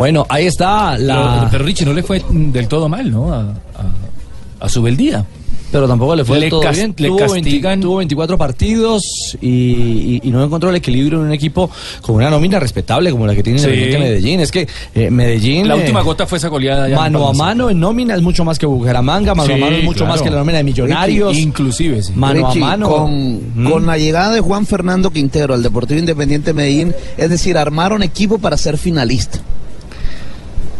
Bueno, 0.00 0.26
ahí 0.28 0.46
está 0.46 0.96
la. 0.98 1.36
Pero, 1.38 1.48
pero 1.52 1.64
Richie 1.64 1.84
no 1.86 1.92
le 1.92 2.02
fue 2.02 2.22
del 2.30 2.66
todo 2.68 2.88
mal, 2.88 3.10
¿no? 3.10 3.32
A, 3.32 3.40
a, 3.40 4.64
a 4.64 4.68
Subeldía. 4.68 5.24
Pero 5.72 5.86
tampoco 5.86 6.16
le 6.16 6.24
fue 6.24 6.36
Le 6.38 6.40
del 6.46 6.50
todo 6.50 6.62
bien. 6.62 6.94
le 6.98 7.06
tuvo, 7.08 7.18
castigan- 7.20 7.62
20 7.62 7.76
tuvo 7.82 7.96
24 7.98 8.36
partidos 8.36 9.02
y, 9.40 9.48
y- 9.48 10.20
y 10.24 10.30
no 10.32 10.42
encontró 10.42 10.68
el 10.70 10.74
equilibrio 10.74 11.20
en 11.20 11.26
un 11.26 11.32
equipo 11.32 11.70
con 12.02 12.16
una 12.16 12.28
nómina 12.28 12.58
respetable 12.58 13.12
como 13.12 13.24
la 13.24 13.36
que 13.36 13.42
tiene 13.44 13.60
Sí. 13.60 13.66
Independiente 13.66 13.98
Medellín. 14.00 14.40
Es 14.40 14.50
que 14.50 14.66
eh, 14.96 15.10
Medellín. 15.12 15.68
La 15.68 15.76
eh, 15.76 15.78
última 15.78 16.00
gota 16.02 16.26
fue 16.26 16.38
esa 16.38 16.48
goleada. 16.48 16.88
en 16.88 16.96
Mano 16.96 17.28
a 17.28 17.32
mano 17.34 17.70
en 17.70 17.78
nómina 17.78 18.16
es 18.16 18.20
mucho 18.22 18.44
más 18.44 18.58
que 18.58 18.66
Bucaramanga, 18.66 19.32
mano 19.36 19.54
a 19.54 19.56
mano 19.58 19.76
es 19.76 19.84
mucho 19.84 19.98
claro. 19.98 20.12
más 20.14 20.22
que 20.22 20.30
la 20.30 20.38
nómina 20.38 20.58
de 20.58 20.64
Millonarios. 20.64 21.30
Ricky, 21.36 21.42
inclusive, 21.42 22.02
sí. 22.02 22.12
Mano 22.16 22.48
Richie, 22.48 22.64
a 22.64 22.66
mano. 22.66 22.88
Con, 22.88 23.40
Mm. 23.54 23.70
con 23.70 23.86
la 23.86 23.96
llegada 23.96 24.32
de 24.34 24.40
Juan 24.40 24.66
Fernando 24.66 25.10
Quintero 25.12 25.54
al 25.54 25.62
Deportivo 25.62 26.00
Independiente 26.00 26.52
Medellín, 26.52 26.92
es 27.16 27.30
decir, 27.30 27.56
armaron 27.56 28.02
equipo 28.02 28.38
para 28.38 28.56
ser 28.56 28.76
finalista. 28.76 29.38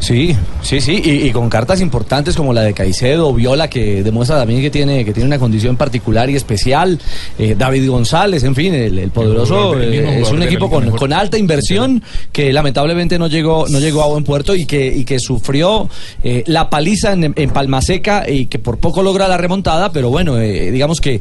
Sí, 0.01 0.35
sí, 0.63 0.81
sí, 0.81 1.01
y, 1.05 1.11
y 1.29 1.31
con 1.31 1.49
cartas 1.51 1.81
importantes 1.81 2.35
como 2.35 2.53
la 2.55 2.63
de 2.63 2.73
Caicedo, 2.73 3.33
Viola, 3.35 3.69
que 3.69 4.03
demuestra 4.03 4.39
también 4.39 4.61
que 4.63 4.71
tiene, 4.71 5.05
que 5.05 5.13
tiene 5.13 5.27
una 5.27 5.39
condición 5.39 5.77
particular 5.77 6.29
y 6.31 6.37
especial, 6.37 6.99
eh, 7.39 7.55
David 7.57 7.89
González, 7.91 8.43
en 8.45 8.55
fin, 8.55 8.73
el, 8.75 8.99
el 8.99 9.11
poderoso 9.11 9.55
jugador 9.55 9.79
del- 9.79 9.95
el 9.95 10.05
eh, 10.07 10.21
es 10.23 10.31
un 10.31 10.43
equipo 10.43 10.71
con, 10.71 10.91
con 10.93 11.13
alta 11.13 11.37
inversión 11.37 12.03
que 12.33 12.51
lamentablemente 12.53 13.19
no 13.19 13.27
llegó, 13.27 13.67
no 13.69 13.79
llegó 13.79 14.03
a 14.03 14.07
buen 14.07 14.25
puerto 14.25 14.55
y 14.55 14.65
que, 14.65 14.87
y 14.87 15.05
que 15.05 15.19
sufrió 15.21 15.89
eh, 16.25 16.45
la 16.47 16.71
paliza 16.71 17.13
en, 17.13 17.35
en 17.37 17.51
Palma 17.51 17.83
Seca 17.83 18.25
y 18.29 18.47
que 18.47 18.59
por 18.59 18.79
poco 18.79 19.03
logra 19.03 19.29
la 19.29 19.37
remontada, 19.37 19.93
pero 19.93 20.09
bueno, 20.09 20.39
eh, 20.39 20.71
digamos 20.71 21.01
que 21.03 21.21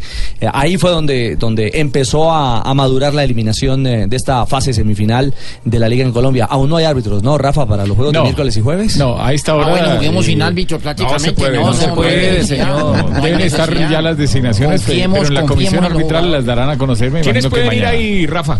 ahí 0.53 0.77
fue 0.77 0.89
donde, 0.91 1.35
donde 1.35 1.71
empezó 1.75 2.31
a, 2.31 2.61
a 2.61 2.73
madurar 2.73 3.13
la 3.13 3.25
eliminación 3.25 3.83
de 3.83 4.07
esta 4.11 4.45
fase 4.45 4.73
semifinal 4.73 5.33
de 5.65 5.79
la 5.79 5.89
Liga 5.89 6.05
en 6.05 6.13
Colombia. 6.13 6.45
Aún 6.45 6.69
no 6.69 6.77
hay 6.77 6.85
árbitros, 6.85 7.23
¿no, 7.23 7.37
Rafa, 7.37 7.65
para 7.67 7.85
los 7.85 7.95
juegos 7.97 8.13
de 8.13 8.19
miércoles 8.23 8.55
y 8.55 8.61
jueves? 8.61 8.68
No, 8.97 9.21
a 9.21 9.33
esta 9.33 9.55
hora. 9.55 9.67
Ah, 9.67 9.69
bueno, 9.71 9.89
juguemos 9.95 10.25
eh, 10.25 10.27
sin 10.29 10.41
árbitro 10.41 10.79
prácticamente. 10.79 11.23
se 11.25 11.33
puede, 11.33 11.57
no 11.57 11.73
se 11.73 11.87
puede, 11.89 12.43
señor. 12.43 13.11
no 13.11 13.21
Deben 13.21 13.41
estar 13.41 13.73
ya 13.89 14.01
las 14.01 14.17
designaciones, 14.17 14.83
pero- 14.85 15.15
en 15.25 15.33
la 15.33 15.43
comisión 15.43 15.83
arbitral 15.83 16.31
las 16.31 16.45
darán 16.45 16.69
a 16.69 16.77
conocer. 16.77 17.11
Me 17.11 17.21
¿Quiénes 17.21 17.45
que 17.45 17.49
pueden 17.49 17.73
ir 17.73 17.85
ahí, 17.85 18.25
Rafa? 18.25 18.59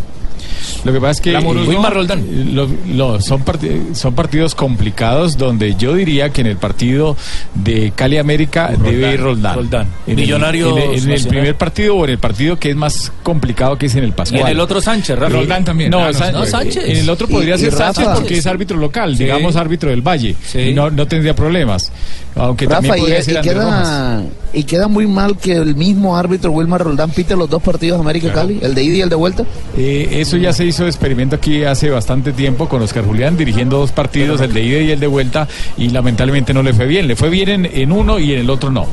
Lo 0.84 0.94
que 0.94 1.00
pasa 1.02 1.12
es 1.12 1.22
que 1.22 1.34
eh, 1.34 1.42
¿no? 1.42 1.90
Roldán, 1.90 2.56
lo- 2.56 2.68
lo- 2.88 3.22
son, 3.22 3.44
son 3.94 4.14
partidos 4.16 4.56
complicados 4.56 5.38
donde 5.38 5.76
yo 5.76 5.94
diría 5.94 6.30
que 6.30 6.42
en 6.42 6.48
el 6.48 6.58
partido 6.58 7.18
de 7.54 7.92
Cali 7.96 8.18
América 8.18 8.72
debe 8.82 9.14
ir 9.14 9.20
Roldán. 9.20 9.56
Roldán. 9.56 9.88
En 10.08 10.14
el- 10.14 10.26
Millonarios 10.26 10.72
en 10.72 10.78
el, 10.78 10.84
en 10.84 10.90
el 10.90 11.08
Nacional. 11.10 11.28
primer 11.30 11.56
partido 11.58 11.96
o 11.96 12.04
en 12.06 12.12
el 12.12 12.18
partido 12.18 12.58
que 12.58 12.70
es 12.70 12.76
más 12.76 13.12
complicado 13.24 13.78
que 13.78 13.88
es 13.88 13.96
en 13.96 14.04
el 14.04 14.10
Y 14.10 14.14
Pascual. 14.14 14.42
en 14.42 14.48
el 14.48 14.60
otro 14.60 14.80
Sánchez, 14.82 15.18
Rafa. 15.20 15.34
Roldán 15.34 15.64
también. 15.66 15.90
No, 15.92 16.00
Ah, 16.00 16.12
no, 16.12 16.14
San- 16.18 16.34
no, 16.34 16.46
Sánchez. 16.46 16.84
En 16.88 16.98
el 16.98 17.10
otro 17.10 17.28
podría 17.28 17.56
Y- 17.56 17.60
ser 17.60 17.74
y 17.74 17.76
Sánchez 17.76 18.08
porque 18.16 18.38
es 18.38 18.46
árbitro 18.48 18.78
local, 18.78 19.16
Sí. 19.18 19.24
digamos 19.24 19.56
árbitro 19.56 19.90
del 19.90 20.02
Valle. 20.02 20.36
Sí. 20.46 20.60
Y 20.60 20.74
no, 20.74 20.90
no 20.90 21.08
tendría 21.08 21.36
problemas. 21.36 21.92
Aunque 22.36 22.68
también 22.68 22.92
Rafa, 22.94 22.98
y, 22.98 23.02
podría 23.02 23.20
y 23.20 23.24
ser 23.24 23.42
y 24.54 24.64
queda 24.64 24.88
muy 24.88 25.08
mal 25.08 25.38
que 25.38 25.54
el 25.54 25.76
mismo 25.76 26.18
árbitro 26.18 26.52
Wilmar 26.52 26.84
Roldán 26.84 27.12
pite 27.12 27.36
los 27.36 27.50
dos 27.50 27.62
partidos 27.62 28.00
América 28.00 28.32
Cali, 28.34 28.60
el 28.62 28.74
de 28.74 28.84
ida 28.84 28.98
y 28.98 29.02
el 29.02 29.10
de 29.10 29.16
vuelta. 29.16 29.44
Eh, 29.78 30.08
eso 30.14 30.38
ya 30.38 30.54
se 30.54 30.66
hizo 30.66 30.84
de 30.84 30.90
experimento 30.90 31.36
aquí 31.36 31.64
hace 31.64 31.90
bastante 31.90 32.34
tiempo 32.34 32.68
con 32.68 32.82
Oscar 32.82 33.06
Julián 33.06 33.38
dirigiendo 33.38 33.78
dos 33.78 33.92
partidos, 33.92 34.42
el 34.42 34.54
de 34.54 34.64
ida 34.64 34.80
y 34.80 34.92
el 34.92 35.00
de 35.00 35.08
vuelta, 35.08 35.48
y 35.78 35.90
lamentablemente 35.90 36.54
no 36.54 36.64
le 36.64 36.74
fue 36.74 36.88
bien. 36.88 37.08
Le 37.08 37.16
fue 37.16 37.30
bien 37.30 37.50
en, 37.50 37.66
en 37.66 37.92
uno 37.92 38.20
y 38.20 38.34
en 38.34 38.40
el 38.40 38.50
otro 38.50 38.72
no. 38.72 38.88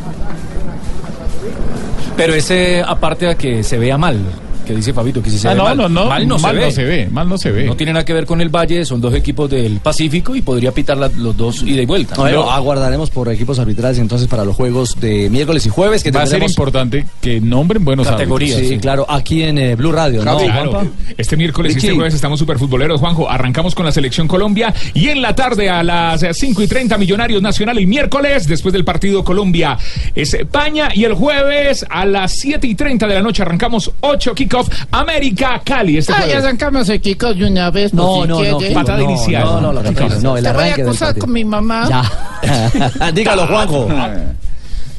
Pero 2.17 2.35
ese, 2.35 2.83
aparte 2.87 3.27
de 3.27 3.37
que 3.37 3.63
se 3.63 3.79
vea 3.79 3.99
mal, 3.99 4.19
que 4.67 4.75
dice 4.75 4.93
Fabito, 4.93 5.23
que 5.23 5.31
si 5.31 5.39
se 5.39 5.49
Ah, 5.49 5.53
ve 5.53 5.57
no, 5.59 5.65
mal, 5.65 5.77
no, 5.77 5.89
no, 5.89 6.07
mal 6.07 6.29
no, 6.29 6.39
mal 6.39 6.55
se, 6.55 6.61
no 6.61 6.67
ve. 6.67 6.73
se 6.73 6.85
ve, 6.85 7.09
mal 7.11 7.29
no 7.29 7.39
se 7.39 7.51
ve. 7.53 7.65
No 7.65 7.77
tiene 7.77 7.93
nada 7.93 8.05
que 8.05 8.13
ver 8.13 8.27
con 8.27 8.41
el 8.41 8.49
Valle, 8.49 8.85
son 8.85 9.01
dos 9.01 9.15
equipos 9.15 9.49
del 9.49 9.81
Pacífico 9.81 10.35
y 10.37 10.43
podría 10.43 10.73
pitar 10.73 10.97
la- 10.97 11.09
los 11.09 11.37
dos 11.37 11.63
ida 11.63 11.83
y 11.83 11.87
vuelta. 11.87 12.17
Bueno, 12.17 12.39
Lo- 12.39 12.51
aguardaremos 12.51 13.11
por 13.11 13.29
equipos 13.33 13.59
arbitrales 13.59 13.99
entonces 13.99 14.27
para 14.29 14.45
los 14.45 14.57
juegos 14.57 14.97
de 15.01 15.31
miércoles 15.31 15.65
y 15.67 15.69
jueves 15.69 16.03
que 16.03 16.11
Va 16.11 16.23
a 16.23 16.27
ser 16.27 16.43
importante 16.43 17.07
que 17.21 17.41
nombren 17.41 17.85
buenos 17.85 18.07
Categorías, 18.09 18.59
Sí, 18.59 18.69
sí. 18.69 18.79
claro, 18.79 19.07
aquí 19.09 19.43
en 19.43 19.59
eh, 19.59 19.75
Blue 19.77 19.93
Radio, 19.93 20.25
¿no, 20.25 20.37
claro. 20.39 20.83
Este 21.17 21.37
miércoles 21.37 21.75
y 21.75 21.79
este 21.79 21.93
jueves 21.93 22.15
estamos 22.15 22.39
super 22.39 22.59
futboleros, 22.59 23.01
Juanjo. 23.01 23.31
Arrancamos 23.31 23.75
con 23.75 23.85
la 23.87 23.93
selección 23.93 24.27
Colombia 24.27 24.75
y 24.95 25.09
en 25.09 25.23
la 25.23 25.35
tarde 25.35 25.69
a 25.71 25.83
las 25.83 26.23
eh, 26.23 26.35
5 26.35 26.63
y 26.63 26.67
30 26.67 26.99
Millonarios 26.99 27.41
Nacional 27.43 27.79
el 27.79 27.87
miércoles 27.87 28.47
después 28.49 28.73
del 28.73 28.85
partido 28.85 29.23
Colombia 29.25 29.79
es 30.15 30.35
España 30.35 30.89
y 30.95 31.05
el 31.05 31.15
jueves 31.15 31.85
a 31.89 32.05
las 32.07 32.33
7 32.33 32.67
y 32.67 32.75
30 32.75 33.07
de 33.07 33.15
la 33.15 33.23
noche 33.23 33.43
arrancamos 33.43 33.91
8 34.01 34.35
kickoff 34.65 34.85
América 34.91 35.61
Cali 35.65 35.99
este 35.99 36.13
Ay, 36.13 36.23
jueves. 36.25 36.45
arrancamos 36.45 36.89
el 36.89 37.01
kickoff 37.01 37.37
de 37.37 37.47
una 37.47 37.71
vez. 37.71 37.93
No, 37.95 38.27
no, 38.27 38.43
no. 38.43 38.59
Patada 38.75 38.99
no, 38.99 39.05
inicial. 39.11 39.45
No, 39.45 39.61
no, 39.61 39.73
no, 39.73 39.83
no, 39.83 39.89
el 39.89 39.95
Te 39.95 40.03
voy 40.03 40.47
a 40.47 40.51
arranque 40.51 40.85
del 40.85 40.95
partido. 40.97 41.21
con 41.25 41.33
mi 41.33 41.45
mamá. 41.45 41.89
Ya. 41.89 43.11
Dígalo, 43.13 43.47
Juanjo. 43.47 43.89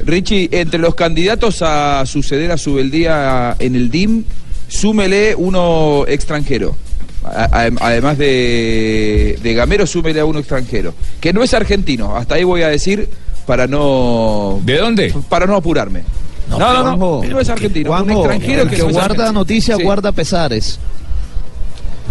Richie, 0.00 0.48
entre 0.52 0.78
los 0.78 0.94
candidatos 0.94 1.60
a 1.62 2.04
suceder 2.06 2.52
a 2.52 2.56
Subeldía 2.56 3.56
en 3.58 3.74
el 3.74 3.90
DIM, 3.90 4.24
súmele 4.68 5.34
uno 5.36 6.04
extranjero. 6.06 6.76
A- 7.24 7.44
a- 7.64 7.70
Además 7.80 8.16
de, 8.16 9.38
de 9.42 9.54
Gamero, 9.54 9.86
súmele 9.86 10.20
a 10.20 10.24
uno 10.24 10.38
extranjero. 10.38 10.94
Que 11.20 11.32
no 11.32 11.42
es 11.42 11.52
argentino, 11.52 12.16
hasta 12.16 12.36
ahí 12.36 12.44
voy 12.44 12.62
a 12.62 12.68
decir 12.68 13.08
para 13.44 13.66
no. 13.66 14.60
¿De 14.64 14.78
dónde? 14.78 15.12
Para 15.28 15.46
no 15.46 15.56
apurarme. 15.56 16.02
No, 16.48 16.58
no, 16.58 16.72
no, 16.72 16.82
Juanjo, 16.96 17.24
no 17.28 17.40
es 17.40 17.48
argentino, 17.48 17.90
un 17.90 17.96
Juanjo, 17.96 18.20
extranjero 18.20 18.62
el 18.62 18.68
que 18.70 18.76
que 18.76 18.82
no 18.82 18.88
guarda 18.90 19.32
noticias 19.32 19.76
Sí. 19.78 19.82
guarda 19.84 20.12
pesares. 20.12 20.78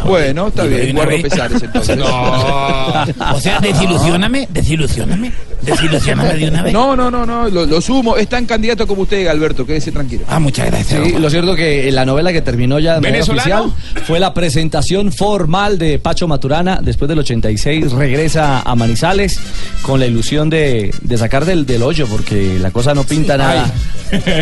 Bueno, 0.06 0.48
está 0.48 0.64
bien, 0.66 0.96
guardo 0.96 1.22
pesares 1.22 1.64
entonces. 1.64 1.98
O 3.34 3.40
sea, 3.40 3.60
desilusioname, 3.60 4.48
desilusioname, 4.52 5.32
desilusioname 5.62 6.34
de 6.36 6.50
una 6.50 6.64
vez. 6.64 6.74
No, 6.74 6.96
no, 6.96 7.10
no, 7.12 7.26
no, 7.26 7.50
lo, 7.50 7.66
lo 7.66 7.82
sumo. 7.82 8.16
Es 8.18 8.28
tan 8.28 8.46
candidato 8.46 8.86
como 8.88 9.04
usted, 9.04 9.28
Alberto, 9.28 9.66
quédese 9.66 9.92
tranquilo. 9.92 10.24
Ah, 10.28 10.40
muchas 10.40 10.68
gracias. 10.68 11.04
Sí, 11.06 11.14
lo 11.18 11.30
cierto 11.30 11.56
que 11.56 11.92
la 11.92 12.06
novela 12.06 12.32
que 12.32 12.42
terminó 12.42 12.80
ya 12.80 13.00
de 13.00 13.22
oficial 13.22 13.74
fue 14.06 14.20
la 14.20 14.34
presentación 14.34 15.12
formal 15.12 15.78
de 15.78 16.00
Pacho 16.00 16.28
Maturana. 16.28 16.80
Después 16.82 17.10
del 17.10 17.20
86 17.20 17.92
regresa 17.92 18.62
a 18.62 18.76
Manizales 18.76 19.40
con 19.82 20.00
la 20.00 20.06
ilusión 20.06 20.50
de, 20.50 20.94
de 21.02 21.18
sacar 21.18 21.46
del, 21.46 21.66
del 21.66 21.84
hoyo 21.84 22.08
porque 22.08 22.58
la 22.60 22.72
cosa 22.72 22.94
no 22.94 23.04
pinta 23.04 23.38
nada. 23.38 23.72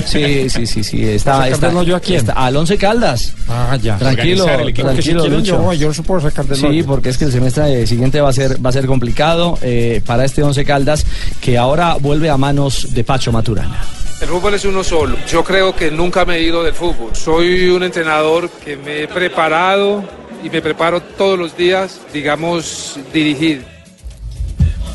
Sí, 0.05 0.49
sí, 0.49 0.67
sí, 0.67 0.83
sí. 0.83 1.03
Está, 1.03 1.33
¿Sacar 1.37 1.51
está- 1.51 1.67
del 1.67 1.77
hoyo 1.77 1.95
a 1.95 1.99
quién? 1.99 2.19
está- 2.19 2.33
al 2.33 2.55
Once 2.55 2.77
Caldas. 2.77 3.33
Ah, 3.47 3.77
ya. 3.81 3.97
Tranquilo, 3.97 4.45
si 4.65 4.73
tranquilo, 4.73 5.27
Lucho. 5.27 5.73
yo 5.73 5.73
yo 5.73 5.91
no 5.91 6.03
puedo 6.03 6.21
sacar 6.21 6.45
del 6.45 6.57
Sí, 6.57 6.65
hoyo. 6.65 6.85
porque 6.85 7.09
es 7.09 7.17
que 7.17 7.25
el 7.25 7.31
semestre 7.31 7.85
siguiente 7.87 8.21
va 8.21 8.29
a 8.29 8.33
ser 8.33 8.63
va 8.63 8.69
a 8.69 8.73
ser 8.73 8.85
complicado 8.85 9.57
eh, 9.61 10.01
para 10.05 10.25
este 10.25 10.43
Once 10.43 10.63
Caldas 10.65 11.04
que 11.41 11.57
ahora 11.57 11.95
vuelve 11.99 12.29
a 12.29 12.37
manos 12.37 12.93
de 12.93 13.03
Pacho 13.03 13.31
Maturana. 13.31 13.83
El 14.21 14.29
fútbol 14.29 14.53
es 14.53 14.65
uno 14.65 14.83
solo. 14.83 15.17
Yo 15.27 15.43
creo 15.43 15.75
que 15.75 15.91
nunca 15.91 16.25
me 16.25 16.37
he 16.37 16.43
ido 16.43 16.63
del 16.63 16.73
fútbol. 16.73 17.15
Soy 17.15 17.67
un 17.67 17.83
entrenador 17.83 18.49
que 18.49 18.77
me 18.77 19.03
he 19.03 19.07
preparado 19.07 20.03
y 20.43 20.49
me 20.49 20.61
preparo 20.61 21.01
todos 21.01 21.37
los 21.37 21.57
días, 21.57 21.99
digamos, 22.13 22.97
dirigir. 23.13 23.74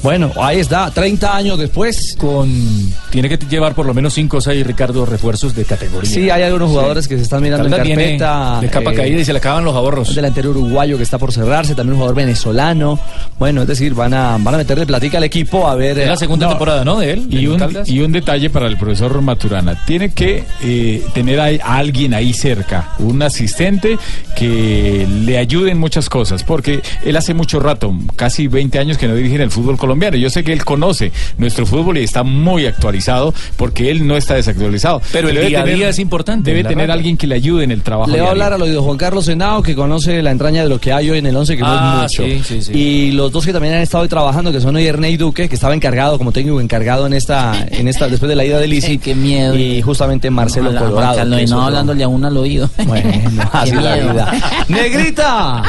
Bueno, 0.02 0.32
ahí 0.40 0.60
está, 0.60 0.90
30 0.90 1.36
años 1.36 1.58
después. 1.58 2.16
Con 2.18 2.50
tiene 3.10 3.28
que 3.28 3.36
llevar 3.46 3.74
por 3.74 3.86
lo 3.86 3.92
menos 3.92 4.14
5 4.14 4.36
o 4.36 4.40
6 4.40 4.66
Ricardo 4.66 5.04
refuerzos 5.04 5.54
de 5.54 5.64
categoría. 5.64 6.10
Sí, 6.10 6.30
hay 6.30 6.42
algunos 6.42 6.70
jugadores 6.70 7.06
que 7.06 7.16
se 7.16 7.22
están 7.22 7.42
mirando 7.42 7.64
en 7.64 7.82
viene 7.82 8.16
carpeta. 8.18 8.60
de 8.60 8.68
capa 8.68 8.92
eh, 8.92 8.94
caída 8.94 9.20
y 9.20 9.24
se 9.24 9.32
le 9.32 9.38
acaban 9.38 9.64
los 9.64 9.74
ahorros. 9.74 10.08
Un 10.10 10.14
delantero 10.14 10.50
uruguayo 10.50 10.96
que 10.96 11.02
está 11.02 11.18
por 11.18 11.32
cerrarse, 11.32 11.74
también 11.74 11.94
un 11.94 11.98
jugador 11.98 12.16
venezolano. 12.16 12.98
Bueno, 13.38 13.62
es 13.62 13.68
decir, 13.68 13.94
van 13.94 14.14
a, 14.14 14.38
van 14.38 14.54
a 14.54 14.58
meterle 14.58 14.86
platica 14.86 15.18
al 15.18 15.24
equipo 15.24 15.68
a 15.68 15.74
ver. 15.74 15.98
Es 15.98 16.06
la 16.06 16.14
eh, 16.14 16.18
segunda 16.18 16.46
no, 16.46 16.52
temporada, 16.52 16.84
¿no? 16.84 16.98
De 16.98 17.12
él. 17.12 17.26
Y 17.28 17.46
de 17.46 17.48
un, 17.50 17.78
y 17.84 18.00
un 18.00 18.12
detalle 18.12 18.48
para 18.48 18.68
el 18.68 18.76
profesor 18.76 19.20
Maturana. 19.20 19.84
Tiene 19.84 20.10
que 20.10 20.44
eh, 20.62 21.04
tener 21.12 21.40
a, 21.40 21.46
a 21.46 21.76
alguien 21.78 22.14
ahí 22.14 22.32
cerca, 22.32 22.94
un 23.00 23.22
asistente 23.22 23.98
que 24.36 25.06
le 25.24 25.36
ayude 25.36 25.72
en 25.72 25.78
muchas 25.78 26.08
cosas, 26.08 26.44
porque 26.44 26.80
él 27.04 27.16
hace 27.16 27.34
mucho 27.34 27.58
rato, 27.60 27.92
casi 28.16 28.46
20 28.46 28.78
años 28.78 28.98
que 28.98 29.08
no 29.08 29.14
dirige 29.14 29.34
en 29.34 29.42
el 29.42 29.50
fútbol 29.50 29.76
colombiano. 29.76 29.89
Yo 29.98 30.30
sé 30.30 30.44
que 30.44 30.52
él 30.52 30.64
conoce 30.64 31.12
nuestro 31.38 31.66
fútbol 31.66 31.98
y 31.98 32.04
está 32.04 32.22
muy 32.22 32.66
actualizado, 32.66 33.34
porque 33.56 33.90
él 33.90 34.06
no 34.06 34.16
está 34.16 34.34
desactualizado. 34.34 35.00
Pero 35.12 35.28
el 35.28 35.34
debe 35.36 35.48
día 35.48 35.60
a 35.62 35.64
día 35.64 35.88
es 35.88 35.98
importante, 35.98 36.50
Debe 36.50 36.62
tener 36.64 36.86
rata. 36.88 36.94
alguien 36.94 37.16
que 37.16 37.26
le 37.26 37.34
ayude 37.36 37.64
en 37.64 37.70
el 37.70 37.82
trabajo. 37.82 38.10
Le 38.10 38.20
va 38.20 38.28
a 38.28 38.30
hablar 38.30 38.52
al 38.52 38.62
oído 38.62 38.82
Juan 38.82 38.96
Carlos 38.96 39.26
Henao, 39.28 39.62
que 39.62 39.74
conoce 39.74 40.22
la 40.22 40.30
entraña 40.30 40.62
de 40.62 40.68
lo 40.68 40.80
que 40.80 40.92
hay 40.92 41.10
hoy 41.10 41.18
en 41.18 41.26
el 41.26 41.36
11, 41.36 41.56
que 41.56 41.62
no 41.62 41.68
Ah, 41.68 42.06
es 42.06 42.18
mucho. 42.18 42.24
sí, 42.24 42.42
sí, 42.44 42.62
sí. 42.62 42.72
Y 42.78 43.12
los 43.12 43.32
dos 43.32 43.44
que 43.44 43.52
también 43.52 43.74
han 43.74 43.80
estado 43.82 44.02
hoy 44.02 44.08
trabajando, 44.08 44.52
que 44.52 44.60
son 44.60 44.74
hoy 44.76 44.86
Ernei 44.86 45.16
Duque, 45.16 45.48
que 45.48 45.54
estaba 45.54 45.74
encargado 45.74 46.18
como 46.18 46.32
técnico 46.32 46.60
encargado 46.60 47.06
en 47.06 47.12
esta, 47.12 47.66
en 47.70 47.88
esta, 47.88 48.08
después 48.08 48.28
de 48.28 48.36
la 48.36 48.44
ida 48.44 48.58
de 48.58 48.66
Lisi. 48.68 48.98
qué 49.02 49.14
miedo. 49.14 49.56
Y 49.56 49.82
justamente 49.82 50.30
Marcelo 50.30 50.74
Colorado. 50.76 51.16
Carlos, 51.16 51.40
no 51.50 51.56
otro- 51.56 51.66
hablándole 51.66 52.04
a 52.04 52.08
uno 52.08 52.26
al 52.26 52.36
oído. 52.36 52.70
Bueno, 52.90 53.10
así 53.52 53.72
la 53.72 53.94
vida. 53.96 54.32
¡Negrita! 54.68 55.62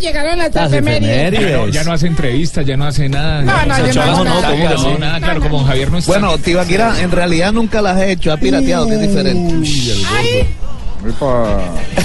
Llegaron 0.00 0.38
las 0.38 0.54
Las 0.54 0.72
efemérides. 0.72 1.52
No, 1.52 1.68
ya 1.68 1.84
no 1.84 1.92
hace 1.92 2.06
entrevistas, 2.06 2.64
ya 2.66 2.76
no 2.76 2.84
hace 2.86 3.08
nada. 3.08 3.42
No, 3.48 3.66
no, 3.66 3.86
yo 3.86 3.94
no 3.94 4.02
hago 4.02 4.24
nada. 4.24 4.50
No, 4.50 4.76
no, 4.76 4.98
nada, 4.98 5.20
claro, 5.20 5.40
como 5.40 5.64
Javier 5.64 5.90
no 5.90 5.98
está. 5.98 6.12
Bueno, 6.12 6.38
Tibaquira, 6.38 7.00
en 7.00 7.10
realidad 7.10 7.52
nunca 7.52 7.82
las 7.82 7.98
he 7.98 8.12
hecho, 8.12 8.32
ha 8.32 8.36
pirateado, 8.36 8.86
que 8.86 8.94
es 8.94 9.00
diferente. 9.00 9.68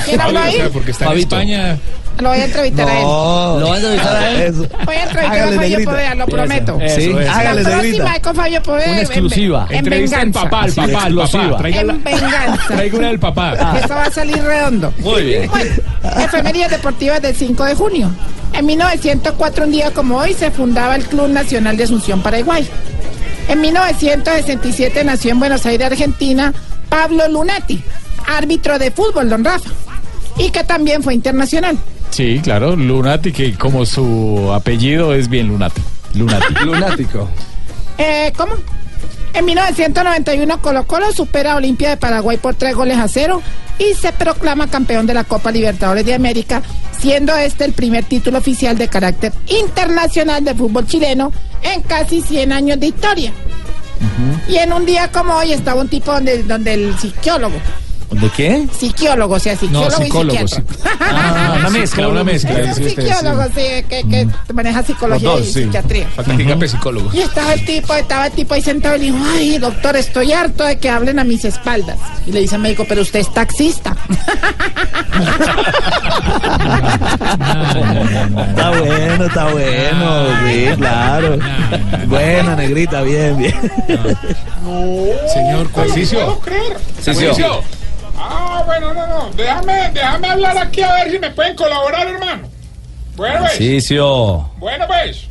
¿Quién 0.06 0.22
habló 0.22 0.40
ahí? 0.40 0.70
porque 0.72 0.92
está 0.92 1.12
en. 1.12 1.20
España. 1.20 1.78
Lo 2.20 2.30
voy 2.30 2.38
a 2.40 2.46
entrevistar 2.46 2.88
a 2.88 2.98
él. 3.00 3.04
No, 3.04 3.60
¿Lo 3.60 3.70
van 3.70 3.74
a 3.74 3.78
entrevistar 3.78 4.16
a 4.16 4.30
él? 4.30 4.42
Eso. 4.42 4.68
Voy 4.86 4.96
a 4.96 5.04
entrevistar 5.04 5.26
Hágale, 5.26 5.42
a 5.42 5.56
Fabio 5.56 5.60
negrita. 5.70 5.92
Poveda, 5.92 6.16
lo 6.16 6.26
prometo. 6.28 6.78
Eso, 6.82 6.96
Sí, 6.96 7.02
es. 7.20 7.30
hágale, 7.30 7.64
la 7.64 7.70
próxima 7.70 7.82
negrita. 7.82 8.14
es 8.16 8.22
con 8.22 8.36
Fabio 8.36 8.64
Poveda. 8.64 8.86
Una 8.86 8.94
en- 8.96 9.00
exclusiva. 9.00 9.68
En, 9.70 9.76
Entrevista 9.78 10.16
al 10.20 10.26
venganza. 10.26 10.50
papá, 10.50 10.64
al 10.64 10.74
papá, 10.74 11.04
al 11.06 11.16
papá. 11.16 11.24
exclusiva. 11.24 11.70
En 11.70 12.04
venganza. 12.04 12.68
traiga 12.68 12.98
una 12.98 13.08
del 13.08 13.20
papá. 13.20 13.54
Eso 13.84 13.94
va 13.96 14.04
a 14.04 14.12
salir 14.12 14.42
redondo. 14.44 14.94
Muy 15.00 15.24
bien. 15.24 15.50
Bueno, 15.50 15.72
efemérides 16.24 16.70
deportivas 16.72 17.22
del 17.22 17.36
5 17.36 17.66
de 17.66 17.76
junio. 17.76 18.12
En 18.54 18.66
1904, 18.68 19.66
un 19.66 19.72
día 19.72 19.92
como 19.92 20.18
hoy, 20.18 20.34
se 20.34 20.52
fundaba 20.52 20.96
el 20.96 21.04
Club 21.06 21.28
Nacional 21.30 21.76
de 21.76 21.84
Asunción, 21.86 22.22
Paraguay. 22.22 22.68
En 23.50 23.60
1967 23.60 25.04
nació 25.04 25.32
en 25.32 25.40
Buenos 25.40 25.66
Aires, 25.66 25.88
Argentina, 25.88 26.54
Pablo 26.90 27.28
Lunati, 27.28 27.84
árbitro 28.28 28.78
de 28.80 28.92
fútbol, 28.92 29.30
don 29.30 29.44
Rafa, 29.44 29.70
y 30.38 30.50
que 30.52 30.64
también 30.64 31.02
fue 31.04 31.14
internacional. 31.16 31.78
Sí, 32.14 32.40
claro, 32.44 32.76
Lunati, 32.76 33.32
que 33.32 33.54
como 33.56 33.88
su 33.88 34.52
apellido 34.54 35.16
es 35.16 35.30
bien 35.30 35.48
Lunati. 35.48 35.82
Lunati. 36.14 36.54
Lunático. 36.64 37.28
Eh, 37.98 38.32
¿Cómo? 38.38 38.54
En 39.34 39.46
1991 39.46 40.62
Colo 40.62 40.86
Colo 40.86 41.12
supera 41.12 41.54
a 41.54 41.56
Olimpia 41.56 41.90
de 41.90 41.98
Paraguay 41.98 42.38
por 42.38 42.54
tres 42.54 42.76
goles 42.76 43.00
a 43.00 43.08
cero 43.08 43.42
y 43.80 43.96
se 43.96 44.14
proclama 44.14 44.68
campeón 44.68 45.08
de 45.08 45.16
la 45.16 45.24
Copa 45.24 45.52
Libertadores 45.52 46.06
de 46.06 46.14
América, 46.14 46.62
siendo 47.00 47.36
este 47.36 47.66
el 47.66 47.74
primer 47.74 48.04
título 48.04 48.38
oficial 48.38 48.78
de 48.78 48.90
carácter 48.90 49.34
internacional 49.48 50.44
de 50.44 50.54
fútbol 50.54 50.86
chileno 50.86 51.34
en 51.64 51.82
casi 51.82 52.22
100 52.22 52.54
años 52.54 52.80
de 52.80 52.88
historia. 52.88 53.34
Y 54.48 54.58
en 54.58 54.72
un 54.72 54.86
día 54.86 55.12
como 55.12 55.34
hoy 55.34 55.52
estaba 55.52 55.82
un 55.82 55.88
tipo 55.88 56.14
donde, 56.14 56.44
donde 56.44 56.76
el 56.76 56.96
psiquiólogo, 57.00 57.56
¿De 58.14 58.30
qué? 58.30 58.68
psicólogo, 58.78 59.36
o 59.36 59.40
sea, 59.40 59.56
psicólogo 59.56 59.90
No, 59.90 59.98
psicólogo, 60.04 60.34
y 60.44 60.48
psiquiatra. 60.48 60.76
sí. 60.84 60.90
Ah, 61.00 61.56
una 61.60 61.70
mezcla, 61.80 62.08
una 62.08 62.24
mezcla. 62.24 62.60
Es 62.60 62.68
un 62.68 62.74
Sí, 62.76 62.84
sí, 62.90 62.96
sí. 62.96 63.02
psicólogo, 63.14 63.44
sí, 63.56 63.84
que, 63.90 64.04
que 64.10 64.28
maneja 64.54 64.84
psicología 64.84 65.30
Los 65.30 65.40
y 65.40 65.44
dos, 65.44 65.54
sí. 65.54 65.64
psiquiatría. 65.64 66.08
Falta 66.16 66.32
que 66.38 66.44
diga 66.44 66.68
psicólogo. 66.68 67.10
Y 67.14 67.20
estaba 67.22 67.54
el 67.54 67.66
tipo, 67.66 67.94
estaba 67.94 68.28
el 68.28 68.34
tipo 68.34 68.54
ahí 68.54 68.62
sentado 68.62 68.96
y 68.96 69.00
le 69.00 69.06
dijo, 69.06 69.18
ay, 69.36 69.58
doctor, 69.58 69.96
estoy 69.96 70.32
harto 70.34 70.64
de 70.64 70.78
que 70.78 70.90
hablen 70.90 71.20
a 71.20 71.24
mis 71.24 71.44
espaldas. 71.46 71.98
Y 72.26 72.32
le 72.32 72.42
dice 72.42 72.56
al 72.56 72.62
médico, 72.62 72.86
pero 72.88 73.02
usted 73.02 73.20
es 73.20 73.34
taxista. 73.34 73.96
Está 78.50 78.70
bueno, 78.80 79.26
está 79.26 79.52
bueno, 79.52 80.26
sí, 80.48 80.66
claro. 80.78 81.38
Buena, 82.08 82.56
negrita, 82.56 83.02
bien, 83.02 83.38
bien. 83.38 83.56
Señor 85.34 85.68
Tarcicio. 85.74 86.20
Tarcicio. 86.20 86.42
creer. 86.42 87.64
Ah, 88.26 88.64
bueno, 88.66 88.94
no, 88.94 89.08
no. 89.08 89.30
Déjame, 89.36 89.90
déjame 89.94 90.28
hablar 90.30 90.58
aquí 90.58 90.82
a 90.82 90.94
ver 90.94 91.12
si 91.12 91.20
me 91.20 91.30
pueden 91.32 91.56
colaborar, 91.56 92.08
hermano. 92.08 92.50
Bueno, 93.16 93.40
pues. 93.40 93.52
Tarcicio. 93.52 94.50
Bueno, 94.58 94.86
pues. 94.88 95.28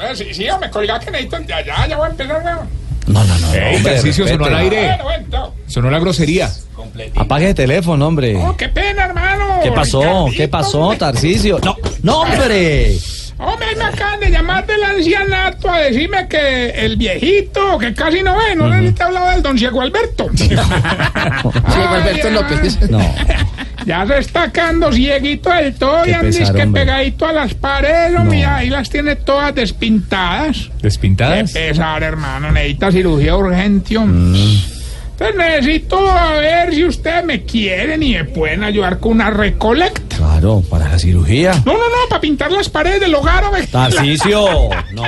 Eh, 0.00 0.16
sí, 0.16 0.34
sí, 0.34 0.46
me 0.60 0.70
colga 0.70 0.98
que 1.00 1.10
necesito. 1.10 1.40
Ya, 1.40 1.60
ya, 1.64 1.86
ya 1.86 1.96
voy 1.96 2.06
a 2.06 2.10
empezar, 2.10 2.42
weón. 2.44 2.68
No, 3.06 3.22
no, 3.24 3.38
no. 3.38 3.54
Ey, 3.54 3.76
hombre, 3.76 3.92
Tarcicio, 3.94 4.26
sonó 4.26 4.46
al 4.46 4.56
aire. 4.56 4.86
Bueno, 4.86 5.04
bueno, 5.04 5.26
chao. 5.30 5.54
Sonó 5.66 5.90
la 5.90 5.98
grosería. 5.98 6.50
Apague 7.16 7.48
el 7.48 7.54
teléfono, 7.54 8.06
hombre. 8.06 8.36
Oh, 8.36 8.56
qué 8.56 8.68
pena, 8.68 9.04
hermano. 9.06 9.60
¿Qué 9.62 9.72
pasó? 9.72 10.00
Ricardito, 10.00 10.36
¿Qué 10.36 10.48
pasó. 10.48 10.94
Tarcicio? 10.96 11.58
No, 11.62 11.76
no, 12.02 12.20
hombre. 12.22 12.96
Hombre, 13.44 13.66
me 13.76 13.84
acaban 13.84 14.20
de 14.20 14.30
llamar 14.30 14.66
del 14.66 14.82
ancianato 14.82 15.70
a 15.70 15.78
decirme 15.80 16.26
que 16.28 16.70
el 16.70 16.96
viejito, 16.96 17.78
que 17.78 17.92
casi 17.94 18.22
no 18.22 18.36
ve, 18.36 18.54
no 18.56 18.68
le 18.68 18.92
te 18.92 19.02
hablaba 19.02 19.32
del 19.32 19.42
don 19.42 19.58
Ciego 19.58 19.80
Alberto. 19.82 20.28
Ciego 20.36 21.88
Alberto 21.88 22.30
López. 22.30 22.90
No. 22.90 23.00
Ya 23.86 24.06
se 24.06 24.16
está 24.18 24.50
quedando 24.50 24.90
cieguito 24.92 25.50
del 25.50 25.74
todo 25.74 26.04
Qué 26.04 26.10
y 26.12 26.14
andes 26.14 26.50
que 26.52 26.62
hombre. 26.62 26.86
pegadito 26.86 27.26
a 27.26 27.32
las 27.34 27.52
paredes, 27.52 28.18
hombre, 28.18 28.38
y 28.38 28.42
ahí 28.42 28.70
las 28.70 28.88
tiene 28.88 29.14
todas 29.14 29.54
despintadas. 29.54 30.70
Qué 30.78 30.84
¿Despintadas? 30.84 31.52
pesar, 31.52 32.02
hermano, 32.02 32.50
necesita 32.50 32.90
cirugía 32.90 33.36
urgente, 33.36 33.98
hombre. 33.98 34.40
Entonces 35.18 35.36
necesito 35.36 36.10
a 36.10 36.32
ver 36.32 36.74
si 36.74 36.84
ustedes 36.84 37.24
me 37.24 37.44
quieren 37.44 38.02
y 38.02 38.14
me 38.14 38.24
pueden 38.24 38.64
ayudar 38.64 38.98
con 38.98 39.12
una 39.12 39.30
recolecta. 39.30 40.16
Claro, 40.16 40.62
para 40.68 40.88
la 40.88 40.98
cirugía. 40.98 41.52
No, 41.64 41.72
no, 41.72 41.78
no, 41.78 42.08
para 42.08 42.20
pintar 42.20 42.50
las 42.50 42.68
paredes 42.68 43.00
del 43.00 43.14
hogar, 43.14 43.44
hombre. 43.44 43.66
Tarcicio. 43.68 44.44
No, 44.92 45.02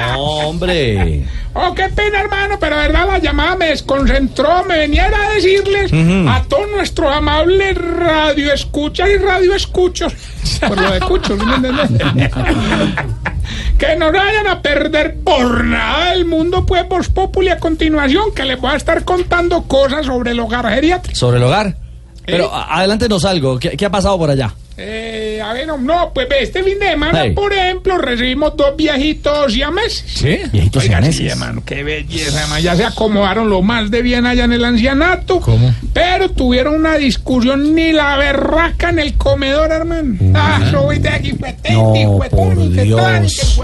hombre. 0.48 1.24
Oh, 1.54 1.74
qué 1.74 1.88
pena, 1.88 2.20
hermano, 2.20 2.56
pero 2.60 2.76
verdad 2.76 3.06
la 3.06 3.18
llamada 3.18 3.56
me 3.56 3.66
desconcentró. 3.66 4.64
Me 4.64 4.78
venía 4.78 5.06
a 5.06 5.30
decirles 5.34 5.92
Ujú. 5.92 6.28
a 6.28 6.42
todos 6.48 6.68
nuestros 6.70 7.10
amables 7.12 7.76
radio 7.78 8.52
escuchas 8.52 9.08
y 9.08 9.16
radio 9.16 9.54
escuchos, 9.54 10.12
por 10.60 10.80
lo 10.80 10.90
de 10.90 10.98
escuchos, 10.98 11.38
¿sí 11.38 11.46
me 11.46 11.54
entendés? 11.56 11.90
que 13.78 13.96
no 13.96 14.12
vayan 14.12 14.46
a 14.46 14.62
perder 14.62 15.16
por 15.24 15.64
nada 15.64 16.12
el 16.14 16.24
mundo, 16.24 16.64
pues, 16.66 16.88
Voz 16.88 17.08
Populi 17.08 17.48
a 17.48 17.58
continuación, 17.58 18.32
que 18.34 18.44
les 18.44 18.60
voy 18.60 18.70
a 18.72 18.76
estar 18.76 19.04
contando 19.04 19.62
cosas 19.62 20.06
sobre 20.06 20.30
el 20.32 20.40
hogar 20.40 20.68
geriátrico. 20.68 21.16
Sobre 21.18 21.38
el 21.38 21.42
hogar. 21.44 21.76
Pero 22.24 22.52
a- 22.54 22.78
adelántenos 22.78 23.24
algo. 23.24 23.58
¿Qué, 23.58 23.70
qué 23.76 23.86
ha 23.86 23.90
pasado 23.90 24.18
por 24.18 24.30
allá? 24.30 24.52
Eh, 24.78 25.40
a 25.42 25.54
ver, 25.54 25.66
no, 25.66 25.78
no, 25.78 26.12
pues 26.12 26.28
ve, 26.28 26.42
este 26.42 26.62
fin 26.62 26.78
de 26.78 26.90
semana, 26.90 27.20
Hey. 27.24 27.32
por 27.34 27.50
ejemplo, 27.52 27.96
recibimos 27.96 28.54
dos 28.56 28.76
viejitos 28.76 29.50
siameses. 29.52 30.04
¿Sí? 30.06 30.38
Viejitos 30.52 30.82
Oiga, 30.82 30.98
sí, 31.02 31.12
siameses. 31.12 31.32
hermano, 31.32 31.62
qué 31.64 31.82
belleza, 31.82 32.42
hermano. 32.42 32.60
Ya 32.60 32.76
se 32.76 32.84
acomodaron 32.84 33.48
lo 33.48 33.62
más 33.62 33.90
de 33.90 34.02
bien 34.02 34.26
allá 34.26 34.44
en 34.44 34.52
el 34.52 34.64
ancianato. 34.64 35.40
¿Cómo? 35.40 35.74
Pero 35.94 36.30
tuvieron 36.30 36.74
una 36.74 36.96
discusión 36.96 37.74
ni 37.74 37.92
la 37.92 38.16
berraca 38.18 38.90
en 38.90 38.98
el 38.98 39.14
comedor, 39.16 39.72
hermano. 39.72 40.14
Ah, 40.34 40.60
eso 40.66 40.82
voy 40.82 40.98
de 40.98 41.08
aquí, 41.08 41.32
fue 41.32 41.56
No, 41.72 42.18
por 42.30 42.70
Dios. 42.72 43.58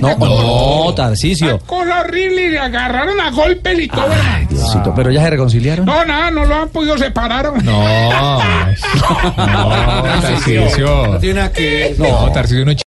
No, 0.00 0.16
no, 0.18 0.94
Tarcicio. 0.94 1.58
Cosa 1.60 2.00
horrible 2.00 2.48
y 2.48 2.50
se 2.50 2.58
agarraron 2.58 3.20
a 3.20 3.30
golpes 3.30 3.78
y 3.78 3.86
todo, 3.88 4.10
hermano. 4.12 4.46
Diosito, 4.50 4.92
pero 4.96 5.10
ya 5.12 5.22
se 5.22 5.30
reconciliaron. 5.30 5.86
No, 5.86 6.04
nada, 6.04 6.30
no 6.32 6.44
lo 6.44 6.54
han 6.56 6.68
podido 6.70 6.98
separar. 6.98 7.46
hombre. 7.46 7.64
No, 7.64 7.84
no, 10.30 10.40
Tarcisio. 10.40 11.18
tiene 11.20 11.34
nada 11.34 11.52
que 11.52 11.70
ver. 11.70 11.98
No, 11.98 12.32
no 12.64 12.72